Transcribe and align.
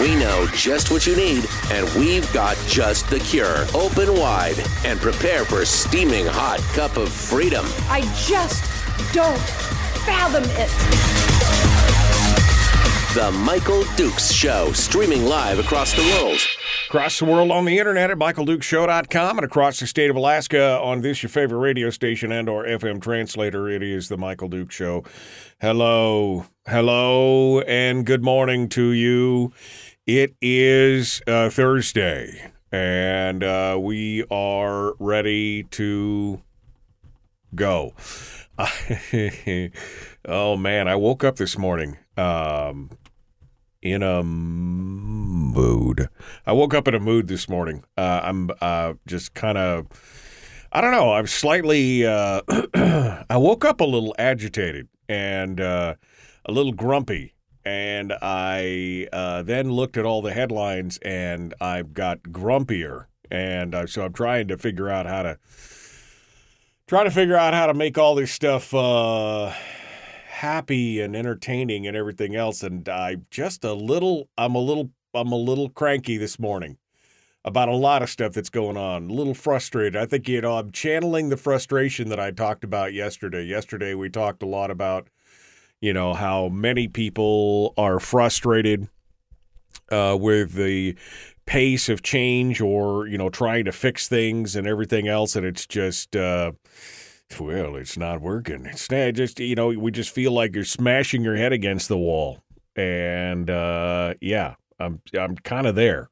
We 0.00 0.14
know 0.14 0.46
just 0.54 0.92
what 0.92 1.06
you 1.08 1.16
need, 1.16 1.44
and 1.72 1.88
we've 1.98 2.32
got 2.32 2.56
just 2.68 3.10
the 3.10 3.18
cure. 3.18 3.66
Open 3.74 4.14
wide 4.14 4.58
and 4.84 5.00
prepare 5.00 5.44
for 5.44 5.62
a 5.62 5.66
steaming 5.66 6.24
hot 6.24 6.60
cup 6.72 6.96
of 6.96 7.12
freedom. 7.12 7.66
I 7.88 8.02
just 8.26 8.62
don't 9.12 9.38
fathom 10.06 10.44
it. 10.44 10.68
The 13.14 13.32
Michael 13.32 13.82
Dukes 13.96 14.30
Show, 14.30 14.70
streaming 14.72 15.24
live 15.24 15.58
across 15.58 15.92
the 15.92 16.02
world. 16.02 16.38
Across 16.86 17.18
the 17.18 17.24
world 17.24 17.50
on 17.50 17.64
the 17.64 17.78
internet 17.78 18.10
at 18.10 18.18
michaeldukeshow.com 18.18 19.38
and 19.38 19.44
across 19.44 19.80
the 19.80 19.86
state 19.86 20.10
of 20.10 20.16
Alaska 20.16 20.78
on 20.78 21.00
this 21.00 21.22
your 21.22 21.30
favorite 21.30 21.58
radio 21.58 21.90
station 21.90 22.30
and 22.30 22.48
or 22.48 22.64
FM 22.64 23.02
translator. 23.02 23.68
It 23.68 23.82
is 23.82 24.08
the 24.08 24.16
Michael 24.16 24.48
Duke 24.48 24.70
Show. 24.70 25.04
Hello, 25.60 26.46
hello, 26.68 27.60
and 27.62 28.06
good 28.06 28.22
morning 28.22 28.68
to 28.68 28.92
you. 28.92 29.52
It 30.08 30.36
is 30.40 31.20
uh, 31.26 31.50
Thursday, 31.50 32.50
and 32.72 33.44
uh, 33.44 33.76
we 33.78 34.24
are 34.30 34.94
ready 34.98 35.64
to 35.64 36.40
go. 37.54 37.92
oh 40.24 40.56
man, 40.56 40.88
I 40.88 40.94
woke 40.94 41.24
up 41.24 41.36
this 41.36 41.58
morning 41.58 41.98
um, 42.16 42.88
in 43.82 44.02
a 44.02 44.22
mood. 44.22 46.08
I 46.46 46.52
woke 46.52 46.72
up 46.72 46.88
in 46.88 46.94
a 46.94 47.00
mood 47.00 47.28
this 47.28 47.46
morning. 47.46 47.84
Uh, 47.98 48.20
I'm 48.22 48.48
uh, 48.62 48.94
just 49.06 49.34
kind 49.34 49.58
of, 49.58 49.88
I 50.72 50.80
don't 50.80 50.92
know. 50.92 51.12
I'm 51.12 51.26
slightly. 51.26 52.06
Uh, 52.06 52.40
I 53.28 53.36
woke 53.36 53.66
up 53.66 53.82
a 53.82 53.84
little 53.84 54.14
agitated 54.18 54.88
and 55.06 55.60
uh, 55.60 55.96
a 56.46 56.52
little 56.52 56.72
grumpy, 56.72 57.34
and 57.64 58.12
I 58.20 59.08
uh, 59.12 59.42
then 59.42 59.72
looked 59.72 59.96
at 59.96 60.04
all 60.04 60.22
the 60.22 60.32
headlines, 60.32 60.98
and 61.02 61.54
I've 61.60 61.92
got 61.92 62.22
grumpier, 62.24 63.06
and 63.30 63.74
so 63.88 64.04
I'm 64.04 64.12
trying 64.12 64.48
to 64.48 64.58
figure 64.58 64.88
out 64.88 65.06
how 65.06 65.22
to. 65.22 65.38
Trying 66.86 67.04
to 67.04 67.10
figure 67.10 67.36
out 67.36 67.52
how 67.52 67.66
to 67.66 67.74
make 67.74 67.98
all 67.98 68.14
this 68.14 68.32
stuff 68.32 68.72
uh, 68.72 69.52
happy 70.28 71.00
and 71.00 71.14
entertaining 71.14 71.86
and 71.86 71.94
everything 71.94 72.34
else, 72.34 72.62
and 72.62 72.88
I'm 72.88 73.26
just 73.30 73.64
a 73.64 73.74
little. 73.74 74.28
I'm 74.38 74.54
a 74.54 74.60
little. 74.60 74.90
I'm 75.14 75.32
a 75.32 75.36
little 75.36 75.68
cranky 75.68 76.16
this 76.16 76.38
morning 76.38 76.78
about 77.44 77.68
a 77.68 77.76
lot 77.76 78.02
of 78.02 78.10
stuff 78.10 78.32
that's 78.32 78.50
going 78.50 78.76
on. 78.76 79.10
A 79.10 79.12
little 79.12 79.34
frustrated. 79.34 79.96
I 79.96 80.06
think 80.06 80.28
you 80.28 80.40
know 80.40 80.58
I'm 80.58 80.70
channeling 80.70 81.28
the 81.28 81.36
frustration 81.36 82.08
that 82.08 82.20
I 82.20 82.30
talked 82.30 82.64
about 82.64 82.92
yesterday. 82.92 83.44
Yesterday 83.44 83.94
we 83.94 84.08
talked 84.10 84.42
a 84.42 84.46
lot 84.46 84.70
about 84.70 85.08
you 85.80 85.92
know 85.92 86.14
how 86.14 86.48
many 86.48 86.88
people 86.88 87.74
are 87.76 88.00
frustrated 88.00 88.88
uh, 89.90 90.16
with 90.18 90.54
the 90.54 90.96
pace 91.46 91.88
of 91.88 92.02
change 92.02 92.60
or 92.60 93.06
you 93.06 93.16
know 93.16 93.30
trying 93.30 93.64
to 93.64 93.72
fix 93.72 94.08
things 94.08 94.54
and 94.54 94.66
everything 94.66 95.08
else 95.08 95.34
and 95.34 95.46
it's 95.46 95.66
just 95.66 96.14
uh, 96.14 96.52
well 97.40 97.76
it's 97.76 97.96
not 97.96 98.20
working. 98.20 98.66
It's 98.66 98.90
not 98.90 99.14
just 99.14 99.40
you 99.40 99.54
know 99.54 99.68
we 99.68 99.90
just 99.90 100.10
feel 100.10 100.32
like 100.32 100.54
you're 100.54 100.64
smashing 100.64 101.22
your 101.22 101.36
head 101.36 101.52
against 101.52 101.88
the 101.88 101.98
wall. 101.98 102.42
And 102.76 103.50
uh, 103.50 104.14
yeah 104.20 104.54
i'm 104.80 105.00
i'm 105.18 105.36
kind 105.36 105.66
of 105.66 105.74
there. 105.74 106.10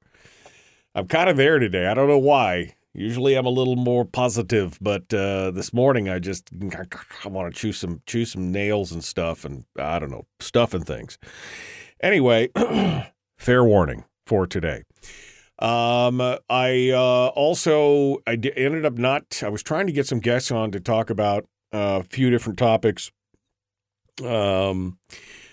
I'm 0.94 1.06
kind 1.06 1.28
of 1.28 1.36
there 1.36 1.58
today. 1.58 1.86
I 1.86 1.94
don't 1.94 2.08
know 2.08 2.18
why 2.18 2.75
usually 2.96 3.34
i'm 3.34 3.46
a 3.46 3.50
little 3.50 3.76
more 3.76 4.04
positive 4.04 4.78
but 4.80 5.12
uh, 5.12 5.50
this 5.50 5.72
morning 5.72 6.08
i 6.08 6.18
just 6.18 6.50
i 7.24 7.28
want 7.28 7.52
to 7.52 7.60
chew 7.60 7.72
some 7.72 8.00
chew 8.06 8.24
some 8.24 8.50
nails 8.50 8.92
and 8.92 9.04
stuff 9.04 9.44
and 9.44 9.64
i 9.78 9.98
don't 9.98 10.10
know 10.10 10.26
stuff 10.40 10.74
and 10.74 10.86
things 10.86 11.18
anyway 12.00 12.48
fair 13.38 13.62
warning 13.62 14.04
for 14.26 14.46
today 14.46 14.82
um, 15.58 16.20
I 16.50 16.90
uh, 16.90 17.28
also 17.28 18.18
I 18.26 18.36
d- 18.36 18.52
ended 18.54 18.84
up 18.84 18.98
not. 18.98 19.42
I 19.42 19.48
was 19.48 19.62
trying 19.62 19.86
to 19.86 19.92
get 19.92 20.06
some 20.06 20.20
guests 20.20 20.50
on 20.50 20.70
to 20.72 20.80
talk 20.80 21.08
about 21.08 21.44
uh, 21.72 22.00
a 22.00 22.02
few 22.02 22.28
different 22.28 22.58
topics. 22.58 23.10
Um, 24.22 24.98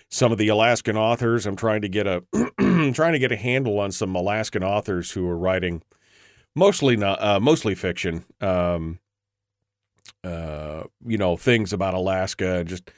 some 0.09 0.31
of 0.33 0.37
the 0.37 0.49
Alaskan 0.49 0.97
authors. 0.97 1.45
I'm 1.45 1.55
trying 1.55 1.81
to 1.83 1.89
get 1.89 2.05
a 2.05 2.21
trying 2.93 3.13
to 3.13 3.19
get 3.19 3.31
a 3.31 3.37
handle 3.37 3.79
on 3.79 3.93
some 3.93 4.13
Alaskan 4.13 4.61
authors 4.61 5.11
who 5.11 5.25
are 5.27 5.37
writing 5.37 5.81
mostly 6.55 6.95
not 6.95 7.21
uh, 7.21 7.39
mostly 7.39 7.75
fiction. 7.75 8.25
Um, 8.41 8.99
uh, 10.23 10.83
you 11.05 11.17
know 11.17 11.35
things 11.35 11.73
about 11.73 11.93
Alaska 11.93 12.63
just 12.63 12.91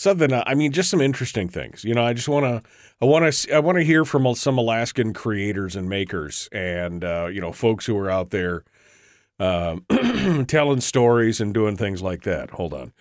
something. 0.00 0.32
I 0.32 0.54
mean, 0.54 0.72
just 0.72 0.90
some 0.90 1.00
interesting 1.00 1.48
things. 1.48 1.84
You 1.84 1.94
know, 1.94 2.04
I 2.04 2.14
just 2.14 2.28
want 2.28 2.44
to, 2.44 2.70
I 3.02 3.04
want 3.04 3.32
to, 3.32 3.54
I 3.54 3.58
want 3.58 3.76
to 3.76 3.84
hear 3.84 4.04
from 4.04 4.34
some 4.34 4.56
Alaskan 4.56 5.12
creators 5.12 5.76
and 5.76 5.88
makers, 5.88 6.48
and 6.52 7.04
uh, 7.04 7.28
you 7.30 7.40
know, 7.40 7.52
folks 7.52 7.84
who 7.86 7.96
are 7.98 8.10
out 8.10 8.30
there 8.30 8.64
um, 9.38 9.84
telling 10.48 10.80
stories 10.80 11.40
and 11.40 11.52
doing 11.52 11.76
things 11.76 12.02
like 12.02 12.22
that. 12.22 12.50
Hold 12.50 12.72
on. 12.72 12.92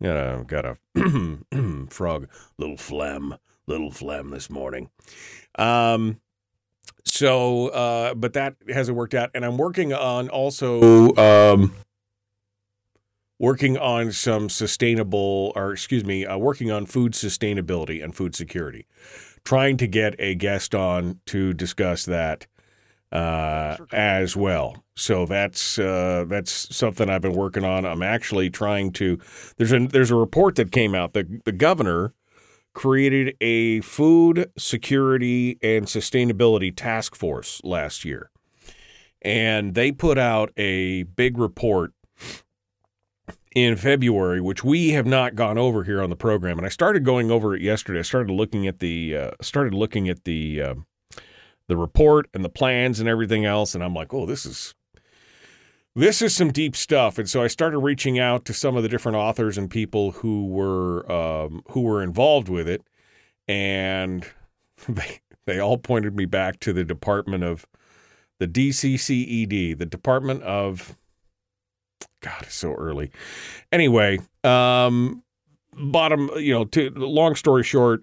Yeah, 0.00 0.36
I've 0.38 0.46
got 0.46 0.64
a 0.64 0.76
frog, 1.90 2.28
little 2.58 2.76
phlegm, 2.76 3.36
little 3.66 3.90
phlegm 3.90 4.30
this 4.30 4.50
morning. 4.50 4.90
Um, 5.56 6.20
so, 7.04 7.68
uh, 7.68 8.14
but 8.14 8.32
that 8.32 8.56
hasn't 8.68 8.96
worked 8.96 9.14
out, 9.14 9.30
and 9.34 9.44
I'm 9.44 9.56
working 9.56 9.92
on 9.92 10.28
also. 10.28 11.14
Um, 11.16 11.74
working 13.38 13.76
on 13.76 14.12
some 14.12 14.48
sustainable, 14.48 15.52
or 15.54 15.72
excuse 15.72 16.04
me, 16.04 16.24
uh, 16.24 16.38
working 16.38 16.70
on 16.70 16.86
food 16.86 17.12
sustainability 17.12 18.02
and 18.02 18.14
food 18.14 18.34
security. 18.34 18.86
Trying 19.44 19.76
to 19.78 19.86
get 19.86 20.14
a 20.18 20.34
guest 20.34 20.74
on 20.74 21.20
to 21.26 21.52
discuss 21.52 22.06
that 22.06 22.46
uh, 23.12 23.76
as 23.92 24.36
well. 24.36 24.84
So 24.96 25.26
that's 25.26 25.78
uh, 25.78 26.24
that's 26.26 26.74
something 26.74 27.10
I've 27.10 27.22
been 27.22 27.34
working 27.34 27.64
on. 27.64 27.84
I'm 27.84 28.02
actually 28.02 28.48
trying 28.50 28.92
to. 28.92 29.18
There's 29.56 29.72
a 29.72 29.86
there's 29.86 30.10
a 30.10 30.16
report 30.16 30.56
that 30.56 30.72
came 30.72 30.94
out. 30.94 31.12
The 31.12 31.40
the 31.44 31.52
governor 31.52 32.14
created 32.74 33.36
a 33.40 33.80
food 33.80 34.50
security 34.58 35.58
and 35.62 35.86
sustainability 35.86 36.74
task 36.74 37.14
force 37.14 37.60
last 37.64 38.04
year, 38.04 38.30
and 39.22 39.74
they 39.74 39.90
put 39.92 40.18
out 40.18 40.52
a 40.56 41.04
big 41.04 41.38
report 41.38 41.92
in 43.54 43.76
February, 43.76 44.40
which 44.40 44.64
we 44.64 44.90
have 44.90 45.06
not 45.06 45.36
gone 45.36 45.56
over 45.56 45.84
here 45.84 46.02
on 46.02 46.10
the 46.10 46.16
program. 46.16 46.58
And 46.58 46.66
I 46.66 46.70
started 46.70 47.04
going 47.04 47.30
over 47.30 47.54
it 47.54 47.62
yesterday. 47.62 48.00
I 48.00 48.02
started 48.02 48.32
looking 48.32 48.66
at 48.66 48.80
the 48.80 49.16
uh, 49.16 49.30
started 49.40 49.72
looking 49.74 50.08
at 50.08 50.24
the 50.24 50.60
uh, 50.60 50.74
the 51.68 51.76
report 51.76 52.28
and 52.34 52.44
the 52.44 52.50
plans 52.50 53.00
and 53.00 53.08
everything 53.08 53.44
else, 53.44 53.74
and 53.74 53.82
I'm 53.82 53.94
like, 53.94 54.12
oh, 54.12 54.26
this 54.26 54.44
is 54.44 54.74
this 55.94 56.20
is 56.22 56.34
some 56.34 56.50
deep 56.50 56.74
stuff. 56.74 57.18
And 57.18 57.28
so 57.28 57.42
I 57.42 57.46
started 57.46 57.78
reaching 57.78 58.18
out 58.18 58.44
to 58.46 58.54
some 58.54 58.76
of 58.76 58.82
the 58.82 58.88
different 58.88 59.16
authors 59.16 59.56
and 59.56 59.70
people 59.70 60.12
who 60.12 60.46
were 60.46 61.10
um, 61.10 61.62
who 61.70 61.82
were 61.82 62.02
involved 62.02 62.48
with 62.48 62.68
it, 62.68 62.82
and 63.48 64.26
they 64.88 65.20
they 65.46 65.58
all 65.58 65.78
pointed 65.78 66.16
me 66.16 66.24
back 66.24 66.60
to 66.60 66.72
the 66.72 66.84
Department 66.84 67.44
of 67.44 67.66
the 68.38 68.48
DCCED, 68.48 69.78
the 69.78 69.86
Department 69.86 70.42
of 70.42 70.96
God, 72.20 72.42
it's 72.42 72.54
so 72.54 72.72
early. 72.72 73.10
Anyway, 73.70 74.18
um, 74.42 75.22
bottom, 75.74 76.30
you 76.36 76.54
know, 76.54 76.64
to, 76.64 76.90
long 76.90 77.34
story 77.34 77.62
short, 77.62 78.02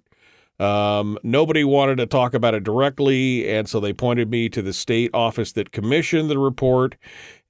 um, 0.62 1.18
nobody 1.24 1.64
wanted 1.64 1.98
to 1.98 2.06
talk 2.06 2.34
about 2.34 2.54
it 2.54 2.64
directly, 2.64 3.50
and 3.50 3.68
so 3.68 3.80
they 3.80 3.94
pointed 3.94 4.30
me 4.30 4.48
to 4.50 4.62
the 4.62 4.74
state 4.74 5.10
office 5.14 5.52
that 5.54 5.72
commissioned 5.72 6.30
the 6.30 6.38
report. 6.38 6.96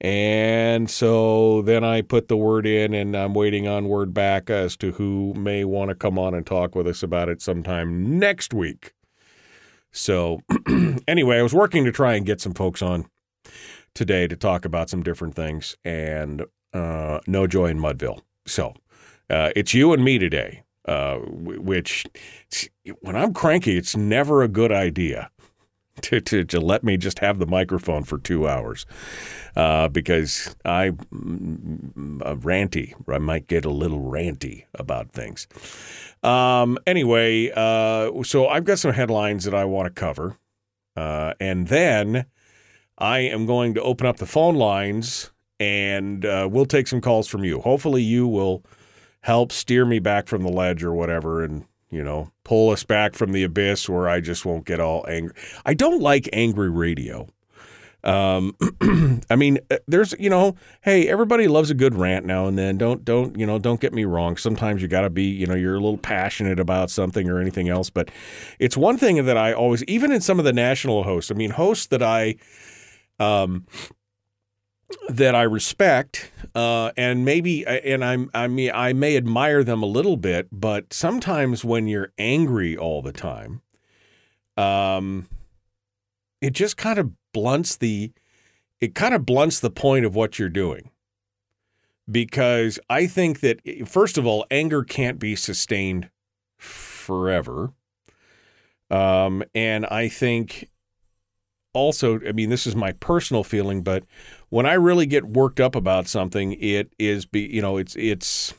And 0.00 0.88
so 0.90 1.62
then 1.62 1.84
I 1.84 2.02
put 2.02 2.28
the 2.28 2.36
word 2.36 2.66
in, 2.66 2.94
and 2.94 3.14
I'm 3.14 3.34
waiting 3.34 3.68
on 3.68 3.88
word 3.88 4.14
back 4.14 4.48
as 4.48 4.76
to 4.78 4.92
who 4.92 5.34
may 5.34 5.64
want 5.64 5.90
to 5.90 5.94
come 5.94 6.18
on 6.18 6.34
and 6.34 6.46
talk 6.46 6.74
with 6.74 6.86
us 6.86 7.02
about 7.02 7.28
it 7.28 7.42
sometime 7.42 8.18
next 8.18 8.54
week. 8.54 8.94
So, 9.92 10.40
anyway, 11.06 11.38
I 11.38 11.42
was 11.42 11.52
working 11.52 11.84
to 11.84 11.92
try 11.92 12.14
and 12.14 12.24
get 12.24 12.40
some 12.40 12.54
folks 12.54 12.80
on 12.80 13.06
today 13.94 14.26
to 14.26 14.36
talk 14.36 14.64
about 14.64 14.88
some 14.88 15.02
different 15.02 15.34
things, 15.34 15.76
and 15.84 16.46
uh, 16.72 17.20
no 17.26 17.46
joy 17.46 17.66
in 17.66 17.78
Mudville. 17.78 18.20
So 18.46 18.74
uh, 19.28 19.50
it's 19.54 19.74
you 19.74 19.92
and 19.92 20.02
me 20.02 20.18
today, 20.18 20.62
uh, 20.86 21.18
which 21.18 22.04
when 23.00 23.16
I'm 23.16 23.32
cranky, 23.32 23.76
it's 23.76 23.96
never 23.96 24.42
a 24.42 24.48
good 24.48 24.72
idea. 24.72 25.30
to, 26.00 26.20
to, 26.20 26.44
to 26.44 26.58
let 26.60 26.82
me 26.82 26.96
just 26.96 27.18
have 27.18 27.38
the 27.38 27.46
microphone 27.46 28.02
for 28.02 28.18
two 28.18 28.48
hours 28.48 28.86
uh, 29.56 29.88
because 29.88 30.56
I 30.64 30.90
mm, 30.90 32.22
uh, 32.24 32.34
ranty. 32.36 32.94
I 33.08 33.18
might 33.18 33.46
get 33.46 33.64
a 33.64 33.70
little 33.70 34.00
ranty 34.00 34.64
about 34.74 35.12
things. 35.12 35.46
Um, 36.22 36.78
anyway, 36.86 37.50
uh, 37.54 38.22
so 38.22 38.48
I've 38.48 38.64
got 38.64 38.78
some 38.78 38.92
headlines 38.92 39.44
that 39.44 39.54
I 39.54 39.64
want 39.66 39.94
to 39.94 40.00
cover, 40.00 40.38
uh, 40.96 41.34
and 41.38 41.68
then 41.68 42.26
I 42.96 43.20
am 43.20 43.44
going 43.44 43.74
to 43.74 43.82
open 43.82 44.06
up 44.06 44.16
the 44.16 44.26
phone 44.26 44.54
lines 44.54 45.30
and 45.60 46.24
uh, 46.24 46.48
we'll 46.50 46.66
take 46.66 46.88
some 46.88 47.00
calls 47.00 47.28
from 47.28 47.44
you. 47.44 47.60
Hopefully, 47.60 48.02
you 48.02 48.26
will 48.26 48.64
help 49.22 49.50
steer 49.52 49.84
me 49.84 49.98
back 49.98 50.28
from 50.28 50.42
the 50.42 50.50
ledge 50.50 50.84
or 50.84 50.92
whatever, 50.92 51.42
and 51.42 51.64
you 51.90 52.02
know, 52.02 52.32
pull 52.42 52.70
us 52.70 52.84
back 52.84 53.14
from 53.14 53.32
the 53.32 53.42
abyss 53.42 53.88
where 53.88 54.08
I 54.08 54.20
just 54.20 54.46
won't 54.46 54.64
get 54.64 54.80
all 54.80 55.04
angry. 55.08 55.34
I 55.66 55.74
don't 55.74 56.00
like 56.00 56.28
angry 56.32 56.70
radio. 56.70 57.28
Um, 58.04 58.56
I 59.30 59.36
mean, 59.36 59.58
uh, 59.70 59.76
there's, 59.86 60.14
you 60.18 60.30
know, 60.30 60.56
hey, 60.80 61.06
everybody 61.06 61.46
loves 61.48 61.70
a 61.70 61.74
good 61.74 61.94
rant 61.94 62.24
now 62.24 62.46
and 62.46 62.58
then. 62.58 62.78
Don't, 62.78 63.04
don't, 63.04 63.38
you 63.38 63.46
know, 63.46 63.58
don't 63.58 63.80
get 63.80 63.92
me 63.92 64.04
wrong. 64.04 64.36
Sometimes 64.36 64.82
you 64.82 64.88
got 64.88 65.02
to 65.02 65.10
be, 65.10 65.24
you 65.24 65.46
know, 65.46 65.54
you're 65.54 65.74
a 65.74 65.80
little 65.80 65.98
passionate 65.98 66.58
about 66.58 66.90
something 66.90 67.28
or 67.28 67.38
anything 67.38 67.68
else. 67.68 67.90
But 67.90 68.10
it's 68.58 68.76
one 68.76 68.96
thing 68.96 69.24
that 69.24 69.36
I 69.36 69.52
always, 69.52 69.84
even 69.84 70.12
in 70.12 70.20
some 70.20 70.38
of 70.38 70.44
the 70.44 70.52
national 70.52 71.04
hosts, 71.04 71.30
I 71.30 71.34
mean, 71.34 71.50
hosts 71.50 71.86
that 71.86 72.02
I, 72.02 72.36
um, 73.20 73.66
that 75.08 75.34
I 75.34 75.42
respect, 75.42 76.30
uh, 76.54 76.92
and 76.96 77.24
maybe, 77.24 77.66
and 77.66 78.04
I'm, 78.04 78.30
I 78.34 78.46
mean, 78.46 78.70
I 78.74 78.92
may 78.92 79.16
admire 79.16 79.64
them 79.64 79.82
a 79.82 79.86
little 79.86 80.16
bit, 80.16 80.48
but 80.52 80.92
sometimes 80.92 81.64
when 81.64 81.86
you're 81.86 82.12
angry 82.18 82.76
all 82.76 83.02
the 83.02 83.12
time, 83.12 83.62
um, 84.56 85.28
it 86.40 86.52
just 86.52 86.76
kind 86.76 86.98
of 86.98 87.12
blunts 87.32 87.76
the, 87.76 88.12
it 88.80 88.94
kind 88.94 89.14
of 89.14 89.26
blunts 89.26 89.60
the 89.60 89.70
point 89.70 90.04
of 90.04 90.14
what 90.14 90.38
you're 90.38 90.48
doing. 90.48 90.90
Because 92.10 92.80
I 92.90 93.06
think 93.06 93.40
that 93.40 93.60
first 93.86 94.18
of 94.18 94.26
all, 94.26 94.44
anger 94.50 94.82
can't 94.82 95.18
be 95.18 95.36
sustained 95.36 96.10
forever, 96.58 97.72
um, 98.90 99.42
and 99.54 99.86
I 99.86 100.08
think 100.08 100.68
also, 101.72 102.20
I 102.26 102.32
mean, 102.32 102.50
this 102.50 102.66
is 102.66 102.76
my 102.76 102.92
personal 102.92 103.44
feeling, 103.44 103.82
but 103.82 104.04
when 104.52 104.66
I 104.66 104.74
really 104.74 105.06
get 105.06 105.24
worked 105.24 105.60
up 105.60 105.74
about 105.74 106.06
something, 106.06 106.52
it 106.60 106.92
is 106.98 107.24
be 107.24 107.40
you 107.40 107.62
know 107.62 107.78
it's 107.78 107.96
it's 107.96 108.52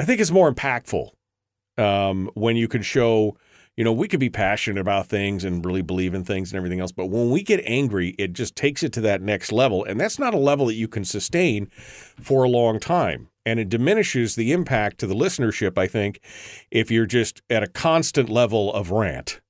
I 0.00 0.04
think 0.04 0.20
it's 0.20 0.32
more 0.32 0.52
impactful 0.52 1.10
um, 1.78 2.28
when 2.34 2.56
you 2.56 2.66
can 2.66 2.82
show 2.82 3.36
you 3.76 3.84
know 3.84 3.92
we 3.92 4.08
could 4.08 4.18
be 4.18 4.30
passionate 4.30 4.80
about 4.80 5.06
things 5.06 5.44
and 5.44 5.64
really 5.64 5.82
believe 5.82 6.12
in 6.12 6.24
things 6.24 6.50
and 6.50 6.56
everything 6.56 6.80
else, 6.80 6.90
but 6.90 7.06
when 7.06 7.30
we 7.30 7.44
get 7.44 7.62
angry, 7.66 8.16
it 8.18 8.32
just 8.32 8.56
takes 8.56 8.82
it 8.82 8.92
to 8.94 9.00
that 9.02 9.22
next 9.22 9.52
level, 9.52 9.84
and 9.84 10.00
that's 10.00 10.18
not 10.18 10.34
a 10.34 10.38
level 10.38 10.66
that 10.66 10.74
you 10.74 10.88
can 10.88 11.04
sustain 11.04 11.66
for 12.20 12.42
a 12.42 12.48
long 12.48 12.80
time. 12.80 13.28
And 13.46 13.60
it 13.60 13.68
diminishes 13.68 14.34
the 14.34 14.50
impact 14.50 14.98
to 14.98 15.06
the 15.06 15.14
listenership, 15.14 15.78
I 15.78 15.86
think, 15.86 16.20
if 16.72 16.90
you're 16.90 17.06
just 17.06 17.42
at 17.48 17.62
a 17.62 17.68
constant 17.68 18.28
level 18.28 18.74
of 18.74 18.90
rant. 18.90 19.40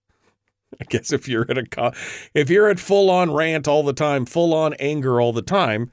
I 0.80 0.84
guess 0.84 1.12
if 1.12 1.28
you're 1.28 1.46
at 1.50 1.58
a 1.58 1.92
if 2.34 2.50
you're 2.50 2.68
at 2.68 2.80
full 2.80 3.10
on 3.10 3.32
rant 3.32 3.68
all 3.68 3.82
the 3.82 3.92
time, 3.92 4.26
full 4.26 4.54
on 4.54 4.74
anger 4.74 5.20
all 5.20 5.32
the 5.32 5.42
time, 5.42 5.92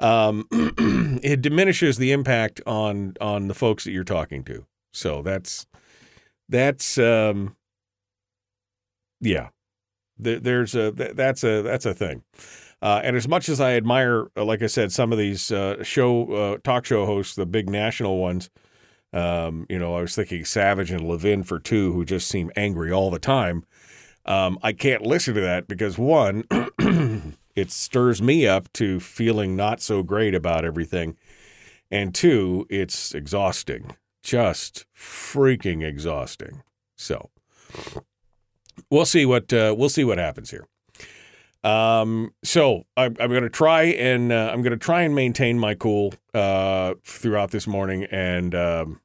um, 0.00 0.46
it 1.22 1.42
diminishes 1.42 1.98
the 1.98 2.12
impact 2.12 2.60
on 2.66 3.14
on 3.20 3.48
the 3.48 3.54
folks 3.54 3.84
that 3.84 3.92
you're 3.92 4.04
talking 4.04 4.42
to. 4.44 4.66
So 4.92 5.22
that's 5.22 5.66
that's 6.48 6.98
um, 6.98 7.56
yeah. 9.20 9.48
There, 10.18 10.40
there's 10.40 10.74
a 10.74 10.90
that's 10.92 11.44
a 11.44 11.62
that's 11.62 11.86
a 11.86 11.94
thing. 11.94 12.22
Uh, 12.82 13.00
and 13.02 13.16
as 13.16 13.26
much 13.26 13.48
as 13.48 13.60
I 13.60 13.72
admire, 13.72 14.28
uh, 14.36 14.44
like 14.44 14.62
I 14.62 14.66
said, 14.66 14.92
some 14.92 15.12
of 15.12 15.18
these 15.18 15.50
uh, 15.50 15.82
show 15.82 16.32
uh, 16.32 16.58
talk 16.62 16.84
show 16.84 17.06
hosts, 17.06 17.34
the 17.34 17.46
big 17.46 17.70
national 17.70 18.18
ones, 18.18 18.50
um, 19.12 19.66
you 19.68 19.78
know, 19.78 19.94
I 19.94 20.02
was 20.02 20.14
thinking 20.14 20.44
Savage 20.44 20.90
and 20.90 21.06
Levin 21.06 21.42
for 21.42 21.58
two, 21.58 21.92
who 21.92 22.04
just 22.04 22.28
seem 22.28 22.50
angry 22.54 22.92
all 22.92 23.10
the 23.10 23.18
time. 23.18 23.64
Um, 24.26 24.58
I 24.62 24.72
can't 24.72 25.02
listen 25.02 25.34
to 25.34 25.40
that 25.40 25.68
because 25.68 25.96
one, 25.96 26.44
it 27.54 27.70
stirs 27.70 28.20
me 28.20 28.46
up 28.46 28.72
to 28.74 29.00
feeling 29.00 29.56
not 29.56 29.80
so 29.80 30.02
great 30.02 30.34
about 30.34 30.64
everything, 30.64 31.16
and 31.90 32.14
two, 32.14 32.66
it's 32.68 33.14
exhausting, 33.14 33.96
just 34.22 34.84
freaking 34.96 35.84
exhausting. 35.84 36.62
So 36.96 37.30
we'll 38.90 39.06
see 39.06 39.24
what 39.24 39.52
uh, 39.52 39.74
we'll 39.76 39.88
see 39.88 40.04
what 40.04 40.18
happens 40.18 40.50
here. 40.50 40.66
Um, 41.62 42.32
so 42.44 42.84
I'm, 42.96 43.16
I'm 43.18 43.30
going 43.30 43.42
to 43.42 43.50
try 43.50 43.84
and 43.84 44.32
uh, 44.32 44.50
I'm 44.52 44.62
going 44.62 44.72
to 44.72 44.76
try 44.76 45.02
and 45.02 45.14
maintain 45.14 45.58
my 45.58 45.74
cool 45.74 46.14
uh, 46.34 46.94
throughout 47.04 47.50
this 47.52 47.66
morning, 47.66 48.04
and 48.04 48.54
um, 48.54 49.00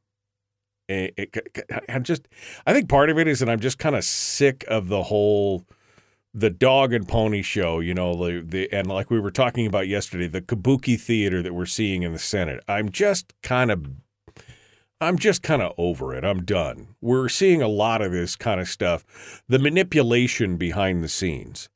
it, 0.92 1.14
it, 1.18 1.86
I'm 1.90 2.04
just, 2.04 2.28
I 2.66 2.74
think 2.74 2.90
part 2.90 3.10
of 3.10 3.18
it 3.18 3.28
is 3.28 3.40
that 3.40 3.50
I'm 3.50 3.60
just 3.60 3.80
kind 3.80 3.96
of 3.96 4.04
sick 4.04 4.66
of 4.68 4.88
the 4.88 5.04
whole, 5.04 5.66
the 6.34 6.50
dog 6.50 6.94
and 6.94 7.08
pony 7.08 7.42
show, 7.42 7.80
you 7.80 7.94
know, 7.94 8.14
the, 8.16 8.42
the, 8.42 8.72
and 8.72 8.88
like 8.88 9.10
we 9.10 9.20
were 9.20 9.32
talking 9.32 9.66
about 9.68 9.88
yesterday, 9.88 10.28
the 10.28 10.42
kabuki 10.42 11.00
theater 11.00 11.42
that 11.42 11.54
we're 11.54 11.66
seeing 11.66 12.04
in 12.04 12.14
the 12.14 12.20
Senate. 12.20 12.64
I'm 12.68 12.90
just 12.90 13.34
kind 13.42 13.72
of, 13.72 13.88
I'm 15.00 15.18
just 15.18 15.42
kind 15.42 15.62
of 15.62 15.74
over 15.78 16.14
it. 16.14 16.24
I'm 16.24 16.44
done. 16.44 16.96
We're 17.02 17.30
seeing 17.30 17.62
a 17.62 17.68
lot 17.68 18.02
of 18.02 18.12
this 18.12 18.36
kind 18.36 18.62
of 18.62 18.68
stuff, 18.68 19.42
the 19.48 19.60
manipulation 19.60 20.58
behind 20.58 21.04
the 21.04 21.10
scenes, 21.10 21.70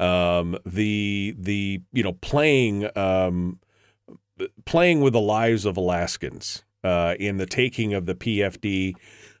um, 0.00 0.58
the, 0.64 1.34
the, 1.38 1.82
you 1.92 2.02
know, 2.02 2.14
playing, 2.14 2.88
um, 2.96 3.60
playing 4.64 5.00
with 5.00 5.12
the 5.12 5.20
lives 5.20 5.64
of 5.64 5.76
Alaskans 5.76 6.64
uh, 6.84 7.14
in 7.18 7.36
the 7.36 7.46
taking 7.46 7.94
of 7.94 8.06
the 8.06 8.14
PFD 8.14 8.94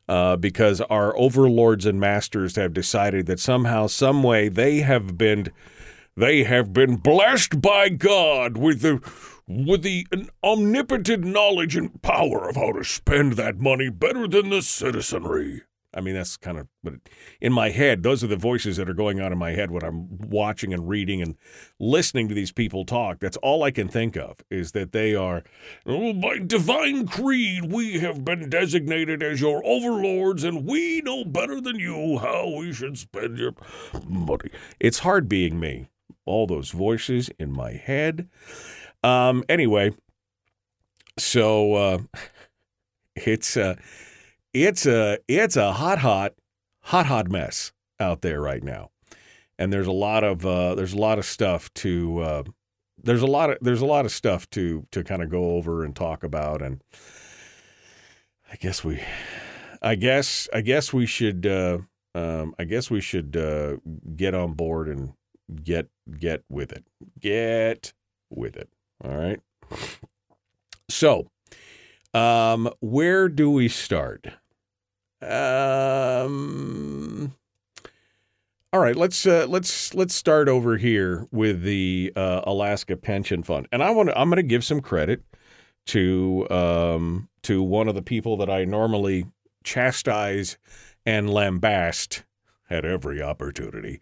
uh, 0.08 0.36
because 0.36 0.80
our 0.82 1.16
overlords 1.16 1.86
and 1.86 2.00
masters 2.00 2.56
have 2.56 2.72
decided 2.72 3.26
that 3.26 3.40
somehow, 3.40 3.86
some 3.86 4.22
way, 4.22 4.48
they 4.48 4.80
have 4.80 5.16
been 5.16 5.48
they 6.14 6.44
have 6.44 6.74
been 6.74 6.96
blessed 6.96 7.62
by 7.62 7.88
God 7.88 8.56
with 8.56 8.82
the 8.82 9.00
with 9.48 9.82
the 9.82 10.06
omnipotent 10.44 11.24
knowledge 11.24 11.76
and 11.76 12.00
power 12.02 12.48
of 12.48 12.56
how 12.56 12.72
to 12.72 12.84
spend 12.84 13.32
that 13.34 13.58
money 13.58 13.88
better 13.88 14.28
than 14.28 14.50
the 14.50 14.62
citizenry. 14.62 15.62
I 15.94 16.00
mean, 16.00 16.14
that's 16.14 16.38
kind 16.38 16.58
of, 16.58 16.68
but 16.82 16.94
in 17.40 17.52
my 17.52 17.68
head, 17.70 18.02
those 18.02 18.24
are 18.24 18.28
the 18.28 18.36
voices 18.36 18.78
that 18.78 18.88
are 18.88 18.94
going 18.94 19.20
on 19.20 19.30
in 19.30 19.38
my 19.38 19.50
head 19.50 19.70
when 19.70 19.84
I'm 19.84 20.08
watching 20.18 20.72
and 20.72 20.88
reading 20.88 21.20
and 21.20 21.36
listening 21.78 22.28
to 22.28 22.34
these 22.34 22.50
people 22.50 22.86
talk. 22.86 23.20
That's 23.20 23.36
all 23.38 23.62
I 23.62 23.70
can 23.70 23.88
think 23.88 24.16
of 24.16 24.38
is 24.50 24.72
that 24.72 24.92
they 24.92 25.14
are, 25.14 25.42
oh, 25.84 26.14
by 26.14 26.38
divine 26.38 27.06
creed, 27.06 27.70
we 27.70 27.98
have 27.98 28.24
been 28.24 28.48
designated 28.48 29.22
as 29.22 29.40
your 29.40 29.62
overlords 29.66 30.44
and 30.44 30.64
we 30.64 31.02
know 31.02 31.24
better 31.24 31.60
than 31.60 31.78
you 31.78 32.18
how 32.18 32.48
we 32.56 32.72
should 32.72 32.96
spend 32.96 33.36
your 33.36 33.52
money. 34.08 34.50
It's 34.80 35.00
hard 35.00 35.28
being 35.28 35.60
me. 35.60 35.88
All 36.24 36.46
those 36.46 36.70
voices 36.70 37.30
in 37.38 37.52
my 37.52 37.72
head. 37.72 38.28
Um, 39.02 39.44
anyway, 39.48 39.92
so 41.18 41.74
uh, 41.74 41.98
it's, 43.16 43.56
uh, 43.58 43.74
it's 44.52 44.86
a 44.86 45.18
it's 45.28 45.56
a 45.56 45.72
hot 45.72 45.98
hot 45.98 46.34
hot 46.80 47.06
hot 47.06 47.28
mess 47.30 47.72
out 47.98 48.22
there 48.22 48.40
right 48.40 48.62
now, 48.62 48.90
and 49.58 49.72
there's 49.72 49.86
a 49.86 49.92
lot 49.92 50.24
of 50.24 50.44
uh, 50.44 50.74
there's 50.74 50.92
a 50.92 50.98
lot 50.98 51.18
of 51.18 51.24
stuff 51.24 51.72
to 51.74 52.18
uh, 52.20 52.42
there's 53.02 53.22
a 53.22 53.26
lot 53.26 53.50
of 53.50 53.58
there's 53.60 53.80
a 53.80 53.86
lot 53.86 54.04
of 54.04 54.12
stuff 54.12 54.48
to 54.50 54.86
to 54.90 55.02
kind 55.04 55.22
of 55.22 55.30
go 55.30 55.56
over 55.56 55.84
and 55.84 55.96
talk 55.96 56.22
about, 56.22 56.62
and 56.62 56.82
I 58.50 58.56
guess 58.56 58.84
we, 58.84 59.00
I 59.80 59.94
guess 59.94 60.48
I 60.52 60.60
guess 60.60 60.92
we 60.92 61.06
should 61.06 61.46
uh, 61.46 61.78
um, 62.14 62.54
I 62.58 62.64
guess 62.64 62.90
we 62.90 63.00
should 63.00 63.36
uh, 63.36 63.76
get 64.16 64.34
on 64.34 64.52
board 64.52 64.88
and 64.88 65.14
get 65.62 65.88
get 66.18 66.44
with 66.48 66.72
it, 66.72 66.84
get 67.18 67.92
with 68.30 68.56
it. 68.56 68.68
All 69.04 69.16
right. 69.16 69.40
So, 70.88 71.28
um, 72.12 72.70
where 72.80 73.28
do 73.28 73.50
we 73.50 73.68
start? 73.68 74.28
Um, 75.22 76.32
all 78.72 78.80
right, 78.80 78.96
let's 78.96 79.26
uh, 79.26 79.46
let's 79.48 79.94
let's 79.94 80.14
start 80.14 80.48
over 80.48 80.78
here 80.78 81.26
with 81.30 81.62
the 81.62 82.12
uh, 82.16 82.40
Alaska 82.44 82.96
Pension 82.96 83.42
Fund, 83.42 83.68
and 83.70 83.82
I 83.82 83.90
want 83.90 84.10
I'm 84.16 84.30
going 84.30 84.36
to 84.36 84.42
give 84.42 84.64
some 84.64 84.80
credit 84.80 85.22
to 85.86 86.48
um, 86.50 87.28
to 87.42 87.62
one 87.62 87.88
of 87.88 87.94
the 87.94 88.02
people 88.02 88.36
that 88.38 88.50
I 88.50 88.64
normally 88.64 89.26
chastise 89.62 90.58
and 91.06 91.28
lambast 91.28 92.24
at 92.70 92.84
every 92.84 93.22
opportunity. 93.22 94.00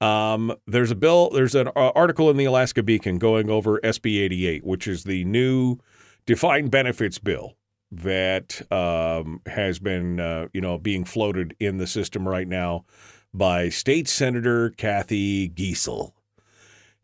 Um, 0.00 0.54
there's 0.66 0.90
a 0.90 0.94
bill, 0.94 1.30
there's 1.30 1.54
an 1.54 1.68
uh, 1.68 1.90
article 1.94 2.30
in 2.30 2.38
the 2.38 2.46
Alaska 2.46 2.82
Beacon 2.82 3.18
going 3.18 3.50
over 3.50 3.78
SB 3.80 4.22
88, 4.22 4.64
which 4.64 4.88
is 4.88 5.04
the 5.04 5.24
new 5.26 5.76
defined 6.24 6.70
benefits 6.70 7.18
bill 7.18 7.54
that 7.92 8.62
um, 8.72 9.40
has 9.46 9.78
been 9.78 10.20
uh, 10.20 10.48
you 10.52 10.60
know 10.60 10.78
being 10.78 11.04
floated 11.04 11.56
in 11.58 11.78
the 11.78 11.86
system 11.86 12.28
right 12.28 12.48
now 12.48 12.84
by 13.32 13.68
State 13.68 14.08
Senator 14.08 14.70
Cathy 14.70 15.48
Giessel. 15.48 16.12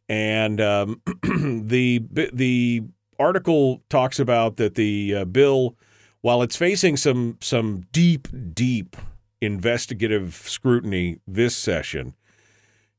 And 0.09 0.61
um, 0.61 1.01
the 1.23 2.03
the 2.33 2.83
article 3.19 3.83
talks 3.89 4.19
about 4.19 4.57
that 4.57 4.75
the 4.75 5.15
uh, 5.15 5.25
bill, 5.25 5.77
while 6.21 6.43
it's 6.43 6.57
facing 6.57 6.97
some 6.97 7.39
some 7.41 7.87
deep, 7.93 8.29
deep 8.55 8.97
investigative 9.41 10.35
scrutiny 10.35 11.19
this 11.27 11.57
session, 11.57 12.15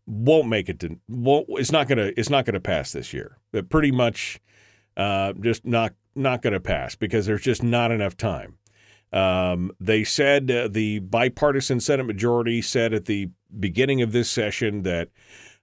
won't 0.06 0.48
make 0.48 0.67
it 0.70 0.79
to 0.82 1.00
won't 1.08 1.48
it's 1.51 1.72
not 1.72 1.88
gonna 1.88 2.12
it's 2.17 2.29
not 2.29 2.46
gonna 2.46 2.60
pass 2.60 2.91
this 2.91 3.13
year. 3.13 3.38
But 3.53 3.70
pretty 3.70 3.91
much 3.91 4.41
uh, 4.98 5.34
just 5.34 5.63
not 6.17 6.31
not 6.31 6.41
gonna 6.41 6.59
pass 6.59 6.95
because 6.95 7.25
there's 7.25 7.41
just 7.41 7.63
not 7.63 7.91
enough 7.91 8.17
time. 8.17 8.57
Um, 9.13 9.71
they 9.79 10.03
said 10.03 10.51
uh, 10.51 10.67
the 10.67 11.00
bipartisan 11.00 11.79
Senate 11.79 12.05
majority 12.05 12.62
said 12.62 12.93
at 12.93 13.05
the 13.05 13.29
beginning 13.57 14.01
of 14.01 14.12
this 14.12 14.29
session 14.29 14.83
that 14.83 15.09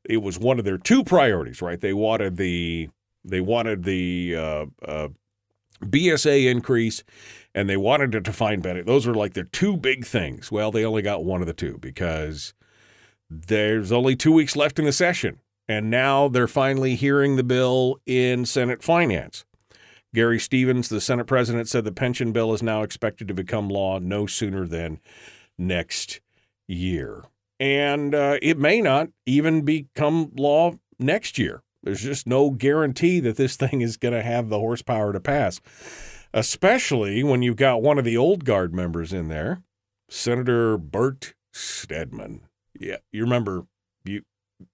it 0.05 0.19
was 0.19 0.39
one 0.39 0.59
of 0.59 0.65
their 0.65 0.79
two 0.79 1.05
priorities. 1.05 1.61
Right? 1.61 1.81
They 1.81 1.93
wanted 1.93 2.37
the 2.37 2.89
they 3.25 3.41
wanted 3.41 3.85
the 3.85 4.37
uh, 4.37 4.67
uh, 4.87 5.09
BSA 5.83 6.51
increase, 6.51 7.05
and 7.55 7.69
they 7.69 7.77
wanted 7.77 8.15
a 8.15 8.21
defined 8.21 8.63
benefit. 8.63 8.87
Those 8.87 9.07
are 9.07 9.15
like 9.15 9.35
their 9.35 9.45
two 9.45 9.77
big 9.77 10.05
things. 10.05 10.51
Well, 10.51 10.71
they 10.71 10.85
only 10.85 11.03
got 11.03 11.25
one 11.25 11.41
of 11.41 11.47
the 11.47 11.53
two 11.53 11.79
because 11.79 12.55
there's 13.31 13.93
only 13.93 14.17
two 14.17 14.33
weeks 14.33 14.57
left 14.57 14.79
in 14.79 14.85
the 14.85 14.93
session, 14.93 15.41
and 15.69 15.91
now 15.91 16.29
they're 16.29 16.47
finally 16.47 16.95
hearing 16.95 17.37
the 17.37 17.45
bill 17.45 17.99
in 18.07 18.45
Senate 18.47 18.83
Finance. 18.83 19.45
Gary 20.15 20.39
Stevens, 20.39 20.89
the 20.89 21.01
Senate 21.01 21.27
president, 21.27 21.69
said 21.69 21.85
the 21.85 21.93
pension 21.93 22.33
bill 22.33 22.55
is 22.55 22.63
now 22.63 22.83
expected 22.83 23.29
to 23.29 23.35
become 23.35 23.69
law 23.69 23.99
no 23.99 24.27
sooner 24.27 24.67
than 24.67 25.01
next 25.59 26.21
year. 26.69 27.25
And 27.59 28.15
uh, 28.15 28.39
it 28.41 28.57
may 28.57 28.81
not 28.81 29.09
even 29.27 29.63
become 29.63 30.31
law 30.37 30.75
next 30.99 31.37
year. 31.37 31.63
There's 31.83 32.03
just 32.03 32.27
no 32.27 32.51
guarantee 32.51 33.21
that 33.21 33.37
this 33.37 33.57
thing 33.59 33.81
is 33.81 33.97
going 33.97 34.15
to 34.15 34.23
have 34.23 34.49
the 34.49 34.59
horsepower 34.59 35.13
to 35.13 35.21
pass, 35.21 35.61
especially 36.33 37.23
when 37.25 37.43
you've 37.43 37.57
got 37.57 37.83
one 37.83 37.99
of 37.99 38.05
the 38.05 38.17
old 38.17 38.45
guard 38.45 38.73
members 38.73 39.13
in 39.13 39.29
there, 39.29 39.63
Senator 40.09 40.79
Bert 40.79 41.35
Stedman. 41.53 42.43
Yeah, 42.79 42.97
you 43.13 43.23
remember 43.23 43.67
you 44.05 44.23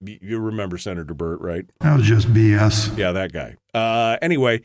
you 0.01 0.39
remember 0.39 0.77
Senator 0.77 1.15
Bert, 1.15 1.41
right? 1.41 1.65
That 1.81 1.97
was 1.97 2.07
just 2.07 2.29
BS. 2.29 2.97
Yeah, 2.97 3.13
that 3.13 3.33
guy. 3.33 3.57
Uh, 3.75 4.17
anyway, 4.23 4.63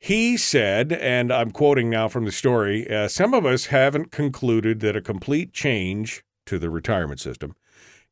he 0.00 0.36
said, 0.36 0.92
and 0.92 1.30
I'm 1.32 1.50
quoting 1.50 1.90
now 1.90 2.08
from 2.08 2.24
the 2.24 2.32
story 2.32 2.90
uh, 2.90 3.06
some 3.06 3.34
of 3.34 3.44
us 3.44 3.66
haven't 3.66 4.10
concluded 4.10 4.80
that 4.80 4.96
a 4.96 5.02
complete 5.02 5.52
change 5.52 6.24
to 6.46 6.58
the 6.58 6.70
retirement 6.70 7.20
system 7.20 7.54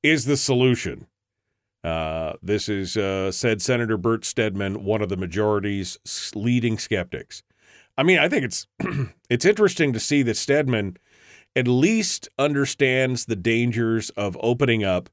is 0.02 0.26
the 0.26 0.36
solution. 0.36 1.06
Uh, 1.82 2.34
this 2.42 2.68
is, 2.68 2.96
uh, 2.96 3.32
said 3.32 3.62
Senator 3.62 3.96
Bert 3.96 4.24
Stedman, 4.24 4.84
one 4.84 5.00
of 5.00 5.08
the 5.08 5.16
majority's 5.16 5.98
leading 6.34 6.76
skeptics. 6.76 7.42
I 7.96 8.02
mean, 8.02 8.18
I 8.18 8.28
think 8.28 8.44
it's 8.44 8.66
it's 9.30 9.44
interesting 9.44 9.92
to 9.92 10.00
see 10.00 10.22
that 10.22 10.36
Stedman 10.36 10.98
at 11.56 11.66
least 11.66 12.28
understands 12.38 13.24
the 13.24 13.36
dangers 13.36 14.10
of 14.10 14.36
opening 14.40 14.84
up 14.84 15.08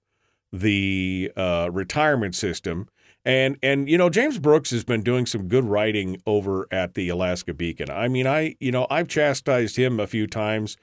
the 0.51 1.31
uh, 1.35 1.69
retirement 1.71 2.35
system. 2.35 2.87
And 3.25 3.57
and 3.63 3.89
you 3.89 3.97
know 3.97 4.09
James 4.09 4.37
Brooks 4.37 4.69
has 4.69 4.83
been 4.83 5.01
doing 5.01 5.25
some 5.25 5.47
good 5.47 5.65
writing 5.65 6.21
over 6.27 6.67
at 6.71 6.93
the 6.93 7.09
Alaska 7.09 7.53
Beacon. 7.53 7.89
I 7.89 8.07
mean 8.07 8.27
I 8.27 8.55
you 8.59 8.71
know 8.71 8.85
I've 8.89 9.07
chastised 9.07 9.77
him 9.77 9.99
a 9.99 10.07
few 10.07 10.27
times, 10.27 10.77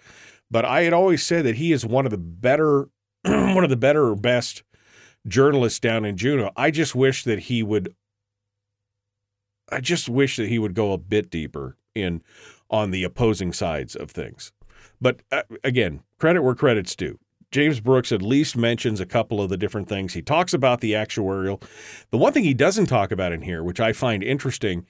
but 0.51 0.65
I 0.65 0.83
had 0.83 0.93
always 0.93 1.23
said 1.23 1.45
that 1.45 1.57
he 1.57 1.73
is 1.73 1.87
one 1.87 2.05
of 2.05 2.11
the 2.11 2.19
better 2.19 2.89
one 3.25 3.63
of 3.63 3.71
the 3.71 3.77
better 3.77 4.09
or 4.09 4.17
best 4.17 4.65
journalists 5.27 5.79
down 5.79 6.05
in 6.05 6.17
Juneau. 6.17 6.51
I 6.57 6.73
just 6.73 6.95
wish 6.97 7.23
that 7.25 7.41
he 7.41 7.63
would 7.63 7.95
I 9.71 9.81
just 9.81 10.09
wish 10.09 10.37
that 10.37 10.49
he 10.49 10.59
would 10.59 10.75
go 10.75 10.93
a 10.93 10.99
bit 10.99 11.31
deeper 11.31 11.77
in 11.95 12.23
on 12.71 12.91
the 12.91 13.05
opposing 13.05 13.53
sides 13.53 13.95
of 13.95 14.11
things. 14.11 14.53
But 15.01 15.21
uh, 15.31 15.43
again, 15.63 16.03
credit 16.19 16.43
where 16.43 16.55
credit's 16.55 16.97
due. 16.97 17.19
James 17.53 17.81
Brooks 17.81 18.11
at 18.11 18.23
least 18.23 18.57
mentions 18.57 18.99
a 18.99 19.07
couple 19.07 19.41
of 19.41 19.51
the 19.51 19.59
different 19.59 19.89
things. 19.89 20.15
He 20.15 20.23
talks 20.23 20.55
about 20.55 20.81
the 20.81 20.93
actuarial. 20.93 21.63
The 22.11 22.19
one 22.19 22.33
thing 22.33 22.45
he 22.45 22.55
doesn't 22.55 22.87
talk 22.87 23.13
about 23.13 23.33
in 23.33 23.43
here, 23.43 23.63
which 23.63 23.79
I 23.79 23.93
find 23.93 24.23
interesting, 24.23 24.87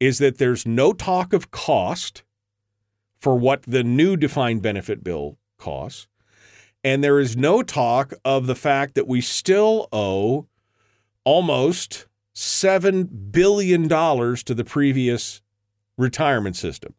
is 0.00 0.18
that 0.18 0.38
there's 0.38 0.66
no 0.66 0.92
talk 0.92 1.32
of 1.32 1.50
cost 1.50 2.24
for 3.20 3.36
what 3.38 3.62
the 3.62 3.84
new 3.84 4.16
defined 4.16 4.62
benefit 4.62 5.04
bill 5.04 5.36
costs. 5.58 6.08
And 6.82 7.04
there 7.04 7.20
is 7.20 7.36
no 7.36 7.62
talk 7.62 8.14
of 8.24 8.46
the 8.46 8.54
fact 8.54 8.94
that 8.94 9.06
we 9.06 9.20
still 9.20 9.88
owe 9.92 10.46
almost 11.24 12.06
$7 12.34 13.32
billion 13.32 13.88
to 13.88 14.54
the 14.54 14.64
previous 14.64 15.42
retirement 15.98 16.56
system, 16.56 16.94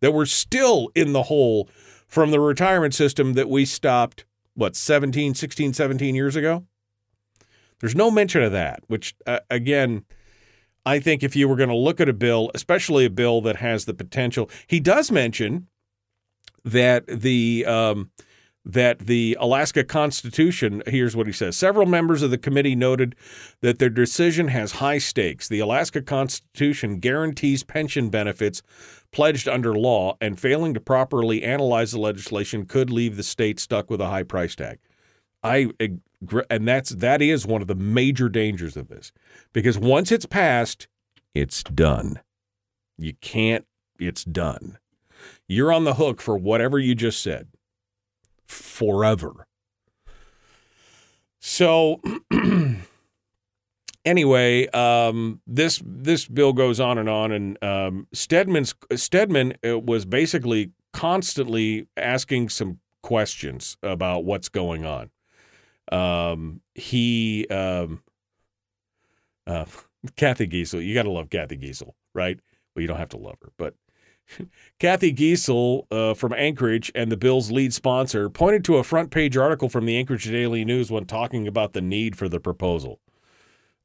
that 0.00 0.12
we're 0.12 0.26
still 0.26 0.90
in 0.94 1.12
the 1.12 1.24
hole 1.24 1.68
from 2.06 2.30
the 2.30 2.40
retirement 2.40 2.92
system 2.92 3.32
that 3.34 3.48
we 3.48 3.64
stopped, 3.64 4.24
what, 4.54 4.76
17, 4.76 5.34
16, 5.34 5.72
17 5.72 6.14
years 6.14 6.36
ago? 6.36 6.66
There's 7.80 7.94
no 7.94 8.10
mention 8.10 8.42
of 8.42 8.52
that, 8.52 8.80
which, 8.88 9.14
uh, 9.26 9.40
again, 9.48 10.04
I 10.84 10.98
think 10.98 11.22
if 11.22 11.34
you 11.36 11.48
were 11.48 11.56
going 11.56 11.68
to 11.68 11.76
look 11.76 12.00
at 12.00 12.08
a 12.08 12.12
bill, 12.12 12.50
especially 12.54 13.04
a 13.04 13.10
bill 13.10 13.40
that 13.42 13.56
has 13.56 13.84
the 13.84 13.94
potential, 13.94 14.50
he 14.66 14.80
does 14.80 15.10
mention 15.10 15.66
that 16.64 17.06
the 17.06 17.64
um, 17.66 18.10
that 18.64 19.00
the 19.00 19.36
Alaska 19.40 19.84
Constitution, 19.84 20.82
here's 20.86 21.16
what 21.16 21.26
he 21.26 21.32
says. 21.32 21.56
Several 21.56 21.86
members 21.86 22.22
of 22.22 22.30
the 22.30 22.38
committee 22.38 22.76
noted 22.76 23.16
that 23.62 23.78
their 23.78 23.88
decision 23.88 24.48
has 24.48 24.72
high 24.72 24.98
stakes. 24.98 25.48
The 25.48 25.60
Alaska 25.60 26.02
Constitution 26.02 26.98
guarantees 26.98 27.62
pension 27.62 28.10
benefits 28.10 28.62
pledged 29.12 29.48
under 29.48 29.74
law, 29.74 30.16
and 30.20 30.38
failing 30.38 30.74
to 30.74 30.80
properly 30.80 31.42
analyze 31.42 31.92
the 31.92 31.98
legislation 31.98 32.64
could 32.64 32.90
leave 32.90 33.16
the 33.16 33.22
state 33.22 33.58
stuck 33.58 33.90
with 33.90 34.00
a 34.00 34.08
high 34.08 34.22
price 34.22 34.54
tag. 34.54 34.78
I 35.42 35.70
and 36.50 36.68
that's 36.68 36.90
that 36.90 37.22
is 37.22 37.46
one 37.46 37.62
of 37.62 37.66
the 37.66 37.74
major 37.74 38.28
dangers 38.28 38.76
of 38.76 38.88
this. 38.88 39.10
Because 39.52 39.78
once 39.78 40.12
it's 40.12 40.26
passed, 40.26 40.86
it's 41.34 41.62
done. 41.62 42.20
You 42.98 43.14
can't 43.20 43.66
it's 43.98 44.24
done. 44.24 44.78
You're 45.48 45.72
on 45.72 45.84
the 45.84 45.94
hook 45.94 46.20
for 46.20 46.36
whatever 46.36 46.78
you 46.78 46.94
just 46.94 47.22
said 47.22 47.48
forever. 48.50 49.46
So 51.40 52.00
anyway, 54.04 54.66
um, 54.68 55.40
this 55.46 55.80
this 55.84 56.26
bill 56.26 56.52
goes 56.52 56.80
on 56.80 56.98
and 56.98 57.08
on, 57.08 57.32
and 57.32 57.64
um, 57.64 58.08
Stedman's 58.12 58.74
Stedman 58.94 59.54
uh, 59.66 59.78
was 59.78 60.04
basically 60.04 60.72
constantly 60.92 61.86
asking 61.96 62.50
some 62.50 62.80
questions 63.02 63.76
about 63.82 64.24
what's 64.24 64.48
going 64.48 64.84
on. 64.84 65.10
Um, 65.90 66.60
he, 66.74 67.46
um, 67.48 68.02
uh, 69.46 69.64
Cathy 70.16 70.46
Giessel, 70.46 70.84
you 70.84 70.94
got 70.94 71.04
to 71.04 71.10
love 71.10 71.30
Cathy 71.30 71.56
Giessel, 71.56 71.92
right? 72.14 72.38
Well, 72.74 72.82
you 72.82 72.88
don't 72.88 72.98
have 72.98 73.08
to 73.10 73.16
love 73.16 73.38
her, 73.42 73.50
but 73.56 73.74
Cathy 74.78 75.12
Giessel 75.12 75.86
uh, 75.90 76.14
from 76.14 76.32
Anchorage 76.32 76.90
and 76.94 77.10
the 77.10 77.16
bill's 77.16 77.50
lead 77.50 77.72
sponsor 77.72 78.28
pointed 78.28 78.64
to 78.64 78.76
a 78.76 78.84
front 78.84 79.10
page 79.10 79.36
article 79.36 79.68
from 79.68 79.86
the 79.86 79.96
Anchorage 79.96 80.24
Daily 80.24 80.64
News 80.64 80.90
when 80.90 81.04
talking 81.04 81.46
about 81.46 81.72
the 81.72 81.80
need 81.80 82.16
for 82.16 82.28
the 82.28 82.40
proposal. 82.40 83.00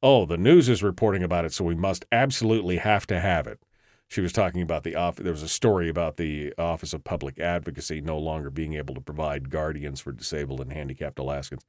Oh, 0.04 0.26
the 0.26 0.38
news 0.38 0.70
is 0.70 0.84
reporting 0.84 1.24
about 1.24 1.46
it, 1.46 1.54
so 1.54 1.66
we 1.66 1.76
must 1.76 2.06
absolutely 2.12 2.78
have 2.78 3.08
to 3.08 3.20
have 3.20 3.48
it. 3.48 3.60
She 4.08 4.22
was 4.22 4.32
talking 4.32 4.62
about 4.62 4.84
the 4.84 4.96
office. 4.96 5.24
There 5.24 5.34
was 5.34 5.42
a 5.42 5.50
story 5.50 5.90
about 5.90 6.18
the 6.18 6.54
Office 6.60 6.94
of 6.94 7.04
Public 7.04 7.40
Advocacy 7.40 8.02
no 8.02 8.18
longer 8.20 8.52
being 8.52 8.74
able 8.74 8.94
to 8.94 9.02
provide 9.02 9.50
guardians 9.50 10.00
for 10.00 10.12
disabled 10.12 10.62
and 10.62 10.72
handicapped 10.72 11.20
Alaskans. 11.20 11.66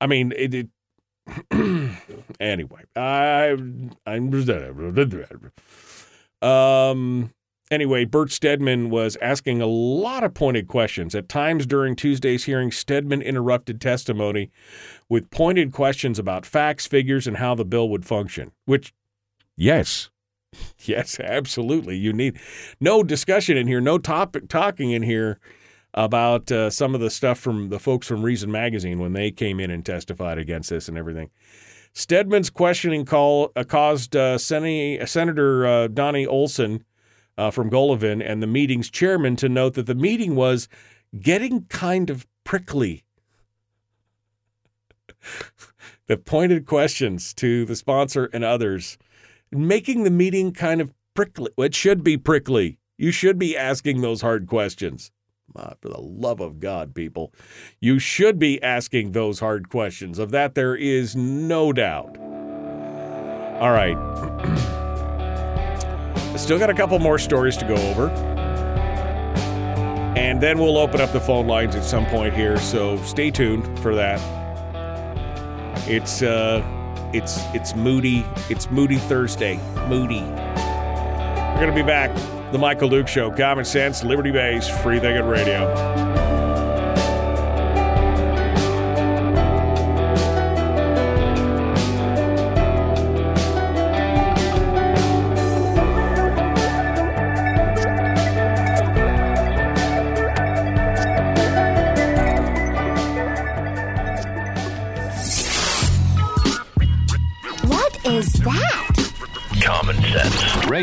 I 0.00 0.06
mean, 0.06 0.32
it. 0.36 0.54
it 0.54 0.68
anyway, 2.40 2.82
I, 2.94 3.56
I'm. 4.06 4.30
Um, 6.42 7.32
Anyway, 7.72 8.04
Bert 8.04 8.30
Stedman 8.30 8.90
was 8.90 9.16
asking 9.22 9.62
a 9.62 9.66
lot 9.66 10.22
of 10.22 10.34
pointed 10.34 10.68
questions. 10.68 11.14
At 11.14 11.30
times 11.30 11.64
during 11.64 11.96
Tuesday's 11.96 12.44
hearing, 12.44 12.70
Stedman 12.70 13.22
interrupted 13.22 13.80
testimony 13.80 14.50
with 15.08 15.30
pointed 15.30 15.72
questions 15.72 16.18
about 16.18 16.44
facts, 16.44 16.86
figures, 16.86 17.26
and 17.26 17.38
how 17.38 17.54
the 17.54 17.64
bill 17.64 17.88
would 17.88 18.04
function. 18.04 18.52
Which, 18.66 18.92
yes, 19.56 20.10
yes, 20.80 21.18
absolutely. 21.18 21.96
You 21.96 22.12
need 22.12 22.38
no 22.78 23.02
discussion 23.02 23.56
in 23.56 23.66
here, 23.66 23.80
no 23.80 23.96
topic 23.96 24.50
talking 24.50 24.90
in 24.90 25.02
here 25.02 25.40
about 25.94 26.52
uh, 26.52 26.68
some 26.68 26.94
of 26.94 27.00
the 27.00 27.08
stuff 27.08 27.38
from 27.38 27.70
the 27.70 27.78
folks 27.78 28.06
from 28.06 28.22
Reason 28.22 28.52
Magazine 28.52 28.98
when 28.98 29.14
they 29.14 29.30
came 29.30 29.58
in 29.58 29.70
and 29.70 29.82
testified 29.82 30.36
against 30.36 30.68
this 30.68 30.90
and 30.90 30.98
everything. 30.98 31.30
Stedman's 31.94 32.50
questioning 32.50 33.06
call 33.06 33.50
uh, 33.56 33.64
caused 33.64 34.14
uh, 34.14 34.36
Sen- 34.36 35.06
Senator 35.06 35.66
uh, 35.66 35.88
Donnie 35.88 36.26
Olson 36.26 36.84
uh, 37.36 37.50
from 37.50 37.70
Golovin 37.70 38.22
and 38.24 38.42
the 38.42 38.46
meeting's 38.46 38.90
chairman 38.90 39.36
to 39.36 39.48
note 39.48 39.74
that 39.74 39.86
the 39.86 39.94
meeting 39.94 40.34
was 40.34 40.68
getting 41.18 41.64
kind 41.64 42.10
of 42.10 42.26
prickly. 42.44 43.04
the 46.06 46.16
pointed 46.16 46.66
questions 46.66 47.32
to 47.34 47.64
the 47.64 47.76
sponsor 47.76 48.28
and 48.32 48.44
others, 48.44 48.98
making 49.50 50.04
the 50.04 50.10
meeting 50.10 50.52
kind 50.52 50.80
of 50.80 50.92
prickly. 51.14 51.50
It 51.58 51.74
should 51.74 52.02
be 52.02 52.16
prickly. 52.16 52.78
You 52.98 53.10
should 53.10 53.38
be 53.38 53.56
asking 53.56 54.00
those 54.00 54.20
hard 54.20 54.46
questions. 54.46 55.10
Uh, 55.54 55.74
for 55.82 55.90
the 55.90 56.00
love 56.00 56.40
of 56.40 56.60
God, 56.60 56.94
people, 56.94 57.34
you 57.78 57.98
should 57.98 58.38
be 58.38 58.62
asking 58.62 59.12
those 59.12 59.40
hard 59.40 59.68
questions. 59.68 60.18
Of 60.18 60.30
that, 60.30 60.54
there 60.54 60.74
is 60.74 61.14
no 61.14 61.74
doubt. 61.74 62.16
All 63.60 63.70
right. 63.70 64.78
Still 66.42 66.58
got 66.58 66.70
a 66.70 66.74
couple 66.74 66.98
more 66.98 67.20
stories 67.20 67.56
to 67.58 67.64
go 67.64 67.76
over. 67.76 68.08
And 70.16 70.40
then 70.40 70.58
we'll 70.58 70.76
open 70.76 71.00
up 71.00 71.12
the 71.12 71.20
phone 71.20 71.46
lines 71.46 71.76
at 71.76 71.84
some 71.84 72.04
point 72.06 72.34
here, 72.34 72.58
so 72.58 73.00
stay 73.04 73.30
tuned 73.30 73.78
for 73.78 73.94
that. 73.94 74.20
It's 75.88 76.20
uh 76.20 76.60
it's 77.12 77.38
it's 77.54 77.76
moody. 77.76 78.26
It's 78.50 78.68
moody 78.72 78.96
Thursday. 78.96 79.60
Moody. 79.86 80.22
We're 80.22 81.60
gonna 81.60 81.74
be 81.76 81.82
back. 81.82 82.12
The 82.50 82.58
Michael 82.58 82.88
Duke 82.88 83.06
Show. 83.06 83.30
Common 83.30 83.64
sense, 83.64 84.02
liberty 84.02 84.32
based, 84.32 84.72
free 84.82 84.98
thinking 84.98 85.26
radio. 85.26 86.21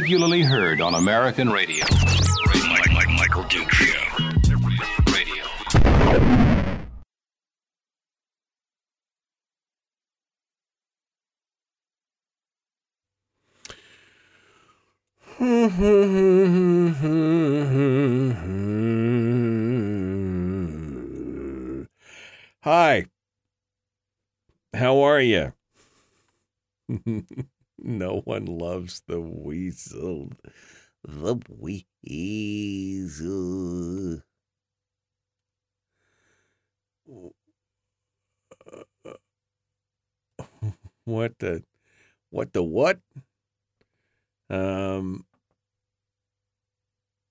Regularly 0.01 0.41
heard 0.43 0.79
on 0.79 0.95
American 0.95 1.49
radio. 1.49 1.83
Mike, 2.69 2.89
Mike, 2.93 3.09
Michael 3.09 3.43
Duke 3.49 3.69
Show. 3.69 3.99
Radio. 5.11 5.43
Hi. 22.63 23.05
How 24.73 24.99
are 25.01 25.19
you? 25.19 25.51
no 27.83 28.21
one 28.25 28.45
loves 28.45 29.01
the 29.07 29.19
weasel. 29.21 30.29
The 31.03 31.39
weasel. 31.49 31.83
What 41.05 41.39
the 41.39 41.63
what 42.31 42.53
the 42.53 42.63
what? 42.63 42.99
Um 44.49 45.25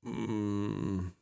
mm, 0.05 1.13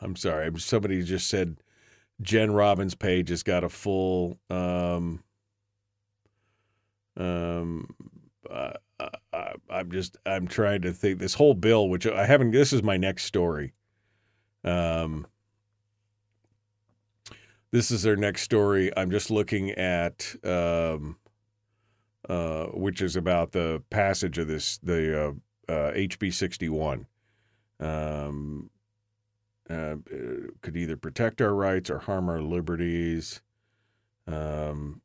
I'm 0.00 0.16
sorry. 0.16 0.50
Somebody 0.58 1.02
just 1.02 1.28
said 1.28 1.56
Jen 2.20 2.50
Robbins' 2.50 2.94
page 2.94 3.30
has 3.30 3.42
got 3.42 3.64
a 3.64 3.68
full 3.68 4.38
um 4.50 5.22
um 7.16 7.88
uh, 8.50 8.72
I, 9.32 9.54
I'm 9.70 9.90
just 9.90 10.16
I'm 10.26 10.46
trying 10.46 10.82
to 10.82 10.92
think 10.92 11.18
this 11.18 11.34
whole 11.34 11.54
bill 11.54 11.88
which 11.88 12.06
I 12.06 12.26
haven't 12.26 12.50
this 12.50 12.72
is 12.72 12.82
my 12.82 12.96
next 12.96 13.24
story. 13.24 13.72
Um 14.64 15.26
this 17.72 17.90
is 17.90 18.04
our 18.06 18.16
next 18.16 18.42
story. 18.42 18.90
I'm 18.96 19.10
just 19.10 19.30
looking 19.30 19.70
at 19.72 20.34
um 20.44 21.16
uh 22.28 22.66
which 22.66 23.00
is 23.00 23.16
about 23.16 23.52
the 23.52 23.82
passage 23.90 24.38
of 24.38 24.48
this 24.48 24.78
the 24.78 25.28
uh, 25.68 25.72
uh 25.72 25.92
HB 25.92 26.34
61. 26.34 27.06
Um 27.78 28.70
uh, 29.70 29.96
could 30.62 30.76
either 30.76 30.96
protect 30.96 31.40
our 31.40 31.54
rights 31.54 31.90
or 31.90 31.98
harm 32.00 32.28
our 32.28 32.42
liberties. 32.42 33.40
Um, 34.26 35.00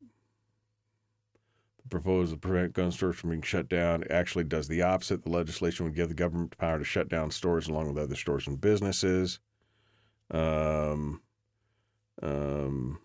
the 1.83 1.89
proposal 1.89 2.35
to 2.35 2.39
prevent 2.39 2.73
gun 2.73 2.91
stores 2.91 3.17
from 3.17 3.29
being 3.29 3.41
shut 3.41 3.69
down 3.69 4.03
actually 4.09 4.45
does 4.45 4.67
the 4.67 4.81
opposite. 4.81 5.23
The 5.23 5.29
legislation 5.29 5.85
would 5.85 5.95
give 5.95 6.09
the 6.09 6.15
government 6.15 6.57
power 6.57 6.79
to 6.79 6.83
shut 6.85 7.09
down 7.09 7.31
stores 7.31 7.67
along 7.67 7.87
with 7.87 8.03
other 8.03 8.15
stores 8.15 8.47
and 8.47 8.59
businesses. 8.59 9.39
Um, 10.31 11.21
um, 12.23 12.99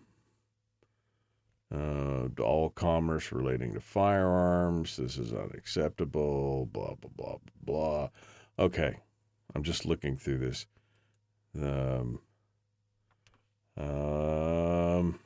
uh, 1.73 2.27
all 2.41 2.69
commerce 2.71 3.31
relating 3.31 3.73
to 3.73 3.79
firearms. 3.79 4.97
This 4.97 5.17
is 5.17 5.31
unacceptable. 5.31 6.65
Blah 6.65 6.95
blah 6.95 7.11
blah 7.15 7.37
blah. 7.63 8.09
Okay, 8.59 8.97
I'm 9.55 9.63
just 9.63 9.85
looking 9.85 10.15
through 10.15 10.39
this. 10.39 10.65
Um, 11.55 12.19
um, 13.77 15.19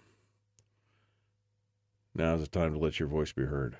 now's 2.14 2.42
the 2.42 2.48
time 2.48 2.74
to 2.74 2.80
let 2.80 3.00
your 3.00 3.08
voice 3.08 3.32
be 3.32 3.44
heard. 3.46 3.78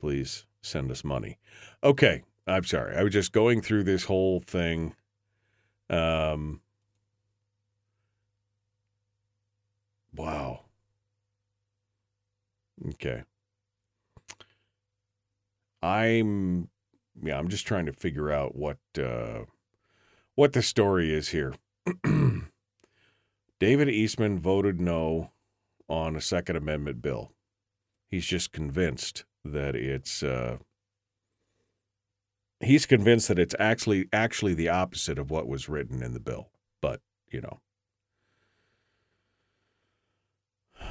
Please 0.00 0.46
send 0.60 0.90
us 0.90 1.04
money. 1.04 1.38
Okay, 1.82 2.22
I'm 2.46 2.64
sorry. 2.64 2.96
I 2.96 3.02
was 3.02 3.12
just 3.12 3.32
going 3.32 3.60
through 3.60 3.84
this 3.84 4.04
whole 4.04 4.40
thing. 4.40 4.94
Um, 5.88 6.60
wow. 10.14 10.60
Okay. 12.88 13.22
I'm 15.82 16.68
yeah, 17.22 17.38
I'm 17.38 17.48
just 17.48 17.66
trying 17.66 17.86
to 17.86 17.92
figure 17.92 18.30
out 18.32 18.56
what 18.56 18.78
uh 18.98 19.44
what 20.34 20.52
the 20.52 20.62
story 20.62 21.12
is 21.14 21.28
here. 21.28 21.54
David 23.60 23.88
Eastman 23.88 24.38
voted 24.40 24.80
no 24.80 25.30
on 25.88 26.16
a 26.16 26.20
Second 26.20 26.56
Amendment 26.56 27.00
bill. 27.02 27.32
He's 28.10 28.26
just 28.26 28.52
convinced 28.52 29.24
that 29.44 29.74
it's 29.74 30.22
uh, 30.22 30.58
he's 32.60 32.86
convinced 32.86 33.28
that 33.28 33.38
it's 33.38 33.54
actually 33.58 34.08
actually 34.12 34.54
the 34.54 34.68
opposite 34.68 35.18
of 35.18 35.30
what 35.30 35.46
was 35.46 35.68
written 35.68 36.02
in 36.02 36.14
the 36.14 36.20
bill. 36.20 36.50
But 36.80 37.00
you 37.30 37.40
know. 37.40 37.60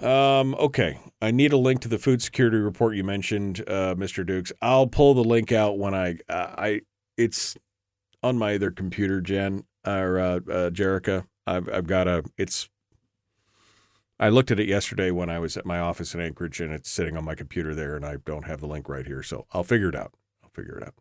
Um, 0.00 0.54
okay, 0.54 0.98
I 1.20 1.30
need 1.30 1.52
a 1.52 1.58
link 1.58 1.82
to 1.82 1.88
the 1.88 1.98
food 1.98 2.22
security 2.22 2.56
report 2.56 2.96
you 2.96 3.04
mentioned, 3.04 3.60
uh, 3.68 3.94
Mr. 3.96 4.24
Dukes. 4.24 4.50
I'll 4.62 4.86
pull 4.86 5.12
the 5.12 5.22
link 5.22 5.52
out 5.52 5.76
when 5.76 5.92
I 5.94 6.16
I 6.30 6.80
it's 7.18 7.54
on 8.22 8.38
my 8.38 8.54
other 8.54 8.70
computer, 8.70 9.20
Jen 9.20 9.64
or 9.86 10.18
uh, 10.18 10.36
uh, 10.36 10.70
Jerica. 10.70 11.26
I've 11.46 11.68
I've 11.68 11.86
got 11.86 12.08
a. 12.08 12.24
It's. 12.36 12.68
I 14.18 14.28
looked 14.28 14.50
at 14.50 14.60
it 14.60 14.68
yesterday 14.68 15.10
when 15.10 15.30
I 15.30 15.38
was 15.38 15.56
at 15.56 15.64
my 15.64 15.78
office 15.78 16.14
in 16.14 16.20
Anchorage, 16.20 16.60
and 16.60 16.72
it's 16.72 16.90
sitting 16.90 17.16
on 17.16 17.24
my 17.24 17.34
computer 17.34 17.74
there, 17.74 17.96
and 17.96 18.04
I 18.04 18.16
don't 18.24 18.46
have 18.46 18.60
the 18.60 18.66
link 18.66 18.88
right 18.88 19.06
here, 19.06 19.22
so 19.22 19.46
I'll 19.52 19.64
figure 19.64 19.88
it 19.88 19.94
out. 19.94 20.12
I'll 20.42 20.50
figure 20.50 20.76
it 20.76 20.86
out. 20.86 20.94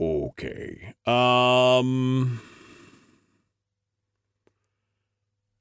Okay. 0.00 0.94
Um. 1.06 2.40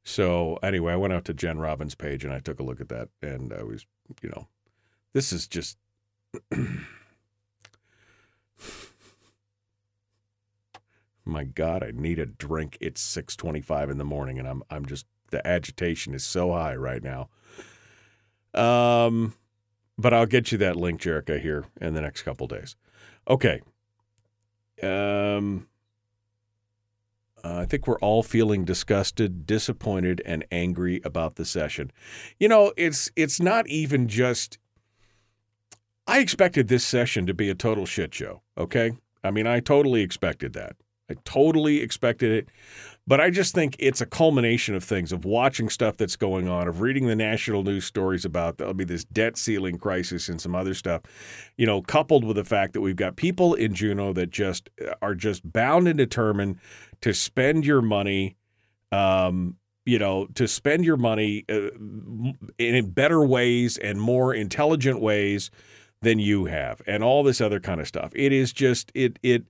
So 0.03 0.57
anyway, 0.63 0.93
I 0.93 0.95
went 0.95 1.13
out 1.13 1.25
to 1.25 1.33
Jen 1.33 1.59
Robbins' 1.59 1.93
page 1.93 2.23
and 2.23 2.33
I 2.33 2.39
took 2.39 2.59
a 2.59 2.63
look 2.63 2.79
at 2.79 2.89
that, 2.89 3.09
and 3.21 3.51
I 3.53 3.63
was, 3.63 3.85
you 4.21 4.29
know, 4.29 4.47
this 5.13 5.31
is 5.31 5.47
just. 5.47 5.77
my 11.27 11.43
god 11.43 11.83
i 11.83 11.91
need 11.93 12.19
a 12.19 12.25
drink 12.25 12.77
it's 12.81 13.01
6.25 13.15 13.91
in 13.91 13.97
the 13.97 14.05
morning 14.05 14.39
and 14.39 14.47
i'm 14.47 14.63
i'm 14.69 14.85
just 14.85 15.05
the 15.31 15.45
agitation 15.45 16.13
is 16.13 16.23
so 16.23 16.53
high 16.53 16.75
right 16.75 17.03
now 17.03 17.29
um 18.53 19.33
but 19.97 20.13
i'll 20.13 20.25
get 20.25 20.51
you 20.51 20.57
that 20.57 20.75
link 20.75 21.01
jerica 21.01 21.39
here 21.39 21.65
in 21.81 21.93
the 21.93 22.01
next 22.01 22.23
couple 22.23 22.47
days 22.47 22.75
okay 23.27 23.61
um 24.81 25.67
uh, 27.43 27.59
I 27.59 27.65
think 27.65 27.87
we're 27.87 27.99
all 27.99 28.23
feeling 28.23 28.65
disgusted, 28.65 29.45
disappointed, 29.45 30.21
and 30.25 30.43
angry 30.51 31.01
about 31.05 31.35
the 31.35 31.45
session. 31.45 31.91
You 32.39 32.47
know, 32.47 32.73
it's 32.75 33.11
it's 33.15 33.39
not 33.39 33.67
even 33.67 34.07
just. 34.07 34.57
I 36.07 36.19
expected 36.19 36.67
this 36.67 36.85
session 36.85 37.25
to 37.25 37.33
be 37.33 37.49
a 37.49 37.55
total 37.55 37.85
shit 37.85 38.13
show. 38.13 38.41
Okay, 38.57 38.93
I 39.23 39.31
mean, 39.31 39.45
I 39.45 39.59
totally 39.59 40.01
expected 40.01 40.53
that. 40.53 40.75
I 41.09 41.15
totally 41.23 41.81
expected 41.81 42.31
it. 42.31 42.49
But 43.05 43.21
I 43.21 43.29
just 43.29 43.55
think 43.55 43.77
it's 43.79 44.01
a 44.01 44.05
culmination 44.05 44.75
of 44.75 44.83
things, 44.83 45.13
of 45.13 45.23
watching 45.23 45.69
stuff 45.69 45.95
that's 45.95 46.17
going 46.17 46.49
on, 46.49 46.67
of 46.67 46.81
reading 46.81 47.07
the 47.07 47.15
national 47.15 47.63
news 47.63 47.85
stories 47.85 48.25
about 48.25 48.57
there'll 48.57 48.73
be 48.73 48.83
this 48.83 49.05
debt 49.05 49.37
ceiling 49.37 49.77
crisis 49.77 50.27
and 50.27 50.41
some 50.41 50.53
other 50.53 50.73
stuff, 50.73 51.03
you 51.55 51.65
know, 51.65 51.81
coupled 51.81 52.25
with 52.25 52.35
the 52.35 52.43
fact 52.43 52.73
that 52.73 52.81
we've 52.81 52.97
got 52.97 53.15
people 53.15 53.53
in 53.53 53.73
Juneau 53.73 54.11
that 54.11 54.29
just 54.29 54.69
are 55.01 55.15
just 55.15 55.49
bound 55.49 55.87
and 55.87 55.97
determined 55.97 56.57
to 56.99 57.13
spend 57.13 57.65
your 57.65 57.81
money, 57.81 58.35
um, 58.91 59.55
you 59.85 59.99
know, 59.99 60.27
to 60.35 60.45
spend 60.45 60.83
your 60.83 60.97
money 60.97 61.45
uh, 61.47 61.69
in 62.57 62.91
better 62.91 63.25
ways 63.25 63.77
and 63.77 64.01
more 64.01 64.33
intelligent 64.33 64.99
ways 64.99 65.49
than 66.01 66.19
you 66.19 66.45
have, 66.45 66.81
and 66.85 67.05
all 67.05 67.23
this 67.23 67.39
other 67.39 67.61
kind 67.61 67.79
of 67.79 67.87
stuff. 67.87 68.11
It 68.15 68.33
is 68.33 68.51
just 68.51 68.91
it 68.93 69.17
it. 69.23 69.45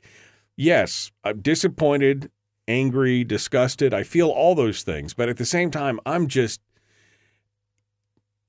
Yes, 0.57 1.11
I'm 1.23 1.41
disappointed 1.41 2.31
angry, 2.67 3.23
disgusted. 3.23 3.93
I 3.93 4.03
feel 4.03 4.29
all 4.29 4.55
those 4.55 4.83
things, 4.83 5.13
but 5.13 5.29
at 5.29 5.37
the 5.37 5.45
same 5.45 5.71
time, 5.71 5.99
I'm 6.05 6.27
just 6.27 6.59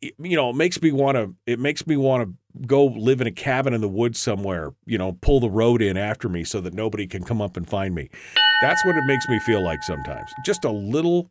you 0.01 0.37
know, 0.37 0.51
it 0.51 0.57
makes 0.57 0.81
me 0.81 0.92
want 0.92 1.16
to 1.16 1.35
it 1.47 1.59
makes 1.59 1.87
me 1.87 1.97
want 1.97 2.23
to 2.23 2.66
go 2.66 2.87
live 2.87 3.21
in 3.21 3.27
a 3.27 3.33
cabin 3.33 3.75
in 3.75 3.81
the 3.81 3.88
woods 3.88 4.18
somewhere, 4.18 4.73
you 4.87 4.97
know, 4.97 5.12
pull 5.21 5.40
the 5.40 5.51
road 5.51 5.83
in 5.83 5.97
after 5.97 6.29
me 6.29 6.44
so 6.44 6.61
that 6.61 6.73
nobody 6.73 7.07
can 7.07 7.25
come 7.25 7.42
up 7.42 7.57
and 7.57 7.68
find 7.68 7.94
me. 7.94 8.09
That's 8.62 8.85
what 8.85 8.97
it 8.97 9.05
makes 9.07 9.29
me 9.29 9.40
feel 9.40 9.62
like 9.62 9.83
sometimes. 9.83 10.31
Just 10.44 10.64
a 10.64 10.71
little 10.71 11.31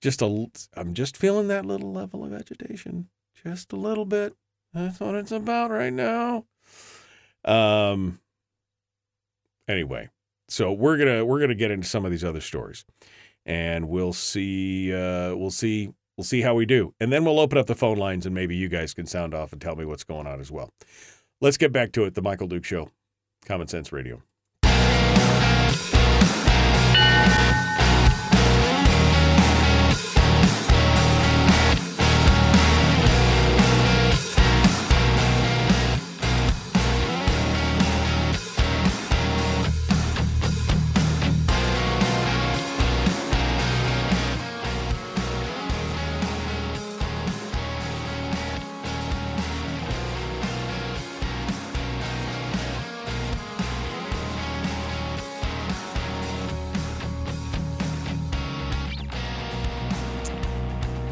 just 0.00 0.22
a 0.22 0.46
I'm 0.74 0.94
just 0.94 1.16
feeling 1.16 1.48
that 1.48 1.66
little 1.66 1.92
level 1.92 2.24
of 2.24 2.32
agitation. 2.32 3.08
Just 3.44 3.72
a 3.72 3.76
little 3.76 4.06
bit. 4.06 4.34
That's 4.72 5.00
what 5.00 5.14
it's 5.14 5.32
about 5.32 5.70
right 5.70 5.92
now. 5.92 6.44
Um 7.44 8.20
anyway, 9.68 10.08
so 10.48 10.72
we're 10.72 10.96
gonna 10.96 11.24
we're 11.24 11.40
gonna 11.40 11.54
get 11.54 11.70
into 11.70 11.86
some 11.86 12.04
of 12.04 12.10
these 12.10 12.24
other 12.24 12.40
stories, 12.40 12.84
and 13.44 13.88
we'll 13.88 14.12
see 14.12 14.92
uh, 14.92 15.34
we'll 15.36 15.50
see 15.50 15.90
we'll 16.16 16.24
see 16.24 16.40
how 16.40 16.54
we 16.54 16.66
do, 16.66 16.94
and 16.98 17.12
then 17.12 17.24
we'll 17.24 17.38
open 17.40 17.58
up 17.58 17.66
the 17.66 17.74
phone 17.74 17.98
lines, 17.98 18.26
and 18.26 18.34
maybe 18.34 18.56
you 18.56 18.68
guys 18.68 18.94
can 18.94 19.06
sound 19.06 19.34
off 19.34 19.52
and 19.52 19.60
tell 19.60 19.76
me 19.76 19.84
what's 19.84 20.04
going 20.04 20.26
on 20.26 20.40
as 20.40 20.50
well. 20.50 20.70
Let's 21.40 21.56
get 21.56 21.72
back 21.72 21.92
to 21.92 22.04
it. 22.04 22.14
The 22.14 22.22
Michael 22.22 22.48
Duke 22.48 22.64
Show, 22.64 22.90
Common 23.44 23.68
Sense 23.68 23.92
Radio. 23.92 24.22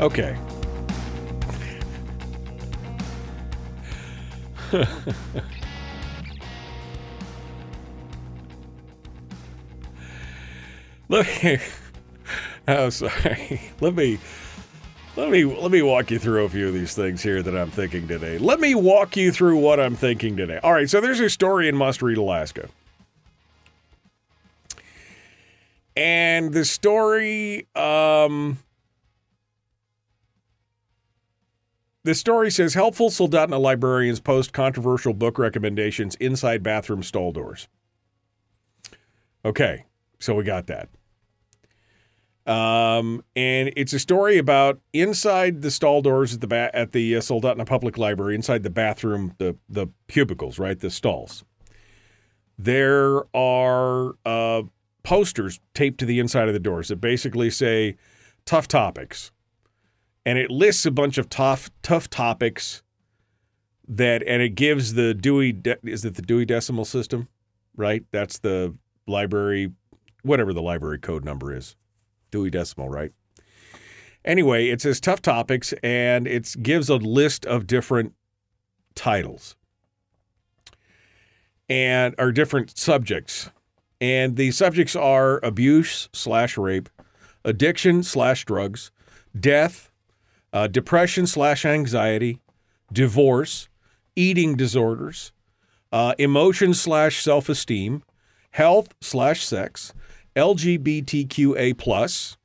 Okay. 0.07 0.39
Look 11.09 11.27
me. 11.43 11.59
Oh, 12.69 12.91
sorry. 12.91 13.61
Let 13.81 13.95
me. 13.95 14.19
Let 15.17 15.31
me 15.31 15.45
let 15.45 15.71
me 15.71 15.83
walk 15.83 16.11
you 16.11 16.19
through 16.19 16.45
a 16.45 16.49
few 16.49 16.69
of 16.69 16.75
these 16.75 16.95
things 16.95 17.23
here 17.23 17.43
that 17.43 17.57
I'm 17.57 17.71
thinking 17.71 18.09
today. 18.09 18.39
Let 18.39 18.59
me 18.61 18.75
walk 18.75 19.17
you 19.17 19.31
through 19.33 19.59
what 19.59 19.81
I'm 19.81 19.95
thinking 19.95 20.37
today. 20.37 20.59
All 20.63 20.73
right, 20.73 20.91
so 20.91 21.01
there's 21.01 21.21
a 21.21 21.31
story 21.31 21.69
in 21.69 21.77
Must 21.77 22.03
Read 22.03 22.19
Alaska. 22.19 22.69
And 25.97 26.53
the 26.53 26.65
story 26.65 27.67
um 27.77 28.59
The 32.07 32.15
story 32.15 32.53
says 32.53 32.75
helpful 32.75 33.11
Soldotna 33.11 33.61
librarians 33.61 34.21
post 34.21 34.53
controversial 34.53 35.13
book 35.13 35.41
recommendations 35.41 36.15
inside 36.21 36.63
bathroom 36.63 37.03
stall 37.03 37.33
doors. 37.33 37.67
Okay, 39.45 39.87
so 40.21 40.33
we 40.37 40.45
got 40.45 40.69
that. 40.69 40.89
Um, 42.49 43.25
and 43.35 43.73
it's 43.77 43.93
a 43.93 43.99
story 43.99 44.39
about 44.39 44.79
inside 44.93 45.63
the 45.63 45.71
stall 45.73 46.01
doors 46.01 46.33
at 46.33 46.41
the 46.41 46.47
ba- 46.47 46.71
at 46.73 46.93
the 46.93 47.17
uh, 47.17 47.19
Soldotna 47.19 47.67
Public 47.67 47.99
Library, 47.99 48.37
inside 48.37 48.63
the 48.63 48.71
bathroom, 48.71 49.35
the 49.39 49.57
the 49.69 49.89
cubicles, 50.07 50.61
right, 50.61 50.79
the 50.79 50.91
stalls. 50.91 51.45
There 52.57 53.25
are 53.35 54.15
uh, 54.25 54.63
posters 55.03 55.59
taped 55.75 55.99
to 55.99 56.07
the 56.07 56.21
inside 56.21 56.47
of 56.47 56.55
the 56.55 56.61
doors 56.61 56.87
that 56.87 57.01
basically 57.01 57.51
say 57.51 57.97
"tough 58.45 58.69
topics." 58.69 59.33
And 60.27 60.39
it 60.39 60.51
lists 60.51 60.85
a 60.85 60.91
bunch 60.91 61.17
of 61.17 61.31
tough 61.31 61.71
tough 61.83 62.11
topics 62.11 62.83
that 63.89 64.23
and 64.27 64.43
it 64.43 64.51
gives 64.51 64.95
the 64.95 65.15
Dewey 65.15 65.53
De- 65.53 65.79
is 65.85 66.05
it 66.05 66.17
the 66.17 66.23
Dewey 66.23 66.45
Decimal 66.45 66.85
System, 66.85 67.29
right? 67.77 68.05
That's 68.11 68.41
the 68.41 68.75
library 69.07 69.73
whatever 70.23 70.53
the 70.53 70.61
library 70.61 70.99
code 70.99 71.25
number 71.25 71.55
is. 71.55 71.77
Dewey 72.33 72.51
Decimal, 72.51 72.89
right? 72.89 73.13
Anyway, 74.25 74.69
it 74.69 74.81
says 74.81 75.01
tough 75.01 75.23
topics 75.23 75.73
and 75.85 76.27
it 76.27 76.57
gives 76.61 76.91
a 76.91 76.97
list 76.97 77.47
of 77.47 77.69
different 77.69 78.13
titles 78.97 79.55
and 81.69 82.17
are 82.19 82.33
different 82.33 82.77
subjects. 82.77 83.51
And 84.01 84.37
the 84.37 84.51
subjects 84.51 84.97
are 84.97 85.39
abuse 85.45 86.09
slash 86.13 86.59
rape, 86.59 86.89
addiction 87.45 88.03
slash 88.03 88.45
drugs, 88.45 88.91
death, 89.39 89.93
uh, 90.57 90.67
depression 90.67 91.27
slash 91.27 91.67
anxiety, 91.67 92.41
divorce, 92.91 93.69
eating 94.15 94.57
disorders, 94.57 95.31
uh, 95.93 96.15
emotion 96.19 96.73
slash 96.73 97.23
self 97.23 97.51
esteem, 97.51 98.03
health 98.53 98.95
slash 99.03 99.45
sex, 99.45 99.93
LGBTQA 100.35 101.77
plus, 101.77 102.39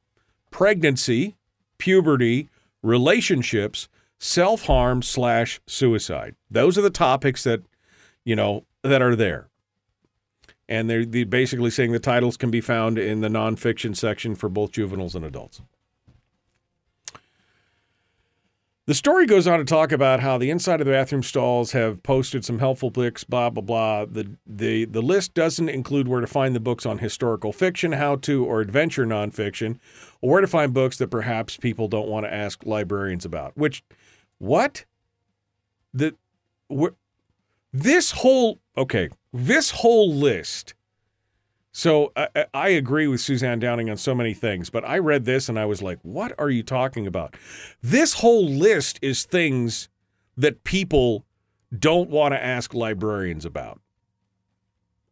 pregnancy, 0.50 1.38
puberty, 1.78 2.50
relationships, 2.84 3.88
self 4.19 4.63
harm 4.63 5.02
slash 5.02 5.62
suicide. 5.65 6.36
Those 6.50 6.78
are 6.78 6.82
the 6.82 6.89
topics 6.89 7.45
that 7.45 7.62
you 8.26 8.36
know 8.36 8.65
that 8.84 9.02
are 9.02 9.15
there. 9.15 9.47
And 10.67 10.89
they're, 10.89 11.06
they're 11.06 11.26
basically 11.26 11.69
saying 11.69 11.93
the 11.93 12.00
titles 12.00 12.36
can 12.36 12.52
be 12.52 12.60
found 12.60 12.97
in 13.00 13.21
the 13.21 13.30
nonfiction 13.30 13.95
section 13.95 14.36
for 14.36 14.50
both 14.50 14.74
juveniles 14.74 15.15
and 15.15 15.24
adults. 15.24 15.62
The 18.88 18.96
story 18.96 19.28
goes 19.28 19.46
on 19.46 19.60
to 19.60 19.65
talk 19.65 19.91
about 19.91 20.22
how 20.22 20.39
the 20.39 20.50
inside 20.50 20.82
of 20.82 20.88
the 20.88 20.91
bathroom 20.91 21.22
stalls 21.22 21.74
have 21.74 22.02
posted 22.02 22.44
some 22.44 22.58
helpful 22.58 22.89
books, 22.89 23.24
blah 23.24 23.52
blah 23.52 23.62
blah. 23.62 24.06
The 24.06 24.36
the 24.46 24.86
the 24.86 25.02
list 25.02 25.36
doesn't 25.36 25.70
include 25.70 26.08
where 26.08 26.22
to 26.22 26.28
find 26.28 26.56
the 26.56 26.60
books 26.60 26.86
on 26.86 26.98
historical 26.98 27.54
fiction, 27.54 27.91
how 27.91 28.15
to, 28.17 28.44
or 28.44 28.60
adventure 28.60 29.06
nonfiction, 29.06 29.78
or 30.20 30.32
where 30.32 30.41
to 30.41 30.48
find 30.48 30.74
books 30.74 30.98
that 30.98 31.10
perhaps 31.10 31.58
people 31.58 31.88
don't 31.88 32.08
want 32.08 32.26
to 32.26 32.34
ask 32.34 32.65
librarians 32.65 33.24
about. 33.24 33.56
Which, 33.56 33.84
what? 34.39 34.86
The, 35.94 36.15
wh- 36.74 36.96
this 37.72 38.12
whole 38.12 38.62
okay, 38.76 39.10
this 39.32 39.70
whole 39.70 40.12
list 40.12 40.74
so 41.72 42.12
I, 42.16 42.46
I, 42.54 42.70
agree 42.70 43.08
with 43.08 43.22
Suzanne 43.22 43.60
Downing 43.60 43.90
on 43.90 43.98
so 43.98 44.14
many 44.14 44.34
things, 44.34 44.70
but 44.70 44.84
I 44.84 44.98
read 44.98 45.24
this 45.24 45.48
and 45.48 45.58
I 45.58 45.66
was 45.66 45.82
like, 45.82 46.00
what 46.02 46.34
are 46.38 46.50
you 46.50 46.64
talking 46.64 47.08
about? 47.08 47.36
This 47.82 48.16
whole 48.16 48.46
list 48.46 49.00
is 49.02 49.24
things 49.24 49.88
that 50.36 50.64
people 50.66 51.26
don't 51.78 52.10
want 52.10 52.34
to 52.34 52.44
ask 52.44 52.74
librarians 52.74 53.46
about. 53.46 53.80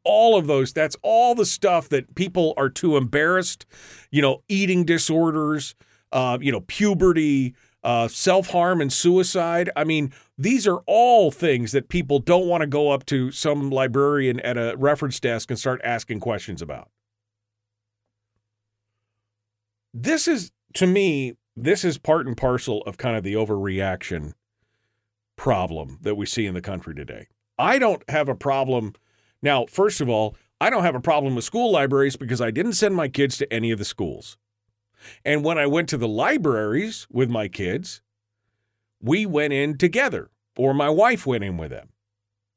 All 0.04 0.38
of 0.38 0.48
those, 0.48 0.74
that's 0.74 0.98
all 1.02 1.34
the 1.34 1.46
stuff 1.46 1.88
that 1.90 2.16
people 2.16 2.54
are 2.58 2.70
too 2.70 2.98
embarrassed, 2.98 3.66
you 4.12 4.22
know, 4.22 4.44
eating 4.50 4.84
disorders, 4.84 5.76
uh, 6.12 6.38
you 6.42 6.52
know, 6.52 6.62
puberty, 6.62 7.56
uh, 7.84 8.08
self 8.08 8.50
harm 8.50 8.82
and 8.82 8.92
suicide. 8.92 9.70
I 9.76 9.84
mean, 9.84 10.12
these 10.38 10.68
are 10.68 10.80
all 10.86 11.32
things 11.32 11.72
that 11.72 11.90
people 11.90 12.20
don't 12.20 12.48
want 12.48 12.62
to 12.62 12.68
go 12.68 12.92
up 12.92 13.06
to 13.08 13.32
some 13.32 13.70
librarian 13.70 14.40
at 14.42 14.58
a 14.58 14.76
reference 14.78 15.20
desk 15.20 15.50
and 15.50 15.60
start 15.60 15.82
asking 15.84 16.20
questions 16.20 16.62
about. 16.62 16.90
This 19.94 20.28
is, 20.28 20.52
to 20.76 20.86
me, 20.86 21.36
this 21.56 21.84
is 21.84 21.98
part 21.98 22.28
and 22.28 22.38
parcel 22.38 22.82
of 22.84 22.98
kind 22.98 23.16
of 23.16 23.24
the 23.24 23.34
overreaction 23.34 24.34
problem 25.36 25.98
that 26.02 26.16
we 26.16 26.26
see 26.26 26.46
in 26.46 26.54
the 26.54 26.62
country 26.62 26.94
today. 26.94 27.28
I 27.58 27.80
don't 27.80 28.08
have 28.10 28.30
a 28.30 28.36
problem. 28.36 28.94
Now, 29.42 29.66
first 29.66 30.00
of 30.02 30.10
all, 30.10 30.36
I 30.62 30.70
don't 30.70 30.84
have 30.84 30.96
a 30.96 31.02
problem 31.02 31.36
with 31.36 31.46
school 31.46 31.72
libraries 31.72 32.18
because 32.18 32.42
I 32.42 32.52
didn't 32.52 32.74
send 32.74 32.96
my 32.96 33.08
kids 33.08 33.38
to 33.38 33.52
any 33.52 33.72
of 33.72 33.80
the 33.80 33.86
schools. 33.86 34.38
And 35.24 35.44
when 35.44 35.58
I 35.58 35.68
went 35.68 35.90
to 35.90 35.98
the 35.98 36.08
libraries 36.08 37.08
with 37.12 37.30
my 37.30 37.48
kids, 37.48 38.02
we 39.02 39.26
went 39.26 39.54
in 39.54 39.78
together, 39.78 40.30
or 40.58 40.74
my 40.74 40.90
wife 40.90 41.26
went 41.26 41.44
in 41.44 41.58
with 41.58 41.72
them. 41.72 41.90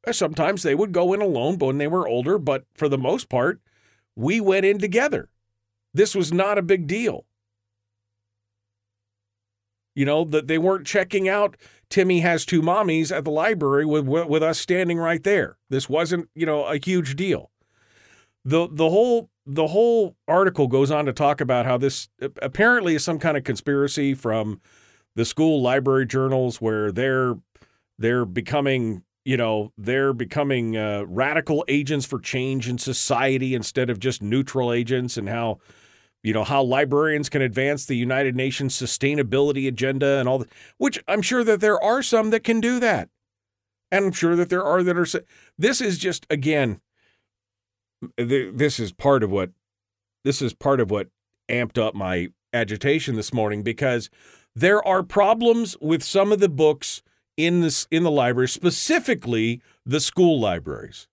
Uh, 0.07 0.13
sometimes 0.13 0.63
they 0.63 0.75
would 0.75 0.93
go 0.93 1.13
in 1.13 1.21
alone 1.21 1.59
when 1.59 1.79
they 1.79 1.87
were 1.87 2.09
older, 2.09 2.39
but 2.39 2.65
for 2.75 2.89
the 2.89 2.99
most 2.99 3.29
part, 3.29 3.61
we 4.17 4.41
went 4.41 4.67
in 4.67 4.79
together. 4.79 5.29
This 5.95 6.15
was 6.15 6.33
not 6.33 6.59
a 6.59 6.63
big 6.63 6.87
deal. 6.87 7.27
You 9.95 10.07
know, 10.07 10.25
that 10.25 10.49
they 10.49 10.59
weren't 10.59 10.87
checking 10.87 11.29
out 11.29 11.57
Timmy 11.93 12.21
has 12.21 12.47
two 12.47 12.63
mommies 12.63 13.15
at 13.15 13.25
the 13.25 13.31
library 13.31 13.85
with 13.85 14.07
with 14.07 14.43
us 14.43 14.59
standing 14.59 14.97
right 14.99 15.23
there. 15.23 15.59
This 15.69 15.91
wasn't, 15.91 16.31
you 16.35 16.47
know, 16.47 16.65
a 16.65 16.79
huge 16.79 17.17
deal. 17.17 17.51
The 18.47 18.67
the 18.73 18.89
whole 18.89 19.29
the 19.47 19.69
whole 19.69 20.17
article 20.29 20.69
goes 20.69 20.91
on 20.91 21.07
to 21.07 21.13
talk 21.13 21.41
about 21.41 21.67
how 21.67 21.77
this 21.77 22.09
apparently 22.41 22.95
is 22.95 23.05
some 23.05 23.19
kind 23.19 23.37
of 23.37 23.45
conspiracy 23.45 24.15
from 24.15 24.61
the 25.17 25.25
school 25.25 25.61
library 25.61 26.07
journals 26.07 26.61
where 26.61 26.93
they're 26.93 27.35
they're 27.99 28.25
becoming 28.25 29.03
you 29.25 29.37
know 29.37 29.73
they're 29.77 30.13
becoming 30.13 30.77
uh, 30.77 31.05
radical 31.07 31.65
agents 31.69 32.07
for 32.07 32.19
change 32.19 32.69
in 32.69 32.79
society 32.79 33.55
instead 33.55 33.91
of 33.91 33.99
just 33.99 34.23
neutral 34.23 34.73
agents 34.73 35.17
and 35.17 35.29
how 35.29 35.59
you 36.23 36.33
know 36.33 36.45
how 36.45 36.63
librarians 36.63 37.29
can 37.29 37.43
advance 37.43 37.85
the 37.85 37.97
united 37.97 38.37
nations 38.37 38.75
sustainability 38.75 39.67
agenda 39.67 40.19
and 40.19 40.29
all 40.29 40.39
that 40.39 40.53
which 40.79 41.03
i'm 41.09 41.23
sure 41.23 41.43
that 41.45 41.61
there 41.61 41.83
are 41.83 42.03
some 42.03 42.31
that 42.31 42.45
can 42.45 42.61
do 42.61 42.79
that. 42.79 43.09
And 43.91 44.07
i'm 44.07 44.13
sure 44.13 44.37
that 44.37 44.49
there 44.49 44.65
are 44.65 44.83
that 44.83 44.97
are 44.97 45.25
this 45.59 45.81
is 45.81 45.99
just 45.99 46.27
again 46.31 46.81
this 48.17 48.81
is 48.81 48.93
part 48.93 49.23
of 49.23 49.31
what 49.31 49.51
this 50.25 50.41
is 50.43 50.55
part 50.55 50.81
of 50.81 50.91
what 50.91 51.09
amped 51.49 51.79
up 51.79 51.95
my 51.95 52.29
agitation 52.53 53.17
this 53.17 53.33
morning 53.33 53.63
because 53.63 54.11
there 54.55 54.87
are 54.87 55.03
problems 55.03 55.77
with 55.81 56.03
some 56.03 56.33
of 56.33 56.41
the 56.41 56.49
books 56.49 57.03
in 57.37 57.61
this 57.61 57.87
in 57.91 58.03
the 58.03 58.11
library, 58.11 58.49
specifically 58.49 59.63
the 59.87 60.01
school 60.01 60.39
libraries. 60.39 61.09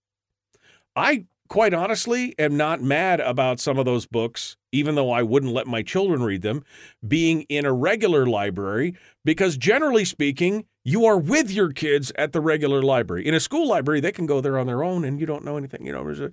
I 0.96 1.26
quite 1.48 1.74
honestly 1.74 2.36
am 2.38 2.58
not 2.58 2.82
mad 2.82 3.20
about 3.20 3.60
some 3.60 3.78
of 3.78 3.86
those 3.86 4.06
books, 4.06 4.58
even 4.72 4.96
though 4.96 5.12
I 5.12 5.24
wouldn't 5.24 5.54
let 5.54 5.66
my 5.68 5.82
children 5.82 6.22
read 6.22 6.42
them, 6.42 6.64
being 7.08 7.44
in 7.44 7.66
a 7.66 7.74
regular 7.74 8.26
library, 8.26 8.96
because 9.26 9.58
generally 9.58 10.06
speaking, 10.06 10.66
you 10.90 11.06
are 11.06 11.18
with 11.18 11.52
your 11.52 11.72
kids 11.72 12.12
at 12.16 12.34
the 12.34 12.42
regular 12.42 12.82
library. 12.82 13.28
In 13.28 13.36
a 13.36 13.40
school 13.40 13.68
library, 13.68 14.00
they 14.00 14.12
can 14.12 14.26
go 14.26 14.42
there 14.42 14.58
on 14.58 14.66
their 14.66 14.84
own 14.84 15.06
and 15.06 15.20
you 15.20 15.28
don't 15.28 15.46
know 15.46 15.56
anything. 15.56 15.86
You 15.86 15.92
know, 15.92 16.08
a, 16.10 16.32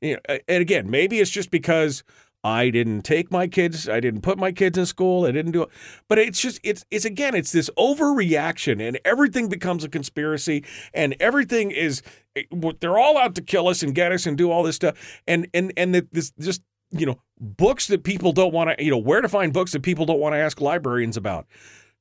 you 0.00 0.14
know 0.14 0.38
and 0.48 0.62
again, 0.62 0.90
maybe 0.90 1.20
it's 1.20 1.30
just 1.30 1.50
because 1.50 2.02
I 2.42 2.70
didn't 2.70 3.02
take 3.02 3.30
my 3.30 3.48
kids. 3.48 3.86
I 3.86 4.00
didn't 4.00 4.22
put 4.22 4.38
my 4.38 4.50
kids 4.50 4.78
in 4.78 4.86
school. 4.86 5.26
I 5.26 5.32
didn't 5.32 5.52
do 5.52 5.64
it. 5.64 5.68
But 6.08 6.18
it's 6.18 6.40
just 6.40 6.58
it's 6.62 6.86
it's 6.90 7.04
again 7.04 7.34
it's 7.34 7.52
this 7.52 7.68
overreaction 7.76 8.80
and 8.80 8.98
everything 9.04 9.48
becomes 9.48 9.84
a 9.84 9.90
conspiracy 9.90 10.64
and 10.94 11.14
everything 11.20 11.70
is 11.70 12.00
eh, 12.34 12.44
they're 12.80 12.98
all 12.98 13.18
out 13.18 13.34
to 13.34 13.42
kill 13.42 13.68
us 13.68 13.82
and 13.82 13.94
get 13.94 14.12
us 14.12 14.24
and 14.24 14.38
do 14.38 14.50
all 14.50 14.62
this 14.62 14.76
stuff 14.76 15.20
and 15.26 15.48
and 15.52 15.72
and 15.76 15.94
this 16.12 16.32
just 16.38 16.62
you 16.90 17.04
know 17.04 17.20
books 17.38 17.88
that 17.88 18.04
people 18.04 18.32
don't 18.32 18.54
want 18.54 18.70
to 18.70 18.82
you 18.82 18.90
know 18.90 18.96
where 18.96 19.20
to 19.20 19.28
find 19.28 19.52
books 19.52 19.72
that 19.72 19.82
people 19.82 20.06
don't 20.06 20.20
want 20.20 20.32
to 20.32 20.38
ask 20.38 20.60
librarians 20.62 21.16
about. 21.16 21.46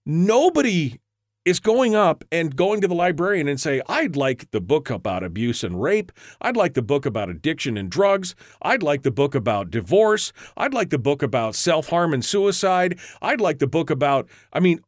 Nobody 0.05 0.99
is 1.47 1.61
going 1.61 1.95
up 1.95 2.25
and 2.29 2.57
going 2.57 2.81
to 2.81 2.89
the 2.89 2.93
librarian 2.93 3.47
and 3.47 3.57
say, 3.57 3.81
I'd 3.87 4.17
like 4.17 4.51
the 4.51 4.59
book 4.59 4.89
about 4.89 5.23
abuse 5.23 5.63
and 5.63 5.81
rape. 5.81 6.11
I'd 6.41 6.57
like 6.57 6.73
the 6.73 6.81
book 6.81 7.05
about 7.05 7.29
addiction 7.29 7.77
and 7.77 7.89
drugs. 7.89 8.35
I'd 8.61 8.83
like 8.83 9.03
the 9.03 9.11
book 9.11 9.33
about 9.33 9.71
divorce. 9.71 10.33
I'd 10.57 10.73
like 10.73 10.89
the 10.89 10.97
book 10.97 11.23
about 11.23 11.55
self 11.55 11.87
harm 11.87 12.13
and 12.13 12.25
suicide. 12.25 12.99
I'd 13.21 13.39
like 13.39 13.59
the 13.59 13.67
book 13.67 13.89
about, 13.89 14.27
I 14.51 14.59
mean, 14.59 14.81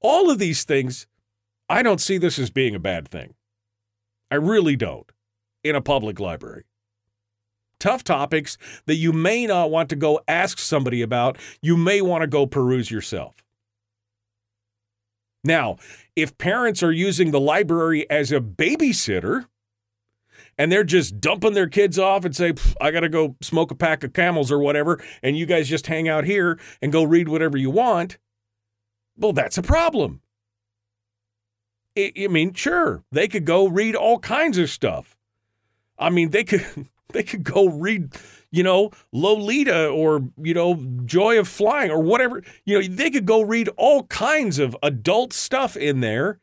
all 0.00 0.28
of 0.28 0.40
these 0.40 0.64
things. 0.64 1.06
I 1.68 1.84
don't 1.84 2.00
see 2.00 2.18
this 2.18 2.36
as 2.36 2.50
being 2.50 2.74
a 2.74 2.80
bad 2.80 3.06
thing. 3.06 3.34
I 4.28 4.34
really 4.34 4.74
don't 4.74 5.08
in 5.62 5.76
a 5.76 5.80
public 5.80 6.18
library. 6.18 6.64
Tough 7.78 8.02
topics 8.02 8.58
that 8.86 8.96
you 8.96 9.12
may 9.12 9.46
not 9.46 9.70
want 9.70 9.88
to 9.90 9.96
go 9.96 10.20
ask 10.26 10.58
somebody 10.58 11.00
about, 11.00 11.38
you 11.60 11.76
may 11.76 12.00
want 12.00 12.22
to 12.22 12.26
go 12.26 12.44
peruse 12.44 12.90
yourself. 12.90 13.41
Now, 15.44 15.78
if 16.14 16.38
parents 16.38 16.82
are 16.82 16.92
using 16.92 17.30
the 17.30 17.40
library 17.40 18.08
as 18.08 18.30
a 18.30 18.40
babysitter 18.40 19.46
and 20.56 20.70
they're 20.70 20.84
just 20.84 21.20
dumping 21.20 21.54
their 21.54 21.68
kids 21.68 21.98
off 21.98 22.24
and 22.24 22.36
say, 22.36 22.54
I 22.80 22.90
got 22.90 23.00
to 23.00 23.08
go 23.08 23.36
smoke 23.40 23.70
a 23.70 23.74
pack 23.74 24.04
of 24.04 24.12
camels 24.12 24.52
or 24.52 24.58
whatever, 24.58 25.02
and 25.22 25.36
you 25.36 25.46
guys 25.46 25.68
just 25.68 25.86
hang 25.86 26.08
out 26.08 26.24
here 26.24 26.60
and 26.80 26.92
go 26.92 27.02
read 27.02 27.28
whatever 27.28 27.56
you 27.56 27.70
want, 27.70 28.18
well, 29.16 29.32
that's 29.32 29.58
a 29.58 29.62
problem. 29.62 30.20
I, 31.96 32.12
I 32.18 32.28
mean, 32.28 32.54
sure, 32.54 33.02
they 33.10 33.28
could 33.28 33.44
go 33.44 33.66
read 33.66 33.96
all 33.96 34.18
kinds 34.18 34.58
of 34.58 34.70
stuff. 34.70 35.16
I 35.98 36.10
mean, 36.10 36.30
they 36.30 36.44
could 36.44 36.66
they 37.08 37.22
could 37.22 37.44
go 37.44 37.68
read 37.68 38.14
you 38.52 38.62
know, 38.62 38.90
Lolita 39.12 39.88
or, 39.88 40.22
you 40.36 40.54
know, 40.54 40.74
Joy 41.04 41.38
of 41.38 41.48
Flying 41.48 41.90
or 41.90 42.00
whatever. 42.00 42.44
You 42.64 42.80
know, 42.80 42.86
they 42.86 43.10
could 43.10 43.26
go 43.26 43.40
read 43.40 43.68
all 43.76 44.04
kinds 44.04 44.58
of 44.58 44.76
adult 44.82 45.32
stuff 45.32 45.76
in 45.76 46.00
there 46.00 46.38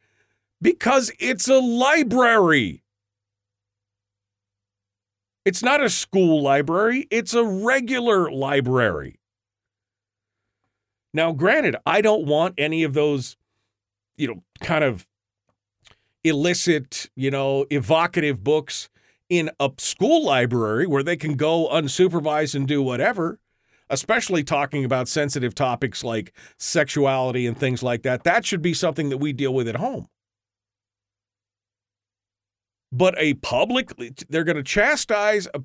because 0.62 1.12
it's 1.20 1.48
a 1.48 1.60
library. 1.60 2.84
It's 5.46 5.64
not 5.64 5.82
a 5.82 5.90
school 5.90 6.42
library, 6.42 7.08
it's 7.10 7.34
a 7.34 7.44
regular 7.44 8.30
library. 8.30 9.20
Now, 11.14 11.32
granted, 11.32 11.76
I 11.86 12.02
don't 12.02 12.26
want 12.26 12.56
any 12.58 12.84
of 12.84 12.94
those, 12.94 13.38
you 14.18 14.28
know, 14.28 14.44
kind 14.62 14.84
of 14.84 15.08
illicit, 16.24 17.10
you 17.16 17.32
know, 17.32 17.66
evocative 17.70 18.44
books 18.44 18.90
in 19.30 19.52
a 19.60 19.70
school 19.78 20.26
library 20.26 20.88
where 20.88 21.04
they 21.04 21.16
can 21.16 21.36
go 21.36 21.70
unsupervised 21.70 22.56
and 22.56 22.68
do 22.68 22.82
whatever, 22.82 23.40
especially 23.90 24.44
talking 24.44 24.84
about 24.84 25.08
sensitive 25.08 25.54
topics 25.54 26.04
like 26.04 26.34
sexuality 26.58 27.46
and 27.46 27.58
things 27.58 27.84
like 27.84 28.02
that. 28.04 28.24
That 28.24 28.46
should 28.46 28.62
be 28.62 28.74
something 28.74 29.10
that 29.10 29.18
we 29.18 29.32
deal 29.32 29.54
with 29.54 29.68
at 29.68 29.76
home. 29.76 30.08
But 32.92 33.14
a 33.18 33.36
public, 33.36 33.92
they're 34.30 34.44
going 34.44 34.58
to 34.58 34.64
chastise. 34.64 35.48
A, 35.54 35.62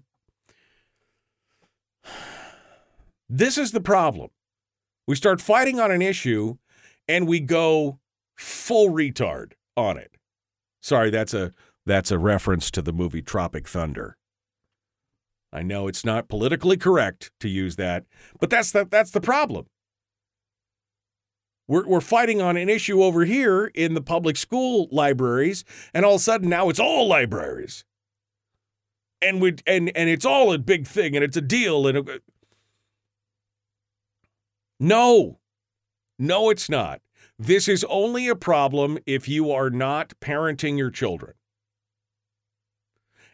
this 3.29 3.57
is 3.57 3.73
the 3.73 3.81
problem. 3.81 4.29
We 5.07 5.17
start 5.17 5.41
fighting 5.41 5.81
on 5.81 5.91
an 5.91 6.03
issue 6.03 6.57
and 7.09 7.27
we 7.27 7.41
go 7.41 7.99
full 8.37 8.91
retard 8.91 9.53
on 9.77 9.97
it. 9.97 10.17
Sorry, 10.81 11.11
that's 11.11 11.33
a 11.33 11.53
that's 11.87 12.11
a 12.11 12.19
reference 12.19 12.71
to 12.73 12.83
the 12.83 12.93
movie 12.93 13.23
Tropic 13.23 13.69
Thunder. 13.69 14.17
I 15.53 15.63
know 15.63 15.87
it's 15.87 16.05
not 16.05 16.29
politically 16.29 16.77
correct 16.77 17.31
to 17.41 17.49
use 17.49 17.77
that, 17.77 18.05
but 18.41 18.51
that's 18.51 18.73
the, 18.73 18.87
that's 18.91 19.13
the 19.13 19.21
problem. 19.21 19.67
We're, 21.67 21.87
we're 21.87 22.01
fighting 22.01 22.43
on 22.43 22.57
an 22.57 22.69
issue 22.69 23.03
over 23.03 23.25
here 23.25 23.67
in 23.75 23.95
the 23.95 24.03
public 24.03 24.37
school 24.37 24.89
libraries, 24.91 25.65
and 25.95 26.05
all 26.05 26.17
of 26.17 26.21
a 26.21 26.23
sudden 26.23 26.49
now 26.49 26.69
it's 26.69 26.81
all 26.81 27.09
libraries. 27.09 27.85
And 29.23 29.41
we 29.41 29.55
and 29.67 29.91
and 29.97 30.11
it's 30.11 30.27
all 30.27 30.53
a 30.53 30.59
big 30.59 30.87
thing, 30.87 31.17
and 31.17 31.25
it's 31.25 31.37
a 31.39 31.41
deal. 31.41 31.87
And 31.87 31.97
a, 31.97 32.21
no, 34.79 35.39
no, 36.19 36.51
it's 36.51 36.69
not. 36.69 37.01
This 37.39 37.67
is 37.67 37.85
only 37.89 38.29
a 38.29 38.37
problem 38.37 38.99
if 39.07 39.27
you 39.27 39.51
are 39.51 39.71
not 39.71 40.13
parenting 40.21 40.77
your 40.77 40.91
children. 40.91 41.35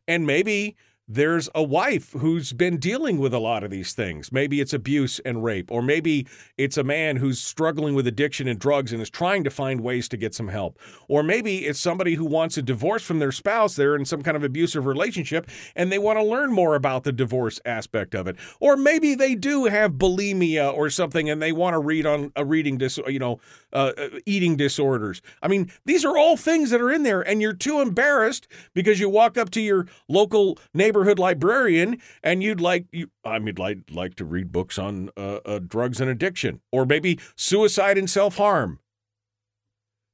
And 0.08 0.26
maybe 0.26 0.76
there's 1.12 1.48
a 1.56 1.62
wife 1.62 2.12
who's 2.12 2.52
been 2.52 2.76
dealing 2.76 3.18
with 3.18 3.34
a 3.34 3.40
lot 3.40 3.64
of 3.64 3.70
these 3.70 3.94
things. 3.94 4.30
Maybe 4.30 4.60
it's 4.60 4.72
abuse 4.72 5.18
and 5.24 5.42
rape, 5.42 5.68
or 5.68 5.82
maybe 5.82 6.28
it's 6.56 6.76
a 6.76 6.84
man 6.84 7.16
who's 7.16 7.40
struggling 7.40 7.96
with 7.96 8.06
addiction 8.06 8.46
and 8.46 8.60
drugs 8.60 8.92
and 8.92 9.02
is 9.02 9.10
trying 9.10 9.42
to 9.42 9.50
find 9.50 9.80
ways 9.80 10.08
to 10.10 10.16
get 10.16 10.36
some 10.36 10.46
help. 10.46 10.78
Or 11.08 11.24
maybe 11.24 11.66
it's 11.66 11.80
somebody 11.80 12.14
who 12.14 12.24
wants 12.24 12.56
a 12.58 12.62
divorce 12.62 13.02
from 13.02 13.18
their 13.18 13.32
spouse. 13.32 13.74
They're 13.74 13.96
in 13.96 14.04
some 14.04 14.22
kind 14.22 14.36
of 14.36 14.44
abusive 14.44 14.86
relationship 14.86 15.48
and 15.74 15.90
they 15.90 15.98
want 15.98 16.20
to 16.20 16.24
learn 16.24 16.52
more 16.52 16.76
about 16.76 17.02
the 17.02 17.12
divorce 17.12 17.58
aspect 17.64 18.14
of 18.14 18.28
it. 18.28 18.36
Or 18.60 18.76
maybe 18.76 19.16
they 19.16 19.34
do 19.34 19.64
have 19.64 19.94
bulimia 19.94 20.72
or 20.72 20.90
something 20.90 21.28
and 21.28 21.42
they 21.42 21.50
want 21.50 21.74
to 21.74 21.80
read 21.80 22.06
on 22.06 22.30
a 22.36 22.44
reading 22.44 22.78
dis, 22.78 23.00
you 23.08 23.18
know, 23.18 23.40
uh, 23.72 23.92
uh, 23.96 24.08
eating 24.26 24.56
disorders. 24.56 25.22
I 25.42 25.48
mean, 25.48 25.70
these 25.84 26.04
are 26.04 26.16
all 26.16 26.36
things 26.36 26.70
that 26.70 26.80
are 26.80 26.90
in 26.90 27.04
there, 27.04 27.20
and 27.20 27.40
you're 27.40 27.52
too 27.52 27.80
embarrassed 27.80 28.48
because 28.74 28.98
you 28.98 29.08
walk 29.08 29.38
up 29.38 29.50
to 29.50 29.60
your 29.60 29.86
local 30.08 30.58
neighborhood 31.00 31.18
librarian 31.18 31.98
and 32.22 32.42
you'd 32.42 32.60
like 32.60 32.86
you, 32.92 33.10
I 33.24 33.38
mean 33.38 33.54
like 33.56 33.78
like 33.90 34.16
to 34.16 34.24
read 34.24 34.52
books 34.52 34.78
on 34.78 35.10
uh, 35.16 35.38
uh, 35.46 35.58
drugs 35.58 36.00
and 36.00 36.10
addiction 36.10 36.60
or 36.70 36.84
maybe 36.84 37.18
suicide 37.36 37.96
and 37.96 38.08
self-harm. 38.08 38.78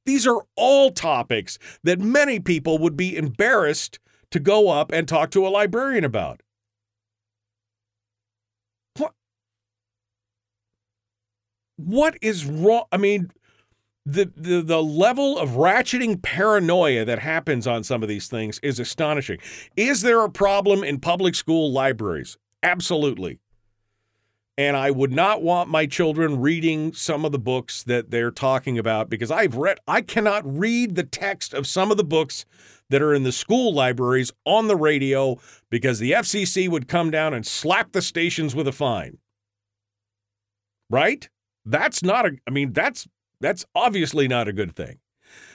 These 0.05 0.27
are 0.27 0.45
all 0.55 0.93
topics 0.93 1.59
that 1.83 1.99
many 1.99 2.39
people 2.39 2.79
would 2.79 2.97
be 2.97 3.17
embarrassed 3.17 3.99
to 4.31 4.39
go 4.39 4.71
up 4.71 4.93
and 4.93 5.09
talk 5.09 5.31
to 5.33 5.47
a 5.47 5.51
librarian 5.51 6.05
about. 6.05 6.43
What? 8.97 9.13
What 11.77 12.17
is 12.23 12.47
wrong? 12.47 12.85
I 12.93 12.97
mean, 12.99 13.33
the, 14.07 14.31
the 14.37 14.63
the 14.63 14.83
level 14.83 15.37
of 15.37 15.51
ratcheting 15.51 16.23
paranoia 16.23 17.05
that 17.05 17.19
happens 17.19 17.67
on 17.67 17.83
some 17.83 18.05
of 18.05 18.09
these 18.09 18.29
things 18.29 18.61
is 18.63 18.79
astonishing. 18.79 19.39
Is 19.77 20.03
there 20.03 20.23
a 20.23 20.31
problem 20.31 20.85
in 20.85 21.01
public 21.01 21.35
school 21.35 21.73
libraries? 21.73 22.39
Absolutely. 22.63 23.41
And 24.57 24.77
I 24.77 24.91
would 24.91 25.13
not 25.13 25.43
want 25.43 25.69
my 25.69 25.85
children 25.85 26.41
reading 26.41 26.95
some 26.95 27.27
of 27.27 27.33
the 27.33 27.39
books 27.39 27.83
that 27.83 28.11
they're 28.11 28.31
talking 28.31 28.79
about 28.79 29.11
because 29.11 29.31
I've 29.31 29.57
read 29.57 29.79
I 29.89 30.03
cannot 30.03 30.43
read 30.47 30.95
the 30.95 31.03
text 31.03 31.53
of 31.53 31.67
some 31.67 31.91
of 31.91 31.97
the 31.97 32.05
books 32.05 32.47
that 32.89 33.03
are 33.03 33.13
in 33.13 33.25
the 33.25 33.33
school 33.33 33.75
libraries 33.75 34.33
on 34.45 34.69
the 34.69 34.77
radio 34.77 35.37
because 35.69 35.99
the 35.99 36.13
FCC 36.13 36.69
would 36.69 36.87
come 36.87 37.11
down 37.11 37.35
and 37.35 37.45
slap 37.45 37.91
the 37.91 38.01
stations 38.01 38.55
with 38.55 38.69
a 38.69 38.73
fine. 38.73 39.19
Right? 40.89 41.29
That's 41.65 42.05
not 42.05 42.25
a 42.25 42.37
I 42.47 42.51
mean 42.53 42.73
that's 42.73 43.09
that's 43.41 43.65
obviously 43.75 44.29
not 44.29 44.49
a 44.49 44.53
good 44.53 44.75
thing. 44.75 44.99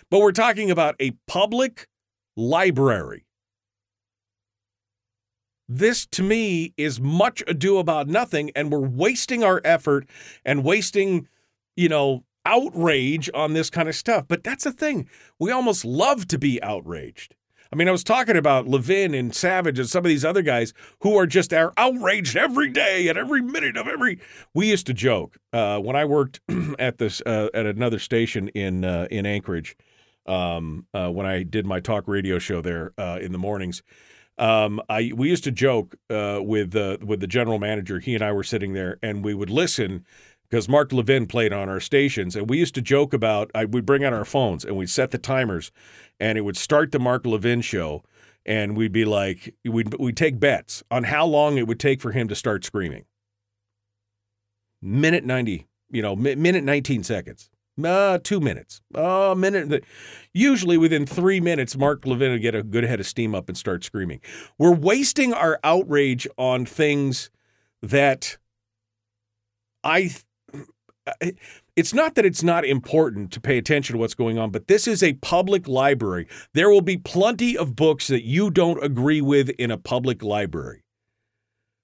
But 0.09 0.19
we're 0.19 0.31
talking 0.31 0.69
about 0.69 0.95
a 0.99 1.11
public 1.27 1.87
library. 2.35 3.25
This 5.67 6.05
to 6.07 6.23
me 6.23 6.73
is 6.75 6.99
much 6.99 7.41
ado 7.47 7.77
about 7.77 8.07
nothing, 8.07 8.51
and 8.55 8.71
we're 8.71 8.79
wasting 8.79 9.43
our 9.43 9.61
effort 9.63 10.05
and 10.43 10.65
wasting, 10.65 11.29
you 11.77 11.87
know, 11.87 12.25
outrage 12.45 13.29
on 13.33 13.53
this 13.53 13.69
kind 13.69 13.87
of 13.87 13.95
stuff. 13.95 14.25
But 14.27 14.43
that's 14.43 14.65
the 14.65 14.73
thing. 14.73 15.07
We 15.39 15.51
almost 15.51 15.85
love 15.85 16.27
to 16.27 16.37
be 16.37 16.61
outraged. 16.61 17.35
I 17.73 17.77
mean, 17.77 17.87
I 17.87 17.91
was 17.91 18.03
talking 18.03 18.35
about 18.35 18.67
Levin 18.67 19.13
and 19.13 19.33
Savage 19.33 19.79
and 19.79 19.87
some 19.87 20.03
of 20.03 20.09
these 20.09 20.25
other 20.25 20.41
guys 20.41 20.73
who 20.99 21.15
are 21.17 21.25
just 21.25 21.53
are 21.53 21.71
outraged 21.77 22.35
every 22.35 22.69
day 22.69 23.07
at 23.07 23.15
every 23.15 23.41
minute 23.41 23.77
of 23.77 23.87
every. 23.87 24.19
We 24.53 24.69
used 24.69 24.87
to 24.87 24.93
joke 24.93 25.37
uh, 25.53 25.79
when 25.79 25.95
I 25.95 26.03
worked 26.03 26.41
at 26.79 26.97
this 26.97 27.21
uh, 27.25 27.47
at 27.53 27.65
another 27.65 27.99
station 27.99 28.49
in 28.49 28.83
uh, 28.83 29.07
in 29.09 29.25
Anchorage 29.25 29.77
um, 30.25 30.85
uh, 30.93 31.09
when 31.09 31.25
I 31.25 31.43
did 31.43 31.65
my 31.65 31.79
talk 31.79 32.09
radio 32.09 32.39
show 32.39 32.61
there 32.61 32.91
uh, 32.97 33.19
in 33.21 33.31
the 33.31 33.37
mornings. 33.37 33.83
Um, 34.37 34.81
I 34.89 35.13
we 35.15 35.29
used 35.29 35.45
to 35.45 35.51
joke 35.51 35.95
uh, 36.09 36.39
with 36.41 36.75
with 37.01 37.21
the 37.21 37.27
general 37.27 37.57
manager. 37.57 37.99
He 37.99 38.15
and 38.15 38.23
I 38.23 38.33
were 38.33 38.43
sitting 38.43 38.73
there, 38.73 38.97
and 39.01 39.23
we 39.23 39.33
would 39.33 39.49
listen 39.49 40.05
because 40.49 40.67
Mark 40.67 40.91
Levin 40.91 41.25
played 41.27 41.53
on 41.53 41.69
our 41.69 41.79
stations, 41.79 42.35
and 42.35 42.49
we 42.49 42.57
used 42.57 42.75
to 42.75 42.81
joke 42.81 43.13
about. 43.13 43.49
I 43.55 43.63
would 43.63 43.85
bring 43.85 44.03
out 44.03 44.11
our 44.11 44.25
phones 44.25 44.65
and 44.65 44.75
we'd 44.75 44.89
set 44.89 45.11
the 45.11 45.17
timers, 45.17 45.71
and 46.21 46.37
it 46.37 46.41
would 46.41 46.55
start 46.55 46.91
the 46.91 46.99
Mark 46.99 47.25
Levin 47.25 47.59
show, 47.61 48.03
and 48.45 48.77
we'd 48.77 48.93
be 48.93 49.03
like, 49.03 49.55
we'd 49.65 49.93
we'd 49.95 50.15
take 50.15 50.39
bets 50.39 50.83
on 50.91 51.05
how 51.05 51.25
long 51.25 51.57
it 51.57 51.67
would 51.67 51.79
take 51.79 51.99
for 51.99 52.11
him 52.11 52.27
to 52.29 52.35
start 52.35 52.63
screaming. 52.63 53.05
Minute 54.81 55.25
ninety, 55.25 55.67
you 55.89 56.01
know, 56.01 56.15
minute 56.15 56.63
nineteen 56.63 57.03
seconds. 57.03 57.49
Uh, 57.83 58.19
two 58.21 58.39
minutes. 58.39 58.81
Uh, 58.93 59.33
minute. 59.35 59.83
Usually 60.33 60.77
within 60.77 61.05
three 61.05 61.39
minutes, 61.39 61.75
Mark 61.75 62.05
Levin 62.05 62.31
would 62.31 62.41
get 62.41 62.53
a 62.53 62.61
good 62.61 62.83
head 62.83 62.99
of 62.99 63.07
steam 63.07 63.33
up 63.33 63.49
and 63.49 63.57
start 63.57 63.83
screaming. 63.83 64.21
We're 64.59 64.75
wasting 64.75 65.33
our 65.33 65.59
outrage 65.63 66.27
on 66.37 66.65
things 66.65 67.31
that 67.81 68.37
I 69.83 70.11
it's 71.75 71.93
not 71.93 72.15
that 72.15 72.25
it's 72.25 72.43
not 72.43 72.65
important 72.65 73.31
to 73.31 73.41
pay 73.41 73.57
attention 73.57 73.93
to 73.93 73.99
what's 73.99 74.13
going 74.13 74.37
on, 74.37 74.51
but 74.51 74.67
this 74.67 74.87
is 74.87 75.01
a 75.01 75.13
public 75.13 75.67
library. 75.67 76.27
There 76.53 76.69
will 76.69 76.81
be 76.81 76.97
plenty 76.97 77.57
of 77.57 77.75
books 77.75 78.07
that 78.07 78.23
you 78.23 78.51
don't 78.51 78.83
agree 78.83 79.21
with 79.21 79.49
in 79.51 79.71
a 79.71 79.77
public 79.77 80.23
library. 80.23 80.83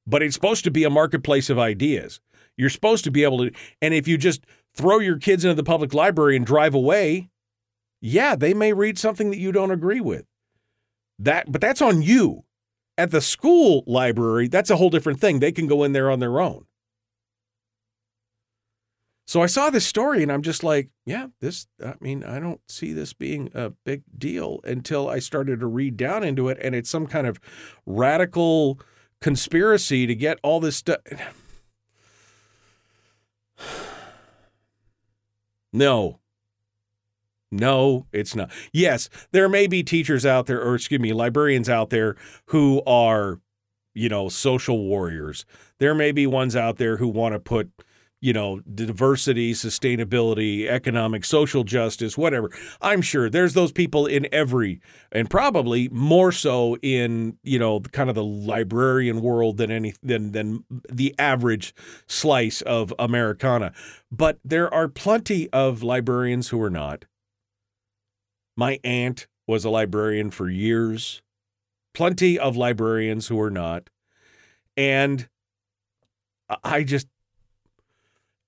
But 0.05 0.23
it's 0.23 0.35
supposed 0.35 0.63
to 0.63 0.71
be 0.71 0.83
a 0.83 0.89
marketplace 0.89 1.49
of 1.49 1.59
ideas. 1.59 2.19
You're 2.55 2.69
supposed 2.69 3.03
to 3.03 3.11
be 3.11 3.23
able 3.23 3.39
to, 3.39 3.51
and 3.81 3.93
if 3.93 4.07
you 4.07 4.17
just 4.17 4.45
throw 4.73 4.99
your 4.99 5.17
kids 5.17 5.43
into 5.43 5.55
the 5.55 5.63
public 5.63 5.93
library 5.93 6.35
and 6.35 6.45
drive 6.45 6.73
away, 6.73 7.29
yeah, 7.99 8.35
they 8.35 8.53
may 8.53 8.73
read 8.73 8.97
something 8.97 9.31
that 9.31 9.39
you 9.39 9.51
don't 9.51 9.71
agree 9.71 9.99
with. 9.99 10.25
That, 11.19 11.51
but 11.51 11.61
that's 11.61 11.81
on 11.81 12.01
you. 12.01 12.43
At 12.99 13.11
the 13.11 13.21
school 13.21 13.83
library, 13.85 14.47
that's 14.47 14.69
a 14.69 14.77
whole 14.77 14.89
different 14.89 15.19
thing. 15.19 15.39
They 15.39 15.51
can 15.51 15.67
go 15.67 15.83
in 15.83 15.91
there 15.91 16.09
on 16.09 16.19
their 16.19 16.39
own. 16.39 16.66
So 19.27 19.43
I 19.43 19.47
saw 19.47 19.69
this 19.69 19.85
story 19.85 20.23
and 20.23 20.31
I'm 20.31 20.41
just 20.41 20.63
like, 20.63 20.87
yeah, 21.05 21.27
this, 21.41 21.67
I 21.85 21.95
mean, 21.99 22.23
I 22.23 22.39
don't 22.39 22.61
see 22.69 22.93
this 22.93 23.11
being 23.11 23.51
a 23.53 23.71
big 23.71 24.03
deal 24.17 24.61
until 24.63 25.09
I 25.09 25.19
started 25.19 25.59
to 25.59 25.67
read 25.67 25.97
down 25.97 26.23
into 26.23 26.47
it. 26.47 26.57
And 26.61 26.73
it's 26.73 26.89
some 26.89 27.07
kind 27.07 27.27
of 27.27 27.37
radical 27.85 28.79
conspiracy 29.19 30.07
to 30.07 30.15
get 30.15 30.39
all 30.43 30.59
this 30.59 30.77
stuff. 30.77 30.99
No. 35.73 36.19
No, 37.51 38.07
it's 38.11 38.35
not. 38.35 38.49
Yes, 38.71 39.09
there 39.31 39.47
may 39.47 39.67
be 39.67 39.83
teachers 39.83 40.25
out 40.25 40.47
there, 40.47 40.61
or 40.61 40.75
excuse 40.75 40.99
me, 40.99 41.13
librarians 41.13 41.69
out 41.69 41.91
there 41.91 42.15
who 42.47 42.81
are, 42.87 43.39
you 43.93 44.09
know, 44.09 44.27
social 44.27 44.85
warriors. 44.85 45.45
There 45.77 45.93
may 45.93 46.11
be 46.11 46.25
ones 46.25 46.55
out 46.55 46.77
there 46.77 46.97
who 46.97 47.09
want 47.09 47.35
to 47.35 47.39
put 47.39 47.69
you 48.19 48.33
know, 48.33 48.59
diversity, 48.61 49.53
sustainability, 49.53 50.67
economic, 50.67 51.23
social 51.23 51.63
justice, 51.63 52.17
whatever. 52.17 52.49
I'm 52.81 53.01
sure 53.01 53.29
there's 53.29 53.53
those 53.53 53.71
people 53.71 54.07
in 54.07 54.27
every, 54.31 54.81
and 55.11 55.29
probably 55.29 55.87
more 55.89 56.31
so 56.31 56.77
in, 56.81 57.37
you 57.43 57.59
know, 57.59 57.79
kind 57.79 58.09
of 58.09 58.15
the 58.15 58.23
librarian 58.23 59.21
world 59.21 59.57
than 59.57 59.69
any 59.69 59.93
than 60.01 60.31
than 60.31 60.63
the 60.91 61.13
average 61.19 61.75
slice 62.07 62.61
of 62.63 62.93
Americana. 62.97 63.71
But 64.11 64.39
there 64.43 64.73
are 64.73 64.87
plenty 64.87 65.49
of 65.51 65.83
librarians 65.83 66.49
who 66.49 66.61
are 66.61 66.71
not. 66.71 67.05
My 68.55 68.79
aunt 68.83 69.27
was 69.45 69.63
a 69.63 69.69
librarian 69.69 70.31
for 70.31 70.49
years. 70.49 71.21
Plenty 71.93 72.39
of 72.39 72.57
librarians 72.57 73.27
who 73.27 73.39
are 73.39 73.51
not. 73.51 73.89
And 74.75 75.29
I 76.63 76.83
just 76.83 77.07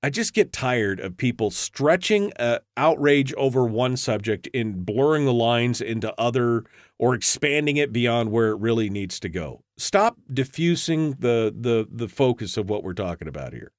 I 0.01 0.09
just 0.09 0.33
get 0.33 0.53
tired 0.53 1.01
of 1.01 1.17
people 1.17 1.51
stretching 1.51 2.31
uh, 2.39 2.59
outrage 2.77 3.33
over 3.33 3.65
one 3.65 3.97
subject 3.97 4.47
and 4.53 4.85
blurring 4.85 5.25
the 5.25 5.33
lines 5.33 5.81
into 5.81 6.13
other 6.17 6.63
or 6.97 7.13
expanding 7.13 7.75
it 7.75 7.91
beyond 7.91 8.31
where 8.31 8.49
it 8.51 8.59
really 8.59 8.89
needs 8.89 9.19
to 9.19 9.29
go. 9.29 9.63
Stop 9.77 10.17
diffusing 10.31 11.11
the 11.19 11.53
the 11.57 11.85
the 11.91 12.07
focus 12.07 12.55
of 12.55 12.69
what 12.69 12.83
we're 12.83 12.93
talking 12.93 13.27
about 13.27 13.51
here. 13.51 13.73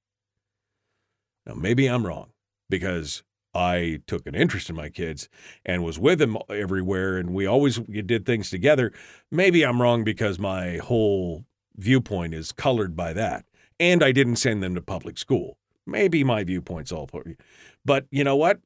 Now 1.47 1.55
maybe 1.55 1.87
I'm 1.87 2.07
wrong 2.07 2.33
because 2.69 3.23
I 3.55 4.01
took 4.07 4.27
an 4.27 4.35
interest 4.35 4.69
in 4.69 4.77
my 4.77 4.91
kids 4.91 5.29
and 5.65 5.83
was 5.83 5.99
with 5.99 6.19
them 6.19 6.37
everywhere 6.51 7.17
and 7.17 7.31
we 7.33 7.47
always 7.47 7.79
did 7.79 8.27
things 8.27 8.51
together. 8.51 8.93
Maybe 9.31 9.65
I'm 9.65 9.81
wrong 9.81 10.05
because 10.05 10.39
my 10.39 10.77
whole 10.77 11.47
viewpoint 11.77 12.35
is 12.35 12.53
colored 12.53 12.95
by 12.95 13.15
that. 13.15 13.47
And 13.81 14.05
I 14.05 14.13
didn't 14.13 14.37
send 14.37 14.63
them 14.63 14.75
to 14.75 14.83
public 14.83 15.17
school. 15.17 15.57
Maybe 15.91 16.23
my 16.23 16.45
viewpoint's 16.45 16.93
all 16.93 17.07
for 17.07 17.23
you. 17.27 17.37
But 17.85 18.07
you 18.11 18.25
know 18.25 18.37
what? 18.37 18.61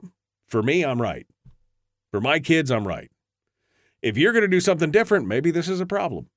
For 0.47 0.63
me, 0.63 0.85
I'm 0.85 1.01
right. 1.01 1.27
For 2.11 2.21
my 2.21 2.39
kids, 2.39 2.71
I'm 2.71 2.87
right. 2.87 3.11
If 4.03 4.19
you're 4.19 4.33
going 4.33 4.43
to 4.43 4.49
do 4.49 4.61
something 4.61 4.91
different, 4.91 5.27
maybe 5.27 5.51
this 5.51 5.69
is 5.69 5.81
a 5.81 5.87
problem. 5.87 6.29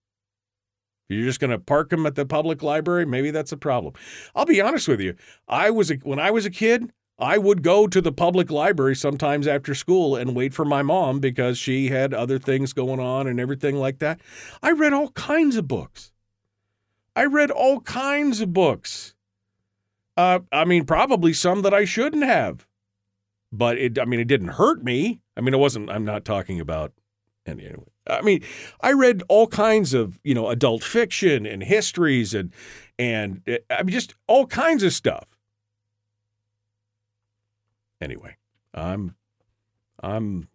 If 1.09 1.17
you're 1.17 1.25
just 1.25 1.39
going 1.39 1.51
to 1.51 1.59
park 1.59 1.89
them 1.89 2.05
at 2.05 2.15
the 2.15 2.25
public 2.25 2.63
library, 2.63 3.05
maybe 3.05 3.31
that's 3.31 3.51
a 3.51 3.57
problem. 3.57 3.93
I'll 4.33 4.45
be 4.45 4.61
honest 4.61 4.87
with 4.87 5.01
you. 5.01 5.15
I 5.47 5.69
was 5.69 5.91
a, 5.91 5.95
when 5.95 6.19
I 6.19 6.31
was 6.31 6.45
a 6.45 6.49
kid, 6.49 6.91
I 7.19 7.37
would 7.37 7.63
go 7.63 7.87
to 7.87 7.99
the 7.99 8.11
public 8.11 8.51
library 8.51 8.95
sometimes 8.95 9.47
after 9.47 9.73
school 9.73 10.15
and 10.15 10.35
wait 10.35 10.53
for 10.53 10.65
my 10.65 10.83
mom 10.83 11.19
because 11.19 11.57
she 11.57 11.89
had 11.89 12.13
other 12.13 12.39
things 12.39 12.73
going 12.73 12.99
on 12.99 13.27
and 13.27 13.39
everything 13.39 13.75
like 13.75 13.99
that. 13.99 14.21
I 14.61 14.71
read 14.71 14.93
all 14.93 15.09
kinds 15.09 15.57
of 15.57 15.67
books. 15.67 16.11
I 17.15 17.25
read 17.25 17.49
all 17.49 17.81
kinds 17.81 18.39
of 18.41 18.53
books. 18.53 19.15
Uh, 20.17 20.39
I 20.51 20.65
mean, 20.65 20.85
probably 20.85 21.31
some 21.31 21.61
that 21.61 21.75
I 21.75 21.85
shouldn't 21.85 22.23
have, 22.23 22.65
but 23.51 23.77
it. 23.77 23.99
I 23.99 24.05
mean, 24.05 24.19
it 24.19 24.27
didn't 24.27 24.49
hurt 24.49 24.83
me. 24.83 25.21
I 25.37 25.41
mean, 25.41 25.53
it 25.53 25.59
wasn't. 25.59 25.91
I'm 25.91 26.03
not 26.03 26.25
talking 26.25 26.59
about. 26.59 26.91
Anyway, 27.45 27.77
I 28.09 28.21
mean, 28.21 28.43
I 28.81 28.91
read 28.91 29.23
all 29.29 29.47
kinds 29.47 29.93
of 29.93 30.19
you 30.23 30.33
know 30.33 30.49
adult 30.49 30.83
fiction 30.83 31.45
and 31.45 31.63
histories 31.63 32.33
and 32.33 32.51
and 32.97 33.41
uh, 33.47 33.57
I 33.69 33.83
mean 33.83 33.93
just 33.93 34.15
all 34.27 34.47
kinds 34.47 34.83
of 34.83 34.91
stuff. 34.91 35.27
Anyway, 38.01 38.35
I'm 38.73 39.15
I'm. 40.01 40.49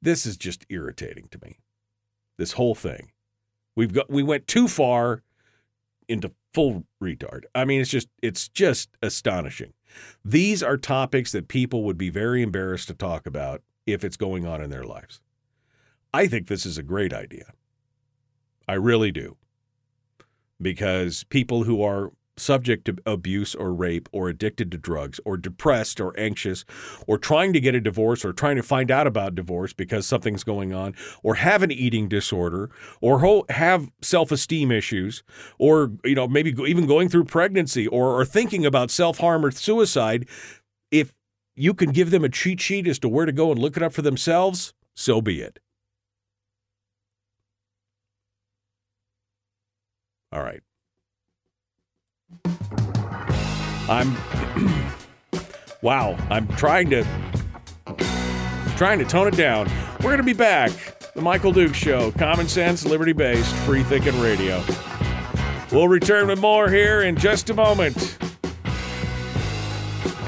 This 0.00 0.24
is 0.24 0.36
just 0.36 0.64
irritating 0.68 1.26
to 1.32 1.38
me. 1.42 1.58
This 2.38 2.52
whole 2.52 2.76
thing. 2.76 3.10
We've 3.74 3.92
got 3.92 4.08
we 4.08 4.22
went 4.22 4.46
too 4.46 4.68
far 4.68 5.22
into 6.08 6.30
full 6.56 6.86
retard. 7.02 7.42
I 7.54 7.66
mean, 7.66 7.82
it's 7.82 7.90
just 7.90 8.08
it's 8.22 8.48
just 8.48 8.88
astonishing. 9.02 9.74
These 10.24 10.62
are 10.62 10.78
topics 10.78 11.30
that 11.32 11.48
people 11.48 11.84
would 11.84 11.98
be 11.98 12.08
very 12.08 12.40
embarrassed 12.40 12.88
to 12.88 12.94
talk 12.94 13.26
about 13.26 13.60
if 13.84 14.02
it's 14.02 14.16
going 14.16 14.46
on 14.46 14.62
in 14.62 14.70
their 14.70 14.84
lives. 14.84 15.20
I 16.14 16.26
think 16.28 16.46
this 16.46 16.64
is 16.64 16.78
a 16.78 16.82
great 16.82 17.12
idea. 17.12 17.52
I 18.66 18.72
really 18.72 19.12
do. 19.12 19.36
Because 20.58 21.24
people 21.24 21.64
who 21.64 21.82
are 21.82 22.12
subject 22.38 22.84
to 22.84 22.96
abuse 23.06 23.54
or 23.54 23.72
rape 23.72 24.08
or 24.12 24.28
addicted 24.28 24.70
to 24.70 24.78
drugs 24.78 25.20
or 25.24 25.36
depressed 25.36 26.00
or 26.00 26.18
anxious 26.18 26.64
or 27.06 27.18
trying 27.18 27.52
to 27.52 27.60
get 27.60 27.74
a 27.74 27.80
divorce 27.80 28.24
or 28.24 28.32
trying 28.32 28.56
to 28.56 28.62
find 28.62 28.90
out 28.90 29.06
about 29.06 29.34
divorce 29.34 29.72
because 29.72 30.06
something's 30.06 30.44
going 30.44 30.72
on 30.72 30.94
or 31.22 31.36
have 31.36 31.62
an 31.62 31.72
eating 31.72 32.08
disorder 32.08 32.70
or 33.00 33.44
have 33.48 33.90
self-esteem 34.02 34.70
issues 34.70 35.22
or 35.58 35.92
you 36.04 36.14
know 36.14 36.28
maybe 36.28 36.54
even 36.66 36.86
going 36.86 37.08
through 37.08 37.24
pregnancy 37.24 37.86
or, 37.86 38.20
or 38.20 38.24
thinking 38.24 38.66
about 38.66 38.90
self-harm 38.90 39.44
or 39.44 39.50
suicide 39.50 40.26
if 40.90 41.12
you 41.54 41.72
can 41.72 41.90
give 41.90 42.10
them 42.10 42.24
a 42.24 42.28
cheat 42.28 42.60
sheet 42.60 42.86
as 42.86 42.98
to 42.98 43.08
where 43.08 43.26
to 43.26 43.32
go 43.32 43.50
and 43.50 43.58
look 43.60 43.76
it 43.76 43.82
up 43.82 43.92
for 43.92 44.02
themselves 44.02 44.74
so 44.94 45.20
be 45.20 45.40
it. 45.40 45.58
All 50.32 50.42
right 50.42 50.65
I'm 53.88 54.16
wow, 55.82 56.16
I'm 56.30 56.48
trying 56.56 56.90
to 56.90 57.06
trying 58.76 58.98
to 58.98 59.04
tone 59.04 59.28
it 59.28 59.36
down. 59.36 59.70
We're 60.02 60.16
to 60.16 60.22
be 60.22 60.32
back. 60.32 60.72
The 61.14 61.22
Michael 61.22 61.52
Duke 61.52 61.74
show, 61.74 62.10
common 62.12 62.46
sense, 62.46 62.84
liberty-based, 62.84 63.54
free 63.64 63.82
thinking 63.82 64.20
radio. 64.20 64.62
We'll 65.72 65.88
return 65.88 66.26
with 66.26 66.40
more 66.40 66.68
here 66.68 67.02
in 67.02 67.16
just 67.16 67.48
a 67.48 67.54
moment. 67.54 68.18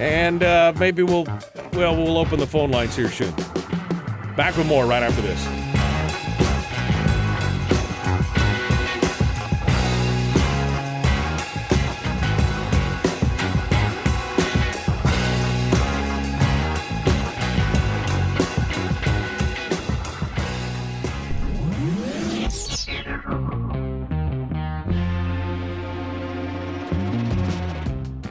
And 0.00 0.42
uh, 0.42 0.72
maybe 0.78 1.02
we'll 1.02 1.24
well, 1.72 1.96
we'll 1.96 2.16
open 2.16 2.38
the 2.38 2.46
phone 2.46 2.70
lines 2.70 2.96
here 2.96 3.10
soon. 3.10 3.34
Back 4.36 4.56
with 4.56 4.66
more 4.66 4.86
right 4.86 5.02
after 5.02 5.20
this. 5.20 5.77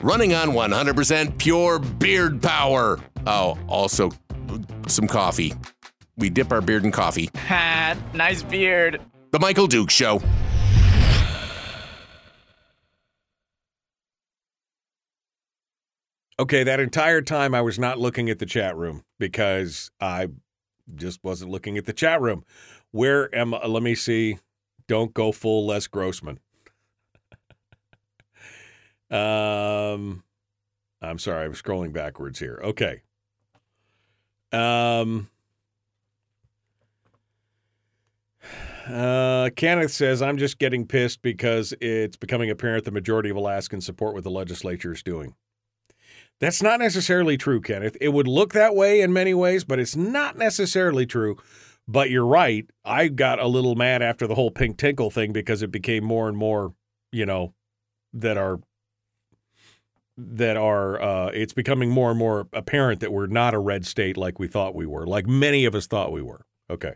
Running 0.08 0.32
on 0.32 0.52
100% 0.52 1.36
pure 1.36 1.78
beard 1.78 2.40
power. 2.40 2.98
Oh, 3.26 3.58
also 3.68 4.10
some 4.86 5.06
coffee. 5.06 5.52
We 6.16 6.30
dip 6.30 6.50
our 6.50 6.62
beard 6.62 6.86
in 6.86 6.92
coffee. 6.92 7.28
Ha, 7.36 7.94
nice 8.14 8.42
beard. 8.42 9.02
The 9.32 9.38
Michael 9.38 9.66
Duke 9.66 9.90
Show. 9.90 10.22
Okay, 16.38 16.64
that 16.64 16.80
entire 16.80 17.20
time 17.20 17.54
I 17.54 17.60
was 17.60 17.78
not 17.78 17.98
looking 17.98 18.30
at 18.30 18.38
the 18.38 18.46
chat 18.46 18.74
room 18.78 19.02
because 19.18 19.90
I 20.00 20.28
just 20.94 21.22
wasn't 21.22 21.50
looking 21.50 21.76
at 21.76 21.84
the 21.84 21.92
chat 21.92 22.22
room. 22.22 22.46
Where 22.92 23.28
am 23.34 23.52
I? 23.52 23.66
Let 23.66 23.82
me 23.82 23.94
see. 23.94 24.38
Don't 24.86 25.12
go 25.12 25.32
full 25.32 25.66
Les 25.66 25.86
Grossman. 25.86 26.40
Um, 29.10 30.22
I'm 31.00 31.18
sorry, 31.18 31.44
I'm 31.44 31.54
scrolling 31.54 31.92
backwards 31.92 32.38
here. 32.38 32.60
Okay. 32.62 33.02
Um, 34.52 35.28
uh, 38.88 39.50
Kenneth 39.54 39.92
says, 39.92 40.22
I'm 40.22 40.38
just 40.38 40.58
getting 40.58 40.86
pissed 40.86 41.22
because 41.22 41.74
it's 41.80 42.16
becoming 42.16 42.50
apparent 42.50 42.84
the 42.84 42.90
majority 42.90 43.30
of 43.30 43.36
Alaskans 43.36 43.84
support 43.84 44.14
what 44.14 44.24
the 44.24 44.30
legislature 44.30 44.92
is 44.92 45.02
doing. 45.02 45.34
That's 46.40 46.62
not 46.62 46.78
necessarily 46.78 47.36
true, 47.36 47.60
Kenneth. 47.60 47.96
It 48.00 48.10
would 48.10 48.28
look 48.28 48.52
that 48.52 48.74
way 48.74 49.00
in 49.00 49.12
many 49.12 49.34
ways, 49.34 49.64
but 49.64 49.78
it's 49.78 49.96
not 49.96 50.38
necessarily 50.38 51.04
true. 51.04 51.36
But 51.86 52.10
you're 52.10 52.26
right. 52.26 52.68
I 52.84 53.08
got 53.08 53.40
a 53.40 53.46
little 53.46 53.74
mad 53.74 54.02
after 54.02 54.26
the 54.26 54.34
whole 54.34 54.50
pink 54.50 54.76
tinkle 54.76 55.10
thing 55.10 55.32
because 55.32 55.62
it 55.62 55.70
became 55.70 56.04
more 56.04 56.28
and 56.28 56.36
more, 56.36 56.74
you 57.10 57.26
know, 57.26 57.54
that 58.12 58.36
are 58.36 58.60
that 60.20 60.56
are 60.56 61.00
uh, 61.00 61.26
it's 61.28 61.52
becoming 61.52 61.90
more 61.90 62.10
and 62.10 62.18
more 62.18 62.48
apparent 62.52 63.00
that 63.00 63.12
we're 63.12 63.28
not 63.28 63.54
a 63.54 63.58
red 63.58 63.86
state 63.86 64.16
like 64.16 64.38
we 64.38 64.48
thought 64.48 64.74
we 64.74 64.84
were, 64.84 65.06
like 65.06 65.26
many 65.26 65.64
of 65.64 65.74
us 65.74 65.86
thought 65.86 66.10
we 66.10 66.20
were. 66.20 66.44
Okay. 66.68 66.94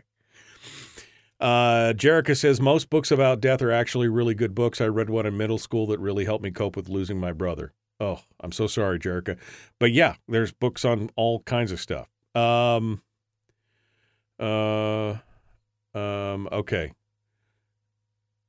Uh, 1.39 1.93
Jerica 1.93 2.37
says 2.37 2.61
most 2.61 2.89
books 2.89 3.11
about 3.11 3.41
death 3.41 3.61
are 3.61 3.71
actually 3.71 4.07
really 4.07 4.35
good 4.35 4.53
books. 4.53 4.79
I 4.79 4.87
read 4.87 5.09
one 5.09 5.25
in 5.25 5.35
middle 5.37 5.57
school 5.57 5.87
that 5.87 5.99
really 5.99 6.25
helped 6.25 6.43
me 6.43 6.51
cope 6.51 6.75
with 6.75 6.89
losing 6.89 7.19
my 7.19 7.31
brother. 7.31 7.73
Oh, 7.99 8.19
I'm 8.41 8.51
so 8.51 8.67
sorry, 8.67 8.99
Jerica. 8.99 9.37
But 9.79 9.91
yeah, 9.91 10.15
there's 10.27 10.51
books 10.51 10.83
on 10.83 11.09
all 11.15 11.41
kinds 11.41 11.71
of 11.71 11.79
stuff. 11.79 12.09
Um, 12.35 13.01
uh, 14.39 15.17
um, 15.93 16.49
okay. 16.51 16.91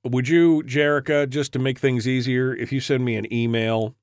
Would 0.05 0.29
you, 0.29 0.62
Jerica, 0.64 1.29
just 1.29 1.53
to 1.55 1.59
make 1.59 1.79
things 1.79 2.07
easier, 2.07 2.55
if 2.55 2.72
you 2.72 2.81
send 2.81 3.05
me 3.05 3.16
an 3.16 3.33
email, 3.33 3.95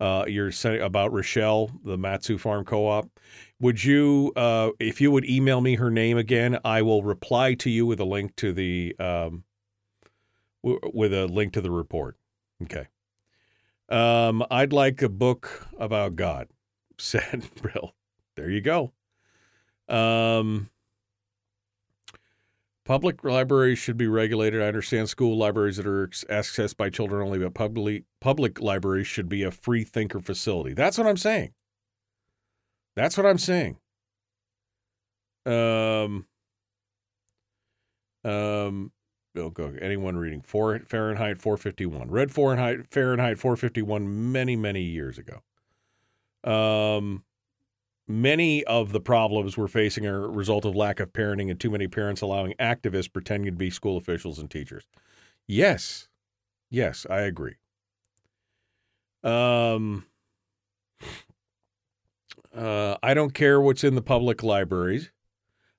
uh, 0.00 0.24
you're 0.26 0.52
saying 0.52 0.80
about 0.82 1.12
Rochelle, 1.12 1.70
the 1.84 1.98
Matsu 1.98 2.38
Farm 2.38 2.64
Co-op, 2.64 3.08
would 3.60 3.82
you, 3.82 4.32
uh, 4.36 4.70
if 4.78 5.00
you 5.00 5.10
would 5.10 5.28
email 5.28 5.60
me 5.60 5.74
her 5.76 5.90
name 5.90 6.16
again, 6.16 6.58
I 6.64 6.82
will 6.82 7.02
reply 7.02 7.54
to 7.54 7.70
you 7.70 7.86
with 7.86 7.98
a 8.00 8.04
link 8.04 8.36
to 8.36 8.52
the, 8.52 8.94
um, 9.00 9.44
w- 10.62 10.80
with 10.94 11.12
a 11.12 11.26
link 11.26 11.52
to 11.54 11.60
the 11.60 11.70
report. 11.70 12.16
Okay. 12.62 12.86
Um, 13.88 14.44
I'd 14.50 14.72
like 14.72 15.02
a 15.02 15.08
book 15.08 15.66
about 15.78 16.14
God, 16.14 16.48
said 16.98 17.48
Brill. 17.60 17.94
There 18.36 18.50
you 18.50 18.60
go. 18.60 18.92
Um, 19.88 20.70
public 22.88 23.22
libraries 23.22 23.78
should 23.78 23.98
be 23.98 24.08
regulated. 24.08 24.62
I 24.62 24.66
understand 24.66 25.10
school 25.10 25.36
libraries 25.36 25.76
that 25.76 25.86
are 25.86 26.08
accessed 26.08 26.78
by 26.78 26.88
children 26.88 27.22
only, 27.22 27.38
but 27.38 27.52
public 27.52 28.04
public 28.18 28.62
libraries 28.62 29.06
should 29.06 29.28
be 29.28 29.42
a 29.42 29.50
free 29.50 29.84
thinker 29.84 30.20
facility. 30.20 30.72
That's 30.72 30.96
what 30.96 31.06
I'm 31.06 31.18
saying. 31.18 31.52
That's 32.96 33.18
what 33.18 33.26
I'm 33.26 33.36
saying. 33.36 33.76
Um. 35.44 36.26
Um. 38.24 38.92
Oh, 39.36 39.50
go. 39.50 39.74
Anyone 39.80 40.16
reading 40.16 40.40
four 40.40 40.78
Fahrenheit 40.78 41.38
451? 41.38 42.10
Read 42.10 42.32
Fahrenheit 42.32 42.86
Fahrenheit 42.90 43.38
451 43.38 44.32
many 44.32 44.56
many 44.56 44.82
years 44.82 45.18
ago. 45.18 45.42
Um, 46.42 47.24
many 48.08 48.64
of 48.64 48.92
the 48.92 49.00
problems 49.00 49.56
we're 49.56 49.68
facing 49.68 50.06
are 50.06 50.24
a 50.24 50.28
result 50.28 50.64
of 50.64 50.74
lack 50.74 50.98
of 50.98 51.12
parenting 51.12 51.50
and 51.50 51.60
too 51.60 51.70
many 51.70 51.86
parents 51.86 52.22
allowing 52.22 52.54
activists 52.58 53.12
pretending 53.12 53.52
to 53.52 53.56
be 53.56 53.70
school 53.70 53.96
officials 53.96 54.38
and 54.38 54.50
teachers. 54.50 54.84
Yes, 55.46 56.08
yes, 56.70 57.06
I 57.08 57.20
agree. 57.20 57.56
Um, 59.22 60.06
uh, 62.56 62.96
I 63.02 63.14
don't 63.14 63.34
care 63.34 63.60
what's 63.60 63.84
in 63.84 63.94
the 63.94 64.02
public 64.02 64.42
libraries. 64.42 65.10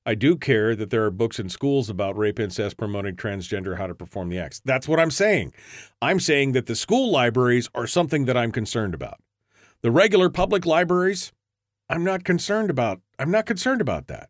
I 0.05 0.15
do 0.15 0.37
care 0.37 0.75
that 0.75 0.89
there 0.89 1.03
are 1.05 1.11
books 1.11 1.39
in 1.39 1.49
schools 1.49 1.89
about 1.89 2.17
rape, 2.17 2.39
incest, 2.39 2.77
promoting 2.77 3.15
transgender, 3.15 3.77
how 3.77 3.85
to 3.85 3.93
perform 3.93 4.29
the 4.29 4.39
acts. 4.39 4.61
That's 4.63 4.87
what 4.87 4.99
I'm 4.99 5.11
saying. 5.11 5.53
I'm 6.01 6.19
saying 6.19 6.53
that 6.53 6.65
the 6.65 6.75
school 6.75 7.11
libraries 7.11 7.69
are 7.75 7.85
something 7.85 8.25
that 8.25 8.37
I'm 8.37 8.51
concerned 8.51 8.93
about. 8.93 9.19
The 9.81 9.91
regular 9.91 10.29
public 10.29 10.65
libraries, 10.65 11.31
I'm 11.89 12.03
not 12.03 12.23
concerned 12.23 12.69
about. 12.69 13.01
I'm 13.17 13.31
not 13.31 13.45
concerned 13.45 13.81
about 13.81 14.07
that. 14.07 14.29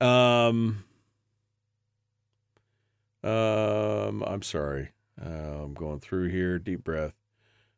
Um, 0.00 0.84
um, 3.22 4.22
I'm 4.22 4.42
sorry. 4.42 4.90
Uh, 5.20 5.64
I'm 5.64 5.74
going 5.74 6.00
through 6.00 6.28
here. 6.28 6.58
Deep 6.58 6.84
breath. 6.84 7.14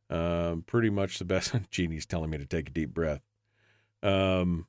Um, 0.09 0.63
pretty 0.67 0.91
much 0.91 1.19
the 1.19 1.25
best. 1.25 1.55
Jeannie's 1.71 2.07
telling 2.07 2.31
me 2.31 2.39
to 2.39 2.47
take 2.47 2.69
a 2.69 2.73
deep 2.73 2.93
breath. 2.93 3.23
Um, 4.03 4.67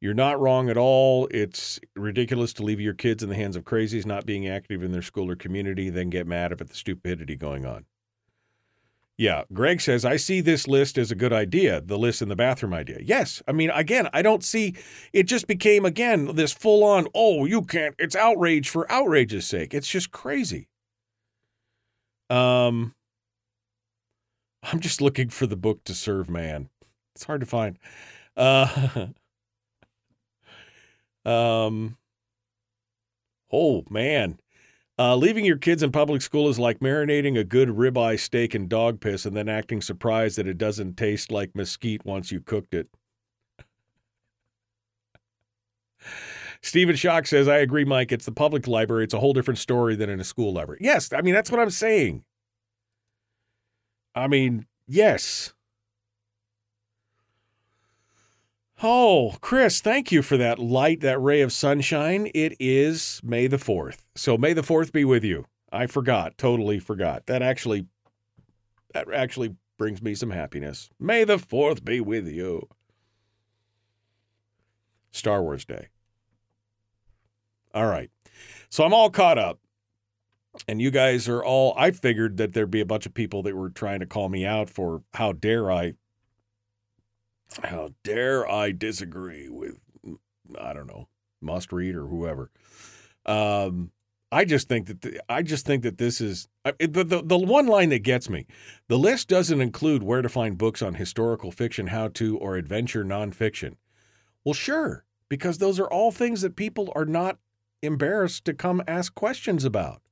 you're 0.00 0.14
not 0.14 0.38
wrong 0.38 0.68
at 0.68 0.76
all. 0.76 1.26
It's 1.30 1.80
ridiculous 1.94 2.52
to 2.54 2.62
leave 2.62 2.80
your 2.80 2.94
kids 2.94 3.22
in 3.22 3.28
the 3.30 3.34
hands 3.34 3.56
of 3.56 3.64
crazies 3.64 4.04
not 4.04 4.26
being 4.26 4.46
active 4.46 4.82
in 4.82 4.92
their 4.92 5.02
school 5.02 5.30
or 5.30 5.36
community, 5.36 5.88
then 5.88 6.10
get 6.10 6.26
mad 6.26 6.52
at 6.52 6.58
the 6.58 6.74
stupidity 6.74 7.34
going 7.34 7.64
on. 7.64 7.86
Yeah, 9.18 9.44
Greg 9.50 9.80
says, 9.80 10.04
I 10.04 10.16
see 10.16 10.42
this 10.42 10.68
list 10.68 10.98
as 10.98 11.10
a 11.10 11.14
good 11.14 11.32
idea, 11.32 11.80
the 11.80 11.96
list 11.96 12.20
in 12.20 12.28
the 12.28 12.36
bathroom 12.36 12.74
idea. 12.74 12.98
Yes. 13.02 13.42
I 13.48 13.52
mean, 13.52 13.70
again, 13.70 14.08
I 14.12 14.20
don't 14.20 14.44
see 14.44 14.74
it 15.14 15.22
just 15.22 15.46
became, 15.46 15.86
again, 15.86 16.34
this 16.34 16.52
full 16.52 16.84
on, 16.84 17.08
oh, 17.14 17.46
you 17.46 17.62
can't, 17.62 17.94
it's 17.98 18.14
outrage 18.14 18.68
for 18.68 18.90
outrage's 18.92 19.46
sake. 19.46 19.72
It's 19.72 19.88
just 19.88 20.10
crazy. 20.10 20.68
Um, 22.28 22.94
I'm 24.62 24.80
just 24.80 25.00
looking 25.00 25.30
for 25.30 25.46
the 25.46 25.56
book 25.56 25.84
to 25.84 25.94
serve 25.94 26.28
man. 26.28 26.68
It's 27.14 27.24
hard 27.24 27.40
to 27.40 27.46
find. 27.46 27.78
Uh, 28.36 29.06
um, 31.24 31.96
oh 33.50 33.84
man, 33.88 34.38
Uh, 34.98 35.14
leaving 35.14 35.44
your 35.44 35.58
kids 35.58 35.82
in 35.82 35.92
public 35.92 36.22
school 36.22 36.48
is 36.48 36.58
like 36.58 36.78
marinating 36.80 37.38
a 37.38 37.44
good 37.44 37.68
ribeye 37.68 38.18
steak 38.18 38.54
in 38.54 38.66
dog 38.66 38.98
piss 38.98 39.26
and 39.26 39.36
then 39.36 39.48
acting 39.48 39.82
surprised 39.82 40.38
that 40.38 40.46
it 40.46 40.56
doesn't 40.56 40.96
taste 40.96 41.30
like 41.30 41.54
mesquite 41.54 42.04
once 42.06 42.32
you 42.32 42.40
cooked 42.40 42.72
it. 42.72 42.88
Stephen 46.62 46.96
Shock 46.96 47.26
says, 47.26 47.46
I 47.46 47.58
agree, 47.58 47.84
Mike. 47.84 48.10
It's 48.10 48.24
the 48.24 48.32
public 48.32 48.66
library. 48.66 49.04
It's 49.04 49.14
a 49.14 49.20
whole 49.20 49.34
different 49.34 49.58
story 49.58 49.94
than 49.96 50.08
in 50.08 50.18
a 50.18 50.24
school 50.24 50.54
library. 50.54 50.80
Yes, 50.82 51.12
I 51.12 51.20
mean, 51.20 51.34
that's 51.34 51.50
what 51.50 51.60
I'm 51.60 51.70
saying. 51.70 52.24
I 54.14 54.28
mean, 54.28 54.66
yes. 54.88 55.52
Oh, 58.82 59.36
Chris, 59.40 59.80
thank 59.80 60.12
you 60.12 60.20
for 60.20 60.36
that 60.36 60.58
light, 60.58 61.00
that 61.00 61.18
ray 61.18 61.40
of 61.40 61.50
sunshine. 61.50 62.30
It 62.34 62.54
is 62.60 63.20
May 63.24 63.46
the 63.46 63.56
4th. 63.56 64.00
So 64.14 64.36
May 64.36 64.52
the 64.52 64.62
4th 64.62 64.92
be 64.92 65.04
with 65.04 65.24
you. 65.24 65.46
I 65.72 65.86
forgot, 65.86 66.36
totally 66.36 66.78
forgot. 66.78 67.26
That 67.26 67.42
actually 67.42 67.86
that 68.92 69.12
actually 69.12 69.56
brings 69.78 70.02
me 70.02 70.14
some 70.14 70.30
happiness. 70.30 70.90
May 71.00 71.24
the 71.24 71.36
4th 71.36 71.84
be 71.84 72.00
with 72.00 72.28
you. 72.28 72.68
Star 75.10 75.42
Wars 75.42 75.64
Day. 75.64 75.88
All 77.74 77.86
right. 77.86 78.10
So 78.68 78.84
I'm 78.84 78.94
all 78.94 79.10
caught 79.10 79.38
up. 79.38 79.58
And 80.68 80.80
you 80.80 80.90
guys 80.90 81.28
are 81.28 81.44
all 81.44 81.74
I 81.76 81.90
figured 81.90 82.38
that 82.38 82.52
there'd 82.52 82.70
be 82.70 82.80
a 82.80 82.86
bunch 82.86 83.06
of 83.06 83.12
people 83.12 83.42
that 83.42 83.56
were 83.56 83.70
trying 83.70 84.00
to 84.00 84.06
call 84.06 84.28
me 84.28 84.44
out 84.46 84.70
for 84.70 85.02
how 85.14 85.32
dare 85.32 85.70
I 85.70 85.94
how 87.62 87.92
dare 88.02 88.48
I 88.50 88.72
disagree 88.72 89.48
with, 89.48 89.78
I 90.60 90.72
don't 90.72 90.86
know, 90.86 91.08
must 91.40 91.72
read 91.72 91.94
or 91.94 92.06
whoever. 92.06 92.50
Um, 93.24 93.90
I 94.32 94.44
just 94.44 94.68
think 94.68 94.86
that 94.88 95.02
the, 95.02 95.20
I 95.28 95.42
just 95.42 95.64
think 95.64 95.82
that 95.84 95.98
this 95.98 96.20
is 96.20 96.48
the, 96.64 97.04
the 97.04 97.22
the 97.24 97.38
one 97.38 97.66
line 97.66 97.90
that 97.90 98.00
gets 98.00 98.28
me. 98.28 98.46
The 98.88 98.98
list 98.98 99.28
doesn't 99.28 99.60
include 99.60 100.02
where 100.02 100.20
to 100.20 100.28
find 100.28 100.58
books 100.58 100.82
on 100.82 100.94
historical 100.94 101.52
fiction, 101.52 101.88
how 101.88 102.08
to, 102.08 102.36
or 102.38 102.56
adventure 102.56 103.04
nonfiction. 103.04 103.76
Well, 104.44 104.54
sure, 104.54 105.04
because 105.28 105.58
those 105.58 105.78
are 105.78 105.86
all 105.86 106.10
things 106.10 106.42
that 106.42 106.56
people 106.56 106.92
are 106.96 107.04
not 107.04 107.38
embarrassed 107.82 108.44
to 108.46 108.54
come 108.54 108.82
ask 108.88 109.14
questions 109.14 109.64
about. 109.64 110.02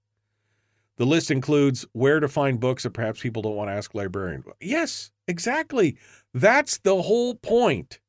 The 0.97 1.07
list 1.07 1.31
includes 1.31 1.85
where 1.93 2.21
to 2.21 2.29
find 2.29 2.61
books 2.61 2.85
that 2.85 2.91
perhaps 2.91 3.21
people 3.21 3.43
don't 3.43 3.57
want 3.57 3.69
to 3.69 3.75
ask 3.75 3.95
librarians. 3.95 4.45
Yes, 4.61 5.11
exactly. 5.27 5.97
That's 6.35 6.79
the 6.79 7.03
whole 7.03 7.37
point. 7.37 8.01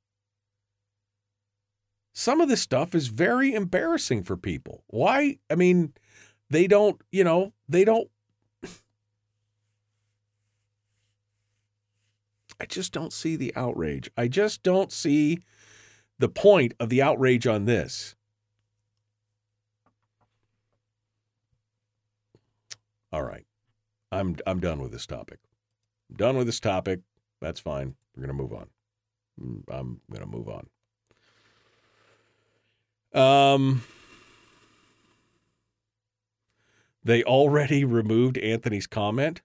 Some 2.11 2.41
of 2.41 2.49
this 2.49 2.61
stuff 2.61 2.95
is 2.95 3.07
very 3.07 3.53
embarrassing 3.53 4.23
for 4.23 4.35
people. 4.35 4.83
Why? 4.87 5.37
I 5.49 5.55
mean, 5.55 5.93
they 6.49 6.65
don't, 6.65 6.99
you 7.11 7.23
know, 7.23 7.53
they 7.69 7.85
don't. 7.85 8.09
I 12.59 12.65
just 12.65 12.91
don't 12.91 13.13
see 13.13 13.35
the 13.35 13.53
outrage. 13.55 14.09
I 14.17 14.27
just 14.27 14.63
don't 14.63 14.91
see 14.91 15.39
the 16.17 16.29
point 16.29 16.73
of 16.79 16.89
the 16.89 17.01
outrage 17.01 17.45
on 17.45 17.65
this. 17.65 18.15
All 23.11 23.23
right. 23.23 23.45
I'm 24.11 24.37
I'm 24.47 24.59
done 24.59 24.81
with 24.81 24.93
this 24.93 25.05
topic. 25.05 25.39
I'm 26.09 26.15
done 26.15 26.37
with 26.37 26.47
this 26.47 26.61
topic. 26.61 27.01
That's 27.41 27.59
fine. 27.59 27.95
We're 28.15 28.25
going 28.25 28.37
to 28.37 28.43
move 28.43 28.53
on. 28.53 28.67
Mm, 29.41 29.63
I'm 29.69 30.01
going 30.09 30.21
to 30.21 30.37
move 30.37 30.49
on. 30.49 30.67
Um 33.13 33.83
They 37.03 37.23
already 37.23 37.85
removed 37.85 38.39
Anthony's 38.39 38.87
comment? 38.87 39.43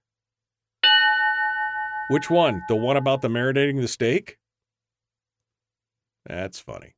Which 2.08 2.30
one? 2.30 2.62
The 2.68 2.74
one 2.74 2.96
about 2.96 3.20
the 3.20 3.28
marinating 3.28 3.82
the 3.82 3.86
steak? 3.86 4.38
That's 6.26 6.58
funny 6.58 6.94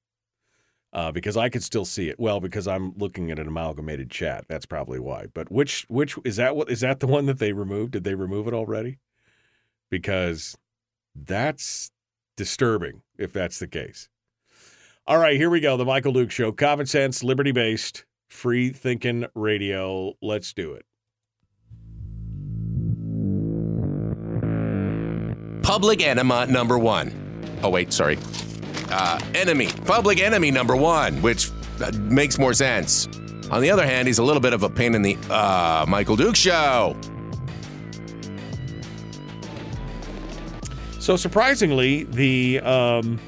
uh, 0.93 1.11
because 1.11 1.37
I 1.37 1.49
could 1.49 1.63
still 1.63 1.85
see 1.85 2.09
it. 2.09 2.21
Well, 2.21 2.41
because 2.41 2.69
I'm 2.69 2.93
looking 2.97 3.31
at 3.31 3.39
an 3.39 3.49
amalgamated 3.49 4.11
chat. 4.11 4.45
That's 4.49 4.67
probably 4.67 5.01
why. 5.01 5.27
But 5.33 5.51
which 5.51 5.87
which 5.89 6.19
is 6.25 6.37
that? 6.37 6.55
What 6.55 6.71
is 6.71 6.81
that 6.81 7.01
the 7.01 7.07
one 7.07 7.27
that 7.27 7.39
they 7.39 7.53
removed? 7.53 7.93
Did 7.93 8.05
they 8.05 8.15
remove 8.15 8.47
it 8.47 8.55
already? 8.55 8.99
Because 9.91 10.57
that's 11.15 11.91
disturbing 12.37 13.03
if 13.19 13.33
that's 13.33 13.59
the 13.59 13.67
case. 13.69 14.09
All 15.07 15.19
right, 15.19 15.37
here 15.37 15.51
we 15.51 15.61
go. 15.61 15.77
The 15.77 15.85
Michael 15.85 16.13
Duke 16.13 16.31
Show. 16.31 16.53
Common 16.53 16.87
sense, 16.87 17.25
liberty 17.25 17.53
based, 17.53 18.05
free 18.29 18.71
thinking 18.71 19.27
radio. 19.35 20.15
Let's 20.23 20.53
do 20.53 20.73
it. 20.73 20.85
Public 25.63 26.03
enema 26.03 26.47
number 26.47 26.79
one. 26.79 27.13
Oh, 27.63 27.71
wait, 27.71 27.93
sorry 27.93 28.19
uh, 28.93 29.19
enemy, 29.35 29.69
public 29.87 30.21
enemy 30.21 30.51
number 30.51 30.77
one, 30.77 31.21
which 31.23 31.51
uh, 31.81 31.91
makes 31.95 32.39
more 32.39 32.55
sense. 32.55 33.09
On 33.51 33.61
the 33.61 33.71
other 33.71 33.87
hand, 33.87 34.07
he's 34.07 34.19
a 34.19 34.23
little 34.23 34.41
bit 34.41 34.53
of 34.53 34.63
a 34.63 34.71
pain 34.71 34.95
in 34.95 35.03
the 35.03 35.17
uh, 35.31 35.85
Michael 35.89 36.17
Duke 36.17 36.37
show. 36.37 36.97
So 41.03 41.17
surprisingly, 41.17 42.05
the 42.05 42.61
um, 42.61 43.19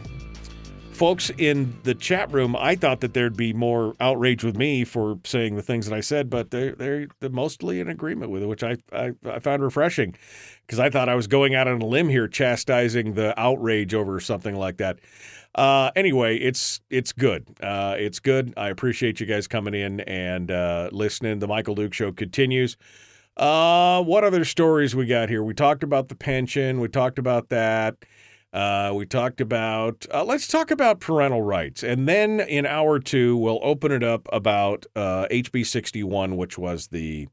folks 0.93 1.31
in 1.39 1.77
the 1.83 1.93
chat 1.93 2.33
room, 2.33 2.55
I 2.55 2.77
thought 2.77 3.01
that 3.01 3.15
there'd 3.15 3.37
be 3.37 3.53
more 3.53 3.97
outrage 3.99 4.45
with 4.45 4.57
me 4.57 4.85
for 4.85 5.19
saying 5.25 5.57
the 5.57 5.63
things 5.63 5.89
that 5.89 5.97
I 5.97 6.01
said, 6.01 6.31
but 6.31 6.53
they're 6.53 6.77
they're, 6.77 7.09
they're 7.19 7.31
mostly 7.31 7.81
in 7.81 7.89
agreement 7.89 8.31
with 8.31 8.45
it, 8.45 8.47
which 8.47 8.63
I 8.63 8.77
I, 8.93 9.11
I 9.29 9.41
found 9.41 9.65
refreshing 9.65 10.15
because 10.65 10.79
I 10.79 10.89
thought 10.89 11.09
I 11.09 11.17
was 11.17 11.27
going 11.27 11.57
out 11.57 11.67
on 11.67 11.83
a 11.83 11.85
limb 11.85 12.09
here, 12.11 12.29
chastising 12.29 13.15
the 13.15 13.35
outrage 13.37 13.93
over 13.93 14.21
something 14.21 14.55
like 14.55 14.77
that. 14.77 15.01
Uh, 15.57 15.91
anyway, 15.97 16.37
it's 16.37 16.81
it's 16.91 17.11
good. 17.11 17.45
Uh, 17.61 17.97
it's 17.99 18.21
good. 18.21 18.55
I 18.57 18.69
appreciate 18.69 19.19
you 19.19 19.27
guys 19.27 19.49
coming 19.49 19.75
in 19.75 19.99
and 20.03 20.53
uh, 20.53 20.91
listening. 20.93 21.41
The 21.41 21.49
Michael 21.49 21.75
Duke 21.75 21.93
Show 21.93 22.13
continues. 22.13 22.77
Uh, 23.37 24.03
what 24.03 24.23
other 24.23 24.45
stories 24.45 24.95
we 24.95 25.07
got 25.07 25.29
here? 25.29 25.43
We 25.43 25.55
talked 25.55 25.83
about 25.83 26.09
the 26.09 26.15
pension. 26.15 26.81
We 26.81 26.89
talked 26.89 27.19
about 27.19 27.49
that. 27.49 27.97
Uh, 28.53 28.93
we 28.95 29.07
talked 29.07 29.41
about. 29.41 30.07
Uh, 30.13 30.25
let's 30.25 30.47
talk 30.47 30.71
about 30.71 31.01
parental 31.01 31.43
rights, 31.43 31.83
and 31.83 32.09
then 32.09 32.39
in 32.39 32.65
hour 32.65 33.01
two, 33.01 33.37
we'll 33.37 33.59
open 33.63 33.91
it 33.91 34.05
up 34.05 34.29
about 34.33 34.87
uh, 34.95 35.27
HB 35.33 35.67
sixty 35.67 36.05
one, 36.05 36.37
which 36.37 36.57
was 36.57 36.89
the 36.89 37.27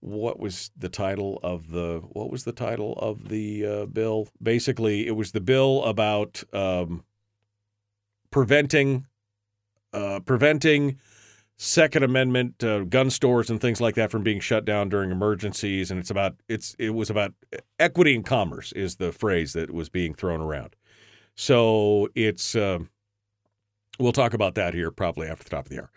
what 0.00 0.38
was 0.38 0.70
the 0.74 0.88
title 0.88 1.38
of 1.42 1.70
the 1.70 2.00
what 2.12 2.30
was 2.30 2.44
the 2.44 2.52
title 2.52 2.94
of 2.94 3.28
the 3.28 3.66
uh, 3.66 3.86
bill? 3.86 4.28
Basically, 4.42 5.06
it 5.06 5.16
was 5.16 5.32
the 5.32 5.40
bill 5.42 5.84
about 5.84 6.42
um, 6.54 7.04
preventing 8.30 9.06
uh, 9.92 10.20
preventing 10.20 10.98
Second 11.60 12.04
Amendment 12.04 12.62
uh, 12.62 12.84
gun 12.84 13.10
stores 13.10 13.50
and 13.50 13.60
things 13.60 13.80
like 13.80 13.96
that 13.96 14.12
from 14.12 14.22
being 14.22 14.38
shut 14.38 14.64
down 14.64 14.88
during 14.88 15.10
emergencies, 15.10 15.90
and 15.90 15.98
it's 15.98 16.10
about 16.10 16.36
it's 16.48 16.76
it 16.78 16.90
was 16.90 17.10
about 17.10 17.34
equity 17.80 18.14
and 18.14 18.24
commerce 18.24 18.70
is 18.72 18.96
the 18.96 19.10
phrase 19.10 19.54
that 19.54 19.72
was 19.72 19.88
being 19.88 20.14
thrown 20.14 20.40
around. 20.40 20.76
So 21.34 22.08
it's 22.14 22.54
um, 22.54 22.90
we'll 23.98 24.12
talk 24.12 24.34
about 24.34 24.54
that 24.54 24.72
here 24.72 24.92
probably 24.92 25.26
after 25.26 25.42
the 25.42 25.50
top 25.50 25.64
of 25.64 25.70
the 25.70 25.80
hour. 25.80 25.90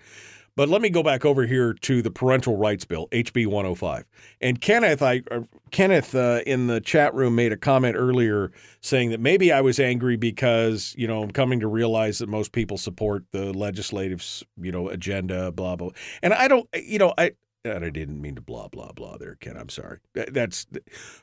But 0.56 0.70
let 0.70 0.82
me 0.82 0.89
go 0.89 1.02
back 1.02 1.24
over 1.26 1.45
here 1.45 1.74
to 1.74 2.02
the 2.02 2.12
parental 2.12 2.58
rights 2.58 2.86
bill, 2.86 3.08
HB 3.12 3.47
105. 3.47 4.06
And 4.41 4.60
Kenneth, 4.60 5.02
I 5.02 5.22
uh, 5.32 5.41
Kenneth 5.72 6.14
uh, 6.14 6.41
in 6.45 6.68
the 6.68 6.82
chat 6.82 7.14
room 7.14 7.36
made 7.36 7.52
a 7.54 7.58
comment 7.58 7.95
earlier 7.97 8.52
saying 8.82 9.12
that 9.12 9.20
maybe 9.20 9.52
I 9.52 9.62
was 9.62 9.80
angry 9.80 10.18
because 10.18 10.93
you 10.97 11.08
know 11.08 11.22
I'm 11.24 11.32
coming 11.32 11.60
to 11.62 11.68
realize 11.68 12.20
that 12.20 12.28
most 12.28 12.52
people 12.52 12.78
support 12.78 13.24
the 13.32 13.54
legislative 13.54 14.24
you 14.62 14.72
know 14.72 14.89
agenda, 14.89 15.52
blah 15.52 15.76
blah. 15.76 15.91
And 16.22 16.34
I 16.34 16.47
don't, 16.47 16.68
you 16.76 16.99
know, 16.99 17.14
I 17.18 17.32
and 17.64 17.86
I 17.86 17.89
didn't 17.89 18.22
mean 18.22 18.36
to 18.36 18.41
blah 18.41 18.68
blah 18.68 18.91
blah 18.91 19.18
there, 19.18 19.36
Ken. 19.36 19.57
I'm 19.57 19.70
sorry. 19.70 19.99
That's, 20.14 20.66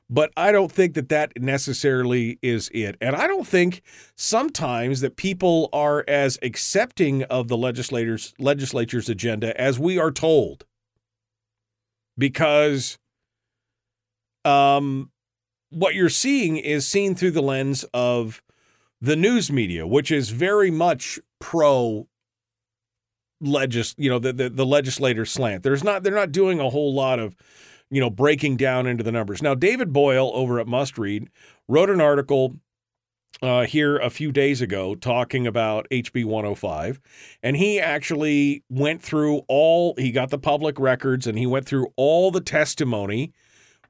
but 0.09 0.32
I 0.36 0.53
don't 0.53 0.70
think 0.70 0.95
that 0.95 1.09
that 1.09 1.41
necessarily 1.41 2.39
is 2.43 2.70
it, 2.72 2.97
and 3.01 3.16
I 3.16 3.26
don't 3.26 3.47
think 3.47 3.82
sometimes 4.16 5.01
that 5.01 5.16
people 5.16 5.68
are 5.72 6.05
as 6.07 6.39
accepting 6.43 7.24
of 7.24 7.49
the 7.49 7.57
legislators 7.57 8.34
legislature's 8.39 9.09
agenda 9.09 9.59
as 9.61 9.78
we 9.78 9.99
are 9.99 10.12
told, 10.12 10.64
because, 12.16 12.99
um, 14.45 15.11
what 15.70 15.95
you're 15.95 16.09
seeing 16.09 16.57
is 16.57 16.86
seen 16.86 17.14
through 17.14 17.32
the 17.32 17.43
lens 17.43 17.84
of 17.93 18.43
the 19.01 19.16
news 19.16 19.53
media, 19.53 19.86
which 19.86 20.11
is 20.11 20.30
very 20.30 20.70
much 20.70 21.18
pro 21.41 22.09
legis 23.41 23.95
you 23.99 24.11
know 24.11 24.18
the, 24.18 24.32
the 24.32 24.49
the 24.49 24.66
legislator 24.66 25.24
slant. 25.24 25.62
There's 25.62 25.84
not 25.84 26.03
they're 26.03 26.14
not 26.14 26.32
doing 26.32 26.61
a 26.61 26.70
whole 26.70 26.95
lot 26.95 27.18
of 27.18 27.36
you 27.91 28.01
know 28.01 28.11
breaking 28.11 28.57
down 28.57 28.86
into 28.86 29.05
the 29.05 29.12
numbers. 29.12 29.43
Now 29.43 29.55
David 29.55 29.93
Boyle 29.93 30.30
over 30.34 30.61
at 30.61 30.66
Must 30.66 30.99
Read 30.99 31.28
wrote 31.68 31.91
an 31.91 32.01
article 32.01 32.57
uh, 33.43 33.64
here 33.64 33.99
a 33.99 34.11
few 34.11 34.32
days 34.32 34.61
ago 34.61 34.95
talking 34.95 35.47
about 35.47 35.86
HB 35.91 36.24
105, 36.24 37.01
and 37.43 37.57
he 37.57 37.78
actually 37.78 38.64
went 38.68 39.03
through 39.03 39.43
all, 39.49 39.95
he 39.97 40.11
got 40.11 40.30
the 40.30 40.39
public 40.39 40.78
records 40.80 41.26
and 41.26 41.39
he 41.39 41.47
went 41.47 41.66
through 41.66 41.89
all 41.97 42.30
the 42.30 42.41
testimony, 42.41 43.32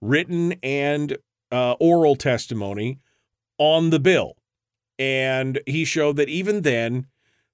written 0.01 0.55
and 0.63 1.17
uh, 1.51 1.73
oral 1.81 2.17
testimony 2.17 2.99
on 3.59 3.91
the 3.91 4.01
bill. 4.01 4.37
And 4.99 5.61
he 5.67 5.85
showed 5.85 6.17
that 6.17 6.29
even 6.29 6.63
then, 6.63 7.07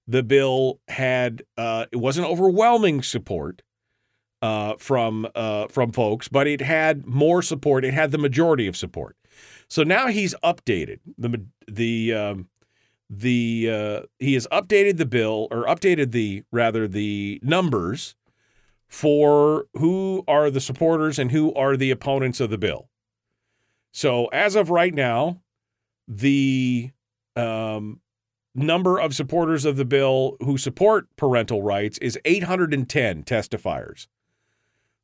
the 0.07 0.23
bill 0.23 0.81
had 0.89 1.43
uh, 1.57 1.87
it 1.91 1.97
wasn't 1.97 2.27
overwhelming 2.27 3.03
support 3.03 3.63
uh, 4.43 4.75
from 4.79 5.27
uh, 5.35 5.67
from 5.69 5.93
folks, 5.93 6.29
but 6.29 6.47
it 6.47 6.61
had 6.61 7.07
more 7.07 7.43
support. 7.43 7.85
It 7.85 7.95
had 7.95 8.11
the 8.11 8.19
majority 8.19 8.67
of 8.67 8.77
support. 8.77 9.17
So 9.69 9.83
now 9.83 10.09
he's 10.09 10.35
updated 10.45 10.99
the 11.17 11.47
the 11.67 12.13
um, 12.13 12.49
the 13.09 13.71
uh, 13.71 14.01
he 14.19 14.35
has 14.35 14.47
updated 14.53 14.99
the 14.99 15.07
bill 15.07 15.49
or 15.51 15.65
updated 15.65 16.13
the 16.13 16.43
rather 16.53 16.87
the 16.87 17.41
numbers 17.43 18.17
for 18.87 19.67
who 19.75 20.25
are 20.29 20.51
the 20.51 20.61
supporters 20.61 21.19
and 21.19 21.31
who 21.33 21.53
are 21.55 21.77
the 21.77 21.91
opponents 21.91 22.41
of 22.41 22.51
the 22.51 22.59
bill. 22.59 22.89
So 23.93 24.27
as 24.27 24.57
of 24.57 24.71
right 24.71 24.95
now, 24.95 25.41
the 26.07 26.91
um, 27.37 28.01
number 28.55 28.99
of 28.99 29.15
supporters 29.15 29.65
of 29.65 29.77
the 29.77 29.85
bill 29.85 30.37
who 30.41 30.57
support 30.57 31.09
parental 31.17 31.63
rights 31.63 31.99
is 31.99 32.19
810 32.25 33.25
testifiers. 33.25 34.07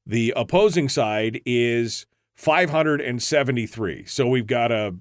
The 0.06 0.32
opposing 0.36 0.88
side 0.88 1.40
is 1.44 2.06
573. 2.34 4.04
So 4.06 4.26
we've 4.26 4.46
got 4.46 4.72
a, 4.72 4.94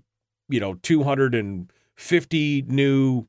you 0.50 0.60
know, 0.60 0.76
250 0.76 2.62
new 2.68 3.28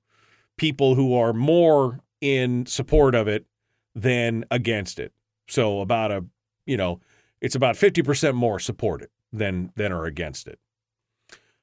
people 0.57 0.95
who 0.95 1.14
are 1.14 1.33
more 1.33 2.01
in 2.21 2.66
support 2.66 3.14
of 3.14 3.29
it 3.29 3.47
than 3.95 4.45
against 4.51 4.99
it. 4.99 5.12
So 5.49 5.81
about 5.81 6.11
a, 6.11 6.25
you 6.66 6.77
know, 6.77 7.01
it's 7.41 7.55
about 7.55 7.77
50% 7.77 8.35
more 8.35 8.59
support 8.59 9.03
it 9.03 9.11
than 9.33 9.73
than 9.77 9.93
are 9.93 10.05
against 10.05 10.47
it. 10.47 10.59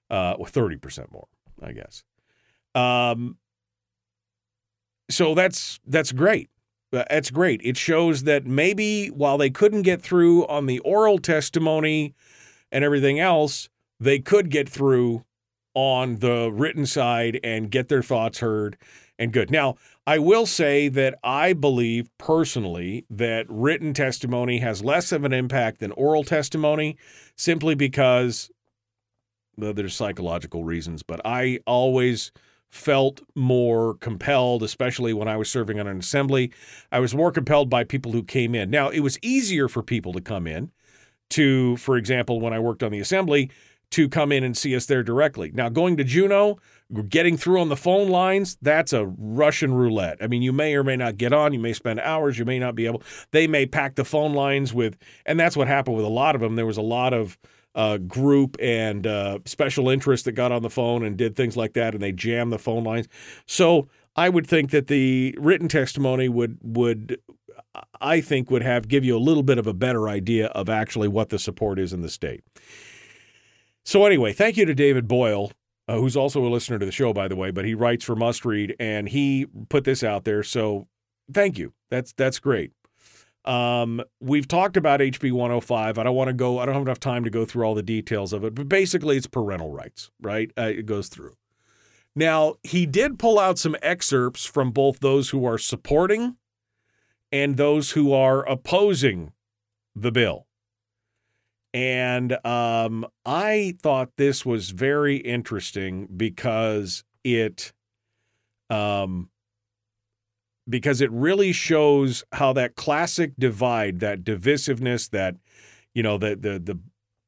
Uh, 0.09 0.37
30% 0.37 1.11
more, 1.11 1.27
I 1.61 1.73
guess. 1.73 2.03
Um, 2.73 3.37
so 5.09 5.33
that's 5.33 5.79
that's 5.85 6.11
great. 6.11 6.49
Uh, 6.93 7.03
that's 7.09 7.31
great. 7.31 7.61
It 7.63 7.77
shows 7.77 8.23
that 8.23 8.45
maybe 8.45 9.07
while 9.07 9.37
they 9.37 9.49
couldn't 9.49 9.81
get 9.81 10.01
through 10.01 10.45
on 10.47 10.65
the 10.65 10.79
oral 10.79 11.17
testimony 11.17 12.13
and 12.71 12.83
everything 12.83 13.19
else, 13.19 13.69
they 13.99 14.19
could 14.19 14.49
get 14.49 14.69
through 14.69 15.25
on 15.73 16.17
the 16.17 16.49
written 16.51 16.85
side 16.85 17.39
and 17.43 17.69
get 17.69 17.87
their 17.87 18.01
thoughts 18.01 18.39
heard 18.39 18.77
and 19.19 19.33
good. 19.33 19.51
Now, 19.51 19.75
I 20.05 20.19
will 20.19 20.45
say 20.45 20.87
that 20.89 21.19
I 21.23 21.53
believe 21.53 22.09
personally 22.17 23.05
that 23.09 23.45
written 23.49 23.93
testimony 23.93 24.59
has 24.59 24.83
less 24.83 25.11
of 25.11 25.23
an 25.23 25.33
impact 25.33 25.79
than 25.79 25.91
oral 25.91 26.23
testimony 26.23 26.97
simply 27.35 27.75
because 27.75 28.49
well, 29.57 29.73
there's 29.73 29.95
psychological 29.95 30.63
reasons, 30.63 31.03
but 31.03 31.19
I 31.25 31.59
always 31.65 32.31
felt 32.69 33.21
more 33.35 33.95
compelled, 33.95 34.63
especially 34.63 35.13
when 35.13 35.27
I 35.27 35.37
was 35.37 35.49
serving 35.49 35.79
on 35.79 35.87
an 35.87 35.99
assembly. 35.99 36.51
I 36.91 36.99
was 36.99 37.15
more 37.15 37.31
compelled 37.31 37.69
by 37.69 37.83
people 37.83 38.11
who 38.11 38.23
came 38.23 38.53
in. 38.53 38.69
Now, 38.69 38.89
it 38.89 38.99
was 38.99 39.17
easier 39.21 39.67
for 39.67 39.81
people 39.81 40.13
to 40.13 40.21
come 40.21 40.47
in 40.47 40.71
to, 41.29 41.77
for 41.77 41.97
example, 41.97 42.39
when 42.39 42.53
I 42.53 42.59
worked 42.59 42.83
on 42.83 42.91
the 42.91 42.99
assembly, 42.99 43.49
to 43.91 44.09
come 44.09 44.31
in 44.31 44.43
and 44.43 44.57
see 44.57 44.75
us 44.75 44.85
there 44.85 45.03
directly. 45.03 45.51
Now, 45.53 45.69
going 45.69 45.95
to 45.97 46.03
Juneau, 46.03 46.59
getting 47.07 47.37
through 47.37 47.61
on 47.61 47.69
the 47.69 47.77
phone 47.77 48.09
lines, 48.09 48.57
that's 48.61 48.91
a 48.91 49.05
Russian 49.05 49.73
roulette. 49.73 50.17
I 50.21 50.27
mean, 50.27 50.41
you 50.41 50.51
may 50.51 50.75
or 50.75 50.83
may 50.83 50.97
not 50.97 51.17
get 51.17 51.31
on, 51.31 51.53
you 51.53 51.59
may 51.59 51.73
spend 51.73 52.01
hours, 52.01 52.37
you 52.37 52.43
may 52.43 52.59
not 52.59 52.75
be 52.75 52.85
able. 52.85 53.01
They 53.31 53.47
may 53.47 53.65
pack 53.65 53.95
the 53.95 54.03
phone 54.03 54.33
lines 54.33 54.73
with, 54.73 54.97
and 55.25 55.39
that's 55.39 55.55
what 55.55 55.67
happened 55.67 55.95
with 55.95 56.05
a 56.05 56.09
lot 56.09 56.35
of 56.35 56.41
them. 56.41 56.55
There 56.55 56.65
was 56.65 56.77
a 56.77 56.81
lot 56.81 57.13
of 57.13 57.37
uh, 57.77 57.97
group 57.99 58.57
and 58.59 59.05
uh, 59.05 59.37
special 59.45 59.87
interest 59.87 60.25
that 60.25 60.33
got 60.33 60.51
on 60.51 60.63
the 60.63 60.69
phone 60.69 61.05
and 61.05 61.15
did 61.15 61.35
things 61.35 61.55
like 61.55 61.73
that, 61.73 61.93
and 61.93 62.01
they 62.01 62.11
jammed 62.11 62.51
the 62.51 62.57
phone 62.57 62.83
lines. 62.83 63.07
So 63.45 63.87
I 64.15 64.29
would 64.29 64.47
think 64.47 64.71
that 64.71 64.87
the 64.87 65.37
written 65.39 65.69
testimony 65.69 66.27
would 66.27 66.57
would 66.63 67.21
I 68.01 68.19
think 68.19 68.49
would 68.49 68.63
have 68.63 68.87
give 68.87 69.05
you 69.05 69.15
a 69.15 69.19
little 69.19 69.43
bit 69.43 69.59
of 69.59 69.67
a 69.67 69.73
better 69.73 70.09
idea 70.09 70.47
of 70.47 70.69
actually 70.69 71.07
what 71.07 71.29
the 71.29 71.37
support 71.37 71.77
is 71.77 71.93
in 71.93 72.01
the 72.01 72.09
state. 72.09 72.43
So 73.85 74.05
anyway, 74.05 74.33
thank 74.33 74.57
you 74.57 74.65
to 74.65 74.73
David 74.73 75.07
Boyle, 75.07 75.51
uh, 75.87 75.97
who's 75.97 76.17
also 76.17 76.45
a 76.45 76.49
listener 76.49 76.79
to 76.79 76.85
the 76.85 76.91
show, 76.91 77.13
by 77.13 77.27
the 77.27 77.35
way, 77.35 77.51
but 77.51 77.63
he 77.63 77.75
writes 77.75 78.03
for 78.03 78.15
Must 78.15 78.43
Read, 78.43 78.75
and 78.79 79.07
he 79.07 79.45
put 79.69 79.83
this 79.83 80.03
out 80.03 80.25
there. 80.25 80.43
So 80.43 80.87
thank 81.31 81.59
you. 81.59 81.73
That's 81.91 82.11
that's 82.11 82.39
great. 82.39 82.71
Um, 83.47 84.03
we've 84.19 84.47
talked 84.47 84.75
about 84.75 84.99
HB 84.99 85.31
105. 85.31 85.97
I 85.97 86.03
don't 86.03 86.15
want 86.15 86.27
to 86.27 86.33
go, 86.33 86.59
I 86.59 86.65
don't 86.65 86.75
have 86.75 86.83
enough 86.83 86.99
time 86.99 87.23
to 87.23 87.29
go 87.29 87.45
through 87.45 87.65
all 87.65 87.75
the 87.75 87.81
details 87.81 88.33
of 88.33 88.43
it, 88.43 88.53
but 88.53 88.67
basically 88.67 89.15
it's 89.15 89.25
parental 89.25 89.71
rights, 89.71 90.11
right? 90.21 90.51
Uh, 90.57 90.63
it 90.63 90.85
goes 90.85 91.07
through. 91.07 91.33
Now, 92.13 92.55
he 92.63 92.85
did 92.85 93.19
pull 93.19 93.39
out 93.39 93.57
some 93.57 93.75
excerpts 93.81 94.45
from 94.45 94.71
both 94.71 94.99
those 94.99 95.29
who 95.29 95.45
are 95.45 95.57
supporting 95.57 96.35
and 97.31 97.55
those 97.55 97.91
who 97.91 98.11
are 98.11 98.43
opposing 98.49 99.31
the 99.95 100.11
bill. 100.11 100.47
And 101.73 102.43
um, 102.45 103.05
I 103.25 103.75
thought 103.81 104.17
this 104.17 104.45
was 104.45 104.71
very 104.71 105.17
interesting 105.17 106.07
because 106.17 107.03
it 107.23 107.71
um, 108.69 109.29
because 110.69 111.01
it 111.01 111.11
really 111.11 111.51
shows 111.51 112.23
how 112.33 112.53
that 112.53 112.75
classic 112.75 113.33
divide, 113.39 113.99
that 113.99 114.23
divisiveness, 114.23 115.09
that 115.09 115.35
you 115.93 116.03
know, 116.03 116.17
the 116.17 116.35
the 116.35 116.59
the 116.59 116.79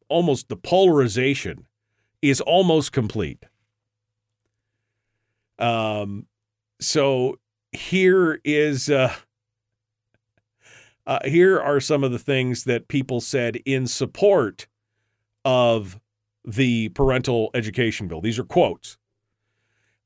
almost 0.09 0.49
the 0.49 0.55
polarization 0.55 1.65
is 2.21 2.41
almost 2.41 2.91
complete. 2.91 3.45
Um, 5.57 6.27
so 6.79 7.39
here 7.71 8.39
is 8.43 8.89
uh, 8.89 9.13
uh, 11.07 11.19
here 11.25 11.59
are 11.59 11.79
some 11.79 12.03
of 12.03 12.11
the 12.11 12.19
things 12.19 12.65
that 12.65 12.87
people 12.87 13.19
said 13.21 13.55
in 13.65 13.87
support 13.87 14.67
of 15.43 15.99
the 16.45 16.89
parental 16.89 17.49
education 17.55 18.07
bill. 18.07 18.21
These 18.21 18.37
are 18.37 18.43
quotes. 18.43 18.98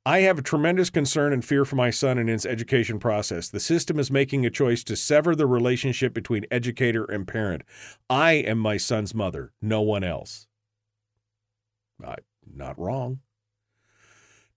I 0.05 0.19
have 0.19 0.37
a 0.37 0.41
tremendous 0.41 0.89
concern 0.89 1.31
and 1.31 1.45
fear 1.45 1.63
for 1.63 1.77
my 1.77 1.89
son 1.89 2.17
and 2.17 2.27
his 2.27 2.45
education 2.45 2.99
process. 2.99 3.47
The 3.47 3.61
system 3.61 3.99
is 3.99 4.11
making 4.11 4.45
a 4.45 4.49
choice 4.49 4.83
to 4.85 4.97
sever 4.97 5.33
the 5.33 5.45
relationship 5.45 6.13
between 6.13 6.45
educator 6.51 7.05
and 7.05 7.25
parent. 7.25 7.63
I 8.09 8.33
am 8.33 8.59
my 8.59 8.75
son's 8.75 9.15
mother, 9.15 9.53
no 9.61 9.81
one 9.81 10.03
else. 10.03 10.47
I, 12.05 12.15
not 12.45 12.77
wrong. 12.77 13.19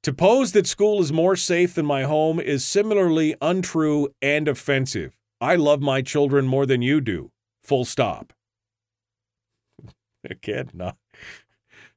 To 0.03 0.13
pose 0.13 0.51
that 0.53 0.67
school 0.67 1.01
is 1.01 1.13
more 1.13 1.37
safe 1.37 1.75
than 1.75 1.87
my 1.87 2.03
home 2.03 2.41
is 2.41 2.65
similarly 2.65 3.37
untrue 3.41 4.09
and 4.21 4.49
offensive. 4.49 5.17
I 5.41 5.55
love 5.55 5.81
my 5.81 6.03
children 6.03 6.47
more 6.49 6.67
than 6.67 6.83
you 6.83 7.01
do. 7.01 7.31
Full 7.63 7.85
stop. 7.85 8.33
Again, 10.29 10.71
no. 10.75 10.93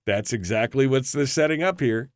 That's 0.05 0.33
exactly 0.33 0.85
what's 0.85 1.11
the 1.11 1.25
setting 1.25 1.63
up 1.63 1.79
here. 1.79 2.09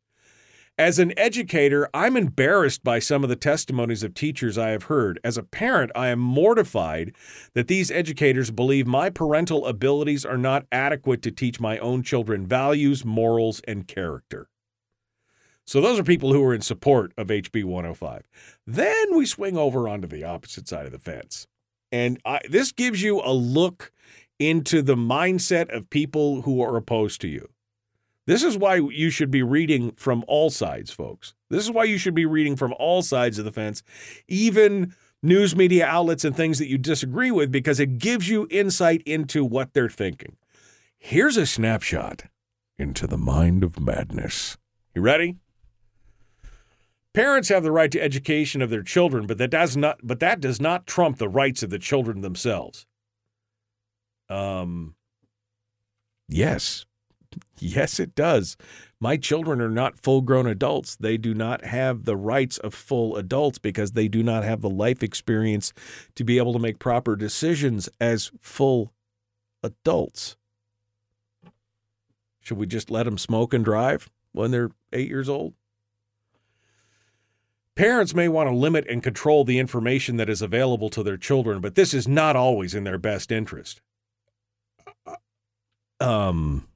As 0.76 0.98
an 0.98 1.16
educator, 1.16 1.88
I'm 1.94 2.16
embarrassed 2.16 2.82
by 2.82 2.98
some 2.98 3.22
of 3.22 3.30
the 3.30 3.36
testimonies 3.36 4.02
of 4.02 4.12
teachers 4.12 4.58
I 4.58 4.70
have 4.70 4.84
heard. 4.84 5.20
As 5.22 5.38
a 5.38 5.44
parent, 5.44 5.92
I 5.94 6.08
am 6.08 6.18
mortified 6.18 7.14
that 7.52 7.68
these 7.68 7.92
educators 7.92 8.50
believe 8.50 8.84
my 8.84 9.08
parental 9.08 9.66
abilities 9.66 10.24
are 10.24 10.36
not 10.36 10.66
adequate 10.72 11.22
to 11.22 11.30
teach 11.30 11.60
my 11.60 11.78
own 11.78 12.02
children 12.02 12.44
values, 12.44 13.04
morals, 13.04 13.60
and 13.68 13.86
character. 13.86 14.48
So 15.64 15.80
those 15.80 16.00
are 16.00 16.04
people 16.04 16.32
who 16.32 16.44
are 16.44 16.54
in 16.54 16.60
support 16.60 17.12
of 17.16 17.28
HB 17.28 17.62
105. 17.62 18.24
Then 18.66 19.16
we 19.16 19.26
swing 19.26 19.56
over 19.56 19.88
onto 19.88 20.08
the 20.08 20.24
opposite 20.24 20.66
side 20.66 20.86
of 20.86 20.92
the 20.92 20.98
fence. 20.98 21.46
And 21.92 22.18
I, 22.24 22.40
this 22.50 22.72
gives 22.72 23.00
you 23.00 23.20
a 23.20 23.32
look 23.32 23.92
into 24.40 24.82
the 24.82 24.96
mindset 24.96 25.72
of 25.72 25.88
people 25.88 26.42
who 26.42 26.60
are 26.60 26.76
opposed 26.76 27.20
to 27.20 27.28
you. 27.28 27.50
This 28.26 28.42
is 28.42 28.56
why 28.56 28.76
you 28.76 29.10
should 29.10 29.30
be 29.30 29.42
reading 29.42 29.92
from 29.92 30.24
all 30.26 30.50
sides, 30.50 30.90
folks. 30.90 31.34
This 31.50 31.62
is 31.62 31.70
why 31.70 31.84
you 31.84 31.98
should 31.98 32.14
be 32.14 32.26
reading 32.26 32.56
from 32.56 32.74
all 32.78 33.02
sides 33.02 33.38
of 33.38 33.44
the 33.44 33.52
fence, 33.52 33.82
even 34.28 34.94
news 35.22 35.54
media 35.54 35.86
outlets 35.86 36.24
and 36.24 36.34
things 36.34 36.58
that 36.58 36.68
you 36.68 36.78
disagree 36.78 37.30
with, 37.30 37.52
because 37.52 37.80
it 37.80 37.98
gives 37.98 38.28
you 38.28 38.46
insight 38.50 39.02
into 39.04 39.44
what 39.44 39.74
they're 39.74 39.88
thinking. 39.88 40.36
Here's 40.98 41.36
a 41.36 41.46
snapshot 41.46 42.24
into 42.78 43.06
the 43.06 43.18
mind 43.18 43.62
of 43.62 43.78
madness. 43.78 44.56
You 44.94 45.02
ready? 45.02 45.36
Parents 47.12 47.48
have 47.48 47.62
the 47.62 47.70
right 47.70 47.92
to 47.92 48.02
education 48.02 48.60
of 48.60 48.70
their 48.70 48.82
children, 48.82 49.26
but 49.26 49.38
that 49.38 49.50
does 49.50 49.76
not 49.76 50.00
but 50.02 50.18
that 50.20 50.40
does 50.40 50.60
not 50.60 50.86
trump 50.86 51.18
the 51.18 51.28
rights 51.28 51.62
of 51.62 51.70
the 51.70 51.78
children 51.78 52.22
themselves. 52.22 52.86
Um 54.28 54.96
yes, 56.28 56.86
Yes, 57.58 58.00
it 58.00 58.14
does. 58.14 58.56
My 59.00 59.16
children 59.16 59.60
are 59.60 59.70
not 59.70 59.98
full 59.98 60.22
grown 60.22 60.46
adults. 60.46 60.96
They 60.96 61.16
do 61.16 61.34
not 61.34 61.64
have 61.64 62.04
the 62.04 62.16
rights 62.16 62.58
of 62.58 62.74
full 62.74 63.16
adults 63.16 63.58
because 63.58 63.92
they 63.92 64.08
do 64.08 64.22
not 64.22 64.44
have 64.44 64.60
the 64.60 64.70
life 64.70 65.02
experience 65.02 65.72
to 66.16 66.24
be 66.24 66.38
able 66.38 66.52
to 66.54 66.58
make 66.58 66.78
proper 66.78 67.16
decisions 67.16 67.88
as 68.00 68.30
full 68.40 68.92
adults. 69.62 70.36
Should 72.40 72.58
we 72.58 72.66
just 72.66 72.90
let 72.90 73.04
them 73.04 73.18
smoke 73.18 73.54
and 73.54 73.64
drive 73.64 74.10
when 74.32 74.50
they're 74.50 74.70
eight 74.92 75.08
years 75.08 75.28
old? 75.28 75.54
Parents 77.74 78.14
may 78.14 78.28
want 78.28 78.48
to 78.48 78.54
limit 78.54 78.86
and 78.88 79.02
control 79.02 79.44
the 79.44 79.58
information 79.58 80.16
that 80.16 80.28
is 80.28 80.42
available 80.42 80.88
to 80.90 81.02
their 81.02 81.16
children, 81.16 81.60
but 81.60 81.74
this 81.74 81.92
is 81.92 82.06
not 82.06 82.36
always 82.36 82.74
in 82.74 82.84
their 82.84 82.98
best 82.98 83.32
interest. 83.32 83.80
Um, 86.00 86.68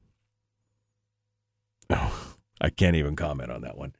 I 2.61 2.70
can't 2.70 2.97
even 2.97 3.16
comment 3.16 3.51
on 3.51 3.62
that 3.62 3.76
one. 3.76 3.95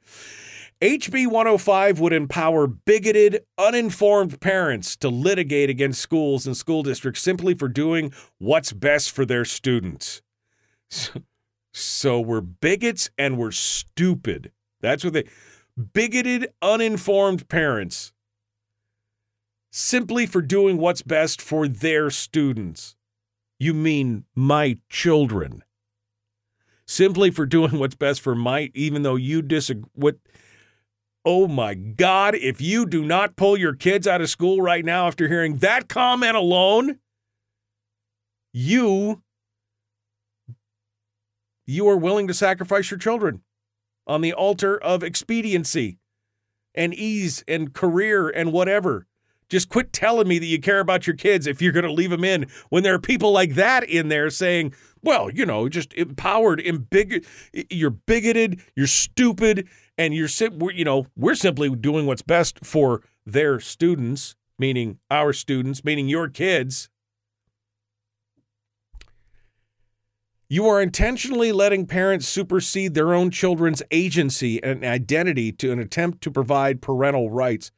HB 0.81 1.27
105 1.27 1.99
would 1.99 2.13
empower 2.13 2.65
bigoted, 2.65 3.43
uninformed 3.57 4.39
parents 4.39 4.95
to 4.97 5.09
litigate 5.09 5.69
against 5.69 6.01
schools 6.01 6.47
and 6.47 6.55
school 6.55 6.83
districts 6.83 7.21
simply 7.21 7.53
for 7.53 7.67
doing 7.67 8.13
what's 8.37 8.71
best 8.71 9.11
for 9.11 9.25
their 9.25 9.43
students. 9.43 10.21
So, 10.89 11.21
so 11.73 12.19
we're 12.21 12.41
bigots 12.41 13.09
and 13.17 13.37
we're 13.37 13.51
stupid. 13.51 14.51
That's 14.79 15.03
what 15.03 15.13
they 15.13 15.25
bigoted, 15.93 16.47
uninformed 16.61 17.49
parents 17.49 18.13
simply 19.71 20.25
for 20.25 20.41
doing 20.41 20.77
what's 20.77 21.01
best 21.01 21.41
for 21.41 21.67
their 21.67 22.09
students. 22.09 22.95
You 23.59 23.73
mean 23.73 24.25
my 24.33 24.77
children. 24.89 25.63
Simply 26.89 27.29
for 27.29 27.45
doing 27.45 27.77
what's 27.77 27.93
best 27.93 28.19
for 28.19 28.33
might, 28.33 28.71
even 28.73 29.03
though 29.03 29.15
you 29.15 29.43
disagree. 29.43 29.91
What? 29.93 30.15
Oh 31.23 31.47
my 31.47 31.75
God, 31.75 32.33
if 32.33 32.59
you 32.59 32.87
do 32.87 33.05
not 33.05 33.35
pull 33.35 33.55
your 33.55 33.75
kids 33.75 34.07
out 34.07 34.21
of 34.21 34.29
school 34.31 34.59
right 34.59 34.83
now 34.83 35.05
after 35.05 35.27
hearing 35.27 35.57
that 35.57 35.87
comment 35.87 36.35
alone, 36.35 36.97
you 38.51 39.21
you 41.67 41.87
are 41.87 41.95
willing 41.95 42.27
to 42.27 42.33
sacrifice 42.33 42.89
your 42.89 42.97
children 42.97 43.43
on 44.07 44.21
the 44.21 44.33
altar 44.33 44.75
of 44.75 45.03
expediency 45.03 45.99
and 46.73 46.95
ease 46.95 47.43
and 47.47 47.71
career 47.71 48.29
and 48.29 48.51
whatever. 48.51 49.05
Just 49.47 49.69
quit 49.69 49.91
telling 49.91 50.27
me 50.27 50.39
that 50.39 50.45
you 50.45 50.59
care 50.59 50.79
about 50.79 51.07
your 51.07 51.15
kids 51.15 51.47
if 51.47 51.61
you're 51.61 51.71
going 51.71 51.85
to 51.85 51.91
leave 51.91 52.11
them 52.11 52.23
in 52.23 52.47
when 52.69 52.83
there 52.83 52.93
are 52.93 52.99
people 52.99 53.31
like 53.31 53.55
that 53.55 53.83
in 53.83 54.07
there 54.07 54.29
saying, 54.29 54.73
well, 55.01 55.29
you 55.29 55.45
know, 55.45 55.69
just 55.69 55.93
empowered, 55.93 56.61
you're 57.69 57.89
bigoted, 57.89 58.61
you're 58.75 58.87
stupid, 58.87 59.67
and 59.97 60.13
you're, 60.13 60.29
you 60.73 60.85
know, 60.85 61.07
we're 61.15 61.35
simply 61.35 61.69
doing 61.69 62.05
what's 62.05 62.21
best 62.21 62.59
for 62.63 63.01
their 63.25 63.59
students, 63.59 64.35
meaning 64.57 64.99
our 65.09 65.33
students, 65.33 65.83
meaning 65.83 66.07
your 66.07 66.27
kids. 66.27 66.89
You 70.51 70.67
are 70.67 70.81
intentionally 70.81 71.51
letting 71.51 71.85
parents 71.85 72.27
supersede 72.27 72.95
their 72.95 73.13
own 73.13 73.29
children's 73.29 73.83
agency 73.91 74.61
and 74.63 74.83
identity 74.83 75.51
to 75.51 75.71
an 75.71 75.79
attempt 75.79 76.21
to 76.21 76.31
provide 76.31 76.81
parental 76.81 77.29
rights. 77.29 77.71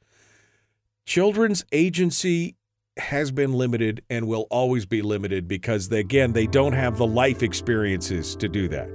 Children's 1.05 1.65
agency 1.73 2.55
has 2.97 3.31
been 3.31 3.53
limited 3.53 4.03
and 4.09 4.27
will 4.27 4.47
always 4.49 4.85
be 4.85 5.01
limited 5.01 5.47
because, 5.47 5.89
they, 5.89 5.99
again, 5.99 6.33
they 6.33 6.47
don't 6.47 6.73
have 6.73 6.97
the 6.97 7.07
life 7.07 7.41
experiences 7.41 8.35
to 8.35 8.49
do 8.49 8.67
that. 8.67 8.89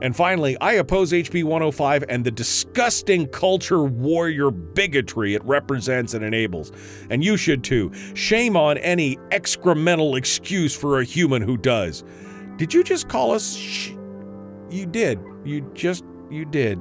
And 0.00 0.14
finally, 0.14 0.56
I 0.60 0.74
oppose 0.74 1.10
HB 1.10 1.42
105 1.42 2.04
and 2.08 2.24
the 2.24 2.30
disgusting 2.30 3.26
culture 3.26 3.82
warrior 3.82 4.52
bigotry 4.52 5.34
it 5.34 5.44
represents 5.44 6.14
and 6.14 6.24
enables. 6.24 6.70
And 7.10 7.24
you 7.24 7.36
should 7.36 7.64
too. 7.64 7.92
Shame 8.14 8.56
on 8.56 8.78
any 8.78 9.16
excremental 9.30 10.16
excuse 10.16 10.76
for 10.76 11.00
a 11.00 11.04
human 11.04 11.42
who 11.42 11.56
does. 11.56 12.04
Did 12.56 12.72
you 12.72 12.84
just 12.84 13.08
call 13.08 13.32
us? 13.32 13.56
Sh- 13.56 13.90
you 14.70 14.86
did. 14.86 15.18
You 15.44 15.68
just, 15.74 16.04
you 16.30 16.44
did. 16.44 16.78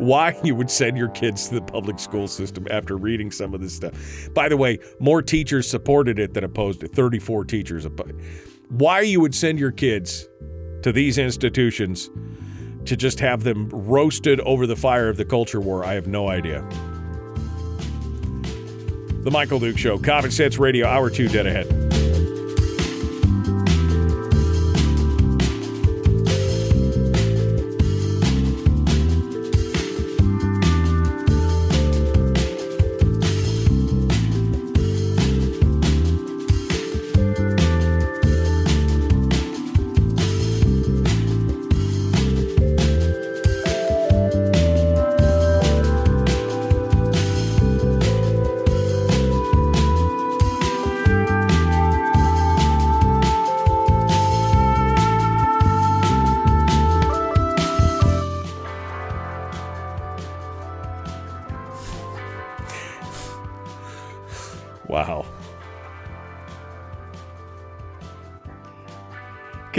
Why 0.00 0.38
you 0.42 0.54
would 0.54 0.70
send 0.70 0.96
your 0.96 1.10
kids 1.10 1.48
to 1.48 1.54
the 1.54 1.62
public 1.62 1.98
school 1.98 2.26
system 2.26 2.66
after 2.70 2.96
reading 2.96 3.30
some 3.30 3.54
of 3.54 3.60
this 3.60 3.74
stuff. 3.74 3.92
By 4.34 4.48
the 4.48 4.56
way, 4.56 4.78
more 4.98 5.22
teachers 5.22 5.68
supported 5.70 6.18
it 6.18 6.34
than 6.34 6.42
opposed 6.42 6.82
it. 6.82 6.92
34 6.94 7.44
teachers 7.44 7.84
why 8.70 9.00
you 9.00 9.20
would 9.20 9.34
send 9.34 9.58
your 9.58 9.72
kids 9.72 10.28
to 10.82 10.92
these 10.92 11.18
institutions 11.18 12.08
to 12.86 12.96
just 12.96 13.20
have 13.20 13.42
them 13.42 13.68
roasted 13.68 14.40
over 14.40 14.66
the 14.66 14.76
fire 14.76 15.08
of 15.08 15.16
the 15.16 15.24
culture 15.24 15.60
war, 15.60 15.84
I 15.84 15.94
have 15.94 16.06
no 16.06 16.28
idea. 16.28 16.66
The 19.22 19.30
Michael 19.30 19.60
Duke 19.60 19.76
Show, 19.76 19.98
Common 19.98 20.30
Sense 20.30 20.56
Radio, 20.56 20.86
Hour 20.86 21.10
2, 21.10 21.28
dead 21.28 21.46
ahead. 21.46 21.99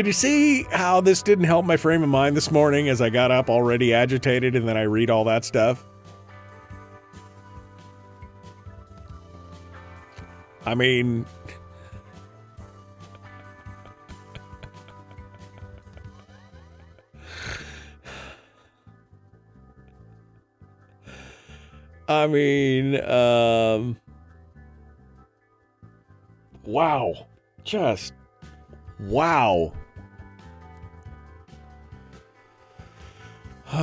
Can 0.01 0.07
you 0.07 0.13
see 0.13 0.63
how 0.63 0.99
this 0.99 1.21
didn't 1.21 1.43
help 1.43 1.63
my 1.63 1.77
frame 1.77 2.01
of 2.01 2.09
mind 2.09 2.35
this 2.35 2.49
morning 2.49 2.89
as 2.89 3.01
I 3.01 3.11
got 3.11 3.29
up 3.29 3.51
already 3.51 3.93
agitated 3.93 4.55
and 4.55 4.67
then 4.67 4.75
I 4.75 4.81
read 4.81 5.11
all 5.11 5.25
that 5.25 5.45
stuff? 5.45 5.85
I 10.65 10.73
mean, 10.73 11.23
I 22.07 22.25
mean, 22.25 22.99
um, 23.03 23.97
wow. 26.65 27.27
Just 27.63 28.13
wow. 29.01 29.73
All 33.73 33.79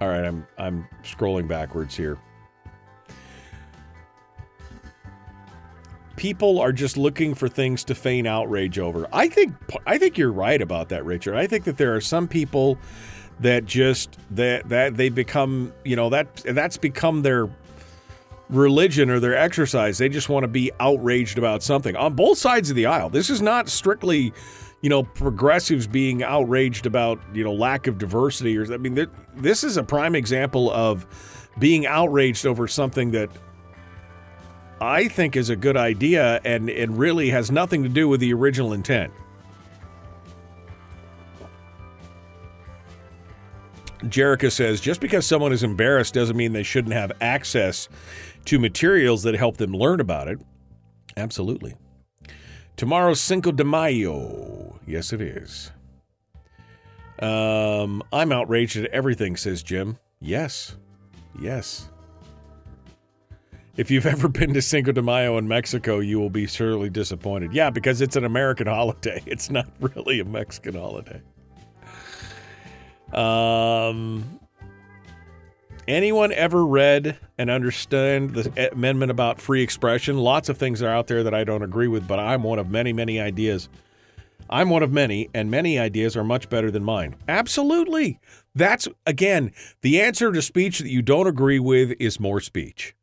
right, 0.00 0.24
I'm 0.24 0.46
I'm 0.56 0.88
scrolling 1.02 1.46
backwards 1.46 1.94
here. 1.94 2.16
People 6.16 6.58
are 6.58 6.72
just 6.72 6.96
looking 6.96 7.34
for 7.34 7.50
things 7.50 7.84
to 7.84 7.94
feign 7.94 8.26
outrage 8.26 8.78
over. 8.78 9.06
I 9.12 9.28
think 9.28 9.54
I 9.86 9.98
think 9.98 10.16
you're 10.16 10.32
right 10.32 10.62
about 10.62 10.88
that, 10.88 11.04
Richard. 11.04 11.34
I 11.34 11.46
think 11.46 11.64
that 11.64 11.76
there 11.76 11.94
are 11.94 12.00
some 12.00 12.26
people 12.26 12.78
that 13.40 13.66
just 13.66 14.16
that 14.30 14.70
that 14.70 14.96
they 14.96 15.10
become, 15.10 15.74
you 15.84 15.96
know, 15.96 16.08
that 16.08 16.36
that's 16.36 16.78
become 16.78 17.20
their 17.20 17.50
religion 18.48 19.10
or 19.10 19.20
their 19.20 19.36
exercise. 19.36 19.98
They 19.98 20.08
just 20.08 20.30
want 20.30 20.44
to 20.44 20.48
be 20.48 20.72
outraged 20.80 21.36
about 21.36 21.62
something 21.62 21.94
on 21.94 22.14
both 22.14 22.38
sides 22.38 22.70
of 22.70 22.76
the 22.76 22.86
aisle. 22.86 23.10
This 23.10 23.28
is 23.28 23.42
not 23.42 23.68
strictly 23.68 24.32
you 24.80 24.88
know, 24.88 25.02
progressives 25.02 25.86
being 25.86 26.22
outraged 26.22 26.86
about, 26.86 27.20
you 27.34 27.42
know, 27.42 27.52
lack 27.52 27.86
of 27.86 27.98
diversity 27.98 28.56
or 28.56 28.72
I 28.72 28.76
mean, 28.76 29.08
this 29.36 29.64
is 29.64 29.76
a 29.76 29.82
prime 29.82 30.14
example 30.14 30.70
of 30.70 31.06
being 31.58 31.86
outraged 31.86 32.46
over 32.46 32.68
something 32.68 33.10
that 33.12 33.30
I 34.80 35.08
think 35.08 35.34
is 35.34 35.50
a 35.50 35.56
good 35.56 35.76
idea 35.76 36.40
and 36.44 36.70
it 36.70 36.88
really 36.90 37.30
has 37.30 37.50
nothing 37.50 37.82
to 37.82 37.88
do 37.88 38.08
with 38.08 38.20
the 38.20 38.32
original 38.32 38.72
intent. 38.72 39.12
Jerica 44.04 44.52
says 44.52 44.80
just 44.80 45.00
because 45.00 45.26
someone 45.26 45.52
is 45.52 45.64
embarrassed 45.64 46.14
doesn't 46.14 46.36
mean 46.36 46.52
they 46.52 46.62
shouldn't 46.62 46.94
have 46.94 47.10
access 47.20 47.88
to 48.44 48.60
materials 48.60 49.24
that 49.24 49.34
help 49.34 49.56
them 49.56 49.72
learn 49.72 50.00
about 50.00 50.28
it. 50.28 50.38
Absolutely. 51.16 51.74
Tomorrow's 52.76 53.20
Cinco 53.20 53.50
de 53.50 53.64
Mayo. 53.64 54.67
Yes, 54.88 55.12
it 55.12 55.20
is. 55.20 55.70
Um, 57.18 58.02
I'm 58.10 58.32
outraged 58.32 58.76
at 58.78 58.90
everything, 58.90 59.36
says 59.36 59.62
Jim. 59.62 59.98
Yes. 60.18 60.76
Yes. 61.38 61.90
If 63.76 63.90
you've 63.90 64.06
ever 64.14 64.28
been 64.28 64.54
to 64.54 64.62
Cinco 64.62 64.92
de 64.92 65.02
Mayo 65.02 65.36
in 65.36 65.46
Mexico, 65.46 65.98
you 65.98 66.18
will 66.18 66.30
be 66.30 66.46
surely 66.46 66.88
disappointed. 66.88 67.52
Yeah, 67.52 67.68
because 67.68 68.00
it's 68.00 68.16
an 68.16 68.24
American 68.24 68.66
holiday. 68.68 69.22
It's 69.26 69.50
not 69.50 69.68
really 69.80 70.20
a 70.20 70.24
Mexican 70.24 70.74
holiday. 70.74 71.20
Um, 73.12 74.40
anyone 75.86 76.32
ever 76.32 76.64
read 76.64 77.18
and 77.36 77.50
understand 77.50 78.34
the 78.34 78.72
amendment 78.72 79.10
about 79.10 79.38
free 79.38 79.62
expression? 79.62 80.16
Lots 80.16 80.48
of 80.48 80.56
things 80.56 80.82
are 80.82 80.88
out 80.88 81.08
there 81.08 81.22
that 81.24 81.34
I 81.34 81.44
don't 81.44 81.62
agree 81.62 81.88
with, 81.88 82.08
but 82.08 82.18
I'm 82.18 82.42
one 82.42 82.58
of 82.58 82.70
many, 82.70 82.94
many 82.94 83.20
ideas. 83.20 83.68
I'm 84.50 84.70
one 84.70 84.82
of 84.82 84.92
many, 84.92 85.28
and 85.34 85.50
many 85.50 85.78
ideas 85.78 86.16
are 86.16 86.24
much 86.24 86.48
better 86.48 86.70
than 86.70 86.84
mine. 86.84 87.16
Absolutely. 87.28 88.18
That's, 88.54 88.88
again, 89.06 89.52
the 89.82 90.00
answer 90.00 90.32
to 90.32 90.42
speech 90.42 90.78
that 90.78 90.90
you 90.90 91.02
don't 91.02 91.26
agree 91.26 91.58
with 91.58 91.92
is 92.00 92.18
more 92.20 92.40
speech. 92.40 92.94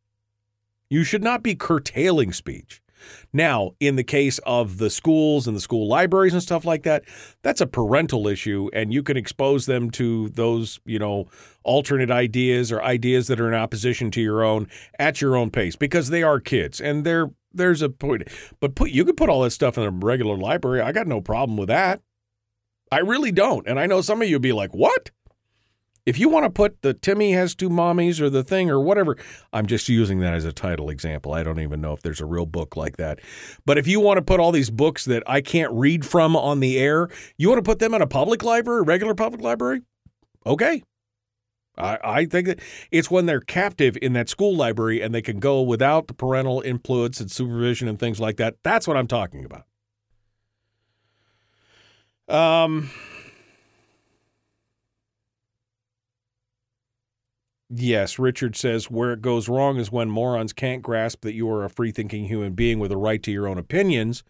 You 0.89 1.03
should 1.03 1.23
not 1.23 1.43
be 1.43 1.55
curtailing 1.55 2.33
speech. 2.33 2.81
Now, 3.33 3.71
in 3.79 3.95
the 3.95 4.03
case 4.03 4.39
of 4.45 4.77
the 4.77 4.89
schools 4.89 5.47
and 5.47 5.55
the 5.55 5.61
school 5.61 5.87
libraries 5.87 6.33
and 6.33 6.41
stuff 6.41 6.65
like 6.65 6.83
that, 6.83 7.03
that's 7.41 7.61
a 7.61 7.67
parental 7.67 8.27
issue, 8.27 8.69
and 8.73 8.93
you 8.93 9.03
can 9.03 9.17
expose 9.17 9.65
them 9.65 9.91
to 9.91 10.29
those, 10.29 10.79
you 10.85 10.99
know, 10.99 11.27
alternate 11.63 12.11
ideas 12.11 12.71
or 12.71 12.83
ideas 12.83 13.27
that 13.27 13.39
are 13.39 13.47
in 13.47 13.53
opposition 13.53 14.11
to 14.11 14.21
your 14.21 14.43
own 14.43 14.67
at 14.97 15.21
your 15.21 15.35
own 15.35 15.51
pace 15.51 15.75
because 15.75 16.09
they 16.09 16.23
are 16.23 16.39
kids 16.39 16.79
and 16.79 17.05
they're 17.05 17.29
there's 17.55 17.81
a 17.81 17.89
point. 17.89 18.27
But 18.59 18.75
put 18.75 18.91
you 18.91 19.05
could 19.05 19.17
put 19.17 19.29
all 19.29 19.41
that 19.41 19.51
stuff 19.51 19.77
in 19.77 19.83
a 19.83 19.89
regular 19.89 20.37
library. 20.37 20.81
I 20.81 20.91
got 20.91 21.07
no 21.07 21.21
problem 21.21 21.57
with 21.57 21.69
that. 21.69 22.01
I 22.91 22.99
really 22.99 23.31
don't. 23.31 23.67
And 23.67 23.79
I 23.79 23.85
know 23.85 24.01
some 24.01 24.21
of 24.21 24.29
you 24.29 24.39
be 24.39 24.53
like, 24.53 24.73
"What?" 24.73 25.11
If 26.05 26.19
you 26.19 26.29
want 26.29 26.43
to 26.45 26.51
put 26.51 26.83
the 26.83 26.93
Timmy 26.93 27.31
has 27.31 27.55
two 27.55 27.69
mommies 27.69 28.21
or 28.21 28.29
the 28.29 28.43
thing 28.43 28.69
or 28.69 28.79
whatever, 28.79 29.17
I'm 29.51 29.65
just 29.65 29.89
using 29.89 30.19
that 30.19 30.35
as 30.35 30.45
a 30.45 30.53
title 30.53 30.91
example. 30.91 31.33
I 31.33 31.41
don't 31.41 31.59
even 31.59 31.81
know 31.81 31.93
if 31.93 32.03
there's 32.03 32.21
a 32.21 32.27
real 32.27 32.45
book 32.45 32.75
like 32.75 32.97
that. 32.97 33.19
But 33.65 33.79
if 33.79 33.87
you 33.87 33.99
want 33.99 34.17
to 34.17 34.21
put 34.21 34.39
all 34.39 34.51
these 34.51 34.69
books 34.69 35.05
that 35.05 35.23
I 35.25 35.41
can't 35.41 35.73
read 35.73 36.05
from 36.05 36.35
on 36.35 36.59
the 36.59 36.77
air, 36.77 37.09
you 37.37 37.49
want 37.49 37.57
to 37.57 37.67
put 37.67 37.79
them 37.79 37.95
in 37.95 38.03
a 38.03 38.07
public 38.07 38.43
library, 38.43 38.83
regular 38.83 39.15
public 39.15 39.41
library? 39.41 39.81
Okay. 40.45 40.83
I, 41.77 41.97
I 42.03 42.25
think 42.25 42.59
it's 42.91 43.11
when 43.11 43.25
they're 43.25 43.41
captive 43.41 43.97
in 44.01 44.13
that 44.13 44.29
school 44.29 44.55
library 44.55 45.01
and 45.01 45.13
they 45.13 45.21
can 45.21 45.39
go 45.39 45.61
without 45.61 46.07
the 46.07 46.13
parental 46.13 46.61
influence 46.61 47.19
and 47.19 47.29
supervision 47.29 47.87
and 47.87 47.99
things 47.99 48.19
like 48.19 48.37
that. 48.37 48.55
That's 48.63 48.87
what 48.87 48.97
I'm 48.97 49.07
talking 49.07 49.45
about. 49.45 49.65
Um, 52.27 52.89
Yes, 57.69 58.19
Richard 58.19 58.55
says 58.55 58.91
where 58.91 59.11
it 59.11 59.21
goes 59.21 59.49
wrong 59.49 59.77
is 59.77 59.91
when 59.91 60.09
morons 60.09 60.53
can't 60.53 60.83
grasp 60.83 61.21
that 61.21 61.33
you 61.33 61.49
are 61.49 61.65
a 61.65 61.69
free 61.69 61.91
thinking 61.91 62.25
human 62.25 62.53
being 62.53 62.77
with 62.79 62.91
a 62.91 62.97
right 62.97 63.21
to 63.23 63.31
your 63.31 63.47
own 63.47 63.57
opinions, 63.57 64.23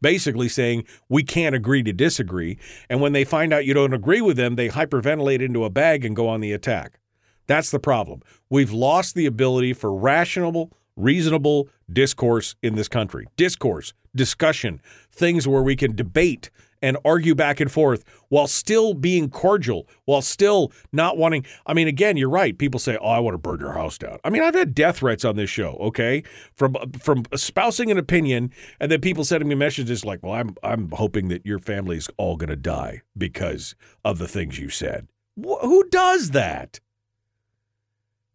basically 0.00 0.48
saying 0.48 0.84
we 1.08 1.22
can't 1.22 1.54
agree 1.54 1.82
to 1.82 1.92
disagree. 1.92 2.58
And 2.88 3.00
when 3.00 3.12
they 3.12 3.24
find 3.24 3.52
out 3.52 3.64
you 3.64 3.74
don't 3.74 3.94
agree 3.94 4.20
with 4.20 4.36
them, 4.36 4.56
they 4.56 4.68
hyperventilate 4.68 5.40
into 5.40 5.64
a 5.64 5.70
bag 5.70 6.04
and 6.04 6.16
go 6.16 6.28
on 6.28 6.40
the 6.40 6.52
attack. 6.52 6.98
That's 7.46 7.70
the 7.70 7.80
problem. 7.80 8.22
We've 8.48 8.72
lost 8.72 9.14
the 9.14 9.26
ability 9.26 9.72
for 9.72 9.94
rational, 9.94 10.72
reasonable 10.96 11.68
discourse 11.92 12.54
in 12.62 12.76
this 12.76 12.88
country. 12.88 13.26
Discourse, 13.36 13.92
discussion, 14.14 14.80
things 15.10 15.48
where 15.48 15.62
we 15.62 15.76
can 15.76 15.96
debate 15.96 16.50
and 16.82 16.96
argue 17.04 17.34
back 17.34 17.60
and 17.60 17.70
forth 17.70 18.04
while 18.28 18.46
still 18.46 18.94
being 18.94 19.28
cordial, 19.28 19.88
while 20.04 20.22
still 20.22 20.72
not 20.92 21.18
wanting. 21.18 21.44
I 21.66 21.74
mean, 21.74 21.88
again, 21.88 22.16
you're 22.16 22.30
right. 22.30 22.56
People 22.56 22.80
say, 22.80 22.96
"Oh, 23.00 23.08
I 23.08 23.18
want 23.18 23.34
to 23.34 23.38
burn 23.38 23.60
your 23.60 23.72
house 23.72 23.98
down." 23.98 24.18
I 24.24 24.30
mean, 24.30 24.42
I've 24.42 24.54
had 24.54 24.74
death 24.74 24.98
threats 24.98 25.24
on 25.24 25.36
this 25.36 25.50
show. 25.50 25.76
Okay, 25.80 26.22
from 26.54 26.76
uh, 26.76 26.86
from 26.98 27.24
espousing 27.32 27.90
an 27.90 27.98
opinion, 27.98 28.52
and 28.78 28.90
then 28.90 29.00
people 29.00 29.24
sending 29.24 29.48
me 29.48 29.54
messages 29.54 30.04
like, 30.04 30.22
"Well, 30.22 30.32
I'm 30.32 30.54
I'm 30.62 30.90
hoping 30.92 31.28
that 31.28 31.44
your 31.44 31.58
family's 31.58 32.08
all 32.16 32.36
going 32.36 32.50
to 32.50 32.56
die 32.56 33.02
because 33.16 33.74
of 34.04 34.18
the 34.18 34.28
things 34.28 34.58
you 34.58 34.68
said." 34.68 35.08
Wh- 35.36 35.60
who 35.62 35.88
does 35.88 36.30
that? 36.30 36.80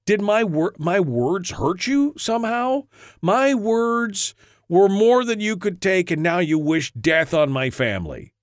Did 0.06 0.22
my 0.22 0.44
wor- 0.44 0.76
my 0.78 1.00
words 1.00 1.52
hurt 1.52 1.88
you 1.88 2.14
somehow? 2.18 2.84
My 3.22 3.56
words 3.56 4.36
were 4.70 4.90
more 4.90 5.26
than 5.26 5.40
you 5.40 5.58
could 5.58 5.82
take, 5.82 6.12
and 6.12 6.22
now 6.22 6.40
you 6.40 6.60
wish 6.60 6.94
death 6.94 7.34
on 7.34 7.52
my 7.52 7.70
family. 7.70 8.34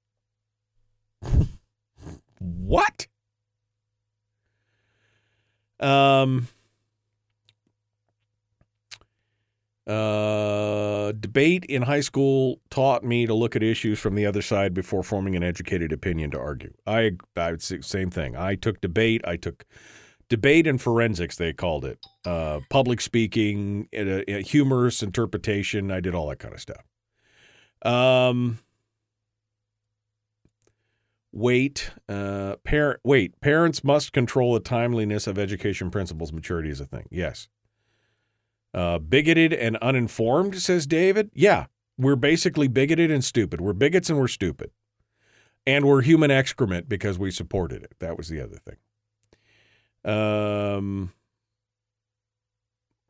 What? 2.39 3.07
Um. 5.81 6.49
Uh, 9.85 11.11
debate 11.19 11.65
in 11.65 11.83
high 11.83 12.01
school 12.01 12.61
taught 12.71 13.03
me 13.03 13.27
to 13.27 13.35
look 13.35 13.57
at 13.57 13.65
issues 13.65 13.99
from 13.99 14.15
the 14.15 14.25
other 14.25 14.41
side 14.41 14.73
before 14.73 15.03
forming 15.03 15.35
an 15.35 15.43
educated 15.43 15.93
opinion 15.93 16.31
to 16.31 16.39
argue. 16.39 16.73
I, 16.87 17.13
I 17.37 17.51
would 17.51 17.63
say 17.63 17.81
same 17.81 18.09
thing. 18.09 18.37
I 18.37 18.55
took 18.55 18.81
debate. 18.81 19.23
I 19.27 19.37
took 19.37 19.65
debate 20.29 20.69
and 20.69 20.81
forensics. 20.81 21.37
They 21.37 21.53
called 21.53 21.85
it 21.85 21.99
uh, 22.25 22.61
public 22.71 23.01
speaking, 23.01 23.89
uh, 23.95 24.21
humorous 24.45 25.03
interpretation. 25.03 25.91
I 25.91 25.99
did 25.99 26.15
all 26.15 26.29
that 26.29 26.39
kind 26.39 26.55
of 26.55 26.61
stuff. 26.61 26.85
Um, 27.83 28.61
wait, 31.33 31.91
uh, 32.09 32.57
wait. 33.05 33.41
Parents 33.41 33.83
must 33.83 34.13
control 34.13 34.55
the 34.55 34.61
timeliness 34.61 35.27
of 35.27 35.39
education 35.39 35.91
principles. 35.91 36.33
Maturity 36.33 36.71
is 36.71 36.81
a 36.81 36.87
thing. 36.87 37.09
Yes. 37.11 37.49
Uh, 38.75 38.99
bigoted 38.99 39.53
and 39.53 39.77
uninformed, 39.79 40.61
says 40.61 40.87
David. 40.87 41.31
Yeah, 41.35 41.67
we're 41.99 42.17
basically 42.17 42.69
bigoted 42.69 43.11
and 43.11 43.25
stupid. 43.25 43.61
We're 43.61 43.75
bigots 43.75 44.09
and 44.09 44.19
we're 44.19 44.29
stupid. 44.29 44.71
And 45.67 45.85
we're 45.85 46.03
human 46.03 46.31
excrement 46.31 46.89
because 46.89 47.19
we 47.19 47.31
supported 47.31 47.83
it. 47.83 47.95
That 48.01 48.17
was 48.17 48.29
the 48.29 48.41
other 48.41 48.57
thing. 48.57 48.77
Um, 50.05 51.13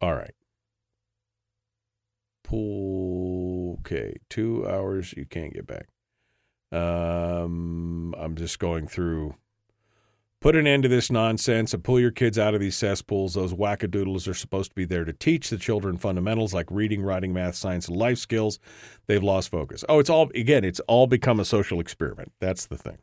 all 0.00 0.14
right. 0.14 0.34
Pool. 2.42 3.78
Okay, 3.80 4.16
two 4.28 4.68
hours. 4.68 5.14
You 5.16 5.24
can't 5.24 5.54
get 5.54 5.66
back. 5.66 5.86
Um, 6.72 8.14
I'm 8.18 8.34
just 8.34 8.58
going 8.58 8.86
through. 8.88 9.34
Put 10.40 10.56
an 10.56 10.66
end 10.66 10.82
to 10.82 10.88
this 10.88 11.08
nonsense 11.08 11.72
and 11.72 11.84
pull 11.84 12.00
your 12.00 12.10
kids 12.10 12.36
out 12.36 12.52
of 12.52 12.60
these 12.60 12.74
cesspools. 12.74 13.34
Those 13.34 13.54
wackadoodles 13.54 14.26
are 14.26 14.34
supposed 14.34 14.70
to 14.70 14.74
be 14.74 14.84
there 14.84 15.04
to 15.04 15.12
teach 15.12 15.50
the 15.50 15.56
children 15.56 15.98
fundamentals 15.98 16.52
like 16.52 16.66
reading, 16.68 17.00
writing, 17.00 17.32
math, 17.32 17.54
science, 17.54 17.86
and 17.86 17.96
life 17.96 18.18
skills. 18.18 18.58
They've 19.06 19.22
lost 19.22 19.50
focus. 19.50 19.84
Oh, 19.88 20.00
it's 20.00 20.10
all, 20.10 20.30
again, 20.34 20.64
it's 20.64 20.80
all 20.88 21.06
become 21.06 21.38
a 21.38 21.44
social 21.44 21.78
experiment. 21.78 22.32
That's 22.40 22.66
the 22.66 22.76
thing. 22.76 22.98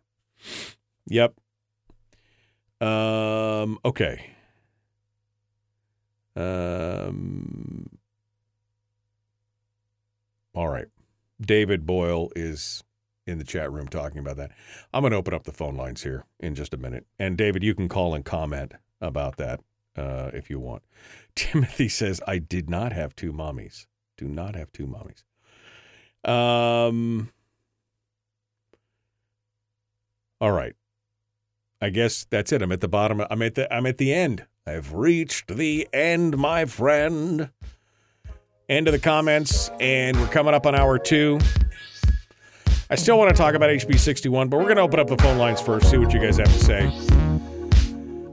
Yep. 1.07 1.36
Um, 2.82 3.80
okay. 3.86 4.32
Um, 6.36 7.89
all 10.53 10.67
right. 10.67 10.88
David 11.39 11.86
Boyle 11.86 12.32
is 12.36 12.84
in 13.30 13.38
the 13.38 13.43
chat 13.43 13.71
room 13.71 13.88
talking 13.88 14.19
about 14.19 14.38
that. 14.38 14.51
I'm 14.93 15.01
going 15.01 15.11
to 15.11 15.17
open 15.17 15.34
up 15.34 15.43
the 15.43 15.51
phone 15.51 15.75
lines 15.75 16.03
here 16.03 16.25
in 16.39 16.55
just 16.55 16.73
a 16.73 16.77
minute. 16.77 17.05
And 17.17 17.38
David, 17.38 17.63
you 17.63 17.75
can 17.75 17.88
call 17.88 18.13
and 18.13 18.25
comment 18.25 18.73
about 18.99 19.38
that 19.38 19.61
uh, 19.95 20.32
if 20.34 20.49
you 20.49 20.59
want. 20.59 20.84
Timothy 21.36 21.88
says, 21.88 22.21
I 22.27 22.39
did 22.39 22.69
not 22.69 22.91
have 22.91 23.15
two 23.15 23.32
mommies. 23.32 23.86
Do 24.17 24.27
not 24.27 24.55
have 24.55 24.71
two 24.71 24.88
mommies. 24.88 25.23
Um, 26.30 27.32
all 30.41 30.51
right. 30.51 30.75
I 31.82 31.89
guess 31.89 32.25
that's 32.30 32.51
it. 32.51 32.61
I'm 32.61 32.73
at 32.73 32.82
the 32.82 32.89
bottom. 32.89 33.23
I'm 33.30 33.41
at 33.41 33.55
the 33.55 33.73
I'm 33.73 33.86
at 33.86 33.97
the 33.97 34.13
end. 34.13 34.45
I've 34.67 34.93
reached 34.93 35.55
the 35.55 35.88
end, 35.93 36.38
my 36.38 36.65
friend. 36.65 37.51
End 38.67 38.88
of 38.88 38.91
the 38.91 38.99
comments, 38.99 39.71
and 39.80 40.19
we're 40.19 40.27
coming 40.27 40.53
up 40.53 40.65
on 40.65 40.75
hour 40.75 40.99
two. 40.99 41.39
I 42.92 42.96
still 42.96 43.20
want 43.20 43.30
to 43.30 43.36
talk 43.36 43.54
about 43.54 43.70
HB 43.70 44.00
61, 44.00 44.50
but 44.50 44.58
we're 44.58 44.64
going 44.64 44.78
to 44.78 44.82
open 44.82 45.00
up 45.00 45.08
the 45.08 45.18
phone 45.18 45.38
lines 45.38 45.62
first, 45.62 45.92
see 45.92 45.98
what 45.98 46.12
you 46.12 46.20
guys 46.20 46.38
have 46.38 46.48
to 46.48 46.60
say. 46.60 46.88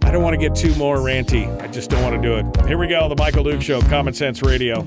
I 0.02 0.10
don't 0.10 0.22
want 0.22 0.32
to 0.32 0.38
get 0.38 0.56
too 0.56 0.74
more 0.76 0.96
ranty. 0.96 1.46
I 1.60 1.66
just 1.66 1.90
don't 1.90 2.02
want 2.02 2.16
to 2.16 2.22
do 2.22 2.36
it. 2.36 2.66
Here 2.66 2.78
we 2.78 2.86
go 2.86 3.06
The 3.06 3.16
Michael 3.16 3.44
Duke 3.44 3.60
Show, 3.60 3.82
Common 3.82 4.14
Sense 4.14 4.42
Radio. 4.42 4.86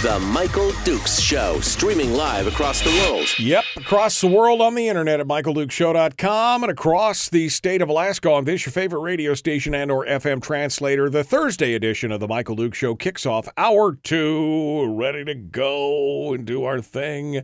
The 0.00 0.20
Michael 0.20 0.70
Dukes 0.84 1.18
Show, 1.18 1.58
streaming 1.58 2.12
live 2.12 2.46
across 2.46 2.80
the 2.82 2.90
world. 2.90 3.36
Yep, 3.36 3.64
across 3.78 4.20
the 4.20 4.28
world 4.28 4.60
on 4.60 4.76
the 4.76 4.86
internet 4.86 5.18
at 5.18 5.26
michaeldukeshow.com 5.26 6.62
and 6.62 6.70
across 6.70 7.28
the 7.28 7.48
state 7.48 7.82
of 7.82 7.88
Alaska 7.88 8.30
on 8.30 8.44
this 8.44 8.64
your 8.64 8.70
favorite 8.70 9.00
radio 9.00 9.34
station 9.34 9.74
and 9.74 9.90
or 9.90 10.06
FM 10.06 10.40
translator. 10.40 11.10
The 11.10 11.24
Thursday 11.24 11.74
edition 11.74 12.12
of 12.12 12.20
the 12.20 12.28
Michael 12.28 12.54
Duke 12.54 12.74
Show 12.74 12.94
kicks 12.94 13.26
off 13.26 13.48
hour 13.56 13.96
two, 13.96 14.86
ready 14.86 15.24
to 15.24 15.34
go 15.34 16.32
and 16.32 16.46
do 16.46 16.62
our 16.62 16.80
thing. 16.80 17.42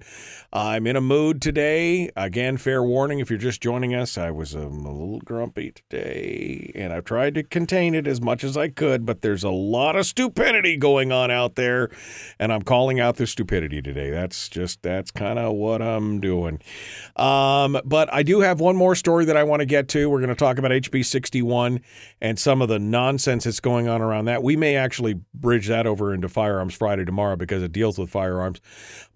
I'm 0.53 0.87
in 0.87 0.95
a 0.95 1.01
mood 1.01 1.43
today. 1.43 2.09
Again, 2.15 2.57
fair 2.57 2.85
warning 2.85 3.19
if 3.19 3.31
you're 3.31 3.39
just 3.41 3.61
joining 3.61 3.97
us, 3.97 4.17
I 4.17 4.31
was 4.31 4.55
um, 4.55 4.87
a 4.87 4.93
little 4.93 5.19
grumpy 5.19 5.73
today 5.73 6.71
and 6.77 6.93
I've 6.93 7.05
tried 7.05 7.35
to 7.35 7.43
contain 7.43 7.97
it 7.97 8.07
as 8.07 8.21
much 8.21 8.45
as 8.45 8.57
I 8.57 8.69
could, 8.69 9.05
but 9.05 9.23
there's 9.23 9.43
a 9.43 9.51
lot 9.51 9.97
of 9.97 10.07
stupidity 10.07 10.77
going 10.77 11.11
on 11.11 11.33
out 11.33 11.57
there 11.57 11.91
and 12.45 12.53
I'm 12.53 12.61
calling 12.61 13.01
out 13.01 13.17
the 13.17 13.27
stupidity 13.27 13.81
today. 13.81 14.11
That's 14.11 14.51
just 14.51 14.83
that's 14.83 15.11
kind 15.11 15.39
of 15.39 15.55
what 15.55 15.81
I'm 15.81 16.21
doing. 16.21 16.61
Um, 17.17 17.81
but 17.87 18.13
I 18.13 18.23
do 18.23 18.41
have 18.41 18.61
one 18.61 18.77
more 18.77 18.95
story 18.95 19.25
that 19.25 19.37
I 19.37 19.45
want 19.45 19.61
to 19.61 19.67
get 19.67 19.89
to. 19.89 20.11
We're 20.11 20.19
going 20.19 20.29
to 20.29 20.35
talk 20.35 20.59
about 20.59 20.71
HB 20.71 21.07
61 21.07 21.81
and 22.21 22.39
some 22.39 22.61
of 22.61 22.69
the 22.69 22.79
nonsense 22.79 23.45
that's 23.45 23.61
going 23.61 23.89
on 23.89 24.03
around 24.03 24.27
that. 24.27 24.43
We 24.43 24.57
may 24.57 24.77
actually 24.77 25.21
bridge 25.33 25.69
that 25.69 25.87
over 25.87 26.13
into 26.13 26.29
Firearms 26.29 26.75
Friday 26.75 27.07
tomorrow 27.07 27.37
because 27.37 27.63
it 27.63 27.73
deals 27.73 27.99
with 27.99 28.11
firearms. 28.11 28.61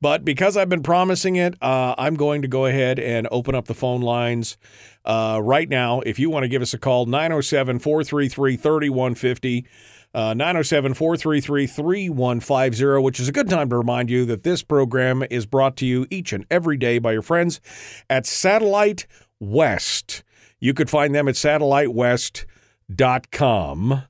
But 0.01 0.25
because 0.25 0.57
I've 0.57 0.71
been 0.71 0.83
promising 0.83 1.37
it, 1.37 1.55
uh, 1.63 1.97
I'm 1.99 2.15
going 2.15 2.41
to 2.41 2.49
go 2.49 2.65
ahead 2.65 2.99
and 2.99 3.29
open 3.31 3.55
up 3.55 3.67
the 3.67 3.75
phone 3.75 4.01
lines. 4.01 4.57
Uh, 5.05 5.39
right 5.43 5.69
now, 5.69 6.01
if 6.01 6.19
you 6.19 6.31
want 6.31 6.45
to 6.45 6.49
give 6.49 6.63
us 6.63 6.73
a 6.73 6.79
call, 6.79 7.05
907 7.05 7.79
433 7.79 8.57
3150. 8.57 9.67
Uh, 10.15 10.33
907 10.33 10.95
433 10.95 11.67
3150, 11.67 13.03
which 13.03 13.21
is 13.21 13.29
a 13.29 13.33
good 13.33 13.49
time 13.49 13.69
to 13.69 13.77
remind 13.77 14.09
you 14.09 14.25
that 14.25 14.43
this 14.43 14.63
program 14.63 15.23
is 15.31 15.45
brought 15.45 15.77
to 15.77 15.85
you 15.85 16.07
each 16.11 16.33
and 16.33 16.47
every 16.51 16.79
day 16.79 16.99
by 16.99 17.13
your 17.13 17.23
friends 17.23 17.61
at 18.09 18.25
Satellite 18.25 19.07
West. 19.39 20.23
You 20.61 20.73
could 20.73 20.89
find 20.89 21.15
them 21.15 21.29
at 21.29 21.35
satellitewest.com. 21.35 24.03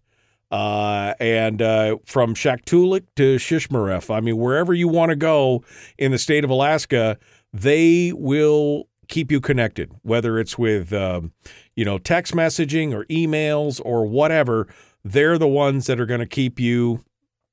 Uh, 0.50 1.12
and 1.20 1.60
uh, 1.60 1.98
from 2.06 2.34
Shaktoolik 2.34 3.04
to 3.16 3.36
Shishmaref, 3.36 4.14
I 4.14 4.20
mean, 4.20 4.38
wherever 4.38 4.72
you 4.72 4.88
want 4.88 5.10
to 5.10 5.16
go 5.16 5.62
in 5.98 6.10
the 6.10 6.18
state 6.18 6.42
of 6.42 6.48
Alaska, 6.48 7.18
they 7.52 8.12
will 8.14 8.88
keep 9.08 9.30
you 9.30 9.40
connected, 9.40 9.90
whether 10.02 10.38
it's 10.38 10.56
with, 10.56 10.92
um, 10.92 11.32
you 11.76 11.84
know, 11.84 11.98
text 11.98 12.34
messaging 12.34 12.94
or 12.94 13.04
emails 13.06 13.80
or 13.84 14.06
whatever 14.06 14.68
they're 15.12 15.38
the 15.38 15.48
ones 15.48 15.86
that 15.86 16.00
are 16.00 16.06
going 16.06 16.20
to 16.20 16.26
keep 16.26 16.60
you 16.60 17.04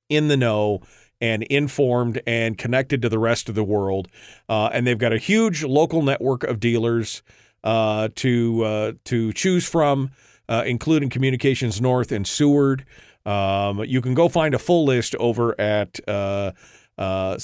in 0.09 0.27
the 0.27 0.37
know 0.37 0.81
and 1.21 1.43
informed 1.43 2.21
and 2.27 2.57
connected 2.57 3.01
to 3.01 3.09
the 3.09 3.19
rest 3.19 3.49
of 3.49 3.55
the 3.55 3.63
world. 3.63 4.07
Uh, 4.49 4.69
and 4.73 4.85
they've 4.85 4.97
got 4.97 5.13
a 5.13 5.17
huge 5.17 5.63
local 5.63 6.01
network 6.01 6.43
of 6.43 6.59
dealers 6.59 7.23
uh, 7.63 8.09
to 8.15 8.63
uh, 8.63 8.91
to 9.05 9.33
choose 9.33 9.67
from, 9.67 10.11
uh, 10.47 10.63
including 10.65 11.09
Communications 11.09 11.81
North 11.81 12.11
and 12.11 12.27
Seward. 12.27 12.85
Um, 13.25 13.83
you 13.85 14.01
can 14.01 14.13
go 14.13 14.29
find 14.29 14.53
a 14.53 14.59
full 14.59 14.85
list 14.85 15.15
over 15.15 15.59
at 15.59 15.99
uh, 16.07 16.51
uh, 16.97 17.37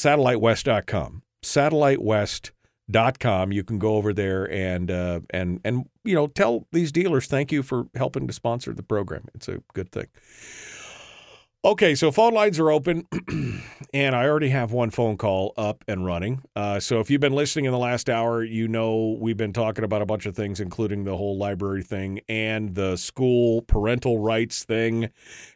satellitewest.com. 2.92 3.12
Satellitewest.com. 3.12 3.52
You 3.52 3.64
can 3.64 3.80
go 3.80 3.96
over 3.96 4.14
there 4.14 4.52
and 4.52 4.89
and 4.89 5.60
and 5.64 5.89
you 6.04 6.16
know 6.16 6.28
tell 6.28 6.68
these 6.72 6.92
dealers 6.92 7.28
thank 7.28 7.52
you 7.52 7.64
for 7.64 7.88
helping 7.96 8.28
to 8.28 8.34
sponsor 8.34 8.74
the 8.74 8.84
program. 8.84 9.26
It's 9.34 9.48
a 9.48 9.60
good 9.74 9.92
thing. 9.92 10.08
Okay, 11.64 11.94
so 11.94 12.12
phone 12.12 12.34
lines 12.34 12.58
are 12.58 12.72
open, 12.72 13.06
and 13.94 14.16
I 14.16 14.26
already 14.26 14.50
have 14.50 14.72
one 14.72 14.89
phone 14.89 15.16
call 15.16 15.54
up 15.58 15.84
and 15.88 16.04
running. 16.04 16.42
Uh, 16.56 16.80
so 16.80 17.00
if 17.00 17.12
you've 17.12 17.22
been 17.22 17.36
listening 17.36 17.66
in 17.66 17.72
the 17.72 17.78
last 17.78 18.10
hour, 18.10 18.44
you 18.44 18.68
know 18.68 19.16
we've 19.22 19.38
been 19.38 19.54
talking 19.54 19.84
about 19.84 20.02
a 20.02 20.08
bunch 20.08 20.26
of 20.26 20.36
things, 20.36 20.60
including 20.60 21.04
the 21.04 21.16
whole 21.16 21.38
library 21.38 21.84
thing 21.84 22.20
and 22.28 22.74
the 22.74 22.98
school 22.98 23.62
parental 23.62 24.18
rights 24.18 24.64
thing 24.64 25.12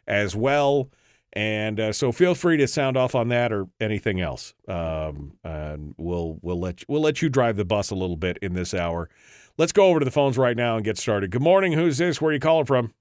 as 0.06 0.36
well. 0.36 0.90
And 1.36 1.78
uh, 1.78 1.92
so 1.92 2.12
feel 2.12 2.34
free 2.34 2.56
to 2.56 2.66
sound 2.66 2.96
off 2.96 3.14
on 3.14 3.28
that 3.28 3.52
or 3.52 3.66
anything 3.78 4.22
else. 4.22 4.54
Um, 4.66 5.32
and 5.44 5.94
we'll 5.98 6.38
we'll 6.40 6.58
let 6.58 6.80
you, 6.80 6.86
we'll 6.88 7.02
let 7.02 7.20
you 7.20 7.28
drive 7.28 7.56
the 7.56 7.64
bus 7.66 7.90
a 7.90 7.94
little 7.94 8.16
bit 8.16 8.38
in 8.40 8.54
this 8.54 8.72
hour. 8.72 9.10
Let's 9.58 9.72
go 9.72 9.84
over 9.88 9.98
to 9.98 10.04
the 10.06 10.10
phones 10.10 10.38
right 10.38 10.56
now 10.56 10.76
and 10.76 10.84
get 10.84 10.96
started. 10.96 11.30
Good 11.30 11.42
morning. 11.42 11.72
Who's 11.72 11.98
this? 11.98 12.22
Where 12.22 12.30
are 12.30 12.32
you 12.32 12.40
calling 12.40 12.64
from? 12.64 12.94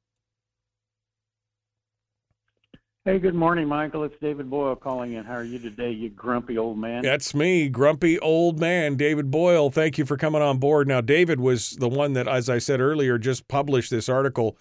Hey, 3.06 3.20
good 3.20 3.36
morning, 3.36 3.70
Michael. 3.70 4.04
It's 4.04 4.16
David 4.20 4.50
Boyle 4.50 4.76
calling 4.76 5.14
in. 5.14 5.24
How 5.24 5.36
are 5.36 5.44
you 5.44 5.60
today, 5.60 5.92
you 5.92 6.10
grumpy 6.10 6.58
old 6.58 6.78
man? 6.78 7.04
That's 7.04 7.36
me, 7.36 7.70
grumpy 7.70 8.20
old 8.20 8.60
man, 8.60 8.96
David 8.96 9.32
Boyle. 9.32 9.70
Thank 9.70 9.98
you 9.98 10.06
for 10.06 10.18
coming 10.18 10.42
on 10.42 10.58
board. 10.58 10.88
Now, 10.88 11.02
David 11.02 11.40
was 11.40 11.78
the 11.78 11.88
one 11.88 12.14
that, 12.14 12.28
as 12.28 12.50
I 12.50 12.58
said 12.58 12.82
earlier, 12.82 13.18
just 13.18 13.48
published 13.48 13.92
this 13.92 14.10
article 14.10 14.58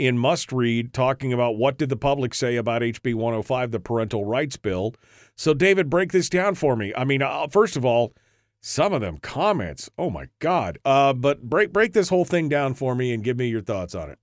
in 0.00 0.16
Must 0.16 0.50
Read 0.50 0.94
talking 0.94 1.30
about 1.30 1.58
what 1.58 1.76
did 1.76 1.90
the 1.90 1.96
public 1.96 2.32
say 2.32 2.56
about 2.56 2.80
HB 2.80 3.14
105, 3.14 3.70
the 3.70 3.78
parental 3.78 4.24
rights 4.24 4.56
bill. 4.56 4.94
So, 5.36 5.52
David, 5.52 5.90
break 5.90 6.10
this 6.10 6.30
down 6.30 6.54
for 6.54 6.74
me. 6.74 6.92
I 6.96 7.04
mean, 7.04 7.20
uh, 7.20 7.46
first 7.48 7.76
of 7.76 7.84
all, 7.84 8.14
some 8.62 8.94
of 8.94 9.02
them 9.02 9.18
comments. 9.18 9.90
Oh 9.98 10.08
my 10.08 10.28
God! 10.38 10.78
Uh, 10.84 11.12
but 11.12 11.42
break 11.42 11.72
break 11.72 11.92
this 11.92 12.08
whole 12.08 12.24
thing 12.24 12.48
down 12.48 12.74
for 12.74 12.94
me 12.94 13.12
and 13.12 13.22
give 13.22 13.36
me 13.36 13.48
your 13.48 13.62
thoughts 13.62 13.94
on 13.94 14.10
it. 14.10 14.18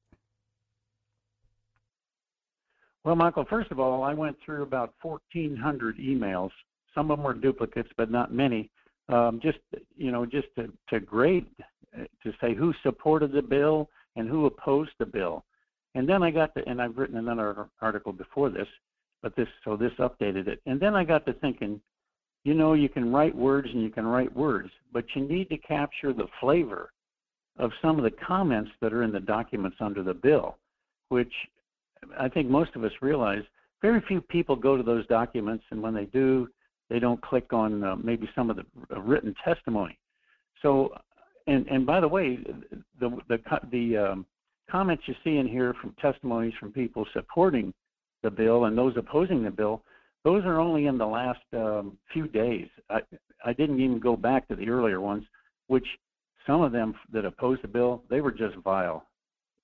Well, 3.03 3.15
Michael, 3.15 3.45
first 3.49 3.71
of 3.71 3.79
all, 3.79 4.03
I 4.03 4.13
went 4.13 4.35
through 4.43 4.63
about 4.63 4.93
1,400 5.01 5.97
emails. 5.97 6.49
Some 6.93 7.09
of 7.09 7.17
them 7.17 7.23
were 7.23 7.33
duplicates, 7.33 7.89
but 7.97 8.11
not 8.11 8.33
many. 8.33 8.69
Um, 9.09 9.39
just 9.41 9.59
you 9.95 10.11
know, 10.11 10.25
just 10.25 10.47
to, 10.57 10.71
to 10.89 10.99
grade, 10.99 11.45
uh, 11.97 12.03
to 12.23 12.33
say 12.41 12.53
who 12.53 12.73
supported 12.83 13.31
the 13.31 13.41
bill 13.41 13.89
and 14.15 14.27
who 14.27 14.45
opposed 14.47 14.91
the 14.99 15.05
bill. 15.05 15.45
And 15.97 16.07
then 16.07 16.21
I 16.21 16.29
got 16.29 16.53
to, 16.53 16.69
and 16.69 16.79
I've 16.79 16.95
written 16.95 17.17
another 17.17 17.69
article 17.81 18.13
before 18.13 18.51
this, 18.51 18.67
but 19.23 19.35
this 19.35 19.47
so 19.65 19.75
this 19.75 19.91
updated 19.97 20.47
it. 20.47 20.61
And 20.67 20.79
then 20.79 20.93
I 20.93 21.03
got 21.03 21.25
to 21.25 21.33
thinking, 21.33 21.81
you 22.43 22.53
know, 22.53 22.73
you 22.73 22.87
can 22.87 23.11
write 23.11 23.35
words 23.35 23.67
and 23.73 23.81
you 23.81 23.89
can 23.89 24.05
write 24.05 24.31
words, 24.35 24.69
but 24.93 25.05
you 25.15 25.27
need 25.27 25.49
to 25.49 25.57
capture 25.57 26.13
the 26.13 26.27
flavor 26.39 26.91
of 27.57 27.71
some 27.81 27.97
of 27.97 28.03
the 28.03 28.11
comments 28.11 28.69
that 28.79 28.93
are 28.93 29.01
in 29.01 29.11
the 29.11 29.19
documents 29.19 29.77
under 29.79 30.03
the 30.03 30.13
bill, 30.13 30.59
which 31.09 31.33
I 32.19 32.29
think 32.29 32.47
most 32.47 32.75
of 32.75 32.83
us 32.83 32.91
realize 33.01 33.41
very 33.81 33.99
few 34.07 34.21
people 34.21 34.55
go 34.55 34.77
to 34.77 34.83
those 34.83 35.07
documents, 35.07 35.63
and 35.71 35.81
when 35.81 35.95
they 35.95 36.05
do, 36.05 36.47
they 36.91 36.99
don't 36.99 37.21
click 37.23 37.53
on 37.53 37.83
uh, 37.83 37.95
maybe 37.95 38.29
some 38.35 38.51
of 38.51 38.57
the 38.57 38.65
uh, 38.95 39.01
written 39.01 39.33
testimony. 39.43 39.97
So, 40.61 40.93
and 41.47 41.65
and 41.67 41.87
by 41.87 42.01
the 42.01 42.07
way, 42.07 42.37
the 42.99 43.17
the 43.29 43.39
the 43.71 43.97
um, 43.97 44.25
comments 44.69 45.03
you 45.07 45.15
see 45.23 45.37
in 45.37 45.47
here 45.47 45.73
from 45.81 45.93
testimonies 46.01 46.53
from 46.59 46.71
people 46.71 47.05
supporting 47.13 47.73
the 48.23 48.31
bill 48.31 48.65
and 48.65 48.77
those 48.77 48.95
opposing 48.97 49.43
the 49.43 49.51
bill, 49.51 49.83
those 50.23 50.43
are 50.45 50.59
only 50.59 50.87
in 50.87 50.97
the 50.97 51.05
last 51.05 51.39
um, 51.53 51.97
few 52.11 52.27
days. 52.27 52.67
I 52.89 52.99
I 53.45 53.53
didn't 53.53 53.79
even 53.79 53.99
go 53.99 54.15
back 54.15 54.47
to 54.47 54.55
the 54.55 54.69
earlier 54.69 54.99
ones, 54.99 55.23
which 55.67 55.85
some 56.45 56.61
of 56.61 56.71
them 56.71 56.95
that 57.13 57.25
opposed 57.25 57.61
the 57.61 57.67
bill, 57.67 58.03
they 58.09 58.21
were 58.21 58.31
just 58.31 58.55
vile. 58.57 59.05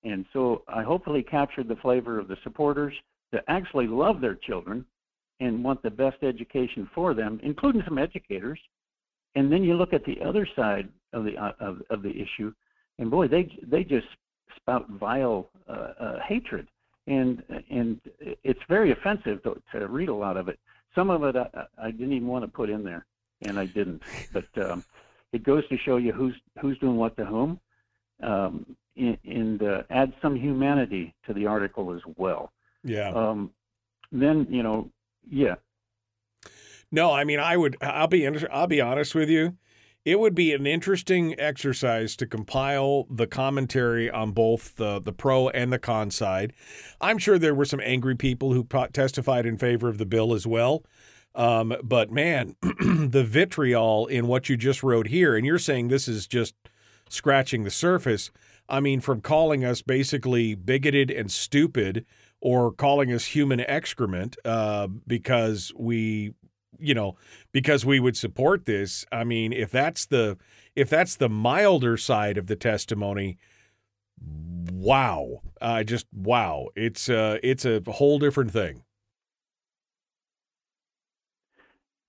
And 0.04 0.24
so 0.32 0.62
I 0.68 0.82
hopefully 0.82 1.22
captured 1.22 1.68
the 1.68 1.76
flavor 1.76 2.18
of 2.18 2.28
the 2.28 2.36
supporters 2.44 2.94
that 3.32 3.44
actually 3.48 3.86
love 3.86 4.20
their 4.20 4.34
children 4.34 4.84
and 5.40 5.64
want 5.64 5.82
the 5.82 5.90
best 5.90 6.22
education 6.22 6.88
for 6.94 7.14
them, 7.14 7.40
including 7.42 7.82
some 7.84 7.98
educators. 7.98 8.60
And 9.34 9.50
then 9.50 9.64
you 9.64 9.74
look 9.74 9.92
at 9.92 10.04
the 10.04 10.20
other 10.22 10.46
side 10.54 10.88
of 11.12 11.24
the 11.24 11.36
uh, 11.36 11.52
of, 11.58 11.82
of 11.90 12.02
the 12.02 12.10
issue, 12.10 12.52
and 12.98 13.10
boy, 13.10 13.26
they 13.26 13.50
they 13.66 13.82
just 13.82 14.06
spout 14.56 14.88
vile 14.88 15.48
uh, 15.68 15.92
uh, 15.98 16.20
hatred, 16.20 16.68
and 17.06 17.42
and 17.70 18.00
it's 18.42 18.60
very 18.68 18.92
offensive 18.92 19.42
to, 19.42 19.60
to 19.72 19.86
read 19.88 20.08
a 20.08 20.14
lot 20.14 20.36
of 20.36 20.48
it. 20.48 20.58
Some 20.94 21.10
of 21.10 21.24
it 21.24 21.36
I, 21.36 21.66
I 21.78 21.90
didn't 21.90 22.12
even 22.12 22.28
want 22.28 22.44
to 22.44 22.48
put 22.48 22.70
in 22.70 22.84
there, 22.84 23.06
and 23.42 23.58
I 23.58 23.66
didn't. 23.66 24.02
But 24.32 24.46
um, 24.58 24.84
it 25.32 25.42
goes 25.42 25.66
to 25.68 25.76
show 25.76 25.96
you 25.96 26.12
who's 26.12 26.34
who's 26.60 26.78
doing 26.78 26.96
what 26.96 27.16
to 27.16 27.24
whom, 27.24 27.60
um, 28.22 28.76
and, 28.96 29.18
and 29.24 29.62
uh, 29.62 29.82
add 29.90 30.12
some 30.22 30.36
humanity 30.36 31.14
to 31.26 31.34
the 31.34 31.46
article 31.46 31.92
as 31.92 32.00
well. 32.16 32.52
Yeah. 32.82 33.10
Um, 33.10 33.50
then 34.12 34.46
you 34.50 34.62
know, 34.62 34.90
yeah, 35.28 35.54
No, 36.90 37.12
I 37.12 37.24
mean, 37.24 37.40
I 37.40 37.56
would. 37.56 37.76
I'll 37.80 38.06
be. 38.06 38.26
I'll 38.26 38.66
be 38.66 38.80
honest 38.80 39.14
with 39.14 39.28
you. 39.28 39.56
It 40.04 40.20
would 40.20 40.34
be 40.34 40.52
an 40.52 40.66
interesting 40.66 41.38
exercise 41.40 42.14
to 42.16 42.26
compile 42.26 43.06
the 43.08 43.26
commentary 43.26 44.10
on 44.10 44.32
both 44.32 44.76
the 44.76 45.00
the 45.00 45.12
pro 45.12 45.48
and 45.48 45.72
the 45.72 45.78
con 45.78 46.10
side. 46.10 46.52
I'm 47.00 47.16
sure 47.16 47.38
there 47.38 47.54
were 47.54 47.64
some 47.64 47.80
angry 47.82 48.14
people 48.14 48.52
who 48.52 48.64
testified 48.92 49.46
in 49.46 49.56
favor 49.56 49.88
of 49.88 49.96
the 49.96 50.04
bill 50.04 50.34
as 50.34 50.46
well. 50.46 50.84
Um, 51.34 51.74
but 51.82 52.12
man, 52.12 52.54
the 52.62 53.24
vitriol 53.26 54.06
in 54.06 54.26
what 54.26 54.48
you 54.48 54.56
just 54.56 54.82
wrote 54.82 55.08
here, 55.08 55.36
and 55.36 55.46
you're 55.46 55.58
saying 55.58 55.88
this 55.88 56.06
is 56.06 56.26
just 56.26 56.54
scratching 57.08 57.64
the 57.64 57.70
surface. 57.70 58.30
I 58.68 58.80
mean, 58.80 59.00
from 59.00 59.20
calling 59.20 59.64
us 59.64 59.82
basically 59.82 60.54
bigoted 60.54 61.10
and 61.10 61.30
stupid, 61.30 62.04
or 62.40 62.70
calling 62.70 63.10
us 63.10 63.24
human 63.24 63.60
excrement 63.60 64.36
uh, 64.44 64.86
because 65.06 65.72
we 65.76 66.34
you 66.78 66.94
know 66.94 67.16
because 67.52 67.84
we 67.84 68.00
would 68.00 68.16
support 68.16 68.66
this 68.66 69.04
i 69.12 69.24
mean 69.24 69.52
if 69.52 69.70
that's 69.70 70.06
the 70.06 70.36
if 70.74 70.88
that's 70.88 71.16
the 71.16 71.28
milder 71.28 71.96
side 71.96 72.38
of 72.38 72.46
the 72.46 72.56
testimony 72.56 73.36
wow 74.72 75.40
uh, 75.60 75.82
just 75.82 76.06
wow 76.12 76.68
it's 76.74 77.08
uh 77.08 77.38
it's 77.42 77.64
a 77.64 77.82
whole 77.86 78.18
different 78.18 78.50
thing 78.50 78.82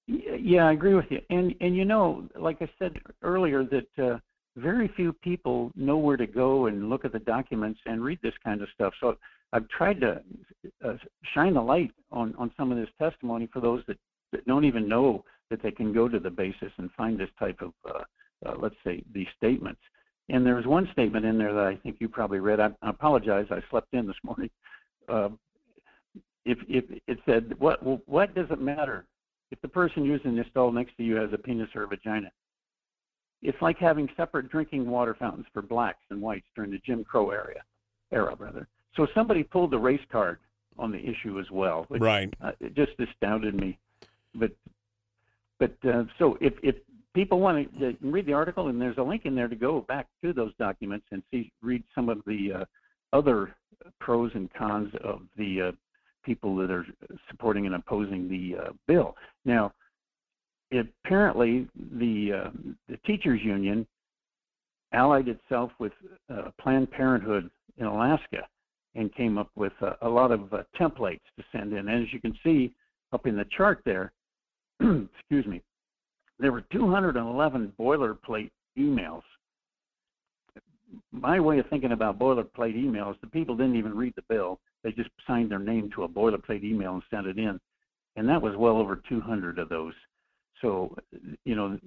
Yeah, 0.08 0.68
I 0.68 0.74
agree 0.74 0.94
with 0.94 1.10
you. 1.10 1.20
And 1.30 1.56
and 1.62 1.76
you 1.76 1.86
know, 1.86 2.28
like 2.36 2.62
I 2.62 2.70
said 2.78 3.00
earlier, 3.24 3.64
that 3.64 4.04
uh, 4.04 4.20
very 4.56 4.88
few 4.96 5.12
people 5.14 5.72
know 5.76 5.98
where 5.98 6.18
to 6.18 6.28
go 6.28 6.68
and 6.68 6.90
look 6.90 7.06
at 7.06 7.12
the 7.12 7.20
documents 7.20 7.80
and 7.86 8.04
read 8.04 8.20
this 8.22 8.34
kind 8.44 8.62
of 8.62 8.68
stuff. 8.74 8.94
So 9.00 9.18
I've 9.52 9.68
tried 9.70 10.02
to 10.02 10.22
uh, 10.84 10.98
shine 11.34 11.56
the 11.56 11.62
light 11.62 11.92
on 12.12 12.36
on 12.38 12.52
some 12.56 12.72
of 12.72 12.78
this 12.78 12.90
testimony 13.00 13.50
for 13.52 13.62
those 13.62 13.84
that, 13.88 13.98
that 14.36 14.46
don't 14.48 14.66
even 14.66 14.88
know 14.88 15.24
that 15.50 15.62
they 15.62 15.72
can 15.72 15.94
go 15.94 16.08
to 16.08 16.20
the 16.20 16.30
BASIS 16.30 16.72
and 16.78 16.90
find 16.92 17.20
this 17.20 17.30
type 17.40 17.62
of, 17.62 17.72
uh, 17.88 18.04
uh, 18.46 18.56
let's 18.60 18.76
say, 18.84 19.04
these 19.14 19.28
statements. 19.38 19.82
And 20.30 20.46
there 20.46 20.56
was 20.56 20.66
one 20.66 20.90
statement 20.92 21.26
in 21.26 21.38
there 21.38 21.54
that 21.54 21.66
I 21.66 21.76
think 21.76 21.98
you 22.00 22.10
probably 22.10 22.40
read. 22.40 22.60
I, 22.60 22.70
I 22.82 22.90
apologize, 22.90 23.46
I 23.52 23.60
slept 23.70 23.94
in 23.94 24.08
this 24.08 24.16
morning. 24.24 24.50
Uh, 25.08 25.30
if 26.46 26.58
if 26.68 26.86
it 27.08 27.20
said, 27.26 27.54
what 27.60 27.84
well, 27.84 28.02
what 28.06 28.34
does 28.36 28.48
it 28.50 28.62
matter 28.62 29.06
if 29.52 29.62
the 29.62 29.68
person 29.68 30.04
using 30.04 30.36
this 30.36 30.48
stall 30.52 30.72
next 30.72 30.96
to 30.98 31.04
you 31.04 31.16
has 31.16 31.30
a 31.34 31.38
penis 31.38 31.70
or 31.76 31.84
a 31.84 31.88
vagina. 31.88 32.32
It's 33.42 33.62
like 33.62 33.78
having 33.78 34.10
separate 34.18 34.50
drinking 34.50 34.90
water 34.90 35.16
fountains 35.18 35.46
for 35.54 35.62
blacks 35.62 36.04
and 36.10 36.22
whites 36.22 36.48
during 36.56 36.72
the 36.72 36.80
Jim 36.80 37.04
Crow 37.04 37.30
era, 37.30 37.54
era 38.12 38.36
rather. 38.40 38.68
So 38.96 39.08
somebody 39.14 39.44
pulled 39.44 39.72
the 39.72 39.78
race 39.78 40.02
card 40.12 40.40
on 40.78 40.92
the 40.92 41.00
issue 41.00 41.40
as 41.40 41.46
well. 41.52 41.86
which, 41.90 42.02
right 42.02 42.34
uh, 42.42 42.52
it 42.60 42.76
just 42.76 42.94
astounded 43.00 43.56
me. 43.56 43.78
But 44.36 44.52
but 45.60 45.76
uh, 45.88 46.04
so 46.20 46.38
if 46.42 46.54
if 46.62 46.76
people 47.14 47.40
want 47.40 47.80
to 47.80 47.96
read 48.02 48.26
the 48.26 48.34
article, 48.34 48.68
and 48.68 48.80
there's 48.80 48.98
a 48.98 49.04
link 49.04 49.26
in 49.26 49.34
there 49.36 49.48
to 49.48 49.56
go 49.56 49.82
back 49.88 50.08
to 50.24 50.34
those 50.34 50.52
documents 50.60 51.06
and 51.12 51.24
see 51.32 51.52
read 51.62 51.84
some 51.96 52.10
of 52.10 52.20
the 52.28 52.52
uh, 52.54 52.66
other 53.14 53.56
pros 54.00 54.32
and 54.36 54.54
cons 54.54 54.92
of 55.04 55.22
the 55.38 55.62
uh, 55.62 55.72
people 56.24 56.56
that 56.58 56.70
are 56.70 56.86
supporting 57.30 57.66
and 57.66 57.76
opposing 57.76 58.28
the 58.28 58.58
uh, 58.60 58.72
bill. 58.88 59.16
Now, 59.46 59.72
apparently, 60.72 61.68
the 61.98 62.46
uh, 62.46 62.50
the 62.90 62.98
teachers 63.06 63.40
union 63.44 63.88
allied 64.92 65.28
itself 65.28 65.72
with 65.80 65.94
uh, 66.34 66.52
Planned 66.62 66.92
Parenthood 66.92 67.50
in 67.78 67.86
Alaska 67.86 68.48
and 68.96 69.14
came 69.14 69.38
up 69.38 69.50
with 69.56 69.74
a 70.02 70.08
lot 70.08 70.32
of 70.32 70.54
templates 70.80 71.20
to 71.38 71.44
send 71.52 71.74
in. 71.74 71.90
And 71.90 72.04
as 72.04 72.14
you 72.14 72.22
can 72.22 72.34
see 72.46 72.74
up 73.12 73.28
in 73.28 73.36
the 73.36 73.44
chart 73.58 73.82
there, 73.84 74.14
excuse 75.20 75.46
me, 75.46 75.62
there 76.40 76.52
were 76.52 76.62
211 76.72 77.74
boilerplate 77.80 78.52
emails. 78.78 79.22
My 81.12 81.40
way 81.40 81.60
of 81.60 81.68
thinking 81.70 81.92
about 81.92 82.20
boilerplate 82.20 82.76
emails, 82.76 83.20
the 83.22 83.28
people 83.28 83.56
didn't 83.56 83.78
even 83.78 83.96
read 83.96 84.14
the 84.16 84.24
bill. 84.30 84.60
They 84.84 84.92
just 84.92 85.10
signed 85.26 85.52
their 85.52 85.60
name 85.60 85.90
to 85.96 86.04
a 86.04 86.10
boilerplate 86.10 86.64
email 86.64 86.94
and 86.94 87.04
sent 87.10 87.28
it 87.28 87.38
in. 87.38 87.60
And 88.16 88.30
that 88.30 88.42
was 88.42 88.56
well 88.56 88.78
over 88.78 89.02
200 89.10 89.60
of 89.60 89.70
those. 89.70 89.94
So, 90.62 90.96
you 91.44 91.56
know, 91.56 91.80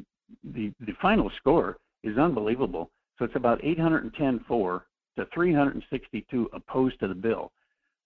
the, 0.44 0.72
the 0.80 0.92
final 1.00 1.30
score 1.38 1.78
is 2.02 2.18
unbelievable. 2.18 2.90
So 3.18 3.24
it's 3.24 3.36
about 3.36 3.64
810 3.64 4.44
for 4.46 4.86
to 5.16 5.26
362 5.34 6.50
opposed 6.52 7.00
to 7.00 7.08
the 7.08 7.14
bill, 7.14 7.50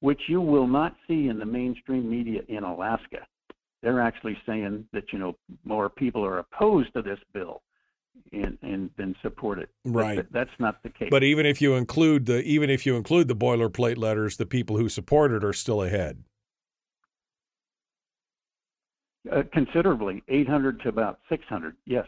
which 0.01 0.21
you 0.29 0.41
will 0.41 0.67
not 0.67 0.97
see 1.07 1.29
in 1.29 1.39
the 1.39 1.45
mainstream 1.45 2.09
media 2.11 2.41
in 2.49 2.65
Alaska. 2.65 3.19
They're 3.83 4.01
actually 4.01 4.37
saying 4.47 4.87
that, 4.93 5.13
you 5.13 5.19
know, 5.19 5.37
more 5.65 5.89
people 5.89 6.25
are 6.25 6.39
opposed 6.39 6.93
to 6.95 7.03
this 7.03 7.19
bill 7.33 7.63
and, 8.33 8.57
and 8.63 8.91
than 8.97 9.17
support 9.23 9.59
it. 9.59 9.71
Right. 9.85 10.15
th- 10.15 10.27
that's 10.31 10.51
not 10.59 10.83
the 10.83 10.91
case. 10.91 11.09
but 11.11 11.25
even 11.25 11.47
if 11.47 11.61
you 11.63 11.75
include 11.75 12.27
the 12.27 12.43
even 12.43 12.69
if 12.71 12.85
you 12.87 12.97
include 12.97 13.27
the 13.27 13.35
boilerplate 13.35 13.97
letters 13.97 14.37
the 14.37 14.45
people 14.47 14.77
who 14.77 14.89
support 14.89 15.33
it 15.33 15.43
are 15.43 15.55
still 15.55 15.83
ahead 15.83 16.23
Uh, 19.31 19.43
considerably, 19.53 20.23
800 20.29 20.81
to 20.83 20.89
about 20.89 21.21
600. 21.29 21.77
Yes, 21.87 22.07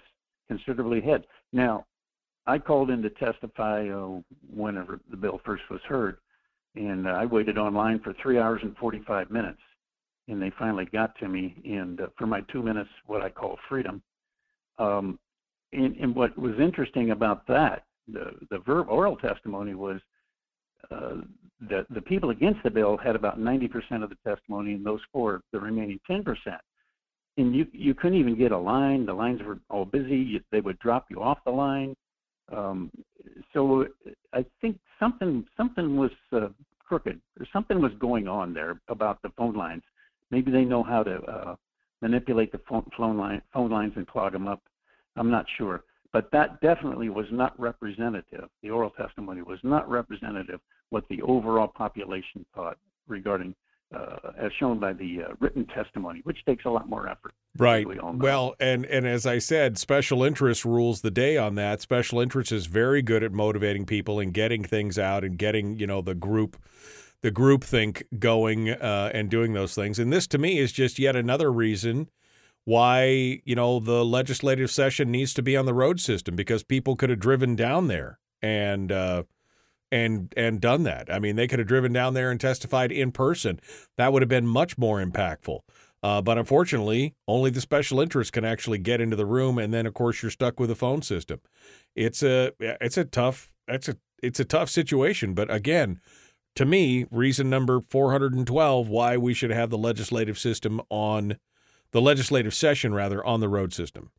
considerably 0.49 0.99
ahead. 0.99 1.27
Now, 1.53 1.87
I 2.47 2.59
called 2.59 2.91
in 2.91 3.03
to 3.03 3.11
testify 3.11 3.89
uh, 3.89 4.20
whenever 4.53 5.01
the 5.11 5.16
bill 5.16 5.41
first 5.45 5.62
was 5.70 5.81
heard, 5.89 6.16
and 6.75 7.07
uh, 7.07 7.11
I 7.11 7.25
waited 7.25 7.57
online 7.57 8.01
for 8.01 8.14
three 8.20 8.39
hours 8.39 8.61
and 8.64 8.77
45 8.77 9.31
minutes, 9.31 9.61
and 10.29 10.41
they 10.41 10.53
finally 10.59 10.87
got 10.87 11.16
to 11.18 11.29
me. 11.29 11.57
And 11.64 12.01
uh, 12.01 12.07
for 12.16 12.27
my 12.27 12.41
two 12.53 12.62
minutes, 12.62 12.91
what 13.07 13.22
I 13.22 13.31
call 13.31 13.59
freedom. 13.68 14.03
Um, 14.79 15.18
and, 15.72 15.97
and 15.97 16.14
what 16.14 16.37
was 16.39 16.55
interesting 16.61 17.11
about 17.11 17.47
that, 17.49 17.85
the 18.07 18.33
the 18.51 18.59
verb 18.59 18.89
oral 18.89 19.16
testimony 19.16 19.75
was 19.75 20.01
uh, 20.91 21.16
the 21.68 21.87
the 21.91 22.03
people 22.03 22.30
against 22.30 22.63
the 22.63 22.71
bill 22.71 22.96
had 22.96 23.17
about 23.17 23.38
90% 23.38 24.03
of 24.03 24.11
the 24.11 24.17
testimony, 24.26 24.75
and 24.75 24.84
those 24.84 25.01
for 25.13 25.41
the 25.53 25.61
remaining 25.61 25.99
10% 26.11 26.25
and 27.37 27.55
you 27.55 27.67
you 27.72 27.95
couldn't 27.95 28.18
even 28.18 28.37
get 28.38 28.53
a 28.53 28.59
line. 28.59 29.07
The 29.07 29.14
lines 29.14 29.41
were 29.42 29.59
all 29.71 29.84
busy. 29.84 30.17
You, 30.17 30.41
they 30.53 30.61
would 30.61 30.79
drop 30.79 31.07
you 31.11 31.22
off 31.22 31.38
the 31.45 31.51
line. 31.51 31.95
Um, 32.55 32.91
so 33.53 33.87
I 34.33 34.45
think 34.61 34.79
something 35.01 35.45
something 35.57 35.96
was 35.96 36.11
uh, 36.33 36.49
crooked. 36.79 37.21
Something 37.53 37.80
was 37.80 37.92
going 37.99 38.29
on 38.29 38.55
there 38.55 38.80
about 38.88 39.21
the 39.22 39.30
phone 39.37 39.55
lines. 39.55 39.83
Maybe 40.35 40.51
they 40.51 40.65
know 40.65 40.83
how 40.83 41.05
to 41.05 41.23
uh, 41.23 41.55
manipulate 42.03 42.51
the 42.51 42.61
phone, 42.69 42.85
phone 42.97 43.17
line 43.17 43.41
phone 43.53 43.71
lines 43.71 43.93
and 43.95 44.05
clog 44.05 44.33
them 44.33 44.49
up. 44.49 44.61
I'm 45.15 45.31
not 45.31 45.47
sure, 45.57 45.85
but 46.13 46.29
that 46.33 46.61
definitely 46.61 47.09
was 47.09 47.27
not 47.31 47.59
representative. 47.59 48.49
The 48.61 48.71
oral 48.71 48.91
testimony 48.91 49.43
was 49.43 49.61
not 49.63 49.89
representative 49.89 50.59
what 50.91 51.05
the 51.09 51.23
overall 51.23 51.69
population 51.69 52.45
thought 52.53 52.79
regarding 53.07 53.55
uh, 53.95 54.33
as 54.37 54.51
shown 54.59 54.81
by 54.81 54.93
the 54.93 55.23
uh, 55.23 55.35
written 55.39 55.65
testimony, 55.67 56.21
which 56.25 56.45
takes 56.47 56.65
a 56.65 56.69
lot 56.69 56.89
more 56.89 57.09
effort. 57.09 57.33
Right. 57.57 57.87
We. 57.87 58.01
Well, 58.01 58.57
and 58.59 58.85
and 58.87 59.07
as 59.07 59.25
I 59.25 59.39
said, 59.39 59.79
special 59.79 60.25
interest 60.25 60.65
rules 60.65 61.03
the 61.03 61.13
day 61.13 61.37
on 61.37 61.55
that. 61.55 61.81
Special 61.81 62.19
interest 62.19 62.51
is 62.51 62.67
very 62.67 63.03
good 63.03 63.23
at 63.23 63.31
motivating 63.31 63.87
people 63.87 64.19
and 64.19 64.35
getting 64.35 64.65
things 64.65 64.99
out 64.99 65.23
and 65.23 65.39
getting 65.39 65.79
you 65.79 65.87
know 65.87 66.03
the 66.03 66.17
group, 66.17 66.57
the 67.25 67.30
group 67.30 67.64
think 67.64 68.05
going 68.18 68.68
uh, 68.68 69.11
and 69.14 69.30
doing 69.30 69.55
those 69.55 69.75
things. 69.75 69.99
And 69.99 70.13
this 70.13 70.26
to 70.26 70.37
me 70.37 70.59
is 70.59 70.72
just 70.72 70.99
yet 70.99 71.17
another 71.17 71.51
reason 71.51 72.11
why 72.67 73.41
you 73.46 73.55
know 73.55 73.80
the 73.80 74.05
legislative 74.05 74.71
session 74.71 75.11
needs 75.11 75.33
to 75.34 75.42
be 75.42 75.57
on 75.57 75.64
the 75.64 75.72
road 75.72 76.01
system 76.01 76.37
because 76.37 76.63
people 76.63 76.96
could 76.96 77.09
have 77.09 77.18
driven 77.18 77.57
down 77.57 77.88
there 77.88 78.21
and. 78.41 78.92
Uh, 78.92 79.22
and 79.92 80.34
and 80.37 80.61
done 80.61 80.83
that. 80.83 81.13
I 81.13 81.21
mean, 81.21 81.37
they 81.37 81.46
could 81.46 81.61
have 81.61 81.68
driven 81.68 81.92
down 81.92 82.14
there 82.14 82.33
and 82.33 82.41
testified 82.41 82.91
in 82.91 83.13
person. 83.13 83.61
That 83.96 84.13
would 84.13 84.22
have 84.22 84.29
been 84.29 84.46
much 84.46 84.76
more 84.76 85.01
impactful. 85.01 85.61
Uh, 86.03 86.21
but 86.21 86.37
unfortunately, 86.37 87.14
only 87.29 87.51
the 87.51 87.61
special 87.61 88.01
interest 88.01 88.33
can 88.33 88.45
actually 88.45 88.79
get 88.79 89.01
into 89.01 89.14
the 89.14 89.26
room, 89.26 89.57
and 89.57 89.72
then 89.72 89.87
of 89.87 89.95
course 89.95 90.21
you're 90.21 90.33
stuck 90.33 90.59
with 90.59 90.68
a 90.68 90.75
phone 90.75 91.03
system. 91.03 91.38
It's 91.95 92.25
a 92.25 92.51
it's 92.59 92.96
a 92.96 93.05
tough 93.05 93.53
it's 93.68 93.88
a 93.88 93.96
it's 94.21 94.41
a 94.41 94.45
tough 94.45 94.68
situation. 94.68 95.33
But 95.33 95.49
again, 95.49 96.01
to 96.55 96.64
me, 96.64 97.07
reason 97.11 97.51
number 97.51 97.81
412 97.81 98.89
why 98.89 99.17
we 99.17 99.35
should 99.35 99.51
have 99.51 99.71
the 99.71 99.79
legislative 99.79 100.39
system 100.39 100.81
on 100.89 101.37
the 101.91 102.01
legislative 102.01 102.55
session 102.55 102.95
rather 102.95 103.25
on 103.25 103.41
the 103.41 103.49
road 103.49 103.72
system. 103.72 104.11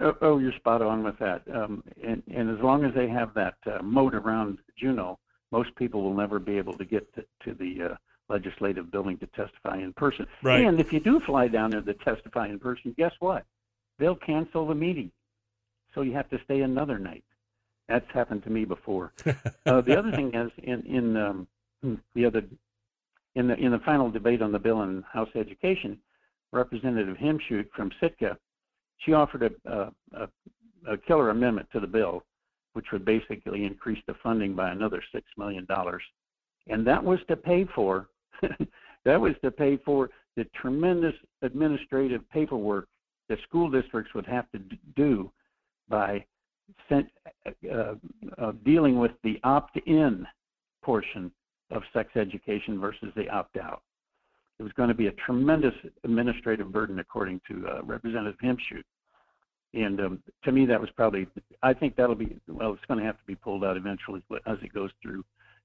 Oh, 0.00 0.14
oh, 0.22 0.38
you're 0.38 0.52
spot 0.52 0.82
on 0.82 1.04
with 1.04 1.18
that. 1.18 1.42
Um, 1.52 1.84
and, 2.02 2.22
and 2.32 2.50
as 2.50 2.62
long 2.62 2.84
as 2.84 2.92
they 2.94 3.08
have 3.08 3.32
that 3.34 3.54
uh, 3.66 3.82
moat 3.82 4.14
around 4.14 4.58
Juneau, 4.76 5.18
most 5.52 5.74
people 5.76 6.02
will 6.02 6.14
never 6.14 6.38
be 6.38 6.58
able 6.58 6.74
to 6.74 6.84
get 6.84 7.12
to, 7.14 7.24
to 7.44 7.54
the 7.54 7.92
uh, 7.92 7.96
legislative 8.28 8.90
building 8.90 9.16
to 9.18 9.26
testify 9.28 9.78
in 9.78 9.92
person. 9.92 10.26
Right. 10.42 10.64
And 10.64 10.80
if 10.80 10.92
you 10.92 10.98
do 10.98 11.20
fly 11.20 11.46
down 11.46 11.70
there 11.70 11.80
to 11.80 11.94
testify 11.94 12.48
in 12.48 12.58
person, 12.58 12.94
guess 12.98 13.12
what? 13.20 13.44
They'll 13.98 14.16
cancel 14.16 14.66
the 14.66 14.74
meeting. 14.74 15.12
So 15.94 16.02
you 16.02 16.12
have 16.14 16.28
to 16.30 16.38
stay 16.44 16.62
another 16.62 16.98
night. 16.98 17.24
That's 17.88 18.06
happened 18.12 18.42
to 18.44 18.50
me 18.50 18.64
before. 18.64 19.12
uh, 19.26 19.80
the 19.82 19.98
other 19.98 20.10
thing 20.12 20.34
is 20.34 20.50
in 20.62 20.82
in 20.86 21.16
um, 21.16 21.48
the 22.14 22.24
other 22.24 22.42
in 23.34 23.48
the 23.48 23.54
in 23.54 23.72
the 23.72 23.80
final 23.80 24.10
debate 24.10 24.42
on 24.42 24.52
the 24.52 24.58
bill 24.58 24.82
in 24.82 25.02
House 25.02 25.28
Education, 25.34 25.98
Representative 26.52 27.16
Himschoot 27.16 27.66
from 27.74 27.90
Sitka, 28.00 28.38
she 28.98 29.12
offered 29.12 29.42
a, 29.42 29.70
a, 29.70 29.92
a, 30.12 30.92
a 30.92 30.96
killer 30.96 31.30
amendment 31.30 31.68
to 31.72 31.80
the 31.80 31.86
bill, 31.86 32.22
which 32.72 32.86
would 32.92 33.04
basically 33.04 33.64
increase 33.64 34.02
the 34.06 34.14
funding 34.22 34.54
by 34.54 34.70
another 34.70 35.02
six 35.12 35.26
million 35.36 35.64
dollars, 35.66 36.02
and 36.68 36.86
that 36.86 37.02
was 37.02 37.18
to 37.28 37.36
pay 37.36 37.66
for 37.74 38.08
that 39.04 39.20
was 39.20 39.34
to 39.42 39.50
pay 39.50 39.76
for 39.84 40.10
the 40.36 40.44
tremendous 40.60 41.14
administrative 41.42 42.28
paperwork 42.30 42.88
that 43.28 43.38
school 43.42 43.70
districts 43.70 44.14
would 44.14 44.26
have 44.26 44.50
to 44.52 44.58
do 44.96 45.30
by 45.88 46.24
sent, 46.88 47.06
uh, 47.46 47.94
uh, 48.38 48.52
dealing 48.64 48.98
with 48.98 49.12
the 49.22 49.38
opt-in 49.44 50.26
portion 50.82 51.30
of 51.70 51.82
sex 51.92 52.10
education 52.16 52.80
versus 52.80 53.08
the 53.16 53.28
opt-out. 53.28 53.82
It 54.58 54.62
was 54.62 54.72
going 54.72 54.88
to 54.88 54.94
be 54.94 55.08
a 55.08 55.12
tremendous 55.12 55.74
administrative 56.04 56.70
burden, 56.70 56.98
according 57.00 57.40
to 57.48 57.66
uh, 57.68 57.82
Representative 57.82 58.38
Himschoot. 58.42 58.84
And 59.72 60.00
um, 60.00 60.22
to 60.44 60.52
me, 60.52 60.66
that 60.66 60.80
was 60.80 60.90
probably, 60.96 61.26
I 61.62 61.74
think 61.74 61.96
that'll 61.96 62.14
be, 62.14 62.36
well, 62.46 62.72
it's 62.72 62.84
going 62.86 63.00
to 63.00 63.06
have 63.06 63.18
to 63.18 63.24
be 63.26 63.34
pulled 63.34 63.64
out 63.64 63.76
eventually 63.76 64.22
as 64.46 64.58
it 64.62 64.72
goes 64.72 64.90
through 65.02 65.24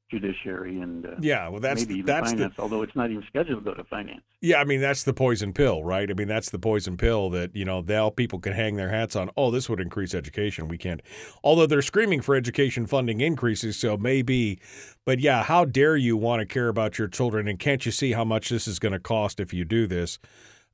judiciary 0.10 0.80
and 0.80 1.06
uh, 1.06 1.10
yeah, 1.22 1.48
well, 1.48 1.60
that's 1.60 1.81
maybe 1.81 1.95
even 1.95 2.06
that's 2.06 2.31
finance, 2.31 2.56
the, 2.56 2.61
although 2.61 2.81
it's 2.81 2.95
not 2.95 3.11
even 3.11 3.23
scheduled 3.27 3.64
to 3.64 3.72
go 3.72 3.76
to 3.76 3.84
finance. 3.84 4.22
Yeah, 4.41 4.60
I 4.60 4.64
mean 4.64 4.81
that's 4.81 5.03
the 5.03 5.14
poison 5.14 5.53
pill, 5.53 5.84
right? 5.84 6.10
I 6.10 6.14
mean 6.14 6.27
that's 6.27 6.49
the 6.49 6.60
poison 6.60 6.98
pill 6.98 7.30
that 7.31 7.56
you 7.56 7.65
know 7.65 7.81
now 7.81 8.10
people 8.10 8.40
can 8.40 8.53
hang 8.53 8.76
their 8.76 8.90
hats 8.90 9.15
on. 9.15 9.30
Oh, 9.38 9.52
this 9.52 9.69
would 9.69 9.80
increase 9.80 10.14
education. 10.14 10.68
We 10.68 10.77
can't, 10.77 11.02
although 11.44 11.68
they're 11.68 11.81
screaming 11.81 12.22
for 12.22 12.36
education 12.36 12.86
funding 12.86 13.22
increases, 13.22 13.77
so 13.77 13.98
maybe. 13.98 14.60
But 15.06 15.19
yeah, 15.19 15.44
how 15.44 15.65
dare 15.65 15.98
you 15.98 16.18
want 16.18 16.41
to 16.41 16.45
care 16.45 16.68
about 16.68 16.98
your 16.98 17.07
children? 17.07 17.48
And 17.48 17.60
can't 17.60 17.86
you 17.86 17.91
see 17.91 18.11
how 18.11 18.23
much 18.23 18.49
this 18.49 18.68
is 18.68 18.80
going 18.80 18.91
to 18.94 18.99
cost 18.99 19.40
if 19.40 19.53
you 19.53 19.65
do 19.65 19.88
this? 19.88 20.19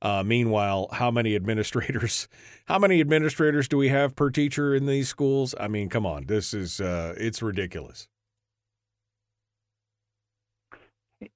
Uh, 0.01 0.23
meanwhile, 0.23 0.89
how 0.91 1.09
many 1.09 1.35
administrators? 1.35 2.27
How 2.67 2.79
many 2.79 2.99
administrators 2.99 3.67
do 3.67 3.77
we 3.77 3.89
have 3.89 4.15
per 4.15 4.31
teacher 4.31 4.73
in 4.73 4.87
these 4.87 5.07
schools? 5.07 5.53
I 5.59 5.67
mean, 5.67 5.87
come 5.87 6.03
on, 6.03 6.25
this 6.25 6.51
is 6.51 6.81
uh, 6.81 7.13
it's 7.15 7.43
ridiculous. 7.43 8.07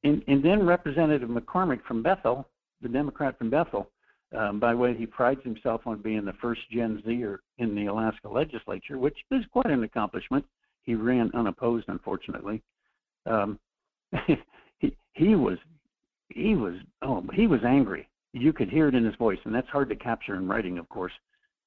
And, 0.04 0.24
and 0.28 0.44
then 0.44 0.66
Representative 0.66 1.30
McCormick 1.30 1.84
from 1.88 2.04
Bethel, 2.04 2.48
the 2.82 2.90
Democrat 2.90 3.38
from 3.38 3.50
Bethel, 3.50 3.90
um, 4.38 4.60
by 4.60 4.74
the 4.74 4.78
way, 4.78 4.96
he 4.96 5.06
prides 5.06 5.42
himself 5.44 5.82
on 5.86 6.02
being 6.02 6.24
the 6.24 6.34
first 6.34 6.62
Gen 6.72 7.02
Zer 7.04 7.42
in 7.58 7.74
the 7.74 7.88
Alaska 7.88 8.30
legislature, 8.30 8.98
which 8.98 9.18
is 9.32 9.44
quite 9.52 9.72
an 9.72 9.84
accomplishment. 9.84 10.46
He 10.84 10.96
ran 10.96 11.32
unopposed, 11.34 11.86
unfortunately. 11.88 12.62
Um, 13.26 13.60
he 14.80 14.96
he 15.14 15.36
was 15.36 15.58
he 16.30 16.56
was 16.56 16.76
oh 17.02 17.24
he 17.34 17.48
was 17.48 17.62
angry. 17.66 18.08
You 18.34 18.54
could 18.54 18.70
hear 18.70 18.88
it 18.88 18.96
in 18.96 19.04
his 19.04 19.16
voice, 19.16 19.40
and 19.46 19.54
that's 19.54 19.70
hard 19.70 19.90
to 19.90 19.96
capture 19.96 20.36
in 20.36 20.48
writing, 20.48 20.78
of 20.78 20.88
course. 20.90 21.14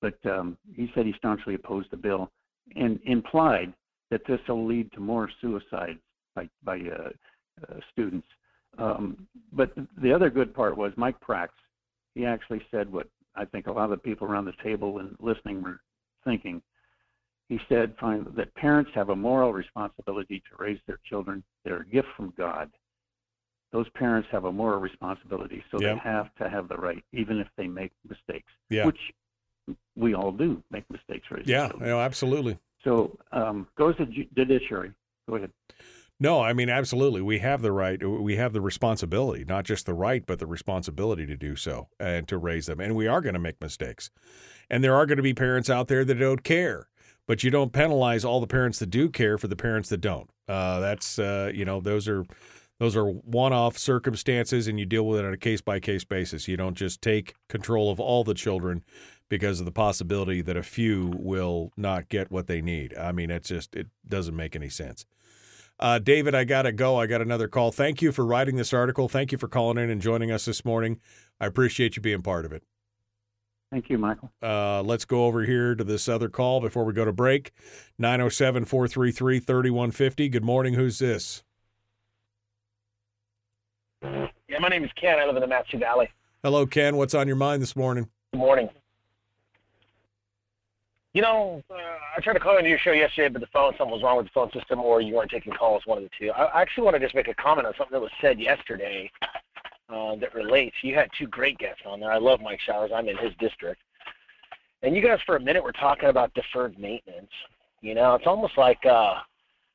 But 0.00 0.14
um, 0.24 0.56
he 0.74 0.90
said 0.94 1.06
he 1.06 1.14
staunchly 1.18 1.54
opposed 1.54 1.90
the 1.90 1.96
bill, 1.96 2.30
and 2.76 3.00
implied 3.04 3.72
that 4.10 4.22
this 4.26 4.40
will 4.48 4.66
lead 4.66 4.92
to 4.92 5.00
more 5.00 5.28
suicides 5.40 5.98
by 6.36 6.48
by 6.62 6.78
uh, 6.78 7.10
students. 7.92 8.26
Um, 8.78 9.26
but 9.52 9.72
the 10.00 10.12
other 10.12 10.30
good 10.30 10.54
part 10.54 10.76
was 10.76 10.92
Mike 10.96 11.20
Prax. 11.20 11.48
He 12.14 12.24
actually 12.24 12.62
said 12.70 12.90
what 12.90 13.06
I 13.34 13.44
think 13.44 13.66
a 13.66 13.72
lot 13.72 13.84
of 13.84 13.90
the 13.90 13.96
people 13.98 14.26
around 14.26 14.44
the 14.46 14.54
table 14.62 14.98
and 14.98 15.16
listening 15.20 15.62
were 15.62 15.80
thinking. 16.24 16.62
He 17.48 17.58
said 17.68 17.94
find, 18.00 18.26
that 18.36 18.54
parents 18.54 18.90
have 18.94 19.10
a 19.10 19.16
moral 19.16 19.52
responsibility 19.52 20.42
to 20.50 20.62
raise 20.62 20.78
their 20.86 20.98
children. 21.04 21.42
They're 21.64 21.80
a 21.82 21.86
gift 21.86 22.08
from 22.16 22.32
God. 22.36 22.70
Those 23.72 23.88
parents 23.90 24.28
have 24.32 24.44
a 24.44 24.52
moral 24.52 24.80
responsibility, 24.80 25.62
so 25.70 25.80
Yeah. 25.80 25.94
they 25.94 26.00
have 26.00 26.34
to 26.36 26.48
have 26.48 26.68
the 26.68 26.76
right, 26.76 27.02
even 27.12 27.38
if 27.38 27.48
they 27.56 27.66
make 27.68 27.92
mistakes, 28.08 28.50
Yeah. 28.70 28.86
which 28.86 28.98
we 29.96 30.14
all 30.14 30.32
do 30.32 30.62
make 30.70 30.88
mistakes 30.90 31.30
raising 31.30 31.50
Yeah, 31.50 31.68
children. 31.68 31.90
absolutely. 31.90 32.58
So 32.84 33.18
um, 33.32 33.68
goes 33.76 33.96
to 33.96 34.06
ju- 34.06 34.26
judiciary. 34.34 34.92
Go 35.28 35.36
ahead. 35.36 35.52
No, 36.20 36.40
I 36.40 36.52
mean 36.52 36.68
absolutely. 36.68 37.20
We 37.20 37.40
have 37.40 37.62
the 37.62 37.72
right, 37.72 38.00
we 38.04 38.36
have 38.36 38.52
the 38.52 38.60
responsibility, 38.60 39.44
not 39.44 39.64
just 39.64 39.86
the 39.86 39.94
right, 39.94 40.24
but 40.24 40.38
the 40.38 40.46
responsibility 40.46 41.26
to 41.26 41.36
do 41.36 41.56
so 41.56 41.88
and 41.98 42.28
to 42.28 42.38
raise 42.38 42.66
them. 42.66 42.80
And 42.80 42.94
we 42.94 43.08
are 43.08 43.20
going 43.20 43.34
to 43.34 43.40
make 43.40 43.60
mistakes. 43.60 44.10
And 44.70 44.84
there 44.84 44.94
are 44.94 45.06
going 45.06 45.16
to 45.16 45.22
be 45.22 45.34
parents 45.34 45.68
out 45.68 45.88
there 45.88 46.04
that 46.04 46.14
don't 46.14 46.44
care. 46.44 46.88
But 47.26 47.44
you 47.44 47.50
don't 47.50 47.72
penalize 47.72 48.24
all 48.24 48.40
the 48.40 48.46
parents 48.46 48.78
that 48.80 48.90
do 48.90 49.08
care 49.08 49.38
for 49.38 49.46
the 49.48 49.56
parents 49.56 49.88
that 49.90 50.00
don't. 50.00 50.28
Uh, 50.48 50.80
that's 50.80 51.18
uh, 51.18 51.50
you 51.54 51.64
know 51.64 51.80
those 51.80 52.08
are 52.08 52.24
those 52.78 52.96
are 52.96 53.06
one-off 53.06 53.78
circumstances, 53.78 54.66
and 54.66 54.78
you 54.78 54.84
deal 54.86 55.06
with 55.06 55.20
it 55.20 55.24
on 55.24 55.32
a 55.32 55.36
case-by-case 55.36 56.04
basis. 56.04 56.48
You 56.48 56.56
don't 56.56 56.76
just 56.76 57.00
take 57.00 57.34
control 57.48 57.92
of 57.92 58.00
all 58.00 58.24
the 58.24 58.34
children 58.34 58.82
because 59.28 59.60
of 59.60 59.66
the 59.66 59.72
possibility 59.72 60.42
that 60.42 60.56
a 60.56 60.64
few 60.64 61.12
will 61.16 61.70
not 61.76 62.08
get 62.08 62.32
what 62.32 62.48
they 62.48 62.60
need. 62.60 62.92
I 62.98 63.12
mean, 63.12 63.30
it's 63.30 63.48
just 63.48 63.76
it 63.76 63.86
doesn't 64.06 64.34
make 64.34 64.56
any 64.56 64.68
sense. 64.68 65.06
Uh, 65.82 65.98
David, 65.98 66.32
I 66.32 66.44
got 66.44 66.62
to 66.62 66.70
go. 66.70 67.00
I 67.00 67.08
got 67.08 67.20
another 67.20 67.48
call. 67.48 67.72
Thank 67.72 68.00
you 68.00 68.12
for 68.12 68.24
writing 68.24 68.54
this 68.54 68.72
article. 68.72 69.08
Thank 69.08 69.32
you 69.32 69.38
for 69.38 69.48
calling 69.48 69.82
in 69.82 69.90
and 69.90 70.00
joining 70.00 70.30
us 70.30 70.44
this 70.44 70.64
morning. 70.64 71.00
I 71.40 71.46
appreciate 71.46 71.96
you 71.96 72.02
being 72.02 72.22
part 72.22 72.44
of 72.44 72.52
it. 72.52 72.62
Thank 73.72 73.90
you, 73.90 73.98
Michael. 73.98 74.30
Uh, 74.40 74.82
let's 74.82 75.04
go 75.04 75.24
over 75.24 75.42
here 75.42 75.74
to 75.74 75.82
this 75.82 76.08
other 76.08 76.28
call 76.28 76.60
before 76.60 76.84
we 76.84 76.92
go 76.92 77.04
to 77.04 77.12
break. 77.12 77.50
907 77.98 78.64
433 78.64 79.40
3150. 79.40 80.28
Good 80.28 80.44
morning. 80.44 80.74
Who's 80.74 81.00
this? 81.00 81.42
Yeah, 84.02 84.58
my 84.60 84.68
name 84.68 84.84
is 84.84 84.90
Ken. 84.94 85.18
I 85.18 85.26
live 85.26 85.34
in 85.34 85.42
the 85.42 85.48
Matsu 85.48 85.78
Valley. 85.78 86.08
Hello, 86.44 86.64
Ken. 86.64 86.96
What's 86.96 87.14
on 87.14 87.26
your 87.26 87.34
mind 87.34 87.60
this 87.60 87.74
morning? 87.74 88.08
Good 88.32 88.38
morning. 88.38 88.68
You 91.14 91.20
know, 91.20 91.62
uh, 91.70 91.74
I 92.16 92.20
tried 92.22 92.34
to 92.34 92.40
call 92.40 92.56
into 92.56 92.70
your 92.70 92.78
show 92.78 92.92
yesterday, 92.92 93.28
but 93.28 93.40
the 93.40 93.48
phone, 93.48 93.74
something 93.76 93.92
was 93.92 94.02
wrong 94.02 94.16
with 94.16 94.26
the 94.26 94.32
phone 94.32 94.50
system, 94.52 94.80
or 94.80 95.02
you 95.02 95.14
weren't 95.14 95.30
taking 95.30 95.52
calls, 95.52 95.82
one 95.84 95.98
of 95.98 96.04
the 96.04 96.10
two. 96.18 96.30
I 96.30 96.62
actually 96.62 96.84
want 96.84 96.96
to 96.96 97.00
just 97.00 97.14
make 97.14 97.28
a 97.28 97.34
comment 97.34 97.66
on 97.66 97.74
something 97.76 97.92
that 97.92 98.00
was 98.00 98.10
said 98.22 98.40
yesterday 98.40 99.10
uh, 99.90 100.16
that 100.16 100.34
relates. 100.34 100.74
You 100.80 100.94
had 100.94 101.10
two 101.18 101.26
great 101.26 101.58
guests 101.58 101.82
on 101.86 102.00
there. 102.00 102.10
I 102.10 102.16
love 102.16 102.40
Mike 102.40 102.60
Showers. 102.60 102.92
I'm 102.94 103.08
in 103.08 103.16
his 103.18 103.32
district. 103.38 103.82
And 104.82 104.96
you 104.96 105.02
guys, 105.02 105.18
for 105.26 105.36
a 105.36 105.40
minute, 105.40 105.62
were 105.62 105.72
talking 105.72 106.08
about 106.08 106.32
deferred 106.32 106.78
maintenance. 106.78 107.30
You 107.82 107.94
know, 107.94 108.14
it's 108.14 108.26
almost 108.26 108.56
like 108.56 108.78
uh, 108.86 109.16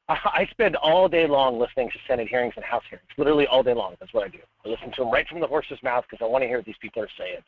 I, 0.10 0.18
I 0.26 0.48
spend 0.50 0.76
all 0.78 1.08
day 1.08 1.28
long 1.28 1.60
listening 1.60 1.90
to 1.90 1.98
Senate 2.08 2.28
hearings 2.28 2.54
and 2.56 2.66
House 2.66 2.84
hearings, 2.90 3.08
literally 3.16 3.46
all 3.46 3.62
day 3.62 3.76
long. 3.76 3.96
That's 4.00 4.14
what 4.14 4.26
I 4.26 4.30
do. 4.30 4.40
I 4.66 4.70
listen 4.70 4.92
to 4.94 5.04
them 5.04 5.12
right 5.12 5.28
from 5.28 5.40
the 5.40 5.48
horse's 5.48 5.82
mouth 5.84 6.06
because 6.10 6.26
I 6.26 6.28
want 6.28 6.42
to 6.42 6.48
hear 6.48 6.58
what 6.58 6.66
these 6.66 6.76
people 6.82 7.04
are 7.04 7.10
saying. 7.16 7.42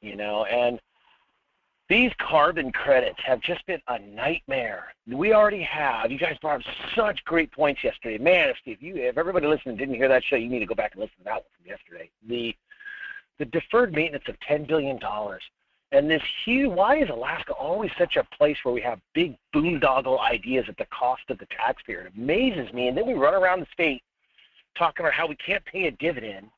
You 0.00 0.16
know, 0.16 0.44
and 0.44 0.80
these 1.88 2.12
carbon 2.18 2.70
credits 2.70 3.18
have 3.24 3.40
just 3.40 3.64
been 3.66 3.80
a 3.88 3.98
nightmare. 3.98 4.94
We 5.06 5.32
already 5.32 5.62
have. 5.62 6.10
You 6.10 6.18
guys 6.18 6.36
brought 6.40 6.60
up 6.60 6.74
such 6.94 7.24
great 7.24 7.50
points 7.50 7.82
yesterday. 7.82 8.18
Man, 8.22 8.52
if, 8.66 8.82
you 8.82 8.96
if 8.96 9.16
everybody 9.16 9.46
listening 9.46 9.76
didn't 9.76 9.94
hear 9.94 10.08
that 10.08 10.22
show, 10.22 10.36
you 10.36 10.50
need 10.50 10.58
to 10.58 10.66
go 10.66 10.74
back 10.74 10.92
and 10.92 11.00
listen 11.00 11.16
to 11.18 11.24
that 11.24 11.34
one 11.34 11.42
from 11.56 11.66
yesterday. 11.66 12.10
The 12.28 12.54
the 13.38 13.44
deferred 13.46 13.92
maintenance 13.92 14.24
of 14.28 14.38
ten 14.40 14.64
billion 14.64 14.98
dollars. 14.98 15.42
And 15.90 16.10
this 16.10 16.22
huge 16.44 16.70
why 16.70 16.98
is 16.98 17.08
Alaska 17.08 17.52
always 17.52 17.90
such 17.96 18.16
a 18.16 18.24
place 18.36 18.58
where 18.62 18.74
we 18.74 18.82
have 18.82 19.00
big 19.14 19.38
boondoggle 19.54 20.20
ideas 20.20 20.66
at 20.68 20.76
the 20.76 20.86
cost 20.86 21.22
of 21.30 21.38
the 21.38 21.46
taxpayer? 21.46 22.02
It 22.02 22.12
amazes 22.14 22.70
me. 22.74 22.88
And 22.88 22.96
then 22.96 23.06
we 23.06 23.14
run 23.14 23.34
around 23.34 23.60
the 23.60 23.66
state 23.72 24.02
talking 24.76 25.06
about 25.06 25.14
how 25.14 25.26
we 25.26 25.36
can't 25.36 25.64
pay 25.64 25.86
a 25.86 25.90
dividend 25.92 26.48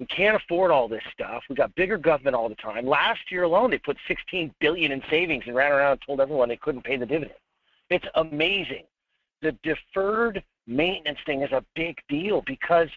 we 0.00 0.06
can't 0.06 0.34
afford 0.34 0.70
all 0.70 0.88
this 0.88 1.02
stuff. 1.12 1.44
We 1.50 1.54
got 1.54 1.74
bigger 1.74 1.98
government 1.98 2.34
all 2.34 2.48
the 2.48 2.54
time. 2.54 2.86
Last 2.86 3.20
year 3.30 3.42
alone, 3.42 3.70
they 3.70 3.78
put 3.78 3.98
16 4.08 4.52
billion 4.58 4.92
in 4.92 5.02
savings 5.10 5.44
and 5.46 5.54
ran 5.54 5.72
around 5.72 5.92
and 5.92 6.00
told 6.04 6.20
everyone 6.20 6.48
they 6.48 6.56
couldn't 6.56 6.84
pay 6.84 6.96
the 6.96 7.04
dividend. 7.04 7.38
It's 7.90 8.06
amazing. 8.14 8.84
The 9.42 9.52
deferred 9.62 10.42
maintenance 10.66 11.18
thing 11.26 11.42
is 11.42 11.52
a 11.52 11.62
big 11.76 11.98
deal 12.08 12.42
because 12.46 12.88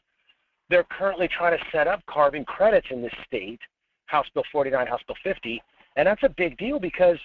they're 0.70 0.86
currently 0.86 1.28
trying 1.28 1.58
to 1.58 1.64
set 1.74 1.88
up 1.88 2.02
carbon 2.06 2.46
credits 2.46 2.88
in 2.90 3.02
this 3.02 3.14
state, 3.28 3.60
House 4.06 4.28
Bill 4.34 4.44
49, 4.50 4.88
House 4.88 5.02
Bill 5.06 5.18
50, 5.24 5.62
and 5.98 6.08
that's 6.08 6.24
a 6.24 6.30
big 6.30 6.58
deal 6.58 6.80
because 6.80 7.18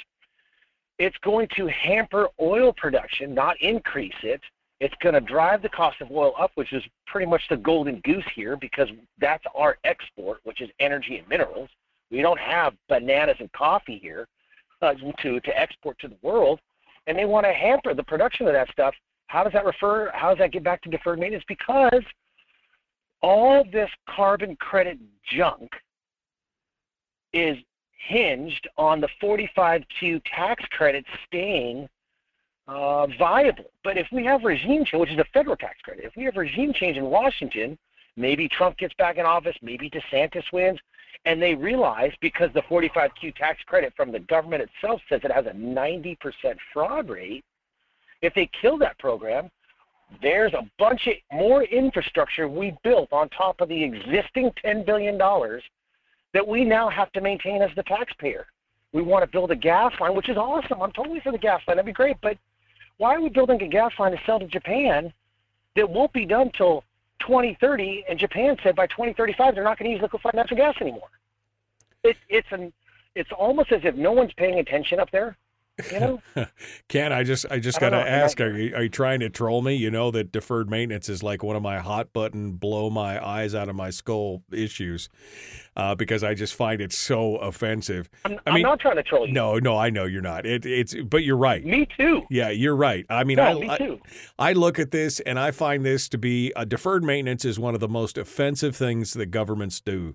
it's 0.99 1.17
going 1.19 1.47
to 1.57 1.69
hamper 1.69 2.29
oil 2.41 2.73
production, 2.73 3.33
not 3.33 3.57
increase 3.61 4.13
it. 4.25 4.41
It's 4.81 4.95
going 5.03 5.15
to 5.15 5.21
drive 5.21 5.63
the 5.63 5.69
cost 5.69 6.01
of 6.01 6.11
oil 6.11 6.33
up, 6.39 6.53
which 6.55 6.73
is 6.73 6.83
pretty 7.07 7.27
much 7.27 7.43
the 7.51 7.57
golden 7.57 8.01
goose 8.01 8.25
here 8.35 8.57
because 8.57 8.89
that's 9.21 9.45
our 9.55 9.79
export, 9.85 10.39
which 10.45 10.61
is 10.61 10.71
energy 10.79 11.19
and 11.19 11.29
minerals. 11.29 11.69
We 12.11 12.23
don't 12.23 12.39
have 12.39 12.75
bananas 12.89 13.37
and 13.41 13.53
coffee 13.53 13.99
here. 14.01 14.29
uh, 14.81 14.95
to 15.23 15.41
to 15.41 15.59
export 15.59 15.99
to 15.99 16.09
the 16.09 16.17
world, 16.23 16.61
and 17.07 17.19
they 17.19 17.25
want 17.25 17.45
to 17.47 17.53
hamper 17.53 17.95
the 17.95 18.05
production 18.05 18.47
of 18.47 18.53
that 18.53 18.71
stuff. 18.71 18.95
How 19.27 19.43
does 19.43 19.53
that 19.53 19.65
refer? 19.65 20.11
How 20.15 20.31
does 20.31 20.39
that 20.39 20.53
get 20.53 20.63
back 20.63 20.83
to 20.83 20.89
deferred 20.89 21.19
maintenance? 21.19 21.45
Because 21.49 22.03
all 23.21 23.65
this 23.73 23.91
carbon 24.09 24.57
credit 24.57 24.99
junk 25.25 25.71
is 27.33 27.57
hinged 28.07 28.69
on 28.79 29.01
the 29.01 29.09
45Q 29.21 30.23
tax 30.35 30.65
credit 30.71 31.05
staying 31.27 31.89
uh, 32.69 33.07
viable. 33.19 33.71
But 33.83 33.97
if 33.97 34.07
we 34.13 34.25
have 34.27 34.45
regime 34.45 34.85
change, 34.85 35.01
which 35.01 35.11
is 35.11 35.19
a 35.19 35.25
federal 35.33 35.57
tax 35.57 35.79
credit, 35.83 36.05
if 36.05 36.13
we 36.17 36.25
have 36.25 36.37
regime 36.37 36.73
change 36.75 36.97
in 36.97 37.05
Washington, 37.05 37.79
maybe 38.17 38.49
Trump 38.49 38.77
gets 38.79 38.95
back 38.95 39.17
in 39.17 39.25
office, 39.25 39.57
maybe 39.63 39.91
DeSantis 39.91 40.45
wins, 40.53 40.79
and 41.25 41.43
they 41.43 41.55
realize 41.55 42.13
because 42.21 42.51
the 42.55 42.63
45Q 42.63 43.35
tax 43.35 43.59
credit 43.67 43.93
from 43.97 44.13
the 44.13 44.21
government 44.21 44.63
itself 44.63 45.01
says 45.09 45.21
it 45.25 45.33
has 45.33 45.47
a 45.47 45.51
90% 45.51 46.17
fraud 46.73 47.09
rate, 47.09 47.45
if 48.21 48.35
they 48.35 48.51
kill 48.61 48.79
that 48.79 48.99
program, 48.99 49.51
there's 50.23 50.53
a 50.55 50.69
bunch 50.79 51.07
of 51.07 51.15
more 51.33 51.65
infrastructure 51.65 52.49
we 52.49 52.77
built 52.83 53.13
on 53.13 53.29
top 53.31 53.61
of 53.61 53.69
the 53.69 53.83
existing 53.83 54.51
$10 54.65 54.87
billion 54.87 55.19
that 56.35 56.47
we 56.47 56.65
now 56.65 56.89
have 56.89 57.13
to 57.13 57.21
maintain 57.21 57.63
as 57.63 57.71
the 57.77 57.83
taxpayer. 57.85 58.47
We 58.93 59.03
want 59.03 59.23
to 59.23 59.31
build 59.31 59.51
a 59.51 59.57
gas 59.57 59.93
line, 60.01 60.15
which 60.17 60.31
is 60.31 60.37
awesome. 60.37 60.81
I'm 60.81 60.93
totally 60.93 61.21
for 61.21 61.31
the 61.31 61.39
gas 61.39 61.61
line. 61.69 61.77
That'd 61.77 61.87
be 61.87 61.93
great. 61.93 62.17
But 62.23 62.39
why 62.99 63.15
are 63.15 63.21
we 63.21 63.31
building 63.31 63.63
a 63.63 63.69
gas 63.69 63.93
line 63.99 64.13
to 64.13 64.19
sell 64.27 64.39
to 64.39 64.47
Japan 64.47 65.13
that 65.77 65.89
won't 65.89 66.13
be 66.13 66.27
done 66.27 66.51
till 66.57 66.85
2030? 67.21 68.05
And 68.09 68.19
Japan 68.19 68.57
said 68.63 68.77
by 68.77 68.87
2035 68.89 69.55
they're 69.55 69.65
not 69.65 69.79
going 69.79 69.91
to 69.91 69.95
use 69.95 70.03
liquefied 70.03 70.35
natural 70.35 70.59
gas 70.59 70.75
anymore. 70.81 71.09
It, 72.05 72.17
it's 72.29 72.49
an, 72.51 72.73
it's 73.15 73.31
almost 73.37 73.73
as 73.73 73.81
if 73.85 73.95
no 73.95 74.13
one's 74.13 74.33
paying 74.35 74.59
attention 74.59 75.01
up 75.01 75.11
there. 75.11 75.37
You 75.93 76.01
know, 76.01 76.23
Ken, 76.89 77.13
I 77.13 77.23
just 77.23 77.47
I 77.51 77.61
just 77.61 77.79
got 77.79 77.91
to 77.91 77.97
ask: 77.97 78.41
are 78.41 78.57
you, 78.59 78.75
are 78.75 78.83
you 78.83 78.89
trying 78.89 79.21
to 79.21 79.31
troll 79.31 79.63
me? 79.63 79.75
You 79.75 79.93
know 79.93 80.11
that 80.11 80.33
deferred 80.33 80.69
maintenance 80.69 81.09
is 81.09 81.23
like 81.23 81.45
one 81.45 81.55
of 81.55 81.63
my 81.63 81.79
hot 81.79 82.13
button, 82.13 82.53
blow 82.53 82.91
my 82.91 83.25
eyes 83.25 83.55
out 83.55 83.69
of 83.69 83.77
my 83.77 83.91
skull 83.91 84.43
issues, 84.51 85.09
uh, 85.79 85.95
because 85.95 86.23
I 86.23 86.35
just 86.35 86.55
find 86.55 86.81
it 86.83 86.93
so 86.93 87.37
offensive. 87.37 88.11
I'm, 88.25 88.39
I 88.47 88.51
I'm 88.51 88.63
not 88.63 88.81
trying 88.81 88.97
to 88.97 89.03
troll 89.03 89.27
you. 89.27 89.33
no, 89.33 89.59
no, 89.59 89.77
I 89.77 89.89
know 89.91 90.05
you're 90.05 90.21
not. 90.21 90.45
It, 90.45 90.67
it's 90.67 90.95
but 90.95 91.23
you're 91.25 91.37
right. 91.37 91.65
Me 91.65 91.87
too. 91.97 92.23
Yeah, 92.31 92.51
you're 92.51 92.77
right. 92.77 93.07
I 93.09 93.25
mean, 93.25 93.37
No, 93.37 93.45
I, 93.45 93.55
me 93.55 93.71
I- 93.71 93.79
too. 93.79 94.01
I 94.39 94.53
look 94.53 94.79
at 94.79 94.91
this 94.91 95.21
and 95.21 95.39
I 95.39 95.51
find 95.53 95.85
this 95.85 96.09
to 96.11 96.19
be 96.19 96.53
a 96.57 96.67
deferred 96.67 97.03
maintenance 97.05 97.45
is 97.45 97.59
one 97.59 97.75
of 97.75 97.81
the 97.81 97.89
most 97.89 98.19
offensive 98.19 98.77
things 98.77 99.15
that 99.15 99.27
governments 99.27 99.81
do, 99.81 100.15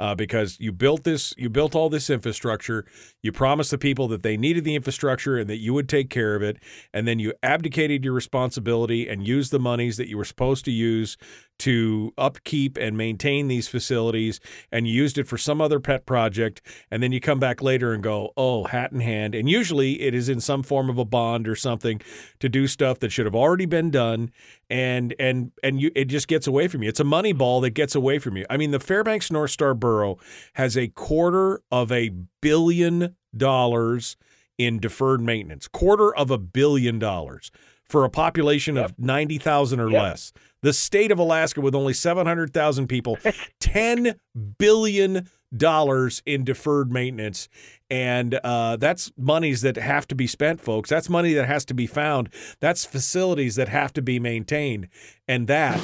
uh, 0.00 0.14
because 0.14 0.58
you 0.60 0.72
built 0.72 1.04
this, 1.04 1.32
you 1.38 1.48
built 1.48 1.74
all 1.74 1.88
this 1.88 2.10
infrastructure, 2.10 2.84
you 3.22 3.32
promised 3.32 3.70
the 3.70 3.78
people 3.78 4.08
that 4.08 4.22
they 4.22 4.36
needed 4.36 4.64
the 4.64 4.74
infrastructure 4.74 5.38
and 5.38 5.48
that 5.48 5.58
you 5.58 5.72
would 5.72 5.88
take 5.88 6.10
care 6.10 6.34
of 6.34 6.42
it, 6.42 6.58
and 6.92 7.06
then 7.06 7.18
you 7.18 7.32
abdicated 7.42 8.04
your 8.04 8.12
responsibility 8.12 9.08
and 9.08 9.26
used 9.26 9.50
the 9.52 9.58
monies 9.60 9.96
that 9.96 10.08
you 10.08 10.16
were 10.16 10.24
supposed 10.24 10.64
to 10.64 10.70
use 10.72 11.16
to 11.58 12.12
upkeep 12.18 12.76
and 12.76 12.96
maintain 12.96 13.48
these 13.48 13.68
facilities, 13.68 14.40
and 14.70 14.86
you 14.86 14.94
used 14.94 15.18
it 15.18 15.26
for 15.26 15.38
some 15.38 15.60
other 15.60 15.80
pet 15.80 16.06
project, 16.06 16.62
and 16.90 17.02
then 17.02 17.12
you 17.12 17.20
come 17.20 17.38
back 17.38 17.62
later 17.62 17.92
and 17.92 18.02
go, 18.02 18.32
oh, 18.36 18.64
hat 18.64 18.92
in 18.92 19.00
hand, 19.00 19.34
and 19.34 19.48
usually 19.48 20.00
it 20.02 20.14
is 20.14 20.28
in 20.28 20.40
some 20.40 20.62
form 20.62 20.90
of 20.90 20.98
a 20.98 21.04
bond 21.04 21.48
or 21.48 21.56
something 21.56 22.00
to 22.38 22.48
do 22.48 22.66
stuff 22.66 22.98
that 22.98 23.10
should 23.10 23.26
have 23.26 23.34
already 23.34 23.66
been 23.66 23.90
done. 23.90 24.30
And 24.68 25.14
and 25.18 25.52
and 25.62 25.80
you 25.80 25.92
it 25.94 26.06
just 26.06 26.26
gets 26.26 26.46
away 26.46 26.66
from 26.66 26.82
you. 26.82 26.88
It's 26.88 26.98
a 26.98 27.04
money 27.04 27.32
ball 27.32 27.60
that 27.60 27.70
gets 27.70 27.94
away 27.94 28.18
from 28.18 28.36
you. 28.36 28.44
I 28.50 28.56
mean 28.56 28.72
the 28.72 28.80
fairbanks 28.80 29.30
north 29.30 29.52
star 29.52 29.74
borough 29.74 30.18
has 30.54 30.76
a 30.76 30.88
quarter 30.88 31.62
of 31.70 31.92
a 31.92 32.10
billion 32.40 33.14
dollars 33.36 34.16
in 34.58 34.80
deferred 34.80 35.20
maintenance. 35.20 35.68
Quarter 35.68 36.14
of 36.14 36.30
a 36.30 36.38
billion 36.38 36.98
dollars 36.98 37.50
for 37.88 38.04
a 38.04 38.10
population 38.10 38.76
of 38.76 38.98
90,000 38.98 39.80
or 39.80 39.90
Yep. 39.90 40.02
less. 40.02 40.32
The 40.62 40.72
state 40.72 41.10
of 41.12 41.18
alaska 41.18 41.60
with 41.60 41.74
only 41.74 41.92
700,000 41.92 42.86
people 42.88 43.18
10 43.60 44.18
billion 44.58 45.28
dollars 45.56 46.22
in 46.26 46.42
deferred 46.44 46.90
maintenance. 46.90 47.48
And 47.88 48.34
uh, 48.42 48.76
that's 48.76 49.12
monies 49.16 49.62
that 49.62 49.76
have 49.76 50.08
to 50.08 50.16
be 50.16 50.26
spent 50.26 50.60
folks. 50.60 50.90
That's 50.90 51.08
money 51.08 51.32
that 51.34 51.46
has 51.46 51.64
to 51.66 51.74
be 51.74 51.86
found. 51.86 52.30
That's 52.58 52.84
facilities 52.84 53.54
that 53.54 53.68
have 53.68 53.92
to 53.92 54.02
be 54.02 54.18
maintained. 54.18 54.88
And 55.28 55.46
that 55.46 55.78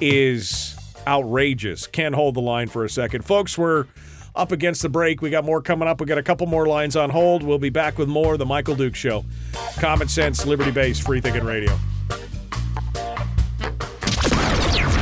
is 0.00 0.76
outrageous. 1.06 1.86
Can't 1.86 2.14
hold 2.14 2.34
the 2.34 2.40
line 2.40 2.68
for 2.68 2.84
a 2.84 2.88
second. 2.88 3.24
Folks 3.24 3.58
we're 3.58 3.86
up 4.36 4.52
against 4.52 4.82
the 4.82 4.88
break 4.88 5.22
we 5.22 5.30
got 5.30 5.44
more 5.44 5.62
coming 5.62 5.88
up 5.88 6.00
we 6.00 6.06
got 6.06 6.18
a 6.18 6.22
couple 6.22 6.46
more 6.46 6.66
lines 6.66 6.96
on 6.96 7.10
hold 7.10 7.42
we'll 7.42 7.58
be 7.58 7.70
back 7.70 7.98
with 7.98 8.08
more 8.08 8.34
of 8.34 8.38
the 8.38 8.46
michael 8.46 8.74
duke 8.74 8.94
show 8.94 9.24
common 9.78 10.08
sense 10.08 10.46
liberty 10.46 10.70
based 10.70 11.02
free 11.02 11.20
thinking 11.20 11.44
radio 11.44 11.76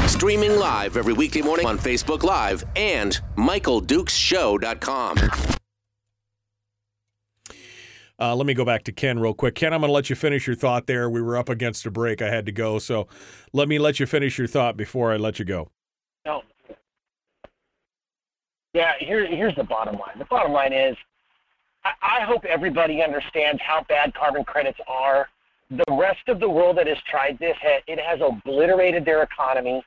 Streaming 0.07 0.57
live 0.57 0.97
every 0.97 1.13
weekday 1.13 1.43
morning 1.43 1.67
on 1.67 1.77
Facebook 1.77 2.23
Live 2.23 2.65
and 2.77 3.21
MichaelDukesShow.com. 3.37 5.19
Uh, 8.19 8.35
let 8.35 8.47
me 8.47 8.55
go 8.55 8.65
back 8.65 8.85
to 8.85 8.93
Ken 8.93 9.19
real 9.19 9.35
quick. 9.35 9.57
Ken, 9.57 9.75
I'm 9.75 9.81
going 9.81 9.89
to 9.89 9.93
let 9.93 10.09
you 10.09 10.17
finish 10.17 10.47
your 10.47 10.57
thought 10.57 10.87
there. 10.87 11.11
We 11.11 11.21
were 11.21 11.37
up 11.37 11.49
against 11.49 11.85
a 11.85 11.91
break. 11.91 12.23
I 12.23 12.31
had 12.31 12.47
to 12.47 12.53
go. 12.53 12.79
So 12.79 13.09
let 13.53 13.69
me 13.69 13.79
let 13.79 13.99
you 13.99 14.07
finish 14.07 14.39
your 14.39 14.47
thought 14.47 14.77
before 14.77 15.13
I 15.13 15.17
let 15.17 15.39
you 15.39 15.45
go. 15.45 15.71
No. 16.25 16.43
Yeah, 18.75 18.95
here, 18.99 19.25
here's 19.25 19.55
the 19.55 19.65
bottom 19.65 19.95
line. 19.95 20.19
The 20.19 20.25
bottom 20.25 20.53
line 20.53 20.73
is 20.73 20.97
I, 21.85 21.93
I 22.03 22.25
hope 22.25 22.45
everybody 22.45 23.03
understands 23.03 23.63
how 23.63 23.85
bad 23.89 24.13
carbon 24.15 24.45
credits 24.45 24.79
are. 24.89 25.29
The 25.71 25.85
rest 25.93 26.29
of 26.29 26.41
the 26.41 26.49
world 26.51 26.77
that 26.79 26.87
has 26.89 26.99
tried 27.09 27.39
this, 27.39 27.57
it 27.63 27.99
has 27.99 28.21
obliterated 28.21 29.05
their 29.05 29.23
economy. 29.23 29.83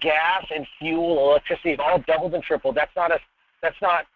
Gas 0.00 0.46
and 0.54 0.66
fuel, 0.78 1.30
electricity 1.30 1.70
have 1.72 1.80
all 1.80 1.98
doubled 2.06 2.34
and 2.34 2.42
tripled. 2.42 2.76
That's 2.76 2.94
not 2.94 3.10
a, 3.10 3.18
that's 3.60 3.76
not 3.82 4.06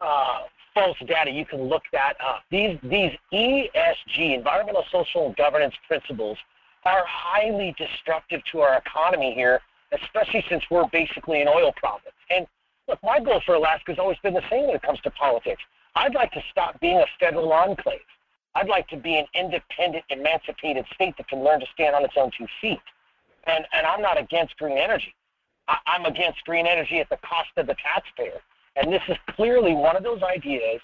uh, 0.00 0.44
false 0.74 0.96
data. 1.06 1.30
You 1.30 1.44
can 1.44 1.62
look 1.64 1.82
that 1.92 2.14
up. 2.26 2.42
These 2.50 2.78
these 2.82 3.12
ESG, 3.32 4.34
environmental, 4.34 4.84
social, 4.90 5.26
and 5.26 5.36
governance 5.36 5.74
principles, 5.86 6.38
are 6.86 7.04
highly 7.06 7.74
destructive 7.76 8.40
to 8.52 8.60
our 8.60 8.78
economy 8.78 9.34
here, 9.34 9.60
especially 9.92 10.44
since 10.48 10.64
we're 10.70 10.88
basically 10.88 11.42
an 11.42 11.48
oil 11.48 11.72
province. 11.76 12.14
And 12.30 12.46
look, 12.88 12.98
my 13.02 13.20
goal 13.20 13.40
for 13.44 13.54
Alaska 13.54 13.92
has 13.92 13.98
always 13.98 14.18
been 14.22 14.34
the 14.34 14.48
same 14.50 14.66
when 14.66 14.76
it 14.76 14.82
comes 14.82 15.00
to 15.00 15.10
politics. 15.10 15.62
I'd 15.94 16.14
like 16.14 16.32
to 16.32 16.42
stop 16.50 16.78
being 16.80 16.98
a 16.98 17.06
federal 17.18 17.52
enclave. 17.52 18.00
I'd 18.54 18.68
like 18.68 18.88
to 18.88 18.96
be 18.96 19.16
an 19.16 19.26
independent, 19.34 20.04
emancipated 20.10 20.86
state 20.94 21.16
that 21.18 21.28
can 21.28 21.44
learn 21.44 21.60
to 21.60 21.66
stand 21.72 21.94
on 21.94 22.04
its 22.04 22.14
own 22.16 22.30
two 22.36 22.46
feet. 22.60 22.80
And 23.46 23.64
and 23.72 23.86
I'm 23.86 24.02
not 24.02 24.18
against 24.18 24.56
green 24.56 24.78
energy. 24.78 25.14
I, 25.68 25.78
I'm 25.86 26.04
against 26.04 26.44
green 26.44 26.66
energy 26.66 26.98
at 26.98 27.08
the 27.08 27.18
cost 27.18 27.50
of 27.56 27.66
the 27.66 27.76
taxpayer. 27.82 28.40
And 28.76 28.92
this 28.92 29.02
is 29.08 29.16
clearly 29.30 29.74
one 29.74 29.96
of 29.96 30.02
those 30.02 30.22
ideas 30.22 30.80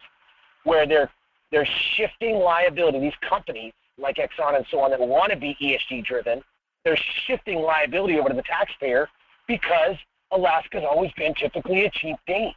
where 0.65 0.87
they're 0.87 1.11
they're 1.51 1.69
shifting 1.97 2.37
liability. 2.37 3.01
These 3.01 3.19
companies 3.27 3.73
like 3.99 4.17
Exxon 4.17 4.57
and 4.57 4.67
so 4.71 4.81
on 4.81 4.91
that 4.91 5.01
want 5.01 5.31
to 5.33 5.39
be 5.39 5.57
ESG 5.61 6.05
driven, 6.05 6.43
they're 6.85 6.99
shifting 7.27 7.61
liability 7.61 8.19
over 8.19 8.29
to 8.29 8.35
the 8.35 8.43
taxpayer 8.43 9.09
because 9.47 9.97
Alaska's 10.33 10.85
always 10.89 11.13
been 11.13 11.35
typically 11.35 11.85
a 11.85 11.91
cheap 11.91 12.17
date. 12.27 12.57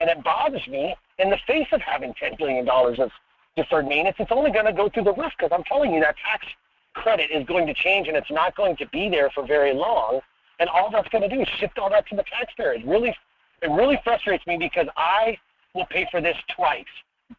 And 0.00 0.10
it 0.10 0.22
bothers 0.22 0.66
me 0.68 0.94
in 1.18 1.30
the 1.30 1.38
face 1.46 1.68
of 1.72 1.80
having 1.80 2.14
$10 2.14 2.38
billion 2.38 2.68
of 2.68 3.10
deferred 3.56 3.86
maintenance, 3.86 4.16
it's 4.18 4.30
only 4.30 4.50
going 4.50 4.66
to 4.66 4.72
go 4.72 4.88
through 4.88 5.04
the 5.04 5.14
roof 5.14 5.32
because 5.38 5.50
I'm 5.52 5.64
telling 5.64 5.94
you 5.94 6.00
that 6.00 6.16
tax 6.18 6.46
credit 6.94 7.30
is 7.30 7.46
going 7.46 7.66
to 7.66 7.74
change 7.74 8.08
and 8.08 8.16
it's 8.16 8.30
not 8.30 8.54
going 8.56 8.76
to 8.76 8.86
be 8.88 9.08
there 9.08 9.30
for 9.30 9.46
very 9.46 9.72
long. 9.72 10.20
And 10.58 10.68
all 10.68 10.90
that's 10.90 11.08
going 11.08 11.28
to 11.28 11.34
do 11.34 11.40
is 11.40 11.48
shift 11.58 11.78
all 11.78 11.90
that 11.90 12.06
to 12.08 12.16
the 12.16 12.24
taxpayer. 12.24 12.74
It 12.74 12.86
really, 12.86 13.14
it 13.62 13.70
really 13.70 13.98
frustrates 14.04 14.46
me 14.46 14.56
because 14.58 14.86
I 14.96 15.38
will 15.74 15.86
pay 15.86 16.06
for 16.10 16.20
this 16.20 16.36
twice, 16.54 16.84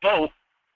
both 0.01 0.31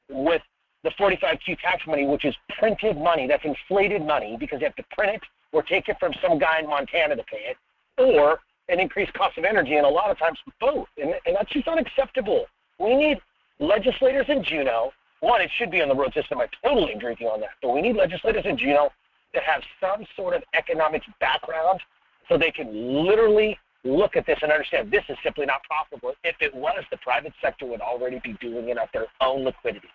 with 0.09 0.41
the 0.83 0.89
45Q 0.91 1.59
tax 1.59 1.85
money, 1.85 2.05
which 2.05 2.25
is 2.25 2.35
printed 2.57 2.97
money, 2.97 3.27
that's 3.27 3.45
inflated 3.45 4.05
money 4.05 4.37
because 4.39 4.59
you 4.61 4.65
have 4.65 4.75
to 4.75 4.85
print 4.95 5.15
it 5.15 5.21
or 5.51 5.61
take 5.61 5.89
it 5.89 5.97
from 5.99 6.13
some 6.21 6.39
guy 6.39 6.59
in 6.59 6.67
Montana 6.67 7.15
to 7.15 7.23
pay 7.23 7.51
it, 7.51 7.57
or 7.97 8.39
an 8.69 8.79
increased 8.79 9.13
cost 9.13 9.37
of 9.37 9.43
energy, 9.43 9.75
and 9.75 9.85
a 9.85 9.89
lot 9.89 10.09
of 10.09 10.17
times 10.17 10.39
both. 10.59 10.87
And, 10.97 11.13
and 11.25 11.35
that's 11.35 11.51
just 11.51 11.67
unacceptable. 11.67 12.45
We 12.79 12.95
need 12.95 13.19
legislators 13.59 14.25
in 14.29 14.43
Juneau. 14.43 14.91
One, 15.19 15.41
it 15.41 15.51
should 15.57 15.69
be 15.69 15.81
on 15.81 15.89
the 15.89 15.95
road 15.95 16.13
system. 16.13 16.39
I 16.39 16.47
totally 16.65 16.93
agree 16.93 17.11
with 17.11 17.21
you 17.21 17.27
on 17.27 17.41
that. 17.41 17.51
But 17.61 17.73
we 17.73 17.81
need 17.81 17.95
legislators 17.95 18.43
in 18.45 18.57
Juneau 18.57 18.89
that 19.33 19.43
have 19.43 19.61
some 19.79 20.05
sort 20.15 20.35
of 20.35 20.43
economic 20.55 21.03
background 21.19 21.79
so 22.27 22.37
they 22.37 22.51
can 22.51 23.05
literally 23.05 23.57
look 23.83 24.15
at 24.15 24.25
this 24.25 24.37
and 24.41 24.51
understand 24.51 24.91
this 24.91 25.03
is 25.09 25.17
simply 25.23 25.45
not 25.45 25.61
profitable. 25.63 26.13
If 26.23 26.35
it 26.39 26.53
was, 26.53 26.83
the 26.91 26.97
private 26.97 27.33
sector 27.41 27.65
would 27.65 27.81
already 27.81 28.19
be 28.23 28.33
doing 28.33 28.69
it 28.69 28.77
at 28.77 28.89
their 28.93 29.07
own 29.21 29.43
liquidity. 29.43 29.89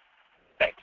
Thanks. 0.59 0.79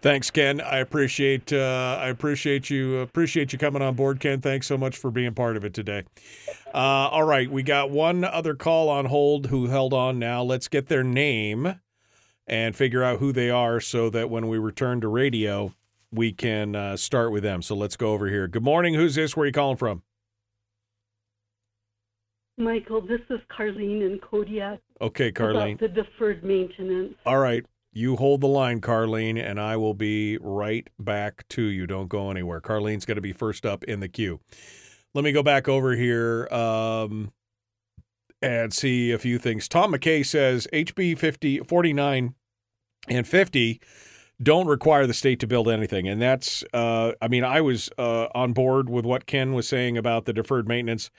Thanks, 0.00 0.30
Ken. 0.30 0.60
I 0.60 0.78
appreciate 0.78 1.52
uh, 1.52 1.98
I 2.00 2.08
appreciate 2.08 2.70
you 2.70 2.98
appreciate 2.98 3.52
you 3.52 3.58
coming 3.58 3.82
on 3.82 3.94
board, 3.94 4.20
Ken. 4.20 4.40
Thanks 4.40 4.66
so 4.66 4.78
much 4.78 4.96
for 4.96 5.10
being 5.10 5.34
part 5.34 5.56
of 5.56 5.64
it 5.64 5.74
today. 5.74 6.04
Uh, 6.72 6.78
all 7.08 7.24
right, 7.24 7.50
we 7.50 7.62
got 7.62 7.90
one 7.90 8.24
other 8.24 8.54
call 8.54 8.88
on 8.88 9.06
hold 9.06 9.46
who 9.46 9.66
held 9.66 9.92
on 9.92 10.18
now. 10.18 10.42
Let's 10.42 10.68
get 10.68 10.86
their 10.86 11.02
name 11.02 11.80
and 12.46 12.76
figure 12.76 13.02
out 13.02 13.18
who 13.18 13.32
they 13.32 13.50
are 13.50 13.80
so 13.80 14.08
that 14.10 14.30
when 14.30 14.48
we 14.48 14.58
return 14.58 15.00
to 15.00 15.08
radio, 15.08 15.74
we 16.12 16.32
can 16.32 16.74
uh, 16.74 16.96
start 16.96 17.32
with 17.32 17.42
them. 17.42 17.62
So 17.62 17.74
let's 17.74 17.96
go 17.96 18.12
over 18.12 18.28
here. 18.28 18.48
Good 18.48 18.62
morning. 18.62 18.94
Who's 18.94 19.14
this? 19.16 19.36
Where 19.36 19.44
are 19.44 19.46
you 19.46 19.52
calling 19.52 19.76
from? 19.76 20.02
Michael, 22.56 23.00
this 23.00 23.20
is 23.30 23.38
Carlene 23.56 24.02
in 24.02 24.18
Kodiak. 24.18 24.80
Okay, 25.00 25.30
Carlene. 25.30 25.76
About 25.76 25.80
the 25.80 26.02
deferred 26.02 26.42
maintenance. 26.42 27.14
All 27.24 27.38
right. 27.38 27.64
You 27.92 28.16
hold 28.16 28.40
the 28.40 28.48
line, 28.48 28.80
Carlene, 28.80 29.42
and 29.42 29.60
I 29.60 29.76
will 29.76 29.94
be 29.94 30.38
right 30.40 30.88
back 30.98 31.48
to 31.48 31.62
you. 31.62 31.86
Don't 31.86 32.08
go 32.08 32.30
anywhere. 32.30 32.60
Carlene's 32.60 33.04
going 33.04 33.16
to 33.16 33.22
be 33.22 33.32
first 33.32 33.64
up 33.64 33.84
in 33.84 34.00
the 34.00 34.08
queue. 34.08 34.40
Let 35.14 35.24
me 35.24 35.32
go 35.32 35.42
back 35.42 35.68
over 35.68 35.96
here 35.96 36.46
um, 36.52 37.32
and 38.42 38.72
see 38.72 39.10
a 39.10 39.18
few 39.18 39.38
things. 39.38 39.68
Tom 39.68 39.92
McKay 39.92 40.24
says 40.24 40.68
HB 40.72 41.18
50, 41.18 41.60
49 41.60 42.34
and 43.08 43.26
50 43.26 43.80
don't 44.40 44.68
require 44.68 45.06
the 45.06 45.14
state 45.14 45.40
to 45.40 45.48
build 45.48 45.68
anything. 45.68 46.06
And 46.06 46.22
that's, 46.22 46.62
uh, 46.72 47.12
I 47.20 47.26
mean, 47.26 47.42
I 47.42 47.60
was 47.60 47.90
uh, 47.98 48.28
on 48.34 48.52
board 48.52 48.88
with 48.88 49.04
what 49.04 49.26
Ken 49.26 49.54
was 49.54 49.66
saying 49.66 49.96
about 49.98 50.26
the 50.26 50.32
deferred 50.32 50.68
maintenance 50.68 51.10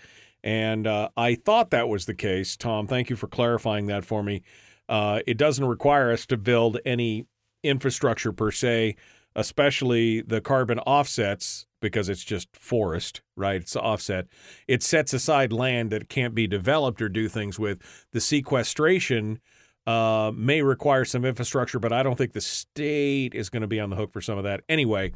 and 0.43 0.87
uh, 0.87 1.09
I 1.17 1.35
thought 1.35 1.69
that 1.71 1.89
was 1.89 2.05
the 2.05 2.13
case. 2.13 2.55
Tom, 2.55 2.87
thank 2.87 3.09
you 3.09 3.15
for 3.15 3.27
clarifying 3.27 3.87
that 3.87 4.05
for 4.05 4.23
me. 4.23 4.41
Uh, 4.89 5.19
it 5.27 5.37
doesn't 5.37 5.65
require 5.65 6.11
us 6.11 6.25
to 6.25 6.35
build 6.35 6.79
any 6.83 7.27
infrastructure 7.63 8.33
per 8.33 8.51
se, 8.51 8.95
especially 9.35 10.21
the 10.21 10.41
carbon 10.41 10.79
offsets, 10.79 11.67
because 11.79 12.09
it's 12.09 12.23
just 12.23 12.49
forest, 12.55 13.21
right? 13.37 13.61
It's 13.61 13.75
offset. 13.75 14.27
It 14.67 14.83
sets 14.83 15.13
aside 15.13 15.53
land 15.53 15.91
that 15.91 16.09
can't 16.09 16.35
be 16.35 16.47
developed 16.47 17.01
or 17.01 17.07
do 17.07 17.29
things 17.29 17.59
with. 17.59 17.79
The 18.11 18.19
sequestration 18.19 19.39
uh, 19.85 20.31
may 20.35 20.61
require 20.61 21.05
some 21.05 21.23
infrastructure, 21.23 21.79
but 21.79 21.93
I 21.93 22.03
don't 22.03 22.17
think 22.17 22.33
the 22.33 22.41
state 22.41 23.33
is 23.33 23.49
going 23.49 23.61
to 23.61 23.67
be 23.67 23.79
on 23.79 23.91
the 23.91 23.95
hook 23.95 24.11
for 24.11 24.21
some 24.21 24.37
of 24.37 24.43
that. 24.43 24.61
Anyway, 24.67 25.13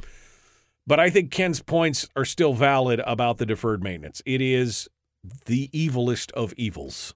but 0.85 0.99
I 0.99 1.09
think 1.09 1.31
Ken's 1.31 1.61
points 1.61 2.07
are 2.15 2.25
still 2.25 2.53
valid 2.53 3.01
about 3.05 3.39
the 3.39 3.45
deferred 3.45 3.83
maintenance. 3.83 4.21
It 4.25 4.41
is 4.41 4.87
the 5.45 5.69
evilest 5.69 6.31
of 6.31 6.53
evils. 6.57 7.13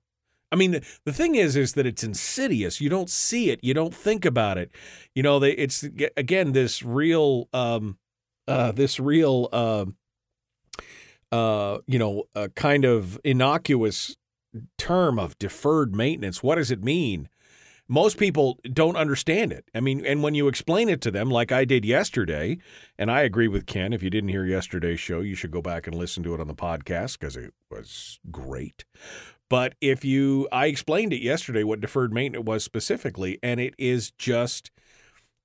I 0.52 0.56
mean, 0.56 0.80
the, 1.03 1.14
thing 1.14 1.36
is, 1.36 1.56
is 1.56 1.74
that 1.74 1.86
it's 1.86 2.03
insidious. 2.03 2.80
You 2.80 2.90
don't 2.90 3.10
see 3.10 3.49
it. 3.49 3.60
You 3.61 3.74
don't 3.74 3.94
think 3.94 4.26
about 4.26 4.57
it. 4.57 4.72
You 5.14 5.24
know, 5.24 5.40
they, 5.40 5.52
it's 5.52 5.84
again 6.15 6.53
this 6.53 6.84
real, 6.84 7.49
um, 7.53 7.98
uh, 8.48 8.72
this 8.72 8.99
real, 8.99 9.49
uh, 9.52 9.86
uh, 11.32 11.80
you 11.86 11.99
know, 11.99 12.24
a 12.34 12.49
kind 12.49 12.86
of 12.86 13.19
innocuous 13.24 14.15
term 14.78 15.19
of 15.19 15.38
deferred 15.38 15.94
maintenance. 15.94 16.41
What 16.41 16.56
does 16.56 16.72
it 16.72 16.82
mean? 16.82 17.28
most 17.88 18.18
people 18.18 18.60
don't 18.74 18.98
understand 18.98 19.52
it. 19.52 19.65
I 19.74 19.80
mean, 19.80 20.06
and 20.06 20.22
when 20.22 20.36
you 20.36 20.48
explain 20.48 20.90
it 20.90 21.02
to 21.02 21.11
them, 21.11 21.30
like 21.30 21.52
I 21.52 21.65
did 21.65 21.86
yesterday, 21.86 22.57
and 22.98 23.10
I 23.10 23.22
agree 23.22 23.48
with 23.48 23.65
Ken, 23.65 23.94
if 23.94 24.03
you 24.03 24.10
didn't 24.10 24.30
hear 24.30 24.45
yesterday's 24.45 24.99
show, 24.99 25.22
you 25.22 25.36
should 25.36 25.52
go 25.52 25.61
back 25.61 25.88
and 25.88 25.95
listen 25.95 26.24
to 26.24 26.34
it 26.34 26.41
on 26.41 26.48
the 26.48 26.56
podcast 26.56 27.19
because 27.19 27.38
it 27.38 27.53
was 27.72 28.19
great. 28.30 28.86
But 29.49 29.76
if 29.80 30.03
you, 30.03 30.48
I 30.52 30.65
explained 30.65 31.14
it 31.14 31.22
yesterday 31.22 31.64
what 31.64 31.80
deferred 31.80 32.14
maintenance 32.14 32.45
was 32.45 32.64
specifically, 32.64 33.40
and 33.41 33.60
it 33.60 33.74
is 33.78 34.11
just, 34.11 34.72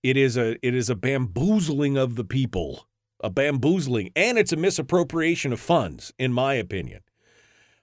it 0.02 0.16
is 0.16 0.36
a, 0.36 0.56
it 0.66 0.74
is 0.74 0.90
a 0.90 0.96
bamboozling 0.96 1.96
of 1.96 2.16
the 2.16 2.24
people, 2.24 2.88
a 3.22 3.30
bamboozling, 3.30 4.10
and 4.16 4.38
it's 4.38 4.52
a 4.52 4.56
misappropriation 4.56 5.52
of 5.52 5.60
funds, 5.60 6.12
in 6.18 6.32
my 6.32 6.54
opinion. 6.54 7.02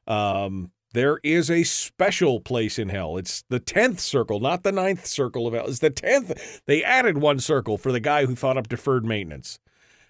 Um, 0.08 0.72
there 0.94 1.20
is 1.24 1.50
a 1.52 1.64
special 1.64 2.42
place 2.42 2.80
in 2.80 2.90
hell. 2.90 3.16
It's 3.16 3.44
the 3.50 3.60
10th 3.60 4.00
circle, 4.00 4.40
not 4.40 4.64
the 4.64 4.72
ninth 4.72 5.06
circle 5.06 5.48
of 5.48 5.54
hell. 5.54 5.68
It's 5.68 5.80
the 5.80 5.92
10th. 5.92 6.62
They 6.66 6.84
added 6.84 7.20
one 7.20 7.40
circle 7.40 7.78
for 7.78 7.92
the 7.92 8.00
guy 8.00 8.26
who 8.26 8.36
thought 8.36 8.58
up 8.58 8.68
deferred 8.68 9.06
maintenance. 9.06 9.60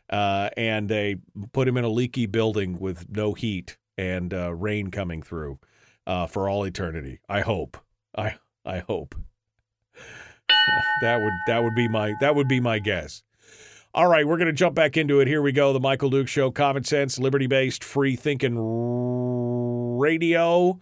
Uh, 0.10 0.50
and 0.58 0.90
they 0.90 1.18
put 1.52 1.68
him 1.68 1.78
in 1.78 1.84
a 1.84 1.90
leaky 1.90 2.26
building 2.26 2.80
with 2.80 3.10
no 3.10 3.34
heat 3.34 3.78
and 3.98 4.34
uh, 4.34 4.54
rain 4.56 4.90
coming 4.90 5.22
through 5.22 5.60
uh, 6.10 6.26
for 6.26 6.50
all 6.50 6.66
eternity. 6.66 7.20
I 7.30 7.42
hope. 7.42 7.78
I 8.18 8.36
I 8.66 8.80
hope. 8.80 9.16
that 11.02 11.22
would 11.22 11.34
that 11.46 11.64
would 11.64 11.76
be 11.76 11.88
my 11.88 12.14
that 12.20 12.36
would 12.36 12.48
be 12.48 12.60
my 12.60 12.80
guess. 12.80 13.22
All 13.94 14.08
right, 14.08 14.28
we're 14.28 14.38
going 14.38 14.48
to 14.48 14.54
jump 14.54 14.76
back 14.76 14.98
into 14.98 15.20
it. 15.20 15.28
Here 15.28 15.42
we 15.42 15.52
go. 15.52 15.74
The 15.74 15.80
Michael 15.80 16.10
Duke 16.10 16.28
Show, 16.28 16.52
common 16.52 16.84
sense, 16.84 17.18
liberty 17.18 17.48
based, 17.48 17.84
free 17.84 18.16
thinking 18.16 18.58
radio. 19.98 20.80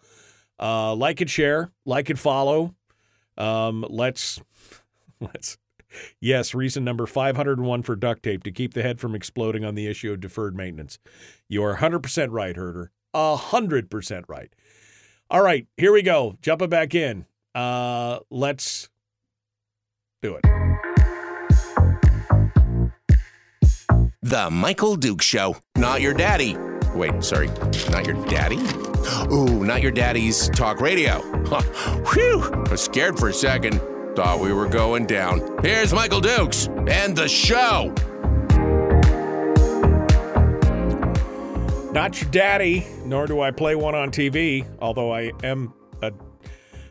Uh, 0.59 0.95
like 0.95 1.21
and 1.21 1.29
share, 1.29 1.71
like 1.85 2.09
and 2.09 2.17
follow. 2.17 2.73
Um, 3.37 3.85
let's 3.89 4.41
let's 5.19 5.57
yes, 6.21 6.53
reason 6.55 6.85
number 6.85 7.05
501 7.05 7.83
for 7.83 7.95
duct 7.97 8.23
tape 8.23 8.43
to 8.43 8.51
keep 8.51 8.73
the 8.73 8.81
head 8.81 8.99
from 8.99 9.13
exploding 9.13 9.65
on 9.65 9.75
the 9.75 9.87
issue 9.87 10.11
of 10.13 10.21
deferred 10.21 10.55
maintenance. 10.55 10.99
You 11.49 11.63
are 11.63 11.77
100% 11.77 12.27
right, 12.31 12.55
Herder. 12.55 12.91
100% 13.13 14.23
right. 14.27 14.53
All 15.29 15.41
right, 15.41 15.67
here 15.75 15.91
we 15.91 16.03
go. 16.03 16.37
Jumping 16.41 16.69
back 16.69 16.95
in. 16.95 17.25
Uh, 17.53 18.19
let's 18.29 18.89
do 20.21 20.39
it. 20.41 20.43
The 24.21 24.49
Michael 24.49 24.95
Duke 24.95 25.21
Show. 25.21 25.57
Not 25.75 26.01
your 26.01 26.13
daddy. 26.13 26.57
Wait, 26.93 27.23
sorry. 27.23 27.47
Not 27.89 28.05
your 28.05 28.25
daddy? 28.27 28.57
Ooh, 29.31 29.65
not 29.65 29.81
your 29.81 29.91
daddy's 29.91 30.49
talk 30.49 30.79
radio. 30.79 31.19
Whew, 32.13 32.43
I 32.43 32.69
was 32.71 32.81
scared 32.81 33.19
for 33.19 33.27
a 33.29 33.33
second. 33.33 33.81
Thought 34.15 34.39
we 34.39 34.53
were 34.53 34.67
going 34.67 35.05
down. 35.05 35.59
Here's 35.61 35.93
Michael 35.93 36.21
Dukes 36.21 36.67
and 36.87 37.15
the 37.15 37.27
show. 37.27 37.93
Not 41.97 42.21
your 42.21 42.29
daddy, 42.29 42.85
nor 43.05 43.25
do 43.25 43.41
I 43.41 43.49
play 43.49 43.73
one 43.73 43.95
on 43.95 44.11
TV, 44.11 44.67
although 44.79 45.11
I 45.11 45.31
am 45.41 45.73
a. 46.03 46.13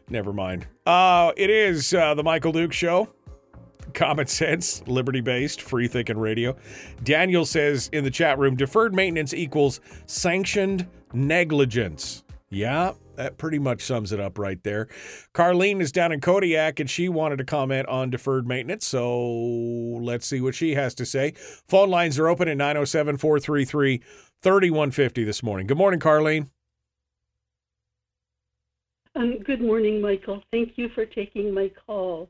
Never 0.08 0.32
mind. 0.32 0.66
Uh, 0.84 1.30
it 1.36 1.48
is 1.48 1.94
uh, 1.94 2.14
the 2.14 2.24
Michael 2.24 2.50
Duke 2.50 2.72
Show 2.72 3.08
common 3.94 4.26
sense, 4.26 4.82
liberty 4.88 5.20
based, 5.20 5.62
free 5.62 5.86
thinking 5.86 6.18
radio. 6.18 6.56
Daniel 7.04 7.44
says 7.44 7.88
in 7.92 8.02
the 8.02 8.10
chat 8.10 8.36
room 8.36 8.56
deferred 8.56 8.96
maintenance 8.96 9.32
equals 9.32 9.80
sanctioned 10.06 10.88
negligence. 11.12 12.24
Yeah, 12.50 12.92
that 13.16 13.38
pretty 13.38 13.58
much 13.58 13.82
sums 13.82 14.12
it 14.12 14.20
up 14.20 14.38
right 14.38 14.62
there. 14.62 14.88
Carlene 15.34 15.80
is 15.80 15.90
down 15.90 16.12
in 16.12 16.20
Kodiak 16.20 16.78
and 16.80 16.88
she 16.88 17.08
wanted 17.08 17.38
to 17.38 17.44
comment 17.44 17.88
on 17.88 18.10
deferred 18.10 18.46
maintenance. 18.46 18.86
So 18.86 19.28
let's 20.00 20.26
see 20.26 20.40
what 20.40 20.54
she 20.54 20.74
has 20.74 20.94
to 20.96 21.06
say. 21.06 21.32
Phone 21.68 21.90
lines 21.90 22.18
are 22.18 22.28
open 22.28 22.48
at 22.48 22.56
907 22.56 23.16
433 23.16 24.02
3150 24.42 25.24
this 25.24 25.42
morning. 25.42 25.66
Good 25.66 25.78
morning, 25.78 26.00
Carlene. 26.00 26.48
Um, 29.14 29.38
good 29.44 29.62
morning, 29.62 30.00
Michael. 30.00 30.42
Thank 30.50 30.72
you 30.76 30.90
for 30.94 31.06
taking 31.06 31.52
my 31.54 31.70
call. 31.86 32.28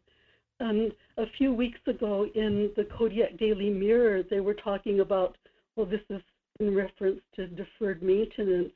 Um, 0.61 0.91
a 1.19 1.25
few 1.37 1.53
weeks 1.53 1.81
ago 1.87 2.27
in 2.35 2.71
the 2.77 2.85
Kodiak 2.97 3.37
Daily 3.39 3.71
Mirror, 3.71 4.23
they 4.31 4.41
were 4.41 4.55
talking 4.55 5.01
about, 5.01 5.37
well, 5.75 5.87
this 5.87 6.01
is 6.09 6.23
in 6.61 6.75
reference 6.75 7.21
to 7.35 7.49
deferred 7.49 8.03
maintenance. 8.03 8.73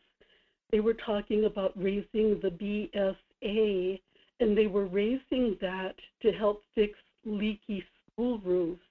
They 0.71 0.81
were 0.81 0.95
talking 0.95 1.45
about 1.45 1.73
raising 1.77 2.41
the 2.43 2.51
BSA, 3.43 4.01
and 4.41 4.59
they 4.59 4.67
were 4.67 4.87
raising 4.87 5.57
that 5.61 5.95
to 6.23 6.33
help 6.33 6.63
fix 6.75 6.99
leaky 7.25 7.85
school 8.13 8.39
roofs. 8.41 8.83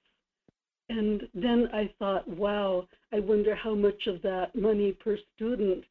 And 0.90 1.22
then 1.34 1.68
I 1.72 1.88
thought, 2.00 2.26
wow, 2.26 2.88
I 3.12 3.20
wonder 3.20 3.54
how 3.54 3.76
much 3.76 4.08
of 4.08 4.20
that 4.22 4.56
money 4.56 4.90
per 4.92 5.16
student 5.36 5.84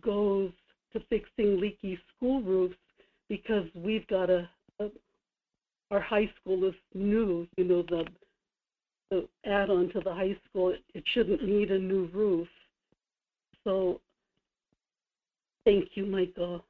goes 0.00 0.50
to 0.92 1.00
fixing 1.08 1.60
leaky 1.60 1.96
school 2.16 2.42
roofs 2.42 2.74
because 3.28 3.64
we've 3.76 4.06
got 4.08 4.28
a, 4.28 4.50
a 4.80 4.88
our 5.92 6.00
high 6.00 6.28
school 6.40 6.64
is 6.68 6.74
new, 6.94 7.46
you 7.56 7.64
know, 7.64 7.82
the, 7.82 8.04
the 9.10 9.28
add-on 9.44 9.90
to 9.92 10.00
the 10.00 10.12
high 10.12 10.36
school, 10.48 10.70
it, 10.70 10.82
it 10.94 11.04
shouldn't 11.14 11.44
need 11.44 11.70
a 11.70 11.78
new 11.78 12.08
roof. 12.12 12.48
So 13.62 14.00
thank 15.64 15.90
you, 15.94 16.06
Michael. 16.06 16.64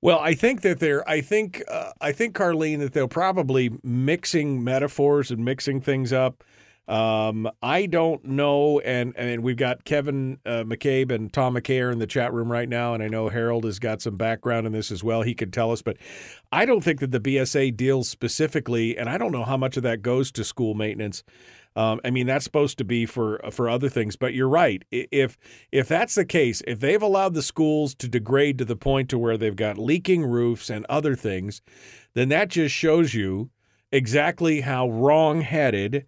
Well, 0.00 0.18
I 0.20 0.34
think 0.34 0.62
that 0.62 0.78
they're. 0.78 1.08
I 1.08 1.20
think. 1.20 1.62
Uh, 1.68 1.92
I 2.00 2.12
think 2.12 2.36
Carlene 2.36 2.78
that 2.80 2.92
they're 2.92 3.08
probably 3.08 3.72
mixing 3.82 4.62
metaphors 4.62 5.30
and 5.30 5.44
mixing 5.44 5.80
things 5.80 6.12
up. 6.12 6.44
Um, 6.88 7.50
I 7.62 7.86
don't 7.86 8.24
know, 8.24 8.78
and 8.80 9.12
and 9.16 9.42
we've 9.42 9.56
got 9.56 9.84
Kevin 9.84 10.38
uh, 10.46 10.62
McCabe 10.62 11.10
and 11.10 11.32
Tom 11.32 11.54
McKay 11.54 11.92
in 11.92 11.98
the 11.98 12.06
chat 12.06 12.32
room 12.32 12.50
right 12.50 12.68
now, 12.68 12.94
and 12.94 13.02
I 13.02 13.08
know 13.08 13.28
Harold 13.28 13.64
has 13.64 13.80
got 13.80 14.00
some 14.00 14.16
background 14.16 14.66
in 14.66 14.72
this 14.72 14.92
as 14.92 15.02
well. 15.02 15.22
He 15.22 15.34
could 15.34 15.52
tell 15.52 15.72
us, 15.72 15.82
but 15.82 15.96
I 16.52 16.64
don't 16.64 16.82
think 16.82 17.00
that 17.00 17.10
the 17.10 17.18
BSA 17.18 17.76
deals 17.76 18.08
specifically, 18.08 18.96
and 18.96 19.08
I 19.08 19.18
don't 19.18 19.32
know 19.32 19.44
how 19.44 19.56
much 19.56 19.76
of 19.76 19.82
that 19.82 20.00
goes 20.02 20.30
to 20.32 20.44
school 20.44 20.74
maintenance. 20.74 21.24
Um, 21.74 22.00
I 22.04 22.10
mean, 22.10 22.26
that's 22.26 22.44
supposed 22.44 22.78
to 22.78 22.84
be 22.84 23.04
for 23.04 23.40
for 23.50 23.68
other 23.68 23.88
things, 23.88 24.14
but 24.14 24.32
you're 24.32 24.48
right. 24.48 24.84
If 24.92 25.36
if 25.72 25.88
that's 25.88 26.14
the 26.14 26.24
case, 26.24 26.62
if 26.68 26.78
they've 26.78 27.02
allowed 27.02 27.34
the 27.34 27.42
schools 27.42 27.96
to 27.96 28.08
degrade 28.08 28.58
to 28.58 28.64
the 28.64 28.76
point 28.76 29.10
to 29.10 29.18
where 29.18 29.36
they've 29.36 29.56
got 29.56 29.76
leaking 29.76 30.24
roofs 30.24 30.70
and 30.70 30.86
other 30.88 31.16
things, 31.16 31.62
then 32.14 32.28
that 32.28 32.48
just 32.48 32.74
shows 32.74 33.12
you 33.12 33.50
exactly 33.92 34.62
how 34.62 34.88
wrong-headed 34.88 36.06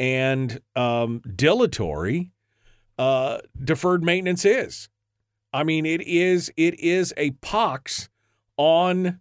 and 0.00 0.60
um, 0.74 1.20
dilatory 1.36 2.32
uh, 2.98 3.38
deferred 3.62 4.02
maintenance 4.02 4.44
is. 4.44 4.88
I 5.52 5.62
mean, 5.62 5.84
it 5.84 6.00
is 6.02 6.50
it 6.56 6.80
is 6.80 7.12
a 7.16 7.32
pox 7.42 8.08
on 8.56 9.20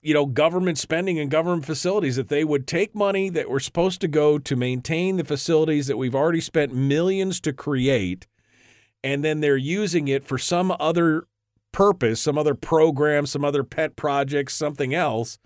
you 0.00 0.14
know 0.14 0.26
government 0.26 0.78
spending 0.78 1.18
and 1.18 1.30
government 1.30 1.66
facilities 1.66 2.16
that 2.16 2.28
they 2.28 2.44
would 2.44 2.66
take 2.66 2.94
money 2.94 3.28
that 3.30 3.50
were 3.50 3.60
supposed 3.60 4.00
to 4.02 4.08
go 4.08 4.38
to 4.38 4.56
maintain 4.56 5.16
the 5.16 5.24
facilities 5.24 5.88
that 5.88 5.96
we've 5.96 6.14
already 6.14 6.40
spent 6.40 6.74
millions 6.74 7.40
to 7.40 7.52
create 7.52 8.26
and 9.02 9.24
then 9.24 9.40
they're 9.40 9.56
using 9.56 10.08
it 10.08 10.24
for 10.24 10.38
some 10.38 10.74
other 10.80 11.26
purpose, 11.72 12.20
some 12.20 12.38
other 12.38 12.54
program, 12.54 13.26
some 13.26 13.44
other 13.44 13.62
pet 13.62 13.96
project, 13.96 14.50
something 14.50 14.94
else 14.94 15.38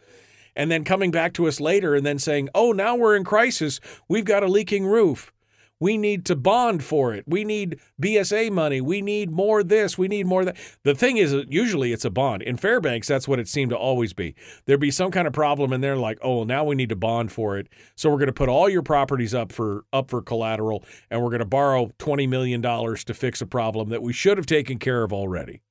and 0.58 0.70
then 0.70 0.84
coming 0.84 1.10
back 1.10 1.32
to 1.34 1.46
us 1.46 1.60
later 1.60 1.94
and 1.94 2.04
then 2.04 2.18
saying, 2.18 2.50
"Oh, 2.54 2.72
now 2.72 2.96
we're 2.96 3.16
in 3.16 3.24
crisis. 3.24 3.80
We've 4.08 4.26
got 4.26 4.42
a 4.42 4.48
leaking 4.48 4.84
roof." 4.84 5.32
We 5.80 5.96
need 5.96 6.24
to 6.26 6.34
bond 6.34 6.82
for 6.82 7.14
it. 7.14 7.24
We 7.28 7.44
need 7.44 7.78
BSA 8.02 8.50
money. 8.50 8.80
We 8.80 9.00
need 9.00 9.30
more 9.30 9.62
this. 9.62 9.96
We 9.96 10.08
need 10.08 10.26
more 10.26 10.44
that. 10.44 10.56
The 10.82 10.92
thing 10.94 11.18
is, 11.18 11.32
uh, 11.32 11.44
usually 11.48 11.92
it's 11.92 12.04
a 12.04 12.10
bond. 12.10 12.42
In 12.42 12.56
Fairbanks, 12.56 13.06
that's 13.06 13.28
what 13.28 13.38
it 13.38 13.46
seemed 13.46 13.70
to 13.70 13.76
always 13.76 14.12
be. 14.12 14.34
There'd 14.66 14.80
be 14.80 14.90
some 14.90 15.12
kind 15.12 15.28
of 15.28 15.32
problem, 15.32 15.72
and 15.72 15.82
they're 15.82 15.96
like, 15.96 16.18
"Oh, 16.20 16.42
now 16.42 16.64
we 16.64 16.74
need 16.74 16.88
to 16.88 16.96
bond 16.96 17.30
for 17.30 17.56
it. 17.58 17.68
So 17.94 18.10
we're 18.10 18.16
going 18.16 18.26
to 18.26 18.32
put 18.32 18.48
all 18.48 18.68
your 18.68 18.82
properties 18.82 19.34
up 19.34 19.52
for 19.52 19.84
up 19.92 20.10
for 20.10 20.20
collateral, 20.20 20.84
and 21.12 21.22
we're 21.22 21.30
going 21.30 21.38
to 21.38 21.44
borrow 21.44 21.92
twenty 21.98 22.26
million 22.26 22.60
dollars 22.60 23.04
to 23.04 23.14
fix 23.14 23.40
a 23.40 23.46
problem 23.46 23.88
that 23.90 24.02
we 24.02 24.12
should 24.12 24.36
have 24.36 24.46
taken 24.46 24.78
care 24.80 25.04
of 25.04 25.12
already." 25.12 25.62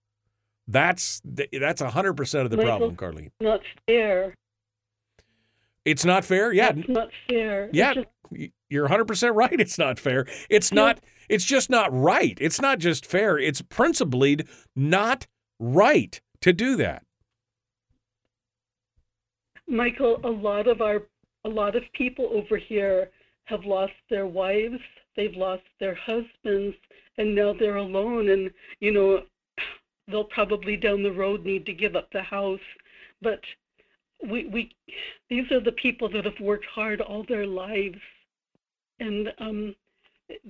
That's 0.70 1.22
that's 1.24 1.82
hundred 1.82 2.14
percent 2.14 2.46
of 2.46 2.52
the 2.52 2.58
Michael, 2.58 2.94
problem, 2.94 2.96
Carlene. 2.96 3.32
Not 3.42 3.60
fair. 3.88 4.34
It's 5.88 6.04
not 6.04 6.26
fair. 6.26 6.52
Yeah, 6.52 6.74
That's 6.74 6.90
not 6.90 7.10
fair. 7.30 7.70
yeah. 7.72 7.94
Just, 7.94 8.08
You're 8.70 8.90
100% 8.90 9.34
right. 9.34 9.60
It's 9.60 9.78
not 9.78 10.00
fair. 10.00 10.26
It's 10.50 10.74
not, 10.74 11.00
it's 11.30 11.46
just 11.46 11.70
not 11.70 11.94
right. 11.94 12.38
It's 12.42 12.60
not 12.60 12.80
just 12.80 13.06
fair. 13.06 13.38
It's 13.38 13.62
principled 13.62 14.44
not 14.76 15.28
right 15.60 16.20
to 16.42 16.52
do 16.52 16.76
that. 16.76 17.04
Michael, 19.68 20.20
a 20.24 20.30
lot 20.30 20.68
of 20.68 20.82
our 20.82 21.04
a 21.44 21.50
lot 21.50 21.76
of 21.76 21.84
people 21.94 22.30
over 22.34 22.58
here 22.58 23.10
have 23.46 23.64
lost 23.64 23.94
their 24.10 24.28
wives, 24.28 24.80
they've 25.16 25.36
lost 25.36 25.64
their 25.80 25.96
husbands, 25.96 26.76
and 27.18 27.34
now 27.34 27.54
they're 27.54 27.78
alone 27.78 28.30
and 28.30 28.52
you 28.80 28.92
know 28.92 29.24
they'll 30.08 30.24
probably 30.26 30.76
down 30.76 31.04
the 31.04 31.12
road 31.12 31.46
need 31.46 31.66
to 31.66 31.74
give 31.74 31.96
up 31.96 32.10
the 32.12 32.22
house. 32.22 32.60
But 33.22 33.40
we 34.24 34.46
we 34.46 34.76
these 35.30 35.52
are 35.52 35.60
the 35.60 35.72
people 35.74 36.10
that 36.10 36.26
have 36.26 36.40
worked 36.40 36.66
hard 36.66 37.02
all 37.02 37.24
their 37.28 37.46
lives. 37.46 38.00
And 39.00 39.34
um 39.40 39.76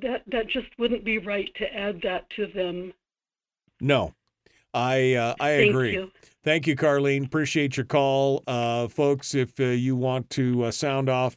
that 0.02 0.24
that 0.28 0.48
just 0.48 0.68
wouldn't 0.78 1.04
be 1.04 1.18
right 1.18 1.50
to 1.56 1.74
add 1.74 2.02
that 2.04 2.30
to 2.32 2.48
them. 2.48 2.94
No, 3.80 4.14
I 4.74 5.14
uh, 5.14 5.36
I 5.40 5.50
Thank 5.52 5.70
agree. 5.70 5.94
you. 5.94 6.12
Thank 6.44 6.68
you, 6.68 6.76
Carlene. 6.76 7.26
Appreciate 7.26 7.78
your 7.78 7.86
call, 7.86 8.44
uh, 8.48 8.88
folks. 8.88 9.36
If 9.36 9.60
uh, 9.60 9.66
you 9.66 9.96
want 9.96 10.30
to 10.32 10.66
uh, 10.66 10.72
sound 10.72 11.10
off 11.10 11.36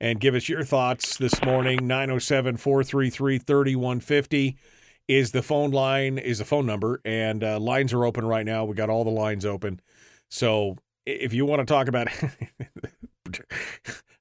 and 0.00 0.20
give 0.20 0.34
us 0.34 0.48
your 0.48 0.64
thoughts 0.64 1.16
this 1.16 1.42
morning, 1.44 1.86
907 1.86 2.56
433 2.56 3.38
3150 3.38 4.56
is 5.08 5.32
the 5.32 5.42
phone 5.42 5.70
line, 5.70 6.18
is 6.18 6.38
the 6.38 6.44
phone 6.44 6.66
number, 6.66 7.00
and 7.04 7.42
uh, 7.42 7.58
lines 7.58 7.92
are 7.92 8.04
open 8.04 8.24
right 8.24 8.46
now. 8.46 8.64
We 8.64 8.74
got 8.74 8.90
all 8.90 9.02
the 9.02 9.10
lines 9.10 9.44
open. 9.44 9.80
So 10.28 10.76
if 11.06 11.32
you 11.32 11.46
want 11.46 11.60
to 11.60 11.66
talk 11.66 11.88
about 11.88 12.08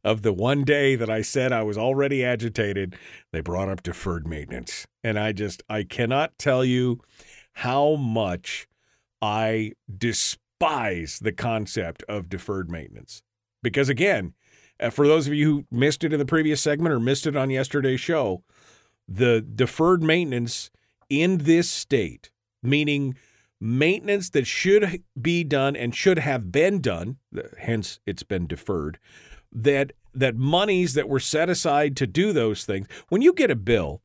of 0.04 0.22
the 0.22 0.34
one 0.34 0.64
day 0.64 0.96
that 0.96 1.10
I 1.10 1.22
said 1.22 1.52
I 1.52 1.64
was 1.64 1.78
already 1.78 2.24
agitated, 2.24 2.96
they 3.32 3.42
brought 3.42 3.70
up 3.70 3.84
deferred 3.84 4.28
maintenance. 4.28 4.88
And 5.04 5.20
I 5.20 5.32
just, 5.32 5.62
I 5.70 5.84
cannot 5.84 6.38
tell 6.38 6.64
you 6.64 7.00
how 7.54 7.96
much 7.96 8.68
I 9.22 9.74
despise 9.96 11.20
the 11.20 11.34
concept 11.34 12.04
of 12.08 12.30
deferred 12.30 12.70
maintenance. 12.70 13.22
Because 13.62 13.90
again, 13.90 14.34
uh, 14.80 14.90
for 14.90 15.08
those 15.08 15.28
of 15.28 15.34
you 15.34 15.46
who 15.46 15.66
missed 15.70 16.04
it 16.04 16.14
in 16.14 16.20
the 16.20 16.26
previous 16.26 16.62
segment 16.62 16.94
or 16.94 17.00
missed 17.00 17.28
it 17.28 17.36
on 17.36 17.50
yesterday's 17.50 18.00
show, 18.00 18.44
the 19.08 19.42
deferred 19.42 20.02
maintenance 20.02 20.70
in 21.10 21.40
this 21.40 21.70
state, 21.70 22.32
meaning 22.64 23.16
maintenance 23.60 24.30
that 24.30 24.48
should 24.48 25.04
be 25.20 25.44
done 25.44 25.76
and 25.76 25.94
should 25.94 26.20
have 26.20 26.52
been 26.52 26.80
done, 26.82 27.18
hence 27.58 28.00
it's 28.06 28.24
been 28.24 28.48
deferred, 28.48 29.00
that 29.52 29.92
that 30.14 30.36
monies 30.36 30.94
that 30.96 31.08
were 31.08 31.20
set 31.20 31.50
aside 31.50 31.96
to 31.98 32.08
do 32.08 32.34
those 32.34 32.66
things. 32.66 32.88
When 33.10 33.22
you 33.22 33.34
get 33.34 33.52
a 33.52 33.56
bill, 33.56 34.02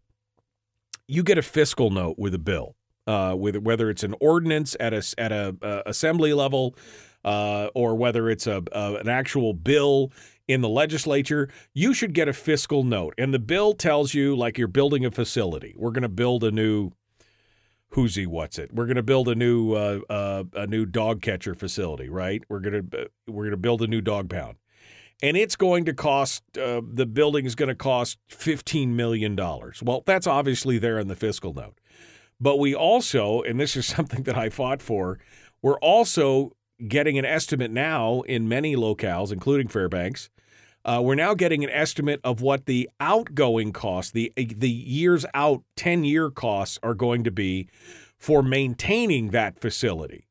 you 1.06 1.22
get 1.22 1.38
a 1.38 1.42
fiscal 1.42 1.90
note 1.90 2.16
with 2.18 2.34
a 2.34 2.38
bill, 2.38 2.76
uh, 3.06 3.34
with 3.38 3.56
whether 3.56 3.90
it's 3.90 4.02
an 4.02 4.14
ordinance 4.20 4.76
at 4.80 4.92
a 4.92 5.02
at 5.18 5.32
a 5.32 5.56
uh, 5.62 5.82
assembly 5.86 6.32
level, 6.32 6.76
uh, 7.24 7.68
or 7.74 7.94
whether 7.94 8.28
it's 8.28 8.46
a, 8.46 8.62
a 8.72 8.94
an 8.96 9.08
actual 9.08 9.54
bill 9.54 10.12
in 10.46 10.60
the 10.60 10.68
legislature. 10.68 11.48
You 11.72 11.94
should 11.94 12.12
get 12.12 12.28
a 12.28 12.32
fiscal 12.32 12.84
note, 12.84 13.14
and 13.16 13.32
the 13.32 13.38
bill 13.38 13.74
tells 13.74 14.14
you 14.14 14.36
like 14.36 14.58
you're 14.58 14.68
building 14.68 15.04
a 15.04 15.10
facility. 15.10 15.74
We're 15.76 15.92
going 15.92 16.02
to 16.02 16.08
build 16.08 16.44
a 16.44 16.50
new 16.50 16.92
who's 17.94 18.16
he, 18.16 18.26
what's 18.26 18.58
it? 18.58 18.74
We're 18.74 18.86
going 18.86 18.96
to 18.96 19.02
build 19.02 19.28
a 19.28 19.34
new 19.34 19.72
uh, 19.72 20.00
uh, 20.10 20.44
a 20.54 20.66
new 20.66 20.84
dog 20.84 21.22
catcher 21.22 21.54
facility, 21.54 22.08
right? 22.08 22.42
We're 22.48 22.60
going 22.60 22.90
to 22.90 23.10
we're 23.26 23.44
going 23.44 23.50
to 23.52 23.56
build 23.56 23.82
a 23.82 23.86
new 23.86 24.00
dog 24.00 24.28
pound, 24.28 24.56
and 25.22 25.36
it's 25.36 25.56
going 25.56 25.84
to 25.86 25.94
cost 25.94 26.42
uh, 26.58 26.82
the 26.86 27.06
building 27.06 27.46
is 27.46 27.54
going 27.54 27.68
to 27.68 27.74
cost 27.74 28.18
fifteen 28.28 28.96
million 28.96 29.36
dollars. 29.36 29.82
Well, 29.82 30.02
that's 30.04 30.26
obviously 30.26 30.78
there 30.78 30.98
in 30.98 31.08
the 31.08 31.16
fiscal 31.16 31.54
note, 31.54 31.78
but 32.40 32.58
we 32.58 32.74
also, 32.74 33.42
and 33.42 33.58
this 33.58 33.76
is 33.76 33.86
something 33.96 34.24
that 34.24 34.36
I 34.36 34.50
fought 34.50 34.82
for, 34.82 35.18
we're 35.62 35.78
also 35.78 36.52
getting 36.88 37.16
an 37.16 37.24
estimate 37.24 37.70
now 37.70 38.22
in 38.22 38.48
many 38.48 38.74
locales, 38.74 39.32
including 39.32 39.68
Fairbanks. 39.68 40.30
Uh, 40.84 41.00
we're 41.02 41.14
now 41.14 41.32
getting 41.34 41.64
an 41.64 41.70
estimate 41.70 42.20
of 42.22 42.42
what 42.42 42.66
the 42.66 42.88
outgoing 43.00 43.72
costs, 43.72 44.12
the 44.12 44.32
the 44.36 44.70
years 44.70 45.24
out, 45.32 45.62
ten 45.76 46.04
year 46.04 46.30
costs 46.30 46.78
are 46.82 46.94
going 46.94 47.24
to 47.24 47.30
be 47.30 47.68
for 48.18 48.42
maintaining 48.42 49.30
that 49.30 49.58
facility. 49.60 50.26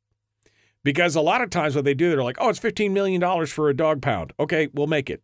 Because 0.83 1.15
a 1.15 1.21
lot 1.21 1.41
of 1.41 1.49
times 1.49 1.75
what 1.75 1.85
they 1.85 1.93
do, 1.93 2.09
they're 2.09 2.23
like, 2.23 2.37
"Oh, 2.39 2.49
it's 2.49 2.59
fifteen 2.59 2.93
million 2.93 3.19
dollars 3.19 3.51
for 3.51 3.69
a 3.69 3.75
dog 3.75 4.01
pound." 4.01 4.33
Okay, 4.39 4.69
we'll 4.73 4.87
make 4.87 5.09
it. 5.09 5.23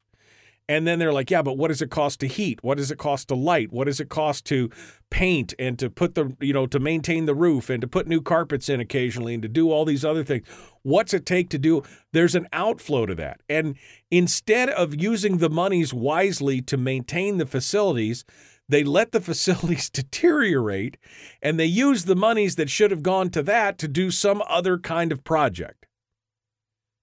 And 0.69 0.85
then 0.85 0.99
they're 0.99 1.11
like, 1.11 1.31
"Yeah, 1.31 1.41
but 1.41 1.57
what 1.57 1.69
does 1.69 1.81
it 1.81 1.89
cost 1.89 2.19
to 2.19 2.27
heat? 2.27 2.59
What 2.61 2.77
does 2.77 2.91
it 2.91 2.99
cost 2.99 3.27
to 3.29 3.35
light? 3.35 3.73
What 3.73 3.85
does 3.85 3.99
it 3.99 4.07
cost 4.07 4.45
to 4.45 4.69
paint 5.09 5.55
and 5.57 5.79
to 5.79 5.89
put 5.89 6.13
the 6.13 6.37
you 6.39 6.53
know 6.53 6.67
to 6.67 6.79
maintain 6.79 7.25
the 7.25 7.33
roof 7.33 7.71
and 7.71 7.81
to 7.81 7.87
put 7.87 8.07
new 8.07 8.21
carpets 8.21 8.69
in 8.69 8.79
occasionally 8.79 9.33
and 9.33 9.41
to 9.41 9.49
do 9.49 9.71
all 9.71 9.83
these 9.83 10.05
other 10.05 10.23
things? 10.23 10.47
What's 10.83 11.13
it 11.13 11.25
take 11.25 11.49
to 11.49 11.57
do?" 11.57 11.81
There's 12.13 12.35
an 12.35 12.47
outflow 12.53 13.07
to 13.07 13.15
that, 13.15 13.41
and 13.49 13.75
instead 14.11 14.69
of 14.69 15.01
using 15.01 15.39
the 15.39 15.49
monies 15.49 15.91
wisely 15.91 16.61
to 16.61 16.77
maintain 16.77 17.39
the 17.39 17.47
facilities, 17.47 18.23
they 18.69 18.83
let 18.83 19.11
the 19.11 19.21
facilities 19.31 19.89
deteriorate 19.89 20.97
and 21.41 21.59
they 21.59 21.65
use 21.65 22.05
the 22.05 22.15
monies 22.15 22.55
that 22.55 22.69
should 22.69 22.91
have 22.91 23.01
gone 23.01 23.31
to 23.31 23.41
that 23.41 23.79
to 23.79 23.87
do 23.87 24.11
some 24.11 24.43
other 24.47 24.77
kind 24.77 25.11
of 25.11 25.23
project. 25.23 25.78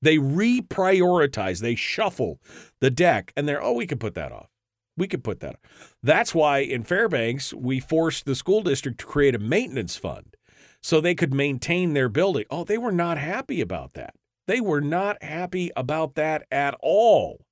They 0.06 0.18
reprioritize, 0.18 1.58
they 1.58 1.74
shuffle 1.74 2.38
the 2.78 2.92
deck, 2.92 3.32
and 3.36 3.48
they're, 3.48 3.60
oh, 3.60 3.72
we 3.72 3.88
could 3.88 3.98
put 3.98 4.14
that 4.14 4.30
off. 4.30 4.50
We 4.96 5.08
could 5.08 5.24
put 5.24 5.40
that 5.40 5.56
off. 5.56 5.96
That's 6.00 6.32
why 6.32 6.58
in 6.58 6.84
Fairbanks, 6.84 7.52
we 7.52 7.80
forced 7.80 8.24
the 8.24 8.36
school 8.36 8.62
district 8.62 9.00
to 9.00 9.06
create 9.06 9.34
a 9.34 9.40
maintenance 9.40 9.96
fund 9.96 10.36
so 10.80 11.00
they 11.00 11.16
could 11.16 11.34
maintain 11.34 11.92
their 11.92 12.08
building. 12.08 12.44
Oh, 12.50 12.62
they 12.62 12.78
were 12.78 12.92
not 12.92 13.18
happy 13.18 13.60
about 13.60 13.94
that. 13.94 14.14
They 14.46 14.60
were 14.60 14.80
not 14.80 15.20
happy 15.24 15.72
about 15.74 16.14
that 16.14 16.46
at 16.52 16.76
all. 16.78 17.44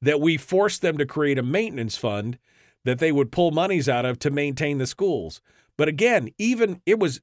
That 0.00 0.20
we 0.20 0.36
forced 0.36 0.82
them 0.82 0.98
to 0.98 1.04
create 1.04 1.36
a 1.36 1.42
maintenance 1.42 1.96
fund 1.96 2.38
that 2.84 3.00
they 3.00 3.10
would 3.10 3.32
pull 3.32 3.50
monies 3.50 3.88
out 3.88 4.04
of 4.04 4.20
to 4.20 4.30
maintain 4.30 4.78
the 4.78 4.86
schools. 4.86 5.40
But 5.76 5.88
again, 5.88 6.28
even 6.38 6.80
it 6.86 7.00
was, 7.00 7.20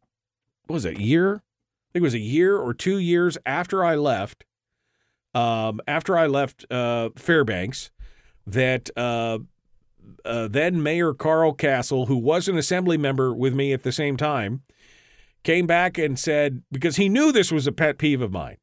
was 0.67 0.83
it, 0.83 0.97
a 0.97 1.01
year? 1.01 1.43
Think 1.97 2.03
it 2.03 2.13
was 2.13 2.13
a 2.13 2.19
year 2.19 2.55
or 2.55 2.75
two 2.75 2.99
years 2.99 3.39
after 3.43 3.83
I 3.83 3.95
left, 3.95 4.45
um, 5.33 5.81
after 5.87 6.15
I 6.15 6.27
left 6.27 6.63
uh, 6.71 7.09
Fairbanks, 7.15 7.89
that 8.45 8.91
uh, 8.95 9.39
uh, 10.23 10.47
then 10.47 10.83
Mayor 10.83 11.15
Karl 11.15 11.55
Kassel, 11.55 12.07
who 12.07 12.17
was 12.17 12.47
an 12.47 12.55
assembly 12.55 12.99
member 12.99 13.33
with 13.33 13.55
me 13.55 13.73
at 13.73 13.81
the 13.81 13.91
same 13.91 14.15
time, 14.15 14.61
came 15.43 15.65
back 15.65 15.97
and 15.97 16.19
said 16.19 16.61
because 16.71 16.97
he 16.97 17.09
knew 17.09 17.31
this 17.31 17.51
was 17.51 17.65
a 17.65 17.71
pet 17.71 17.97
peeve 17.97 18.21
of 18.21 18.31
mine, 18.31 18.57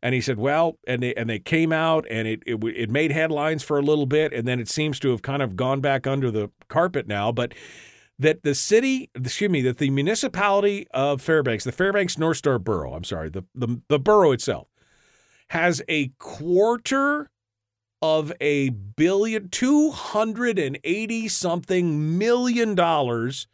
and 0.00 0.14
he 0.14 0.20
said, 0.20 0.38
"Well," 0.38 0.78
and 0.86 1.02
they 1.02 1.12
and 1.14 1.28
they 1.28 1.40
came 1.40 1.72
out 1.72 2.06
and 2.08 2.28
it 2.28 2.44
it, 2.46 2.62
it 2.62 2.88
made 2.88 3.10
headlines 3.10 3.64
for 3.64 3.80
a 3.80 3.82
little 3.82 4.06
bit, 4.06 4.32
and 4.32 4.46
then 4.46 4.60
it 4.60 4.68
seems 4.68 5.00
to 5.00 5.10
have 5.10 5.22
kind 5.22 5.42
of 5.42 5.56
gone 5.56 5.80
back 5.80 6.06
under 6.06 6.30
the 6.30 6.52
carpet 6.68 7.08
now, 7.08 7.32
but. 7.32 7.52
That 8.18 8.42
the 8.42 8.54
city, 8.54 9.10
excuse 9.14 9.50
me, 9.50 9.60
that 9.62 9.78
the 9.78 9.90
municipality 9.90 10.86
of 10.92 11.20
Fairbanks, 11.20 11.64
the 11.64 11.72
Fairbanks 11.72 12.16
North 12.16 12.38
Star 12.38 12.58
Borough, 12.58 12.94
I'm 12.94 13.04
sorry, 13.04 13.28
the, 13.28 13.44
the, 13.54 13.82
the 13.88 13.98
borough 13.98 14.32
itself, 14.32 14.68
has 15.48 15.82
a 15.86 16.08
quarter 16.18 17.30
of 18.00 18.32
a 18.40 18.70
billion, 18.70 19.48
280 19.48 21.28
something 21.28 22.18
million 22.18 22.74
dollars 22.74 23.48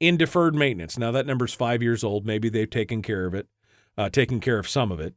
in 0.00 0.16
deferred 0.16 0.54
maintenance. 0.54 0.98
Now, 0.98 1.12
that 1.12 1.26
number's 1.26 1.54
five 1.54 1.82
years 1.82 2.02
old. 2.02 2.26
Maybe 2.26 2.48
they've 2.48 2.68
taken 2.68 3.02
care 3.02 3.26
of 3.26 3.34
it, 3.34 3.46
uh, 3.96 4.08
taken 4.08 4.40
care 4.40 4.58
of 4.58 4.68
some 4.68 4.90
of 4.90 4.98
it. 4.98 5.14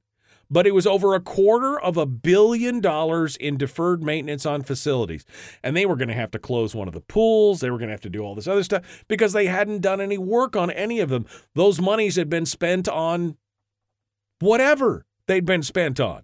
But 0.50 0.68
it 0.68 0.74
was 0.74 0.86
over 0.86 1.16
a 1.16 1.20
quarter 1.20 1.80
of 1.80 1.98
a 1.98 2.06
billion 2.06 2.80
dollars 2.80 3.36
in 3.36 3.58
deferred 3.58 4.04
maintenance 4.04 4.46
on 4.46 4.62
facilities. 4.62 5.26
And 5.64 5.76
they 5.76 5.86
were 5.86 5.96
going 5.96 6.10
to 6.10 6.14
have 6.14 6.32
to 6.32 6.40
close 6.40 6.76
one 6.76 6.88
of 6.88 6.94
the 6.94 7.02
pools. 7.02 7.60
They 7.60 7.70
were 7.70 7.78
going 7.78 7.88
to 7.88 7.94
have 7.94 8.02
to 8.02 8.10
do 8.10 8.22
all 8.22 8.36
this 8.36 8.48
other 8.48 8.64
stuff 8.64 9.06
because 9.08 9.34
they 9.34 9.48
hadn't 9.48 9.82
done 9.82 10.02
any 10.02 10.18
work 10.18 10.56
on 10.56 10.70
any 10.72 11.00
of 11.00 11.10
them. 11.10 11.26
Those 11.56 11.82
monies 11.82 12.16
had 12.16 12.30
been 12.30 12.46
spent 12.46 12.88
on 12.88 13.38
whatever 14.40 15.06
they'd 15.28 15.46
been 15.46 15.64
spent 15.64 16.00
on. 16.00 16.24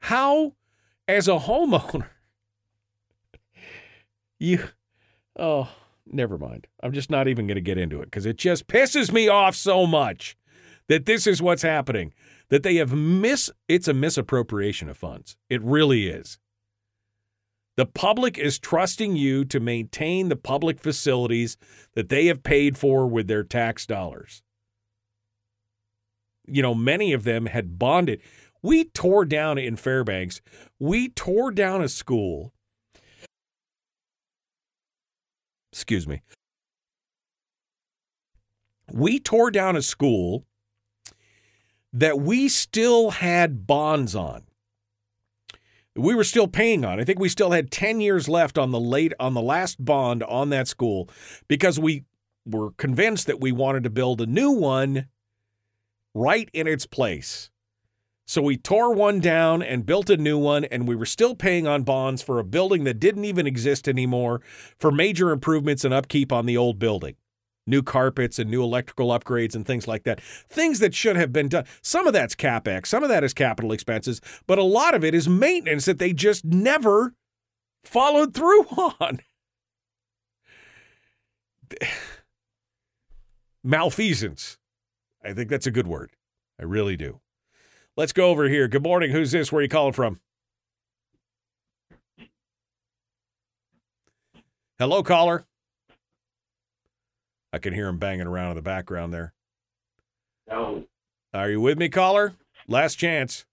How, 0.00 0.54
as 1.06 1.28
a 1.28 1.38
homeowner, 1.38 2.08
you, 4.38 4.68
oh, 5.38 5.68
never 6.06 6.36
mind. 6.36 6.66
I'm 6.82 6.92
just 6.92 7.10
not 7.10 7.28
even 7.28 7.46
going 7.46 7.54
to 7.54 7.60
get 7.60 7.78
into 7.78 8.00
it 8.02 8.06
because 8.06 8.26
it 8.26 8.36
just 8.36 8.66
pisses 8.66 9.12
me 9.12 9.28
off 9.28 9.54
so 9.54 9.86
much 9.86 10.36
that 10.88 11.06
this 11.06 11.26
is 11.26 11.42
what's 11.42 11.62
happening. 11.62 12.12
That 12.48 12.62
they 12.62 12.76
have 12.76 12.92
miss, 12.92 13.50
it's 13.68 13.88
a 13.88 13.94
misappropriation 13.94 14.88
of 14.88 14.96
funds. 14.98 15.36
It 15.48 15.62
really 15.62 16.08
is. 16.08 16.38
The 17.76 17.86
public 17.86 18.36
is 18.36 18.58
trusting 18.58 19.16
you 19.16 19.46
to 19.46 19.58
maintain 19.58 20.28
the 20.28 20.36
public 20.36 20.78
facilities 20.78 21.56
that 21.94 22.10
they 22.10 22.26
have 22.26 22.42
paid 22.42 22.76
for 22.76 23.06
with 23.06 23.28
their 23.28 23.44
tax 23.44 23.86
dollars. 23.86 24.42
You 26.46 26.60
know, 26.60 26.74
many 26.74 27.14
of 27.14 27.24
them 27.24 27.46
had 27.46 27.78
bonded. 27.78 28.20
We 28.62 28.84
tore 28.84 29.24
down 29.24 29.56
in 29.58 29.76
Fairbanks, 29.76 30.42
we 30.78 31.08
tore 31.08 31.50
down 31.50 31.82
a 31.82 31.88
school. 31.88 32.52
Excuse 35.72 36.06
me. 36.06 36.20
We 38.92 39.18
tore 39.18 39.50
down 39.50 39.74
a 39.74 39.82
school 39.82 40.44
that 41.92 42.20
we 42.20 42.48
still 42.48 43.10
had 43.10 43.66
bonds 43.66 44.14
on. 44.14 44.44
We 45.94 46.14
were 46.14 46.24
still 46.24 46.48
paying 46.48 46.84
on. 46.84 46.98
I 46.98 47.04
think 47.04 47.18
we 47.18 47.28
still 47.28 47.50
had 47.50 47.70
10 47.70 48.00
years 48.00 48.28
left 48.28 48.56
on 48.56 48.70
the 48.70 48.80
late 48.80 49.12
on 49.20 49.34
the 49.34 49.42
last 49.42 49.84
bond 49.84 50.22
on 50.22 50.48
that 50.48 50.66
school 50.66 51.10
because 51.48 51.78
we 51.78 52.04
were 52.46 52.70
convinced 52.72 53.26
that 53.26 53.40
we 53.40 53.52
wanted 53.52 53.84
to 53.84 53.90
build 53.90 54.20
a 54.20 54.26
new 54.26 54.50
one 54.50 55.06
right 56.14 56.48
in 56.54 56.66
its 56.66 56.86
place. 56.86 57.50
So 58.24 58.40
we 58.40 58.56
tore 58.56 58.94
one 58.94 59.20
down 59.20 59.62
and 59.62 59.84
built 59.84 60.08
a 60.08 60.16
new 60.16 60.38
one, 60.38 60.64
and 60.64 60.88
we 60.88 60.96
were 60.96 61.04
still 61.04 61.34
paying 61.34 61.66
on 61.66 61.82
bonds 61.82 62.22
for 62.22 62.38
a 62.38 62.44
building 62.44 62.84
that 62.84 63.00
didn't 63.00 63.24
even 63.24 63.46
exist 63.46 63.88
anymore 63.88 64.40
for 64.78 64.90
major 64.90 65.30
improvements 65.30 65.84
and 65.84 65.92
upkeep 65.92 66.32
on 66.32 66.46
the 66.46 66.56
old 66.56 66.78
building. 66.78 67.16
New 67.66 67.82
carpets 67.82 68.38
and 68.38 68.50
new 68.50 68.62
electrical 68.62 69.08
upgrades 69.08 69.54
and 69.54 69.66
things 69.66 69.86
like 69.86 70.02
that. 70.02 70.20
Things 70.20 70.80
that 70.80 70.94
should 70.94 71.16
have 71.16 71.32
been 71.32 71.48
done. 71.48 71.64
Some 71.80 72.06
of 72.06 72.12
that's 72.12 72.34
capex, 72.34 72.86
some 72.86 73.02
of 73.02 73.08
that 73.08 73.22
is 73.22 73.32
capital 73.32 73.72
expenses, 73.72 74.20
but 74.46 74.58
a 74.58 74.64
lot 74.64 74.94
of 74.94 75.04
it 75.04 75.14
is 75.14 75.28
maintenance 75.28 75.84
that 75.84 75.98
they 75.98 76.12
just 76.12 76.44
never 76.44 77.14
followed 77.84 78.34
through 78.34 78.62
on. 79.00 79.20
Malfeasance. 83.62 84.58
I 85.24 85.32
think 85.32 85.48
that's 85.48 85.66
a 85.66 85.70
good 85.70 85.86
word. 85.86 86.10
I 86.58 86.64
really 86.64 86.96
do. 86.96 87.20
Let's 87.96 88.12
go 88.12 88.30
over 88.30 88.48
here. 88.48 88.68
Good 88.68 88.82
morning. 88.82 89.10
Who's 89.12 89.30
this? 89.30 89.52
Where 89.52 89.60
are 89.60 89.62
you 89.62 89.68
calling 89.68 89.92
from? 89.92 90.20
Hello, 94.78 95.02
caller. 95.02 95.46
I 97.52 97.58
can 97.58 97.74
hear 97.74 97.88
him 97.88 97.98
banging 97.98 98.26
around 98.26 98.50
in 98.50 98.56
the 98.56 98.62
background 98.62 99.12
there. 99.12 99.34
No. 100.48 100.84
Are 101.34 101.50
you 101.50 101.60
with 101.60 101.78
me, 101.78 101.88
caller? 101.88 102.34
Last 102.66 102.96
chance. 102.96 103.44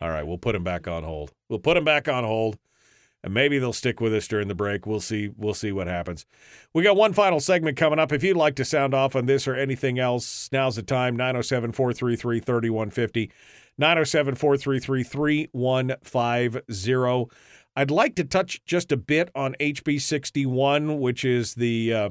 All 0.00 0.10
right, 0.10 0.26
we'll 0.26 0.38
put 0.38 0.54
him 0.54 0.64
back 0.64 0.88
on 0.88 1.04
hold. 1.04 1.32
We'll 1.48 1.60
put 1.60 1.76
him 1.76 1.84
back 1.84 2.08
on 2.08 2.24
hold. 2.24 2.58
And 3.22 3.32
maybe 3.32 3.58
they'll 3.58 3.72
stick 3.72 4.02
with 4.02 4.12
us 4.12 4.28
during 4.28 4.48
the 4.48 4.54
break. 4.54 4.86
We'll 4.86 5.00
see. 5.00 5.30
We'll 5.34 5.54
see 5.54 5.72
what 5.72 5.86
happens. 5.86 6.26
We 6.74 6.82
got 6.82 6.94
one 6.94 7.14
final 7.14 7.40
segment 7.40 7.78
coming 7.78 7.98
up. 7.98 8.12
If 8.12 8.22
you'd 8.22 8.36
like 8.36 8.54
to 8.56 8.66
sound 8.66 8.92
off 8.92 9.16
on 9.16 9.24
this 9.24 9.48
or 9.48 9.54
anything 9.54 9.98
else, 9.98 10.50
now's 10.52 10.76
the 10.76 10.82
time 10.82 11.16
907 11.16 11.72
433 11.72 12.40
3150. 12.40 13.32
907 13.78 14.34
433 14.34 15.02
3150. 15.02 17.36
I'd 17.76 17.90
like 17.90 18.14
to 18.16 18.24
touch 18.24 18.62
just 18.66 18.92
a 18.92 18.98
bit 18.98 19.30
on 19.34 19.56
HB 19.58 20.02
61, 20.02 21.00
which 21.00 21.24
is 21.24 21.54
the. 21.54 21.94
Uh, 21.94 22.10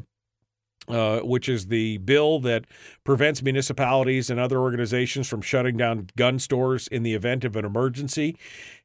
uh, 0.87 1.19
which 1.19 1.47
is 1.47 1.67
the 1.67 1.97
bill 1.99 2.39
that 2.41 2.65
prevents 3.03 3.41
municipalities 3.41 4.29
and 4.29 4.39
other 4.39 4.59
organizations 4.59 5.27
from 5.27 5.41
shutting 5.41 5.77
down 5.77 6.07
gun 6.17 6.39
stores 6.39 6.87
in 6.87 7.03
the 7.03 7.13
event 7.13 7.43
of 7.43 7.55
an 7.55 7.65
emergency. 7.65 8.37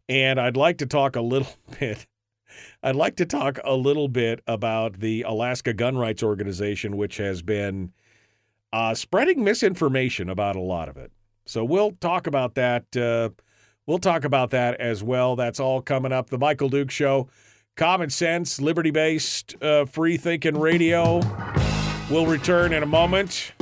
And 0.08 0.40
I'd 0.40 0.56
like 0.56 0.78
to 0.78 0.86
talk 0.86 1.16
a 1.16 1.20
little 1.20 1.54
bit. 1.80 2.06
I'd 2.82 2.96
like 2.96 3.16
to 3.16 3.26
talk 3.26 3.58
a 3.64 3.74
little 3.74 4.08
bit 4.08 4.40
about 4.46 5.00
the 5.00 5.22
Alaska 5.22 5.72
Gun 5.72 5.96
Rights 5.96 6.22
Organization, 6.22 6.96
which 6.96 7.16
has 7.18 7.42
been 7.42 7.92
uh, 8.72 8.94
spreading 8.94 9.42
misinformation 9.44 10.28
about 10.28 10.56
a 10.56 10.60
lot 10.60 10.88
of 10.88 10.96
it. 10.96 11.12
So 11.46 11.64
we'll 11.64 11.92
talk 11.92 12.26
about 12.26 12.54
that. 12.54 12.96
Uh, 12.96 13.30
we'll 13.86 13.98
talk 13.98 14.24
about 14.24 14.50
that 14.50 14.80
as 14.80 15.02
well. 15.02 15.36
That's 15.36 15.60
all 15.60 15.80
coming 15.80 16.12
up. 16.12 16.30
The 16.30 16.38
Michael 16.38 16.68
Duke 16.68 16.90
Show, 16.90 17.28
common 17.76 18.10
sense, 18.10 18.60
liberty 18.60 18.90
based, 18.90 19.60
uh, 19.62 19.86
free 19.86 20.16
thinking 20.16 20.58
radio. 20.58 21.20
We'll 22.10 22.26
return 22.26 22.72
in 22.72 22.82
a 22.82 22.86
moment. 22.86 23.52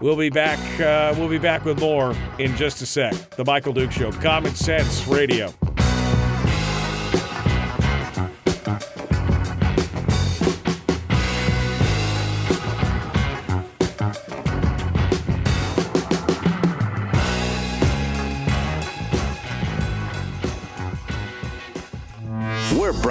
We'll 0.00 0.16
be 0.16 0.28
back. 0.28 0.58
Uh, 0.80 1.14
we'll 1.18 1.28
be 1.28 1.38
back 1.38 1.64
with 1.64 1.80
more 1.80 2.14
in 2.38 2.54
just 2.56 2.82
a 2.82 2.86
sec. 2.86 3.14
The 3.30 3.44
Michael 3.44 3.72
Duke 3.72 3.92
Show, 3.92 4.12
Common 4.12 4.54
Sense 4.54 5.06
Radio. 5.06 5.52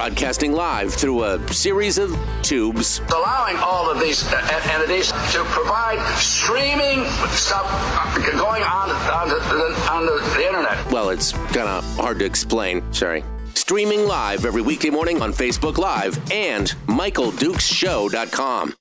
Broadcasting 0.05 0.51
live 0.51 0.93
through 0.93 1.23
a 1.23 1.51
series 1.51 1.97
of 1.97 2.15
tubes. 2.43 3.01
allowing 3.11 3.57
all 3.57 3.89
of 3.89 3.99
these 3.99 4.23
uh, 4.31 4.61
entities 4.71 5.07
to 5.31 5.43
provide 5.45 5.97
streaming 6.15 7.03
stuff 7.31 7.65
uh, 7.65 8.31
going 8.33 8.61
on 8.61 8.91
on 8.91 9.29
the, 9.29 9.91
on 9.91 10.05
the, 10.05 10.35
the 10.37 10.45
internet. 10.45 10.91
Well, 10.91 11.09
it's 11.09 11.31
kind 11.31 11.67
of 11.67 11.83
hard 11.95 12.19
to 12.19 12.25
explain. 12.25 12.83
Sorry. 12.93 13.23
Streaming 13.55 14.05
live 14.05 14.45
every 14.45 14.61
weekday 14.61 14.91
morning 14.91 15.23
on 15.23 15.33
Facebook 15.33 15.79
Live 15.79 16.19
and 16.31 16.67
MichaelDukesShow.com. 16.85 18.75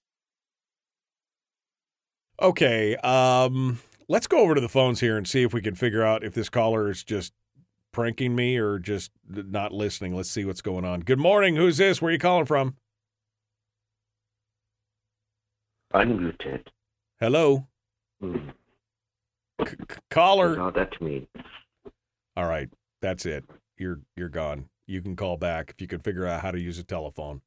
Okay, 2.42 2.96
um, 2.96 3.78
let's 4.10 4.26
go 4.26 4.40
over 4.40 4.54
to 4.54 4.60
the 4.60 4.68
phones 4.68 5.00
here 5.00 5.16
and 5.16 5.26
see 5.26 5.42
if 5.42 5.54
we 5.54 5.62
can 5.62 5.74
figure 5.74 6.02
out 6.02 6.22
if 6.22 6.34
this 6.34 6.50
caller 6.50 6.90
is 6.90 7.02
just 7.02 7.32
pranking 7.94 8.36
me 8.36 8.58
or 8.58 8.78
just 8.78 9.10
not 9.26 9.72
listening. 9.72 10.14
Let's 10.14 10.30
see 10.30 10.44
what's 10.44 10.60
going 10.60 10.84
on. 10.84 11.00
Good 11.00 11.18
morning. 11.18 11.56
Who's 11.56 11.78
this? 11.78 12.02
Where 12.02 12.10
are 12.10 12.12
you 12.12 12.18
calling 12.18 12.44
from? 12.44 12.76
Unmuted. 15.94 16.66
Hello. 17.20 17.68
C- 18.22 19.76
caller. 20.10 20.56
No, 20.56 20.70
that's 20.70 21.00
me. 21.00 21.28
All 22.36 22.48
right, 22.48 22.68
that's 23.00 23.24
it. 23.24 23.44
You're 23.78 24.00
you're 24.16 24.28
gone. 24.28 24.68
You 24.86 25.00
can 25.00 25.16
call 25.16 25.36
back 25.36 25.70
if 25.70 25.80
you 25.80 25.86
can 25.86 26.00
figure 26.00 26.26
out 26.26 26.42
how 26.42 26.50
to 26.50 26.60
use 26.60 26.78
a 26.78 26.84
telephone. 26.84 27.40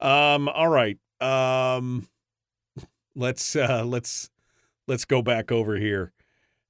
Um. 0.00 0.48
All 0.48 0.68
right. 0.68 0.98
Um. 1.20 2.08
Let's 3.14 3.54
uh. 3.54 3.84
Let's 3.84 4.30
let's 4.88 5.04
go 5.04 5.20
back 5.20 5.52
over 5.52 5.76
here. 5.76 6.12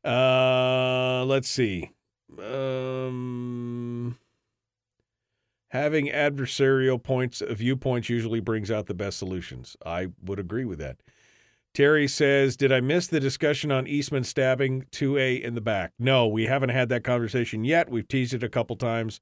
Uh. 0.05 1.25
Let's 1.25 1.49
see. 1.49 1.93
Um. 2.39 4.19
Having 5.71 6.07
adversarial 6.07 7.03
points 7.03 7.43
viewpoints 7.51 8.09
usually 8.09 8.41
brings 8.41 8.71
out 8.71 8.87
the 8.87 8.95
best 8.95 9.19
solutions. 9.19 9.77
I 9.85 10.09
would 10.23 10.39
agree 10.39 10.65
with 10.65 10.79
that. 10.79 10.99
Terry 11.75 12.09
says, 12.09 12.57
Did 12.57 12.73
I 12.73 12.81
miss 12.81 13.07
the 13.07 13.21
discussion 13.21 13.71
on 13.71 13.87
Eastman 13.87 14.25
stabbing 14.25 14.87
2A 14.93 15.43
in 15.43 15.55
the 15.55 15.61
back? 15.61 15.93
No, 15.99 16.27
we 16.27 16.47
haven't 16.47 16.71
had 16.71 16.89
that 16.89 17.05
conversation 17.05 17.65
yet. 17.65 17.91
We've 17.91 18.09
teased 18.09 18.33
it 18.33 18.43
a 18.43 18.49
couple 18.49 18.77
times. 18.77 19.21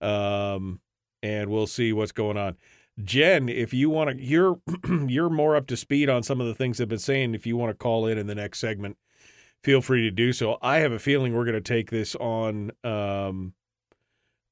Um, 0.00 0.80
and 1.22 1.50
we'll 1.50 1.66
see 1.66 1.92
what's 1.92 2.12
going 2.12 2.38
on. 2.38 2.56
Jen, 3.04 3.48
if 3.48 3.74
you 3.74 3.90
want 3.90 4.10
to, 4.10 4.24
you're 4.24 4.60
you're 5.06 5.28
more 5.28 5.54
up 5.54 5.66
to 5.66 5.76
speed 5.76 6.08
on 6.08 6.22
some 6.22 6.40
of 6.40 6.46
the 6.46 6.54
things 6.54 6.80
I've 6.80 6.88
been 6.88 6.98
saying. 6.98 7.34
If 7.34 7.46
you 7.46 7.56
want 7.56 7.70
to 7.70 7.74
call 7.74 8.06
in 8.06 8.16
in 8.16 8.26
the 8.26 8.34
next 8.34 8.58
segment, 8.58 8.96
feel 9.62 9.80
free 9.80 10.02
to 10.02 10.10
do 10.10 10.32
so. 10.32 10.58
I 10.60 10.78
have 10.78 10.92
a 10.92 10.98
feeling 10.98 11.34
we're 11.34 11.44
going 11.44 11.54
to 11.54 11.60
take 11.60 11.90
this 11.90 12.14
on. 12.16 12.72
Um, 12.82 13.54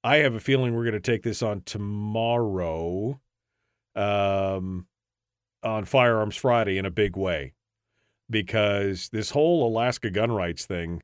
I 0.03 0.19
have 0.19 0.35
a 0.35 0.41
feeling 0.41 0.75
we're 0.75 0.85
going 0.85 0.95
to 0.95 1.01
take 1.01 1.23
this 1.23 1.43
on 1.43 1.63
tomorrow, 1.63 3.21
um, 3.95 4.87
on 5.63 5.85
Firearms 5.85 6.37
Friday 6.37 6.79
in 6.79 6.87
a 6.87 6.91
big 6.91 7.17
way, 7.17 7.53
because 8.31 9.11
this 9.11 9.31
whole 9.31 9.67
Alaska 9.67 10.11
gun 10.11 10.33
rights 10.33 10.65
thing, 10.65 11.03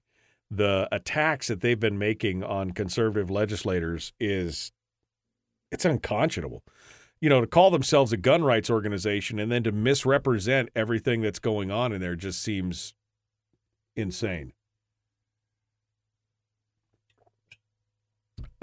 the 0.50 0.88
attacks 0.92 1.48
that 1.48 1.60
they've 1.60 1.80
been 1.80 1.98
making 1.98 2.42
on 2.42 2.70
conservative 2.70 3.30
legislators 3.30 4.12
is, 4.20 4.72
it's 5.70 5.84
unconscionable. 5.84 6.62
You 7.20 7.28
know, 7.28 7.40
to 7.40 7.46
call 7.46 7.70
themselves 7.70 8.12
a 8.12 8.16
gun 8.16 8.44
rights 8.44 8.70
organization 8.70 9.38
and 9.38 9.50
then 9.50 9.64
to 9.64 9.72
misrepresent 9.72 10.68
everything 10.76 11.22
that's 11.22 11.38
going 11.38 11.70
on 11.70 11.92
in 11.92 12.00
there 12.00 12.14
just 12.14 12.40
seems 12.40 12.94
insane. 13.96 14.52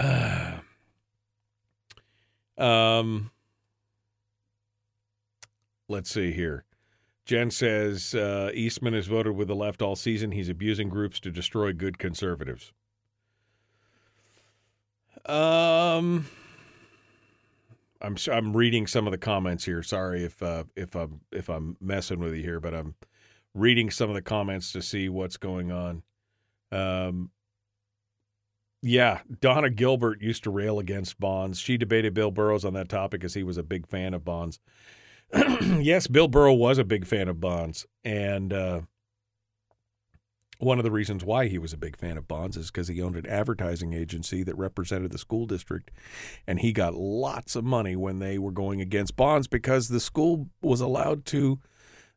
um, 2.58 3.30
let's 5.88 6.10
see 6.10 6.32
here. 6.32 6.64
Jen 7.24 7.50
says 7.50 8.14
uh, 8.14 8.50
Eastman 8.52 8.92
has 8.94 9.06
voted 9.06 9.34
with 9.34 9.48
the 9.48 9.54
left 9.54 9.80
all 9.80 9.96
season. 9.96 10.32
He's 10.32 10.48
abusing 10.50 10.88
groups 10.88 11.18
to 11.20 11.30
destroy 11.30 11.72
good 11.72 11.98
conservatives. 11.98 12.72
Um, 15.26 16.26
I'm 18.02 18.16
I'm 18.30 18.54
reading 18.54 18.86
some 18.86 19.06
of 19.06 19.10
the 19.10 19.18
comments 19.18 19.64
here. 19.64 19.82
Sorry 19.82 20.22
if 20.22 20.42
uh, 20.42 20.64
if 20.76 20.94
I'm 20.94 21.22
if 21.32 21.48
I'm 21.48 21.78
messing 21.80 22.18
with 22.18 22.34
you 22.34 22.42
here, 22.42 22.60
but 22.60 22.74
I'm 22.74 22.94
reading 23.54 23.90
some 23.90 24.08
of 24.08 24.14
the 24.14 24.22
comments 24.22 24.72
to 24.72 24.82
see 24.82 25.08
what's 25.08 25.36
going 25.36 25.70
on. 25.70 26.02
Um, 26.72 27.30
yeah, 28.82 29.20
Donna 29.40 29.70
Gilbert 29.70 30.20
used 30.20 30.44
to 30.44 30.50
rail 30.50 30.78
against 30.78 31.18
bonds. 31.18 31.58
She 31.58 31.78
debated 31.78 32.12
Bill 32.12 32.30
Burrows 32.30 32.64
on 32.64 32.74
that 32.74 32.88
topic 32.88 33.24
as 33.24 33.32
he 33.34 33.42
was 33.42 33.56
a 33.56 33.62
big 33.62 33.86
fan 33.86 34.12
of 34.12 34.24
bonds. 34.24 34.60
yes, 35.80 36.06
Bill 36.06 36.28
Burrow 36.28 36.52
was 36.52 36.76
a 36.76 36.84
big 36.84 37.06
fan 37.06 37.28
of 37.28 37.40
bonds, 37.40 37.86
and 38.04 38.52
uh, 38.52 38.82
one 40.58 40.78
of 40.78 40.84
the 40.84 40.90
reasons 40.90 41.24
why 41.24 41.46
he 41.46 41.58
was 41.58 41.72
a 41.72 41.78
big 41.78 41.96
fan 41.96 42.18
of 42.18 42.28
bonds 42.28 42.56
is 42.56 42.70
because 42.70 42.88
he 42.88 43.00
owned 43.00 43.16
an 43.16 43.26
advertising 43.26 43.94
agency 43.94 44.42
that 44.42 44.56
represented 44.56 45.12
the 45.12 45.18
school 45.18 45.46
district, 45.46 45.90
and 46.46 46.60
he 46.60 46.72
got 46.72 46.94
lots 46.94 47.56
of 47.56 47.64
money 47.64 47.96
when 47.96 48.18
they 48.18 48.38
were 48.38 48.52
going 48.52 48.80
against 48.80 49.16
bonds 49.16 49.46
because 49.46 49.88
the 49.88 50.00
school 50.00 50.50
was 50.60 50.80
allowed 50.80 51.24
to 51.24 51.58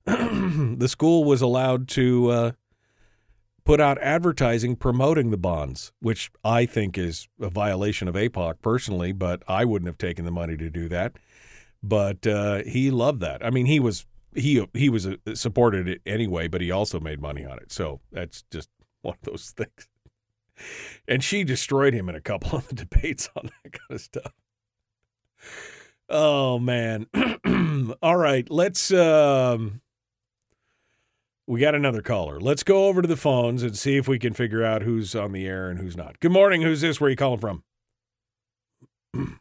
the 0.77 0.87
school 0.87 1.25
was 1.25 1.41
allowed 1.41 1.89
to 1.89 2.29
uh, 2.29 2.51
put 3.65 3.81
out 3.81 3.97
advertising 4.01 4.77
promoting 4.77 5.29
the 5.29 5.37
bonds, 5.37 5.91
which 5.99 6.31
I 6.45 6.65
think 6.65 6.97
is 6.97 7.27
a 7.41 7.49
violation 7.49 8.07
of 8.07 8.15
APOC 8.15 8.61
personally, 8.61 9.11
but 9.11 9.43
I 9.49 9.65
wouldn't 9.65 9.87
have 9.87 9.97
taken 9.97 10.23
the 10.23 10.31
money 10.31 10.55
to 10.55 10.69
do 10.69 10.87
that. 10.87 11.17
But 11.83 12.25
uh, 12.25 12.63
he 12.63 12.89
loved 12.89 13.19
that. 13.19 13.45
I 13.45 13.49
mean, 13.49 13.65
he 13.65 13.81
was 13.81 14.05
he 14.33 14.65
he 14.73 14.87
was 14.87 15.05
a, 15.05 15.17
supported 15.35 15.89
it 15.89 16.01
anyway, 16.05 16.47
but 16.47 16.61
he 16.61 16.71
also 16.71 17.01
made 17.01 17.19
money 17.19 17.45
on 17.45 17.57
it. 17.57 17.73
So 17.73 17.99
that's 18.09 18.43
just 18.49 18.69
one 19.01 19.15
of 19.21 19.29
those 19.29 19.51
things. 19.57 19.89
And 21.05 21.21
she 21.21 21.43
destroyed 21.43 21.93
him 21.93 22.07
in 22.07 22.15
a 22.15 22.21
couple 22.21 22.57
of 22.57 22.67
the 22.69 22.75
debates 22.75 23.29
on 23.35 23.49
that 23.63 23.73
kind 23.73 23.91
of 23.91 23.99
stuff. 24.01 24.31
Oh 26.07 26.59
man. 26.59 27.07
All 28.01 28.15
right, 28.15 28.49
let's 28.49 28.93
um 28.93 29.81
we 31.47 31.61
got 31.61 31.73
another 31.73 32.01
caller. 32.01 32.39
Let's 32.39 32.63
go 32.63 32.87
over 32.87 33.01
to 33.01 33.07
the 33.07 33.15
phones 33.15 33.63
and 33.63 33.75
see 33.77 33.95
if 33.95 34.07
we 34.07 34.19
can 34.19 34.33
figure 34.33 34.63
out 34.63 34.81
who's 34.83 35.15
on 35.15 35.31
the 35.31 35.47
air 35.47 35.69
and 35.69 35.79
who's 35.79 35.95
not. 35.95 36.19
Good 36.19 36.31
morning. 36.33 36.61
Who's 36.61 36.81
this? 36.81 36.99
Where 36.99 37.07
are 37.07 37.11
you 37.11 37.15
calling 37.15 37.39
from? 37.39 37.63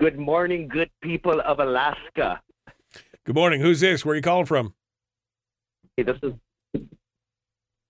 Good 0.00 0.18
morning, 0.18 0.66
good 0.66 0.90
people 1.02 1.40
of 1.40 1.60
Alaska. 1.60 2.40
Good 3.24 3.36
morning. 3.36 3.60
Who's 3.60 3.78
this? 3.78 4.04
Where 4.04 4.12
are 4.12 4.16
you 4.16 4.22
calling 4.22 4.44
from? 4.44 4.74
Hey, 5.96 6.02
this 6.02 6.16
is 6.24 6.32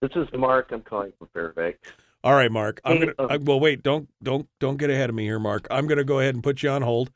this 0.02 0.10
is 0.14 0.28
Mark. 0.36 0.70
I'm 0.70 0.82
calling 0.82 1.14
from 1.18 1.28
Fairbanks. 1.32 1.78
All 2.22 2.34
right, 2.34 2.52
Mark. 2.52 2.82
I'm 2.84 2.98
Hey, 2.98 3.06
gonna. 3.06 3.14
um, 3.18 3.26
I, 3.30 3.36
well, 3.38 3.58
wait. 3.58 3.82
Don't 3.82 4.10
don't 4.22 4.46
don't 4.60 4.76
get 4.76 4.90
ahead 4.90 5.08
of 5.08 5.16
me 5.16 5.24
here, 5.24 5.38
Mark. 5.38 5.66
I'm 5.70 5.86
gonna 5.86 6.04
go 6.04 6.20
ahead 6.20 6.34
and 6.34 6.44
put 6.44 6.62
you 6.62 6.68
on 6.68 6.82
hold, 6.82 7.10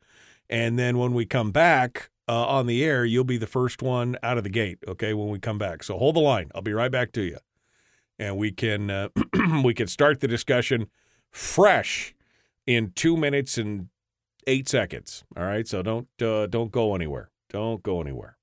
and 0.49 0.79
then 0.79 0.97
when 0.97 1.13
we 1.13 1.27
come 1.27 1.53
back 1.53 2.09
uh, 2.29 2.47
on 2.47 2.67
the 2.67 2.85
air, 2.85 3.05
you'll 3.05 3.25
be 3.25 3.39
the 3.39 3.47
first 3.47 3.83
one 3.83 4.17
out 4.23 4.37
of 4.37 4.45
the 4.45 4.51
gate. 4.51 4.79
Okay, 4.87 5.15
when 5.15 5.29
we 5.29 5.39
come 5.39 5.59
back. 5.59 5.83
So 5.83 5.99
hold 5.99 6.17
the 6.17 6.21
line. 6.21 6.51
I'll 6.55 6.63
be 6.63 6.75
right 6.75 6.91
back 6.91 7.13
to 7.13 7.23
you, 7.23 7.39
and 8.19 8.37
we 8.37 8.53
can 8.53 8.91
uh, 8.91 9.09
we 9.65 9.75
can 9.75 9.87
start 9.87 10.21
the 10.21 10.29
discussion 10.29 10.89
fresh 11.31 12.15
in 12.67 12.93
two 12.95 13.17
minutes 13.17 13.57
and 13.57 13.89
eight 14.47 14.69
seconds. 14.69 15.25
All 15.37 15.45
right. 15.45 15.67
So 15.67 15.83
don't 15.83 16.09
uh, 16.21 16.47
don't 16.47 16.71
go 16.71 16.95
anywhere. 16.95 17.31
Don't 17.49 17.83
go 17.83 18.01
anywhere. 18.01 18.37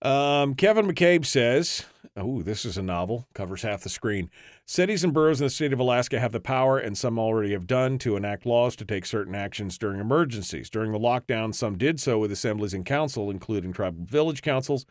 Um, 0.00 0.54
Kevin 0.54 0.86
McCabe 0.86 1.26
says, 1.26 1.84
"Oh, 2.16 2.42
this 2.42 2.64
is 2.64 2.78
a 2.78 2.82
novel. 2.82 3.26
Covers 3.34 3.62
half 3.62 3.82
the 3.82 3.88
screen. 3.88 4.30
Cities 4.70 5.02
and 5.02 5.14
boroughs 5.14 5.40
in 5.40 5.46
the 5.46 5.50
state 5.50 5.72
of 5.72 5.80
Alaska 5.80 6.20
have 6.20 6.32
the 6.32 6.40
power, 6.40 6.76
and 6.78 6.96
some 6.96 7.18
already 7.18 7.52
have 7.52 7.66
done, 7.66 7.96
to 7.96 8.16
enact 8.16 8.44
laws 8.44 8.76
to 8.76 8.84
take 8.84 9.06
certain 9.06 9.34
actions 9.34 9.78
during 9.78 9.98
emergencies. 9.98 10.68
During 10.68 10.92
the 10.92 10.98
lockdown, 10.98 11.54
some 11.54 11.78
did 11.78 11.98
so 11.98 12.18
with 12.18 12.30
assemblies 12.30 12.74
and 12.74 12.84
council, 12.84 13.30
including 13.30 13.72
tribal 13.72 14.04
village 14.04 14.42
councils, 14.42 14.84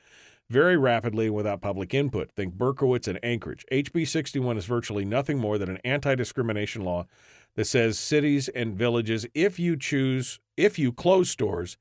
very 0.50 0.78
rapidly 0.78 1.28
and 1.28 1.36
without 1.36 1.62
public 1.62 1.94
input. 1.94 2.32
Think 2.32 2.56
Berkowitz 2.56 3.08
and 3.08 3.20
Anchorage. 3.22 3.68
HB 3.72 4.08
61 4.08 4.58
is 4.58 4.66
virtually 4.66 5.06
nothing 5.06 5.38
more 5.38 5.60
than 5.60 5.70
an 5.70 5.78
anti-discrimination 5.86 6.84
law 6.84 7.06
that 7.54 7.66
says 7.66 8.00
cities 8.00 8.50
and 8.50 8.76
villages, 8.76 9.28
if 9.36 9.60
you 9.60 9.78
choose, 9.78 10.40
if 10.58 10.80
you 10.80 10.92
close 10.92 11.30
stores." 11.30 11.78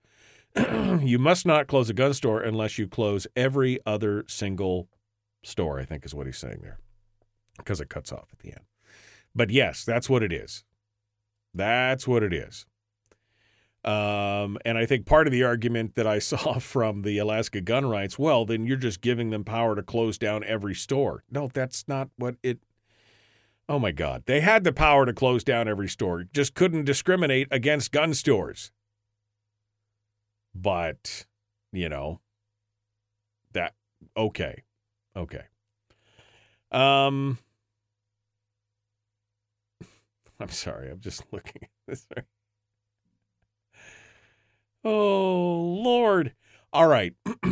you 1.03 1.19
must 1.19 1.47
not 1.47 1.67
close 1.67 1.89
a 1.89 1.95
gun 1.95 2.13
store 2.13 2.43
unless 2.43 2.77
you 2.77 2.87
close 2.87 3.27
every 3.35 3.79
other 3.87 4.23
single 4.29 4.87
store, 5.43 5.81
I 5.81 5.87
think 5.87 6.05
is 6.05 6.15
what 6.15 6.27
he's 6.27 6.37
saying 6.39 6.61
there, 6.63 6.79
because 7.57 7.81
it 7.81 7.89
cuts 7.89 8.13
off 8.13 8.29
at 8.33 8.39
the 8.41 8.51
end. 8.51 8.65
But 9.35 9.51
yes, 9.51 9.85
that's 9.85 10.09
what 10.09 10.23
it 10.23 10.33
is. 10.33 10.65
That's 11.55 12.07
what 12.07 12.23
it 12.23 12.33
is. 12.33 12.67
Um, 13.85 14.59
and 14.65 14.77
I 14.77 14.85
think 14.85 15.07
part 15.07 15.27
of 15.27 15.33
the 15.33 15.45
argument 15.45 15.95
that 15.95 16.07
I 16.07 16.19
saw 16.21 16.59
from 16.59 17.03
the 17.03 17.19
Alaska 17.19 17.61
gun 17.61 17.87
rights, 17.87 18.19
well, 18.19 18.45
then 18.45 18.67
you're 18.67 18.77
just 18.77 19.01
giving 19.01 19.31
them 19.31 19.45
power 19.45 19.77
to 19.77 19.83
close 19.83 20.19
down 20.19 20.43
every 20.45 20.75
store. 20.75 21.25
No, 21.31 21.49
that's 21.53 21.87
not 21.87 22.09
what 22.17 22.37
it. 22.43 22.59
Oh 23.69 23.79
my 23.79 23.93
God. 23.93 24.25
They 24.27 24.41
had 24.41 24.65
the 24.65 24.73
power 24.73 25.07
to 25.07 25.13
close 25.13 25.43
down 25.43 25.67
every 25.67 25.89
store, 25.89 26.25
just 26.33 26.55
couldn't 26.55 26.85
discriminate 26.85 27.49
against 27.51 27.93
gun 27.93 28.15
stores 28.15 28.71
but 30.61 31.27
you 31.73 31.89
know 31.89 32.21
that 33.53 33.75
okay 34.17 34.63
okay 35.15 35.45
um 36.73 37.39
i'm 40.41 40.51
sorry 40.51 40.91
i'm 40.91 41.01
just 41.01 41.25
looking 41.33 41.63
at 41.63 41.71
this 41.87 42.07
oh 44.85 45.81
lord 45.83 46.35
all 46.73 46.89
right 46.89 47.15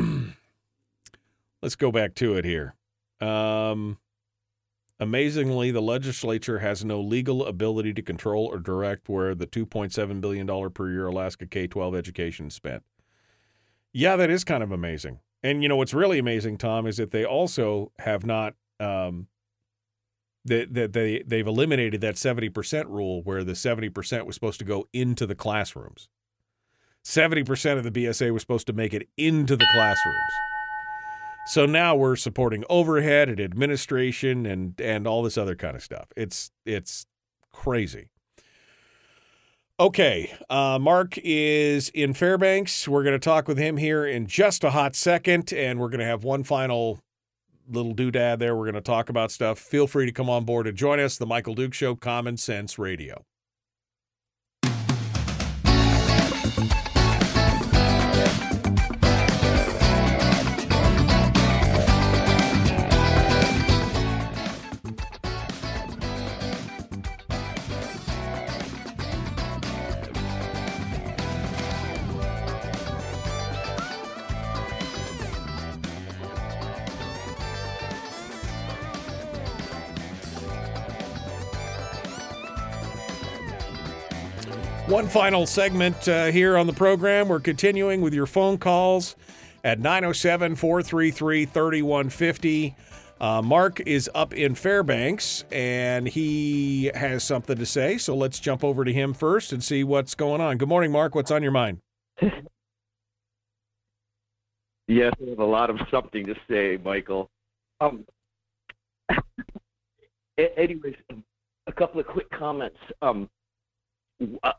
let's 1.62 1.76
go 1.76 1.90
back 1.90 2.14
to 2.14 2.34
it 2.34 2.44
here 2.44 2.74
um 3.20 3.98
Amazingly, 5.00 5.72
the 5.72 5.82
legislature 5.82 6.60
has 6.60 6.84
no 6.84 7.00
legal 7.00 7.44
ability 7.44 7.92
to 7.94 8.02
control 8.02 8.46
or 8.46 8.58
direct 8.58 9.08
where 9.08 9.34
the 9.34 9.46
$2.7 9.46 10.20
billion 10.20 10.70
per 10.70 10.90
year 10.90 11.08
Alaska 11.08 11.46
K 11.46 11.66
12 11.66 11.96
education 11.96 12.46
is 12.46 12.54
spent. 12.54 12.84
Yeah, 13.92 14.14
that 14.16 14.30
is 14.30 14.44
kind 14.44 14.62
of 14.62 14.70
amazing. 14.70 15.18
And 15.42 15.62
you 15.62 15.68
know 15.68 15.76
what's 15.76 15.94
really 15.94 16.18
amazing, 16.18 16.58
Tom, 16.58 16.86
is 16.86 16.96
that 16.98 17.10
they 17.10 17.24
also 17.24 17.92
have 17.98 18.24
not 18.24 18.54
um, 18.78 19.26
that 20.44 20.74
they, 20.74 20.86
they 20.86 21.22
they've 21.26 21.46
eliminated 21.46 22.00
that 22.02 22.18
seventy 22.18 22.48
percent 22.48 22.88
rule 22.88 23.22
where 23.22 23.44
the 23.44 23.54
seventy 23.54 23.88
percent 23.88 24.26
was 24.26 24.34
supposed 24.34 24.58
to 24.58 24.64
go 24.64 24.88
into 24.92 25.26
the 25.26 25.34
classrooms. 25.34 26.08
Seventy 27.02 27.44
percent 27.44 27.78
of 27.78 27.84
the 27.84 27.90
BSA 27.90 28.32
was 28.32 28.42
supposed 28.42 28.66
to 28.66 28.72
make 28.72 28.94
it 28.94 29.08
into 29.16 29.56
the 29.56 29.66
classrooms. 29.72 30.32
So 31.46 31.66
now 31.66 31.94
we're 31.94 32.16
supporting 32.16 32.64
overhead 32.70 33.28
and 33.28 33.40
administration 33.40 34.46
and 34.46 34.80
and 34.80 35.06
all 35.06 35.22
this 35.22 35.36
other 35.36 35.54
kind 35.54 35.76
of 35.76 35.82
stuff. 35.82 36.06
It's 36.16 36.50
it's 36.64 37.06
crazy. 37.52 38.08
Okay, 39.78 40.32
uh, 40.48 40.78
Mark 40.80 41.18
is 41.24 41.88
in 41.88 42.14
Fairbanks. 42.14 42.86
We're 42.86 43.02
going 43.02 43.18
to 43.18 43.18
talk 43.18 43.48
with 43.48 43.58
him 43.58 43.76
here 43.76 44.06
in 44.06 44.28
just 44.28 44.62
a 44.62 44.70
hot 44.70 44.94
second, 44.94 45.52
and 45.52 45.80
we're 45.80 45.88
going 45.88 45.98
to 45.98 46.06
have 46.06 46.22
one 46.22 46.44
final 46.44 47.00
little 47.68 47.94
doodad 47.94 48.38
there. 48.38 48.54
We're 48.56 48.64
going 48.64 48.74
to 48.74 48.80
talk 48.80 49.08
about 49.08 49.30
stuff. 49.30 49.58
Feel 49.58 49.86
free 49.86 50.06
to 50.06 50.12
come 50.12 50.30
on 50.30 50.44
board 50.44 50.66
and 50.66 50.76
join 50.76 51.00
us. 51.00 51.16
The 51.16 51.26
Michael 51.26 51.54
Duke 51.54 51.74
Show, 51.74 51.94
Common 51.94 52.36
Sense 52.36 52.78
Radio. 52.78 53.24
One 85.04 85.10
final 85.10 85.44
segment 85.44 86.08
uh, 86.08 86.32
here 86.32 86.56
on 86.56 86.66
the 86.66 86.72
program. 86.72 87.28
We're 87.28 87.38
continuing 87.38 88.00
with 88.00 88.14
your 88.14 88.24
phone 88.24 88.56
calls 88.56 89.16
at 89.62 89.78
907 89.78 90.56
433 90.56 91.44
3150. 91.44 92.74
Uh, 93.20 93.42
Mark 93.42 93.80
is 93.80 94.08
up 94.14 94.32
in 94.32 94.54
Fairbanks 94.54 95.44
and 95.52 96.08
he 96.08 96.90
has 96.94 97.22
something 97.22 97.58
to 97.58 97.66
say. 97.66 97.98
So 97.98 98.16
let's 98.16 98.40
jump 98.40 98.64
over 98.64 98.82
to 98.82 98.94
him 98.94 99.12
first 99.12 99.52
and 99.52 99.62
see 99.62 99.84
what's 99.84 100.14
going 100.14 100.40
on. 100.40 100.56
Good 100.56 100.70
morning, 100.70 100.90
Mark. 100.90 101.14
What's 101.14 101.30
on 101.30 101.42
your 101.42 101.52
mind? 101.52 101.80
Yes, 104.88 105.12
I 105.20 105.28
have 105.28 105.38
a 105.38 105.44
lot 105.44 105.68
of 105.68 105.80
something 105.90 106.24
to 106.24 106.34
say, 106.48 106.78
Michael. 106.82 107.28
Um, 107.78 108.06
anyways, 110.38 110.96
a 111.66 111.72
couple 111.72 112.00
of 112.00 112.06
quick 112.06 112.30
comments 112.30 112.78
um, 113.02 113.28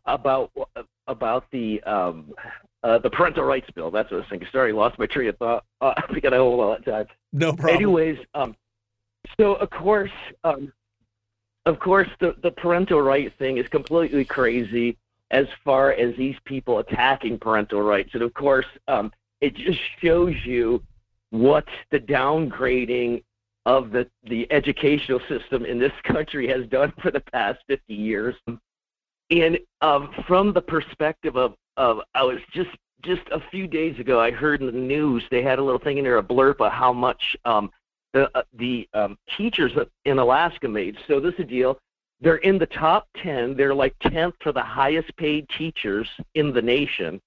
about 0.06 0.52
about 1.08 1.46
the 1.52 1.82
um, 1.84 2.34
uh, 2.84 3.00
the 3.00 3.10
parental 3.10 3.44
rights 3.44 3.68
bill. 3.74 3.92
That's 3.92 4.12
what 4.12 4.18
I 4.18 4.20
was 4.22 4.30
thinking. 4.30 4.48
Sorry, 4.52 4.72
I 4.72 4.76
lost 4.76 5.00
my 5.00 5.06
train 5.06 5.30
of 5.30 5.38
thought. 5.38 5.66
Uh, 5.82 5.94
we 6.14 6.22
got 6.22 6.34
a 6.34 6.38
whole 6.38 6.58
lot 6.58 6.80
of 6.80 6.86
time. 6.86 7.08
No 7.34 7.54
problem. 7.54 7.76
Anyways, 7.76 8.18
um, 8.34 8.56
so 9.40 9.56
of 9.56 9.70
course, 9.70 10.12
um, 10.44 10.72
of 11.66 11.80
course, 11.80 12.10
the 12.20 12.36
the 12.44 12.52
parental 12.52 13.02
right 13.02 13.32
thing 13.38 13.58
is 13.58 13.68
completely 13.68 14.26
crazy 14.26 14.98
as 15.32 15.48
far 15.64 15.92
as 15.92 16.16
these 16.16 16.36
people 16.46 16.80
attacking 16.80 17.40
parental 17.40 17.82
rights, 17.82 18.12
and 18.14 18.22
of 18.22 18.34
course, 18.34 18.68
um, 18.88 19.12
it 19.42 19.56
just 19.56 19.80
shows 20.02 20.36
you 20.46 20.82
what 21.32 21.66
the 21.92 22.00
downgrading 22.00 23.24
of 23.66 23.92
the 23.92 24.08
the 24.30 24.48
educational 24.52 25.20
system 25.28 25.66
in 25.66 25.80
this 25.80 25.92
country 26.04 26.48
has 26.48 26.68
done 26.68 26.94
for 27.02 27.12
the 27.12 27.20
past 27.20 27.60
50 27.68 27.94
years. 27.94 28.36
And 29.32 29.58
um, 29.82 30.12
from 30.28 30.54
the 30.54 30.62
perspective 30.62 31.36
of, 31.36 31.56
of 31.78 32.02
I 32.14 32.24
was 32.24 32.40
just 32.54 32.70
just 33.02 33.22
a 33.32 33.40
few 33.52 33.68
days 33.68 34.00
ago, 34.00 34.20
I 34.20 34.32
heard 34.32 34.62
in 34.62 34.68
the 34.68 34.72
news 34.74 35.24
they 35.30 35.44
had 35.44 35.60
a 35.60 35.64
little 35.64 35.80
thing 35.80 35.98
in 35.98 36.04
there, 36.04 36.18
a 36.18 36.24
blurb 36.24 36.60
of 36.60 36.72
how 36.72 36.92
much 36.92 37.36
um, 37.46 37.72
the 38.14 38.30
uh, 38.38 38.44
the 38.54 38.88
um, 38.94 39.18
teachers 39.38 39.72
in 40.06 40.20
Alaska 40.20 40.68
made. 40.68 40.98
So 41.08 41.20
this 41.20 41.34
is 41.36 41.42
a 41.42 41.44
deal. 41.44 41.80
They're 42.22 42.38
in 42.38 42.58
the 42.58 42.66
top 42.68 43.08
10. 43.18 43.56
They're 43.56 43.76
like 43.76 43.98
10th 44.00 44.34
for 44.42 44.52
the 44.52 44.62
highest 44.62 45.16
paid 45.18 45.48
teachers 45.58 46.08
in 46.34 46.54
the 46.54 46.62
nation, 46.62 47.22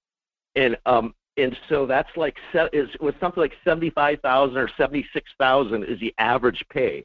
and 0.56 0.76
um, 0.86 1.14
and 1.36 1.56
so 1.68 1.86
that's 1.86 2.10
like 2.16 2.36
se- 2.52 2.70
is 2.72 2.88
was 3.00 3.14
something 3.20 3.40
like 3.40 3.54
75,000 3.64 4.56
or 4.56 4.68
76,000 4.76 5.84
is 5.84 6.00
the 6.00 6.14
average 6.18 6.64
pay, 6.70 7.04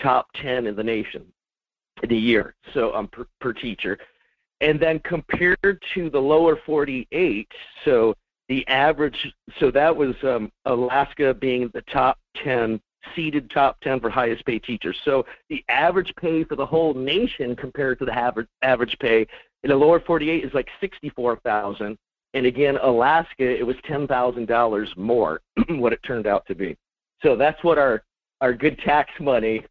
top 0.00 0.26
10 0.34 0.66
in 0.66 0.76
the 0.76 0.84
nation, 0.84 1.24
in 2.02 2.12
a 2.12 2.16
year. 2.16 2.54
So 2.74 2.94
um 2.94 3.08
per, 3.08 3.26
per 3.40 3.52
teacher, 3.52 3.98
and 4.60 4.78
then 4.78 4.98
compared 5.00 5.80
to 5.94 6.10
the 6.10 6.18
lower 6.18 6.58
48, 6.66 7.48
so 7.84 8.14
the 8.48 8.66
average, 8.68 9.32
so 9.58 9.70
that 9.70 9.94
was 9.94 10.14
um, 10.22 10.50
Alaska 10.64 11.34
being 11.34 11.70
the 11.72 11.82
top 11.82 12.18
10 12.42 12.80
seeded 13.16 13.50
top 13.50 13.80
10 13.80 14.00
for 14.00 14.10
highest 14.10 14.44
paid 14.44 14.62
teachers. 14.62 14.96
So 15.04 15.24
the 15.48 15.64
average 15.68 16.12
pay 16.20 16.44
for 16.44 16.56
the 16.56 16.66
whole 16.66 16.92
nation 16.92 17.56
compared 17.56 17.98
to 18.00 18.04
the 18.04 18.12
average 18.12 18.48
average 18.62 18.96
pay 19.00 19.26
in 19.62 19.70
the 19.70 19.76
lower 19.76 20.00
48 20.00 20.44
is 20.44 20.52
like 20.52 20.68
64,000 20.80 21.96
and 22.34 22.46
again, 22.46 22.78
Alaska, 22.82 23.44
it 23.44 23.66
was 23.66 23.76
ten 23.84 24.06
thousand 24.06 24.46
dollars 24.46 24.88
more 24.96 25.40
what 25.68 25.92
it 25.92 26.00
turned 26.04 26.26
out 26.26 26.46
to 26.46 26.54
be. 26.54 26.76
So 27.22 27.36
that's 27.36 27.62
what 27.64 27.78
our 27.78 28.02
our 28.40 28.54
good 28.54 28.78
tax 28.78 29.10
money, 29.20 29.64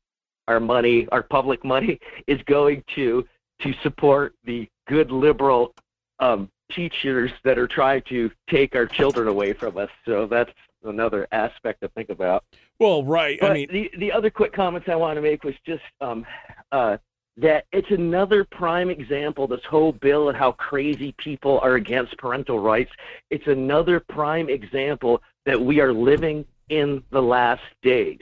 our 0.48 0.60
money, 0.60 1.08
our 1.12 1.24
public 1.24 1.64
money 1.64 2.00
is 2.28 2.40
going 2.46 2.84
to 2.96 3.26
to 3.62 3.74
support 3.84 4.34
the 4.44 4.68
good 4.88 5.12
liberal 5.12 5.74
um, 6.20 6.50
teachers 6.72 7.32
that 7.44 7.58
are 7.58 7.68
trying 7.68 8.02
to 8.04 8.32
take 8.50 8.76
our 8.76 8.86
children 8.86 9.28
away 9.28 9.54
from 9.54 9.78
us. 9.78 9.90
So 10.06 10.26
that's 10.26 10.52
another 10.84 11.28
aspect 11.32 11.82
to 11.82 11.90
think 11.90 12.10
about. 12.10 12.44
Well, 12.80 13.04
right. 13.04 13.38
But 13.40 13.52
I 13.52 13.54
mean, 13.54 13.68
the 13.72 13.92
the 13.98 14.12
other 14.12 14.30
quick 14.30 14.54
comments 14.54 14.88
I 14.90 14.96
want 14.96 15.18
to 15.18 15.22
make 15.22 15.44
was 15.44 15.56
just 15.66 15.84
um, 16.02 16.26
uh, 16.72 16.98
that 17.38 17.66
it's 17.72 17.92
another 17.92 18.44
prime 18.44 18.90
example. 18.90 19.48
This 19.48 19.64
whole 19.70 19.92
bill 19.92 20.30
and 20.30 20.38
how 20.38 20.54
crazy 20.54 21.14
people 21.18 21.60
are 21.62 21.76
against 21.76 22.18
parental 22.18 22.60
rights. 22.60 22.92
It's 23.30 23.48
another 23.48 24.00
prime 24.00 24.50
example 24.50 25.22
that 25.46 25.60
we 25.60 25.80
are 25.80 25.94
living 25.94 26.46
in 26.70 27.04
the 27.12 27.22
last 27.22 27.64
days. 27.82 28.20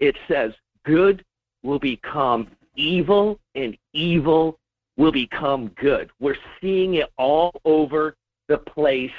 It 0.00 0.16
says 0.28 0.52
good 0.84 1.24
will 1.62 1.78
become 1.78 2.48
evil 2.76 3.38
and 3.54 3.76
evil 3.92 4.58
will 4.96 5.12
become 5.12 5.68
good. 5.68 6.10
We're 6.20 6.36
seeing 6.60 6.94
it 6.94 7.10
all 7.16 7.52
over 7.64 8.16
the 8.48 8.58
place. 8.58 9.12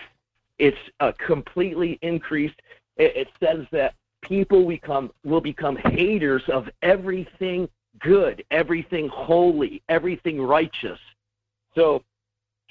It's 0.59 0.77
uh, 0.99 1.13
completely 1.17 1.97
increased. 2.01 2.59
It, 2.97 3.15
it 3.15 3.27
says 3.41 3.65
that 3.71 3.95
people 4.21 4.67
become 4.67 5.11
will 5.23 5.41
become 5.41 5.75
haters 5.75 6.43
of 6.47 6.69
everything 6.81 7.67
good, 7.99 8.43
everything 8.51 9.07
holy, 9.09 9.81
everything 9.89 10.41
righteous. 10.41 10.99
So, 11.75 12.03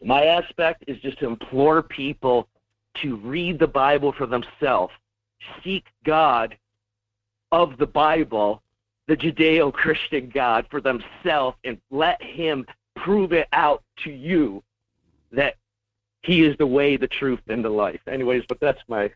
my 0.03 0.25
aspect 0.25 0.85
is 0.87 0.99
just 1.01 1.19
to 1.21 1.27
implore 1.27 1.83
people 1.83 2.49
to 3.03 3.17
read 3.17 3.59
the 3.59 3.67
Bible 3.67 4.13
for 4.13 4.27
themselves, 4.27 4.93
seek 5.63 5.85
God 6.05 6.57
of 7.53 7.79
the 7.79 7.87
Bible, 7.87 8.63
the 9.09 9.17
Judeo 9.17 9.73
Christian 9.73 10.29
God, 10.29 10.67
for 10.71 10.81
themselves, 10.81 11.57
and 11.65 11.79
let 11.91 12.23
Him 12.23 12.67
prove 12.97 13.33
it 13.33 13.49
out 13.53 13.83
to 14.05 14.11
you 14.11 14.63
that 15.33 15.57
He 16.23 16.43
is 16.45 16.57
the 16.59 16.67
way, 16.67 16.97
the 16.97 17.09
truth, 17.09 17.41
and 17.49 17.65
the 17.65 17.71
life. 17.71 18.01
Anyways, 18.07 18.45
but 18.49 18.61
that's 18.61 18.81
my 18.89 19.11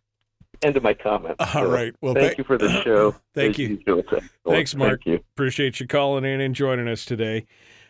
end 0.62 0.76
of 0.76 0.82
my 0.82 0.94
comment. 0.94 1.36
All 1.38 1.46
So, 1.46 1.70
right. 1.70 1.94
Well, 2.00 2.14
thank 2.14 2.38
you 2.38 2.44
for 2.44 2.58
the 2.58 2.82
show. 2.82 3.14
Thank 3.34 3.58
you. 3.58 3.68
usual. 3.86 4.02
Thanks, 4.48 4.74
Mark. 4.74 5.02
Thank 5.04 5.18
you. 5.18 5.24
Appreciate 5.34 5.80
you 5.80 5.86
calling 5.86 6.24
in 6.24 6.40
and 6.40 6.54
joining 6.54 6.88
us 6.88 7.04
today. 7.04 7.44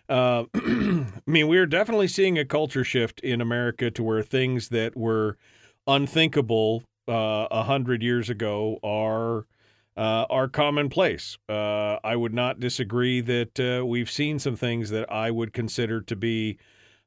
Uh, 0.08 0.44
I 0.54 1.06
mean, 1.26 1.48
we're 1.48 1.66
definitely 1.66 2.08
seeing 2.08 2.38
a 2.38 2.44
culture 2.44 2.84
shift 2.84 3.20
in 3.20 3.40
America 3.40 3.90
to 3.92 4.02
where 4.02 4.22
things 4.22 4.68
that 4.70 4.96
were 4.96 5.36
unthinkable 5.86 6.82
uh, 7.08 7.46
a 7.50 7.62
hundred 7.64 8.02
years 8.02 8.28
ago 8.28 8.78
are 8.82 9.46
uh, 9.96 10.26
are 10.28 10.48
commonplace. 10.48 11.38
Uh, 11.48 11.98
I 12.04 12.16
would 12.16 12.34
not 12.34 12.60
disagree 12.60 13.20
that 13.20 13.58
uh, 13.60 13.84
we've 13.86 14.10
seen 14.10 14.38
some 14.38 14.56
things 14.56 14.90
that 14.90 15.10
I 15.10 15.30
would 15.30 15.52
consider 15.52 16.00
to 16.02 16.16
be, 16.16 16.58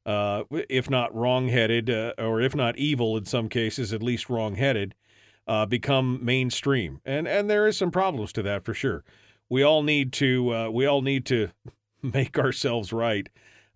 uh, 0.05 0.43
if 0.51 0.89
not 0.89 1.13
wrongheaded, 1.13 1.89
uh, 1.89 2.13
or 2.17 2.41
if 2.41 2.55
not 2.55 2.77
evil 2.77 3.17
in 3.17 3.25
some 3.25 3.49
cases, 3.49 3.93
at 3.93 4.01
least 4.01 4.29
wrongheaded, 4.29 4.95
become 5.67 6.23
mainstream. 6.23 7.01
And 7.05 7.27
and 7.27 7.49
there 7.49 7.67
is 7.67 7.77
some 7.77 7.91
problems 7.91 8.33
to 8.33 8.41
that 8.43 8.65
for 8.65 8.73
sure. 8.73 9.03
We 9.49 9.63
all 9.63 9.83
need 9.83 10.13
to 10.13 10.71
we 10.71 10.85
all 10.85 11.01
need 11.01 11.25
to 11.27 11.49
make 12.01 12.37
ourselves 12.37 12.93
right 12.93 13.29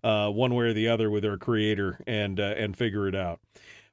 uh, 0.04 0.28
one 0.28 0.54
way 0.54 0.66
or 0.66 0.72
the 0.74 0.86
other 0.86 1.10
with 1.10 1.24
our 1.24 1.38
creator 1.38 1.98
and 2.06 2.38
uh, 2.38 2.54
and 2.56 2.76
figure 2.76 3.08
it 3.08 3.14
out. 3.14 3.40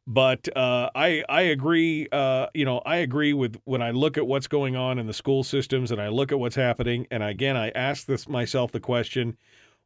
But 0.07 0.55
uh, 0.57 0.89
I 0.95 1.23
I 1.29 1.41
agree. 1.41 2.07
Uh, 2.11 2.47
you 2.53 2.65
know, 2.65 2.79
I 2.85 2.97
agree 2.97 3.33
with 3.33 3.57
when 3.65 3.81
I 3.81 3.91
look 3.91 4.17
at 4.17 4.25
what's 4.25 4.47
going 4.47 4.75
on 4.75 4.97
in 4.97 5.05
the 5.07 5.13
school 5.13 5.43
systems 5.43 5.91
and 5.91 6.01
I 6.01 6.07
look 6.09 6.31
at 6.31 6.39
what's 6.39 6.55
happening. 6.55 7.07
And 7.11 7.21
again, 7.23 7.55
I 7.55 7.69
ask 7.69 8.07
this 8.07 8.27
myself 8.27 8.71
the 8.71 8.79
question: 8.79 9.37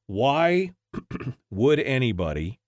Why 0.08 0.72
would 1.52 1.80
anybody 1.80 2.60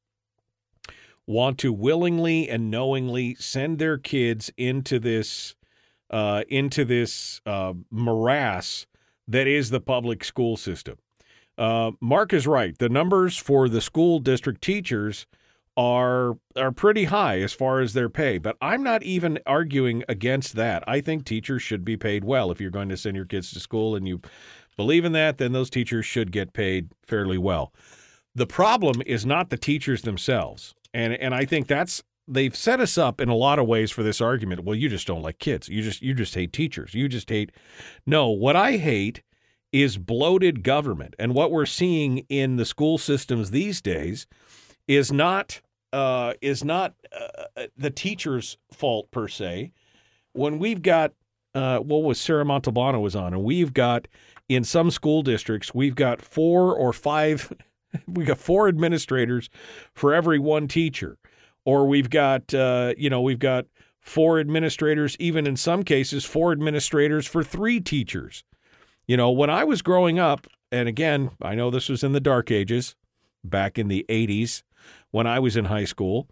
want 1.26 1.58
to 1.60 1.72
willingly 1.74 2.50
and 2.50 2.70
knowingly 2.70 3.36
send 3.36 3.80
their 3.80 3.98
kids 3.98 4.52
into 4.58 5.00
this 5.00 5.56
uh, 6.10 6.44
into 6.50 6.84
this 6.84 7.42
uh, 7.46 7.74
morass 7.90 8.88
that 9.26 9.48
is 9.48 9.70
the 9.70 9.82
public 9.82 10.24
school 10.26 10.58
system? 10.58 10.98
Uh, 11.58 11.92
Mark 12.02 12.34
is 12.34 12.46
right. 12.46 12.78
The 12.78 12.90
numbers 12.90 13.38
for 13.38 13.68
the 13.68 13.82
school 13.82 14.20
district 14.20 14.62
teachers 14.62 15.26
are 15.78 16.38
are 16.56 16.72
pretty 16.72 17.06
high 17.06 17.40
as 17.40 17.54
far 17.54 17.80
as 17.80 17.94
their 17.94 18.10
pay, 18.10 18.40
but 18.40 18.58
I'm 18.60 18.82
not 18.82 19.04
even 19.04 19.40
arguing 19.46 20.04
against 20.10 20.56
that. 20.56 20.84
I 20.88 21.00
think 21.02 21.24
teachers 21.24 21.62
should 21.62 21.86
be 21.86 21.96
paid 21.96 22.24
well. 22.24 22.52
If 22.52 22.60
you're 22.60 22.72
going 22.72 22.90
to 22.90 22.98
send 22.98 23.16
your 23.16 23.26
kids 23.26 23.52
to 23.52 23.60
school 23.60 23.96
and 23.96 24.08
you 24.08 24.20
believe 24.76 25.06
in 25.06 25.12
that, 25.12 25.38
then 25.38 25.52
those 25.52 25.70
teachers 25.70 26.06
should 26.06 26.32
get 26.32 26.54
paid 26.54 26.90
fairly 27.04 27.38
well. 27.38 27.72
The 28.34 28.48
problem 28.48 29.04
is 29.06 29.26
not 29.26 29.50
the 29.50 29.58
teachers 29.58 30.02
themselves. 30.02 30.74
And 30.94 31.14
and 31.14 31.36
I 31.36 31.46
think 31.46 31.68
that's 31.68 32.04
they've 32.28 32.56
set 32.56 32.80
us 32.80 32.98
up 32.98 33.22
in 33.22 33.30
a 33.30 33.36
lot 33.36 33.60
of 33.60 33.68
ways 33.68 33.92
for 33.92 34.02
this 34.02 34.20
argument. 34.20 34.64
Well, 34.64 34.76
you 34.76 34.90
just 34.90 35.08
don't 35.08 35.22
like 35.22 35.38
kids. 35.38 35.70
You 35.70 35.84
just 35.84 36.02
you 36.02 36.16
just 36.16 36.34
hate 36.34 36.54
teachers. 36.54 36.96
You 36.96 37.08
just 37.08 37.30
hate 37.30 37.52
No, 38.08 38.30
what 38.30 38.56
I 38.56 38.78
hate 38.78 39.22
is 39.72 39.98
bloated 39.98 40.64
government. 40.64 41.14
And 41.20 41.36
what 41.36 41.52
we're 41.52 41.66
seeing 41.68 42.20
in 42.30 42.56
the 42.56 42.66
school 42.66 42.98
systems 42.98 43.52
these 43.52 43.80
days 43.80 44.26
is 44.88 45.12
not 45.12 45.62
uh, 45.94 46.34
is 46.42 46.64
not 46.64 46.94
uh, 47.12 47.68
the 47.78 47.90
teacher's 47.90 48.58
fault 48.72 49.10
per 49.12 49.28
se. 49.28 49.72
When 50.34 50.60
we've 50.60 50.82
got 50.82 51.14
uh, 51.56 51.80
what 51.80 52.04
was 52.04 52.20
Sarah 52.20 52.46
Montalbano 52.46 53.02
was 53.02 53.16
on, 53.16 53.34
and 53.34 53.44
we've 53.44 53.74
got 53.74 54.08
in 54.50 54.64
some 54.64 54.92
school 54.92 55.24
districts 55.24 55.74
we've 55.74 55.96
got 55.96 56.22
four 56.22 56.74
or 56.74 56.94
five 56.94 57.52
we 58.08 58.26
got 58.26 58.38
four 58.38 58.68
administrators 58.68 59.50
for 59.94 60.14
every 60.14 60.40
one 60.40 60.68
teacher, 60.68 61.18
or 61.66 61.88
we've 61.88 62.10
got 62.10 62.54
uh, 62.54 62.94
you 62.98 63.10
know 63.10 63.22
we've 63.22 63.40
got 63.40 63.66
four 64.00 64.40
administrators, 64.40 65.18
even 65.20 65.48
in 65.48 65.56
some 65.56 65.84
cases 65.84 66.26
four 66.26 66.52
administrators 66.52 67.26
for 67.26 67.44
three 67.44 67.80
teachers. 67.80 68.44
You 69.08 69.16
know, 69.16 69.32
when 69.32 69.50
I 69.50 69.64
was 69.64 69.82
growing 69.82 70.20
up, 70.20 70.48
and 70.72 70.90
again, 70.90 71.32
I 71.42 71.56
know 71.56 71.72
this 71.72 71.88
was 71.88 72.04
in 72.04 72.12
the 72.12 72.20
dark 72.20 72.52
ages, 72.52 72.96
back 73.44 73.78
in 73.78 73.88
the 73.88 74.06
'80s 74.10 74.64
when 75.12 75.28
I 75.28 75.40
was 75.40 75.56
in 75.56 75.66
high 75.66 75.86
school. 75.86 76.28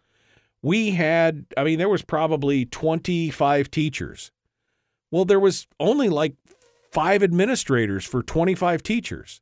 We 0.61 0.91
had, 0.91 1.45
I 1.55 1.63
mean, 1.63 1.77
there 1.77 1.89
was 1.89 2.01
probably 2.01 2.65
25 2.65 3.69
teachers. 3.69 4.31
Well, 5.11 5.25
there 5.25 5.39
was 5.39 5.67
only 5.79 6.09
like 6.09 6.33
five 6.91 7.21
administrators 7.21 8.03
for 8.03 8.23
25 8.23 8.81
teachers. 8.81 9.41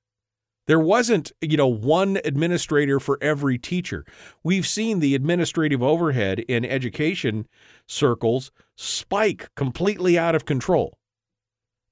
There 0.66 0.80
wasn't, 0.80 1.32
you 1.42 1.58
know, 1.58 1.68
one 1.68 2.20
administrator 2.24 3.00
for 3.00 3.18
every 3.22 3.58
teacher. 3.58 4.06
We've 4.44 4.68
seen 4.68 5.00
the 5.00 5.14
administrative 5.14 5.84
overhead 5.84 6.40
in 6.40 6.64
education 6.66 7.48
circles 7.88 8.52
spike 8.76 9.50
completely 9.56 10.18
out 10.18 10.36
of 10.36 10.46
control. 10.46 10.98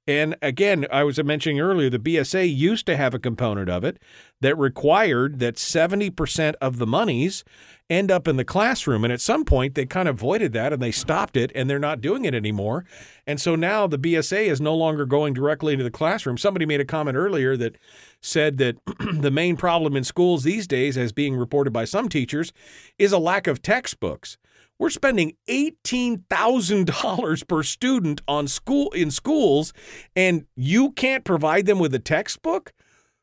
And 0.07 0.36
again, 0.41 0.88
I 0.91 1.03
was 1.03 1.23
mentioning 1.23 1.60
earlier, 1.60 1.90
the 1.90 1.99
BSA 1.99 2.53
used 2.56 2.86
to 2.88 2.98
have 2.98 3.14
a 3.14 3.19
component 3.19 3.69
of 3.69 3.84
it 3.84 3.99
that 4.41 4.57
required 4.57 5.40
that 5.40 5.56
70% 5.56 6.56
of 6.60 6.78
the 6.78 6.88
monies 6.88 7.44
end 7.88 8.10
up 8.10 8.28
in 8.28 8.38
the 8.38 8.45
classroom. 8.45 9.03
And 9.03 9.14
at 9.14 9.22
some 9.22 9.45
point, 9.45 9.76
they 9.76 9.86
kind 9.86 10.07
of 10.07 10.18
voided 10.18 10.53
that 10.53 10.73
and 10.73 10.82
they 10.82 10.91
stopped 10.91 11.38
it 11.38 11.52
and 11.53 11.69
they're 11.69 11.78
not 11.78 12.02
doing 12.02 12.26
it 12.26 12.34
anymore. 12.34 12.86
And 13.28 13.40
so 13.40 13.56
now 13.56 13.86
the 13.86 13.99
BSA 13.99 14.48
is 14.48 14.60
no 14.60 14.73
longer 14.73 15.06
going 15.06 15.34
directly 15.34 15.73
into 15.73 15.84
the 15.84 15.91
classroom. 15.91 16.38
Somebody 16.38 16.65
made 16.65 16.80
a 16.80 16.86
comment 16.86 17.15
earlier 17.15 17.56
that 17.57 17.76
said 18.22 18.57
that 18.57 18.78
the 19.14 19.32
main 19.32 19.56
problem 19.56 19.95
in 19.95 20.03
schools 20.03 20.44
these 20.44 20.68
days, 20.68 20.98
as 20.98 21.11
being 21.11 21.36
reported 21.36 21.72
by 21.72 21.86
some 21.86 22.10
teachers, 22.10 22.53
is 22.98 23.11
a 23.11 23.19
lack 23.19 23.45
of 23.45 23.61
textbooks. 23.61 24.38
We're 24.82 24.90
spending 24.90 25.34
$18,000 25.48 27.48
per 27.48 27.62
student 27.62 28.22
on 28.28 28.48
school 28.48 28.90
in 28.94 29.12
schools 29.12 29.74
and 30.16 30.48
you 30.56 30.94
can't 30.94 31.24
provide 31.24 31.68
them 31.68 31.78
with 31.78 31.94
a 31.94 31.99
textbook? 31.99 32.74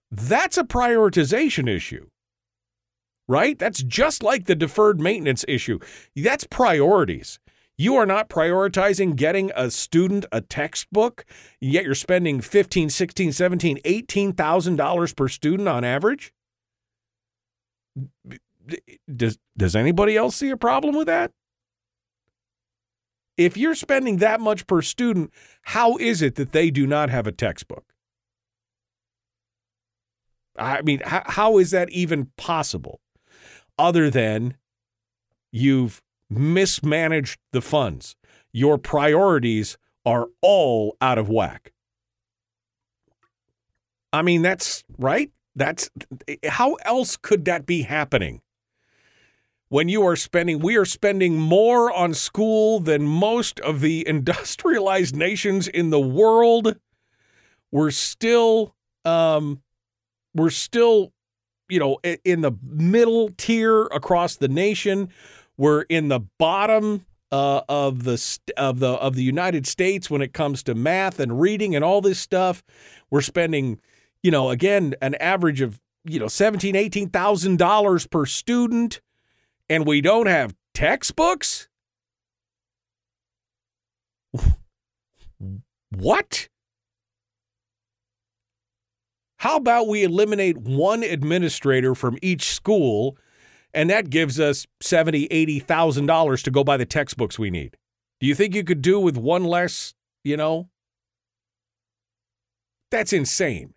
That's 0.09 0.57
a 0.57 0.63
prioritization 0.63 1.69
issue. 1.69 2.07
Right? 3.27 3.59
That's 3.59 3.83
just 3.83 4.23
like 4.23 4.45
the 4.45 4.55
deferred 4.55 5.01
maintenance 5.01 5.45
issue. 5.49 5.81
That's 6.15 6.45
priorities. 6.45 7.41
You 7.77 7.97
are 7.97 8.07
not 8.07 8.31
prioritizing 8.31 9.17
getting 9.17 9.51
a 9.57 9.73
student 9.73 10.27
a 10.31 10.41
textbook, 10.41 11.25
yet 11.61 11.83
you're 11.83 11.97
spending 11.97 12.41
15, 12.41 12.89
16, 12.89 13.33
17, 13.33 13.81
18,000 13.85 14.77
dollars 14.77 15.13
per 15.13 15.27
student 15.27 15.69
on 15.69 15.83
average? 15.83 16.33
Does 19.13 19.39
does 19.57 19.75
anybody 19.75 20.17
else 20.17 20.37
see 20.37 20.51
a 20.51 20.57
problem 20.57 20.95
with 20.95 21.09
that? 21.09 21.33
If 23.39 23.57
you're 23.57 23.77
spending 23.77 24.17
that 24.17 24.41
much 24.41 24.67
per 24.67 24.83
student, 24.83 25.33
how 25.63 25.97
is 25.97 26.21
it 26.21 26.35
that 26.35 26.51
they 26.51 26.71
do 26.71 26.87
not 26.87 27.09
have 27.09 27.29
a 27.29 27.33
textbook? 27.33 27.85
I 30.59 30.83
mean, 30.83 31.01
how, 31.05 31.23
how 31.25 31.59
is 31.59 31.71
that 31.71 31.89
even 31.91 32.33
possible 32.37 33.01
other 33.79 34.11
than 34.11 34.57
you've 35.53 36.03
mismanaged 36.29 37.39
the 37.53 37.63
funds? 37.63 38.17
Your 38.53 38.77
priorities 38.77 39.79
are 40.05 40.27
all 40.43 40.97
out 41.01 41.17
of 41.19 41.29
whack. 41.29 41.73
I 44.13 44.23
mean, 44.23 44.43
that's 44.43 44.83
right. 44.99 45.31
That's 45.55 45.91
how 46.45 46.75
else 46.85 47.17
could 47.17 47.45
that 47.45 47.67
be 47.67 47.83
happening? 47.83 48.41
When 49.69 49.89
you 49.89 50.07
are 50.07 50.17
spending, 50.17 50.61
we 50.61 50.77
are 50.77 50.85
spending 50.85 51.39
more 51.39 51.93
on 51.93 52.15
school 52.15 52.81
than 52.81 53.07
most 53.07 53.61
of 53.61 53.81
the 53.81 54.07
industrialized 54.09 55.15
nations 55.15 55.69
in 55.69 55.91
the 55.91 56.01
world. 56.01 56.77
We're 57.71 57.91
still, 57.91 58.75
um, 59.05 59.63
we're 60.35 60.51
still, 60.51 61.13
you 61.69 61.79
know, 61.79 61.99
in 62.25 62.41
the 62.41 62.53
middle 62.63 63.31
tier 63.37 63.83
across 63.85 64.37
the 64.37 64.49
nation. 64.49 65.11
We're 65.59 65.83
in 65.83 66.09
the 66.09 66.21
bottom 66.39 67.05
uh, 67.31 67.61
of 67.69 68.05
the 68.05 68.39
of 68.57 68.79
the 68.79 68.93
of 68.93 69.15
the 69.15 69.23
United 69.23 69.67
States 69.67 70.09
when 70.09 70.23
it 70.23 70.33
comes 70.33 70.63
to 70.63 70.75
math 70.75 71.21
and 71.21 71.41
reading 71.41 71.75
and 71.75 71.85
all 71.85 72.01
this 72.01 72.19
stuff. 72.19 72.63
We're 73.11 73.21
spending, 73.21 73.81
you 74.23 74.31
know, 74.31 74.49
again, 74.49 74.95
an 75.03 75.15
average 75.17 75.61
of 75.61 75.79
you 76.05 76.19
know 76.19 76.29
seventeen, 76.29 76.75
eighteen 76.75 77.11
thousand 77.11 77.59
dollars 77.59 78.07
per 78.07 78.25
student 78.25 79.03
and 79.69 79.87
we 79.87 80.01
don't 80.01 80.27
have 80.27 80.55
textbooks? 80.75 81.69
What? 85.91 86.49
How 89.39 89.57
about 89.57 89.89
we 89.89 90.03
eliminate 90.03 90.59
one 90.59 91.03
administrator 91.03 91.95
from 91.95 92.19
each 92.21 92.53
school 92.53 93.17
and 93.73 93.89
that 93.91 94.11
gives 94.11 94.39
us 94.41 94.67
seventy, 94.81 95.27
eighty 95.27 95.59
thousand 95.59 96.07
dollars 96.07 96.43
to 96.43 96.51
go 96.51 96.65
buy 96.65 96.77
the 96.77 96.87
textbooks 96.87 97.39
we 97.39 97.51
need? 97.51 97.77
Do 98.21 98.27
you 98.27 98.35
think 98.35 98.55
you 98.55 98.65
could 98.65 98.83
do 98.83 98.99
with 98.99 99.17
one 99.17 99.45
less, 99.45 99.95
you 100.25 100.37
know? 100.37 100.69
That's 102.91 103.13
insane. 103.13 103.75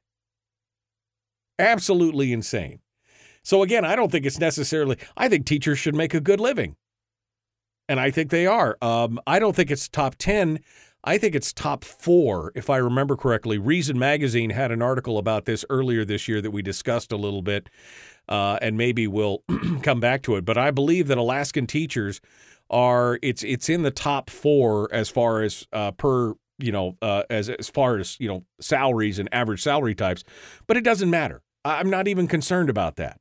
Absolutely 1.59 2.34
insane. 2.34 2.81
So 3.43 3.63
again, 3.63 3.85
I 3.85 3.95
don't 3.95 4.11
think 4.11 4.26
it's 4.26 4.39
necessarily. 4.39 4.97
I 5.18 5.30
think 5.30 5.45
teachers 5.45 5.80
should 5.80 5.95
make 5.95 6.13
a 6.13 6.22
good 6.22 6.39
living, 6.39 6.76
and 7.89 7.99
I 7.99 8.11
think 8.11 8.30
they 8.30 8.45
are. 8.45 8.77
Um, 8.81 9.19
I 9.26 9.39
don't 9.39 9.55
think 9.55 9.72
it's 9.72 9.88
top 9.89 10.15
ten. 10.15 10.59
I 11.03 11.18
think 11.18 11.34
it's 11.34 11.51
top 11.51 11.84
four, 11.84 12.51
if 12.53 12.69
I 12.69 12.77
remember 12.77 13.15
correctly. 13.15 13.57
Reason 13.57 13.97
Magazine 13.97 14.51
had 14.51 14.72
an 14.72 14.84
article 14.84 15.18
about 15.18 15.45
this 15.45 15.65
earlier 15.69 16.05
this 16.05 16.27
year 16.27 16.41
that 16.41 16.51
we 16.51 16.61
discussed 16.61 17.11
a 17.11 17.18
little 17.18 17.41
bit, 17.41 17.69
uh, 18.30 18.59
and 18.61 18.77
maybe 18.77 19.07
we'll 19.07 19.43
come 19.81 19.99
back 19.99 20.22
to 20.23 20.35
it. 20.35 20.45
But 20.45 20.59
I 20.59 20.69
believe 20.69 21.07
that 21.07 21.18
Alaskan 21.18 21.65
teachers 21.65 22.22
are 22.69 23.19
it's 23.22 23.43
it's 23.43 23.68
in 23.68 23.81
the 23.81 23.91
top 23.91 24.30
four 24.30 24.93
as 24.93 25.09
far 25.09 25.41
as 25.41 25.68
uh, 25.73 25.91
per 25.91 26.35
you 26.59 26.72
know 26.72 26.97
uh, 27.01 27.23
as 27.30 27.49
as 27.49 27.69
far 27.69 27.97
as 27.97 28.18
you 28.19 28.27
know 28.27 28.45
salaries 28.59 29.18
and 29.18 29.27
average 29.31 29.61
salary 29.63 29.95
types. 29.95 30.23
But 30.68 30.77
it 30.77 30.84
doesn't 30.84 31.09
matter. 31.09 31.41
I'm 31.65 31.89
not 31.89 32.07
even 32.07 32.27
concerned 32.27 32.69
about 32.69 32.95
that. 32.97 33.20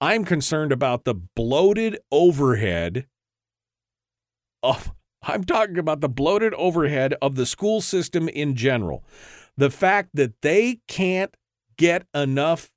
I'm 0.00 0.24
concerned 0.24 0.72
about 0.72 1.04
the 1.04 1.14
bloated 1.14 1.98
overhead 2.10 3.06
of 4.62 4.92
I'm 5.22 5.44
talking 5.44 5.78
about 5.78 6.00
the 6.00 6.08
bloated 6.08 6.54
overhead 6.54 7.14
of 7.20 7.34
the 7.34 7.44
school 7.44 7.80
system 7.80 8.28
in 8.28 8.54
general. 8.54 9.04
The 9.56 9.70
fact 9.70 10.10
that 10.14 10.40
they 10.40 10.80
can't 10.88 11.36
get 11.76 12.06
enough 12.14 12.70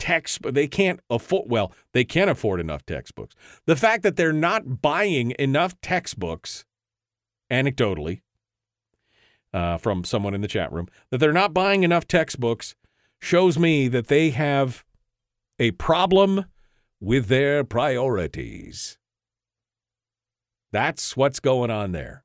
text 0.00 0.40
they 0.42 0.66
can't 0.66 0.98
afford 1.10 1.48
well, 1.48 1.72
they 1.92 2.04
can't 2.04 2.30
afford 2.30 2.58
enough 2.58 2.84
textbooks. 2.84 3.36
The 3.66 3.76
fact 3.76 4.02
that 4.02 4.16
they're 4.16 4.32
not 4.32 4.82
buying 4.82 5.32
enough 5.38 5.80
textbooks 5.80 6.64
anecdotally 7.52 8.22
uh, 9.52 9.76
from 9.78 10.04
someone 10.04 10.34
in 10.34 10.40
the 10.40 10.48
chat 10.48 10.72
room 10.72 10.88
that 11.10 11.18
they're 11.18 11.32
not 11.32 11.54
buying 11.54 11.84
enough 11.84 12.08
textbooks 12.08 12.74
shows 13.20 13.58
me 13.58 13.86
that 13.88 14.08
they 14.08 14.30
have 14.30 14.84
a 15.60 15.70
problem 15.72 16.46
with 17.00 17.28
their 17.28 17.62
priorities. 17.62 18.98
That's 20.72 21.16
what's 21.16 21.38
going 21.38 21.70
on 21.70 21.92
there. 21.92 22.24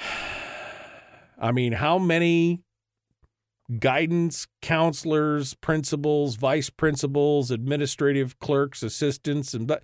I 1.40 1.52
mean, 1.52 1.74
how 1.74 1.98
many 1.98 2.62
guidance 3.78 4.48
counselors, 4.62 5.52
principals, 5.54 6.36
vice 6.36 6.70
principals, 6.70 7.50
administrative 7.50 8.38
clerks, 8.38 8.82
assistants, 8.82 9.52
and 9.52 9.66
but 9.66 9.82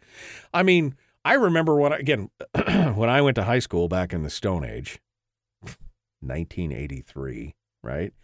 I 0.55 0.63
mean, 0.63 0.95
I 1.25 1.35
remember 1.35 1.77
when 1.77 1.93
I, 1.93 1.99
again 1.99 2.31
when 2.95 3.11
I 3.11 3.21
went 3.21 3.35
to 3.37 3.45
high 3.45 3.59
school 3.59 3.89
back 3.89 4.15
in 4.15 4.23
the 4.23 4.31
Stone 4.31 4.65
Age, 4.65 4.99
1983, 6.21 7.55
right? 7.83 8.15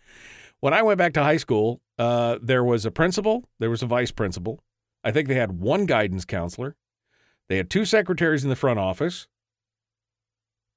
When 0.60 0.72
I 0.74 0.82
went 0.82 0.98
back 0.98 1.12
to 1.14 1.22
high 1.22 1.36
school, 1.36 1.80
uh, 2.00 2.38
there 2.40 2.64
was 2.64 2.86
a 2.86 2.90
principal, 2.90 3.44
there 3.58 3.68
was 3.68 3.82
a 3.82 3.86
vice 3.86 4.10
principal. 4.10 4.64
I 5.04 5.10
think 5.10 5.28
they 5.28 5.34
had 5.34 5.60
one 5.60 5.84
guidance 5.84 6.24
counselor. 6.24 6.74
They 7.50 7.58
had 7.58 7.68
two 7.68 7.84
secretaries 7.84 8.42
in 8.42 8.48
the 8.48 8.56
front 8.56 8.78
office. 8.78 9.28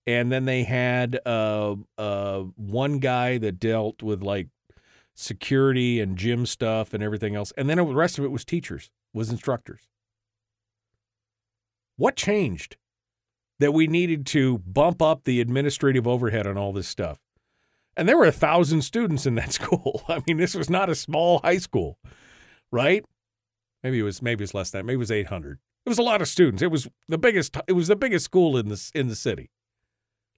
And 0.05 0.33
then 0.33 0.43
they 0.43 0.63
had 0.63 1.17
uh, 1.25 1.75
uh, 1.97 2.39
one 2.57 2.99
guy 2.99 3.37
that 3.37 3.57
dealt 3.57 4.03
with 4.03 4.21
like 4.21 4.49
security 5.15 6.01
and 6.01 6.17
gym 6.17 6.45
stuff 6.45 6.93
and 6.93 7.01
everything 7.01 7.37
else. 7.37 7.53
And 7.57 7.69
then 7.69 7.77
the 7.77 7.85
rest 7.85 8.19
of 8.19 8.25
it 8.25 8.31
was 8.31 8.43
teachers, 8.43 8.91
was 9.13 9.29
instructors. 9.29 9.87
What 11.95 12.17
changed 12.17 12.75
that 13.59 13.71
we 13.71 13.87
needed 13.87 14.25
to 14.25 14.57
bump 14.57 15.01
up 15.01 15.23
the 15.23 15.39
administrative 15.39 16.05
overhead 16.05 16.45
on 16.45 16.57
all 16.57 16.73
this 16.73 16.89
stuff? 16.89 17.19
And 17.95 18.09
there 18.09 18.17
were 18.17 18.25
a 18.25 18.31
thousand 18.31 18.81
students 18.81 19.25
in 19.25 19.35
that 19.35 19.53
school. 19.59 20.03
I 20.07 20.21
mean, 20.27 20.37
this 20.37 20.55
was 20.55 20.69
not 20.69 20.89
a 20.89 20.95
small 20.95 21.39
high 21.39 21.57
school, 21.57 21.97
right? 22.71 23.05
Maybe 23.83 23.99
it 23.99 24.03
was 24.03 24.21
maybe 24.21 24.43
it's 24.43 24.53
less 24.53 24.71
than 24.71 24.79
that. 24.79 24.85
Maybe 24.85 24.95
it 24.95 24.99
was 24.99 25.11
800. 25.11 25.59
It 25.85 25.89
was 25.89 25.99
a 25.99 26.03
lot 26.03 26.21
of 26.21 26.27
students. 26.27 26.61
It 26.61 26.71
was 26.71 26.87
the 27.09 27.17
biggest. 27.17 27.57
It 27.67 27.73
was 27.73 27.87
the 27.87 27.95
biggest 27.95 28.25
school 28.25 28.57
in 28.57 28.69
the 28.69 28.91
in 28.95 29.07
the 29.07 29.15
city. 29.15 29.51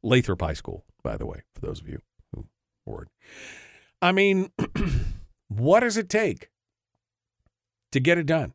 Lathrop 0.01 0.41
High 0.41 0.53
School, 0.53 0.85
by 1.03 1.17
the 1.17 1.25
way, 1.25 1.41
for 1.53 1.61
those 1.61 1.81
of 1.81 1.87
you 1.87 2.01
who 2.33 2.45
were. 2.85 3.07
I 4.01 4.11
mean, 4.11 4.51
what 5.47 5.79
does 5.79 5.97
it 5.97 6.09
take 6.09 6.49
to 7.91 7.99
get 7.99 8.17
it 8.17 8.25
done? 8.25 8.53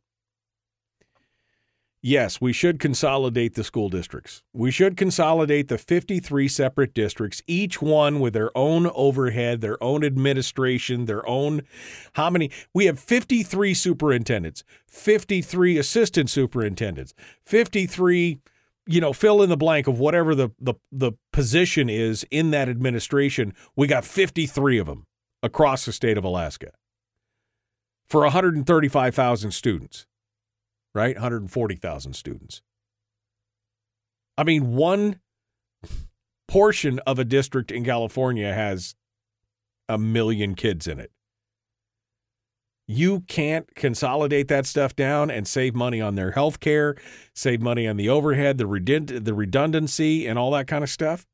Yes, 2.02 2.40
we 2.40 2.54
should 2.54 2.80
consolidate 2.80 3.54
the 3.54 3.64
school 3.64 3.90
districts. 3.90 4.42
We 4.54 4.70
should 4.70 4.96
consolidate 4.96 5.68
the 5.68 5.76
53 5.76 6.48
separate 6.48 6.94
districts, 6.94 7.42
each 7.46 7.82
one 7.82 8.20
with 8.20 8.32
their 8.32 8.56
own 8.56 8.86
overhead, 8.94 9.60
their 9.60 9.82
own 9.82 10.02
administration, 10.02 11.04
their 11.04 11.28
own. 11.28 11.60
How 12.14 12.30
many? 12.30 12.50
We 12.72 12.86
have 12.86 12.98
53 12.98 13.74
superintendents, 13.74 14.64
53 14.86 15.76
assistant 15.76 16.30
superintendents, 16.30 17.12
53, 17.44 18.38
you 18.86 19.00
know, 19.02 19.12
fill 19.12 19.42
in 19.42 19.50
the 19.50 19.56
blank 19.58 19.86
of 19.86 19.98
whatever 19.98 20.34
the, 20.34 20.48
the, 20.58 20.74
the 20.90 21.12
position 21.34 21.90
is 21.90 22.24
in 22.30 22.50
that 22.52 22.70
administration. 22.70 23.52
We 23.76 23.86
got 23.86 24.06
53 24.06 24.78
of 24.78 24.86
them 24.86 25.04
across 25.42 25.84
the 25.84 25.92
state 25.92 26.16
of 26.16 26.24
Alaska 26.24 26.70
for 28.08 28.22
135,000 28.22 29.50
students 29.50 30.06
right? 30.94 31.14
140,000 31.16 32.12
students. 32.14 32.62
I 34.36 34.44
mean, 34.44 34.74
one 34.74 35.20
portion 36.48 36.98
of 37.00 37.18
a 37.18 37.24
district 37.24 37.70
in 37.70 37.84
California 37.84 38.52
has 38.52 38.94
a 39.88 39.98
million 39.98 40.54
kids 40.54 40.86
in 40.86 40.98
it. 40.98 41.10
You 42.86 43.20
can't 43.20 43.72
consolidate 43.76 44.48
that 44.48 44.66
stuff 44.66 44.96
down 44.96 45.30
and 45.30 45.46
save 45.46 45.76
money 45.76 46.00
on 46.00 46.16
their 46.16 46.32
health 46.32 46.58
care, 46.58 46.96
save 47.34 47.60
money 47.60 47.86
on 47.86 47.96
the 47.96 48.08
overhead, 48.08 48.58
the, 48.58 48.64
redund- 48.64 49.24
the 49.24 49.34
redundancy, 49.34 50.26
and 50.26 50.38
all 50.38 50.50
that 50.52 50.66
kind 50.66 50.82
of 50.82 50.90
stuff. 50.90 51.24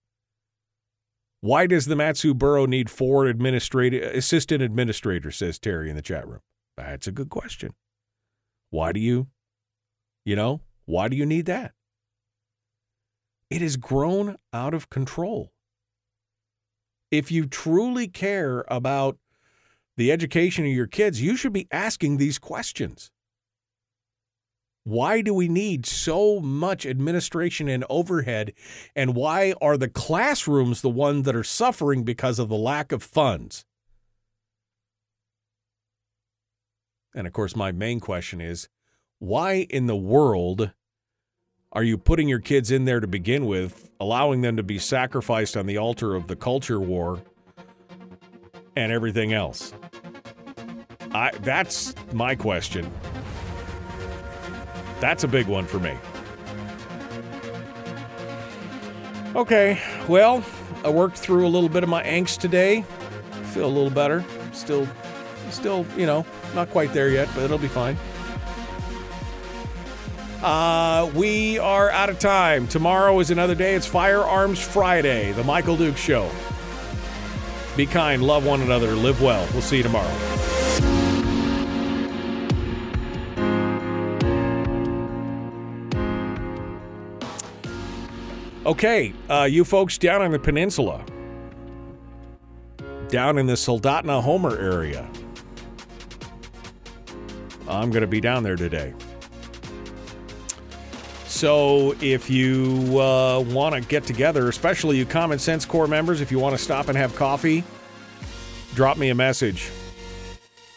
Why 1.40 1.66
does 1.66 1.86
the 1.86 1.96
Mat-Su 1.96 2.34
borough 2.34 2.66
need 2.66 2.90
four 2.90 3.26
administrative 3.26 4.02
assistant 4.14 4.62
administrators? 4.62 5.36
Says 5.36 5.58
Terry 5.58 5.88
in 5.88 5.96
the 5.96 6.02
chat 6.02 6.26
room. 6.26 6.40
That's 6.76 7.06
a 7.06 7.12
good 7.12 7.30
question. 7.30 7.72
Why 8.70 8.92
do 8.92 9.00
you 9.00 9.28
you 10.26 10.34
know, 10.34 10.60
why 10.84 11.08
do 11.08 11.16
you 11.16 11.24
need 11.24 11.46
that? 11.46 11.72
It 13.48 13.62
has 13.62 13.76
grown 13.76 14.36
out 14.52 14.74
of 14.74 14.90
control. 14.90 15.52
If 17.12 17.30
you 17.30 17.46
truly 17.46 18.08
care 18.08 18.64
about 18.68 19.18
the 19.96 20.10
education 20.10 20.66
of 20.66 20.72
your 20.72 20.88
kids, 20.88 21.22
you 21.22 21.36
should 21.36 21.52
be 21.52 21.68
asking 21.70 22.16
these 22.16 22.40
questions. 22.40 23.12
Why 24.82 25.20
do 25.20 25.32
we 25.32 25.48
need 25.48 25.86
so 25.86 26.40
much 26.40 26.84
administration 26.84 27.68
and 27.68 27.84
overhead? 27.88 28.52
And 28.96 29.14
why 29.14 29.54
are 29.60 29.76
the 29.76 29.88
classrooms 29.88 30.82
the 30.82 30.90
ones 30.90 31.24
that 31.24 31.36
are 31.36 31.44
suffering 31.44 32.02
because 32.02 32.40
of 32.40 32.48
the 32.48 32.56
lack 32.56 32.90
of 32.90 33.02
funds? 33.02 33.64
And 37.14 37.28
of 37.28 37.32
course, 37.32 37.54
my 37.54 37.70
main 37.70 38.00
question 38.00 38.40
is 38.40 38.68
why 39.18 39.66
in 39.70 39.86
the 39.86 39.96
world 39.96 40.72
are 41.72 41.82
you 41.82 41.98
putting 41.98 42.28
your 42.28 42.38
kids 42.38 42.70
in 42.70 42.84
there 42.84 43.00
to 43.00 43.06
begin 43.06 43.46
with, 43.46 43.90
allowing 44.00 44.40
them 44.40 44.56
to 44.56 44.62
be 44.62 44.78
sacrificed 44.78 45.56
on 45.56 45.66
the 45.66 45.78
altar 45.78 46.14
of 46.14 46.26
the 46.26 46.36
culture 46.36 46.80
war 46.80 47.22
and 48.76 48.92
everything 48.92 49.32
else? 49.32 49.72
I 51.12 51.30
that's 51.40 51.94
my 52.12 52.34
question. 52.34 52.90
That's 55.00 55.24
a 55.24 55.28
big 55.28 55.46
one 55.46 55.66
for 55.66 55.78
me. 55.78 55.96
Okay, 59.34 59.80
well, 60.08 60.42
I 60.84 60.88
worked 60.88 61.18
through 61.18 61.46
a 61.46 61.48
little 61.48 61.68
bit 61.68 61.82
of 61.82 61.88
my 61.88 62.02
angst 62.02 62.38
today. 62.38 62.84
Feel 63.52 63.66
a 63.66 63.68
little 63.68 63.90
better. 63.90 64.24
Still 64.52 64.88
still, 65.50 65.86
you 65.96 66.06
know, 66.06 66.24
not 66.54 66.70
quite 66.70 66.92
there 66.92 67.08
yet, 67.08 67.28
but 67.34 67.44
it'll 67.44 67.58
be 67.58 67.68
fine. 67.68 67.96
Uh, 70.42 71.10
we 71.14 71.58
are 71.58 71.90
out 71.90 72.10
of 72.10 72.18
time. 72.18 72.68
Tomorrow 72.68 73.18
is 73.20 73.30
another 73.30 73.54
day. 73.54 73.74
It's 73.74 73.86
Firearms 73.86 74.60
Friday, 74.60 75.32
the 75.32 75.42
Michael 75.44 75.76
Duke 75.76 75.96
Show. 75.96 76.30
Be 77.76 77.86
kind, 77.86 78.22
love 78.22 78.44
one 78.44 78.60
another, 78.60 78.92
live 78.92 79.20
well. 79.22 79.48
We'll 79.52 79.62
see 79.62 79.78
you 79.78 79.82
tomorrow. 79.82 80.14
Okay, 88.66 89.14
uh, 89.30 89.44
you 89.44 89.64
folks 89.64 89.96
down 89.96 90.22
on 90.22 90.32
the 90.32 90.38
peninsula, 90.38 91.04
down 93.08 93.38
in 93.38 93.46
the 93.46 93.54
Soldotna 93.54 94.22
Homer 94.22 94.58
area, 94.58 95.08
I'm 97.68 97.90
going 97.90 98.02
to 98.02 98.08
be 98.08 98.20
down 98.20 98.42
there 98.42 98.56
today. 98.56 98.92
So 101.36 101.94
if 102.00 102.30
you 102.30 102.98
uh, 102.98 103.40
want 103.40 103.74
to 103.74 103.82
get 103.82 104.04
together, 104.04 104.48
especially 104.48 104.96
you 104.96 105.04
Common 105.04 105.38
Sense 105.38 105.66
Core 105.66 105.86
members, 105.86 106.22
if 106.22 106.32
you 106.32 106.38
want 106.38 106.56
to 106.56 106.62
stop 106.62 106.88
and 106.88 106.96
have 106.96 107.14
coffee, 107.14 107.62
drop 108.74 108.96
me 108.96 109.10
a 109.10 109.14
message. 109.14 109.70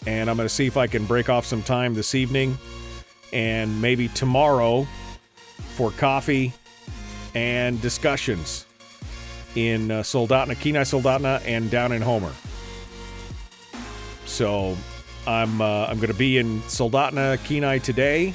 And 0.06 0.30
I'm 0.30 0.36
going 0.36 0.50
to 0.50 0.54
see 0.54 0.68
if 0.68 0.76
I 0.76 0.86
can 0.86 1.06
break 1.06 1.30
off 1.30 1.46
some 1.46 1.64
time 1.64 1.94
this 1.94 2.14
evening 2.14 2.58
and 3.32 3.82
maybe 3.82 4.10
tomorrow 4.10 4.86
for 5.76 5.92
coffee 5.92 6.52
and 7.34 7.82
discussions 7.82 8.66
in 9.56 9.90
uh, 9.90 10.02
Soldotna, 10.02 10.60
Kenai 10.60 10.82
Soldotna, 10.82 11.42
and 11.46 11.72
down 11.72 11.94
in 11.94 12.02
Homer. 12.02 12.34
So 14.26 14.76
I'm 15.26 15.62
uh, 15.62 15.86
I'm 15.86 16.00
going 16.00 16.12
to 16.12 16.20
be 16.20 16.38
in 16.38 16.60
Soldotna, 16.64 17.42
Kenai 17.46 17.78
today 17.78 18.34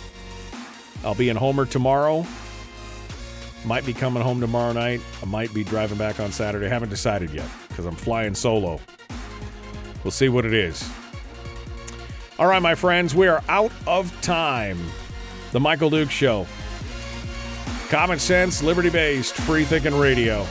I'll 1.04 1.14
be 1.14 1.28
in 1.28 1.36
Homer 1.36 1.66
tomorrow. 1.66 2.26
Might 3.64 3.86
be 3.86 3.94
coming 3.94 4.22
home 4.22 4.40
tomorrow 4.40 4.72
night. 4.72 5.00
I 5.22 5.26
might 5.26 5.52
be 5.54 5.64
driving 5.64 5.98
back 5.98 6.20
on 6.20 6.32
Saturday. 6.32 6.68
Haven't 6.68 6.90
decided 6.90 7.30
yet 7.30 7.48
because 7.68 7.86
I'm 7.86 7.94
flying 7.94 8.34
solo. 8.34 8.80
We'll 10.02 10.10
see 10.10 10.28
what 10.28 10.44
it 10.44 10.52
is. 10.52 10.88
All 12.38 12.46
right, 12.46 12.60
my 12.60 12.74
friends, 12.74 13.14
we 13.14 13.26
are 13.26 13.42
out 13.48 13.72
of 13.86 14.20
time. 14.20 14.78
The 15.52 15.60
Michael 15.60 15.88
Duke 15.88 16.10
Show. 16.10 16.46
Common 17.88 18.18
sense, 18.18 18.62
liberty 18.62 18.90
based, 18.90 19.34
free 19.34 19.64
thinking 19.64 19.96
radio. 19.96 20.46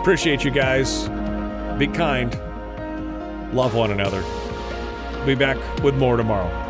Appreciate 0.00 0.44
you 0.44 0.50
guys. 0.50 1.08
Be 1.78 1.86
kind. 1.86 2.34
Love 3.54 3.74
one 3.74 3.92
another. 3.92 4.22
Be 5.24 5.34
back 5.34 5.56
with 5.82 5.94
more 5.94 6.16
tomorrow. 6.16 6.69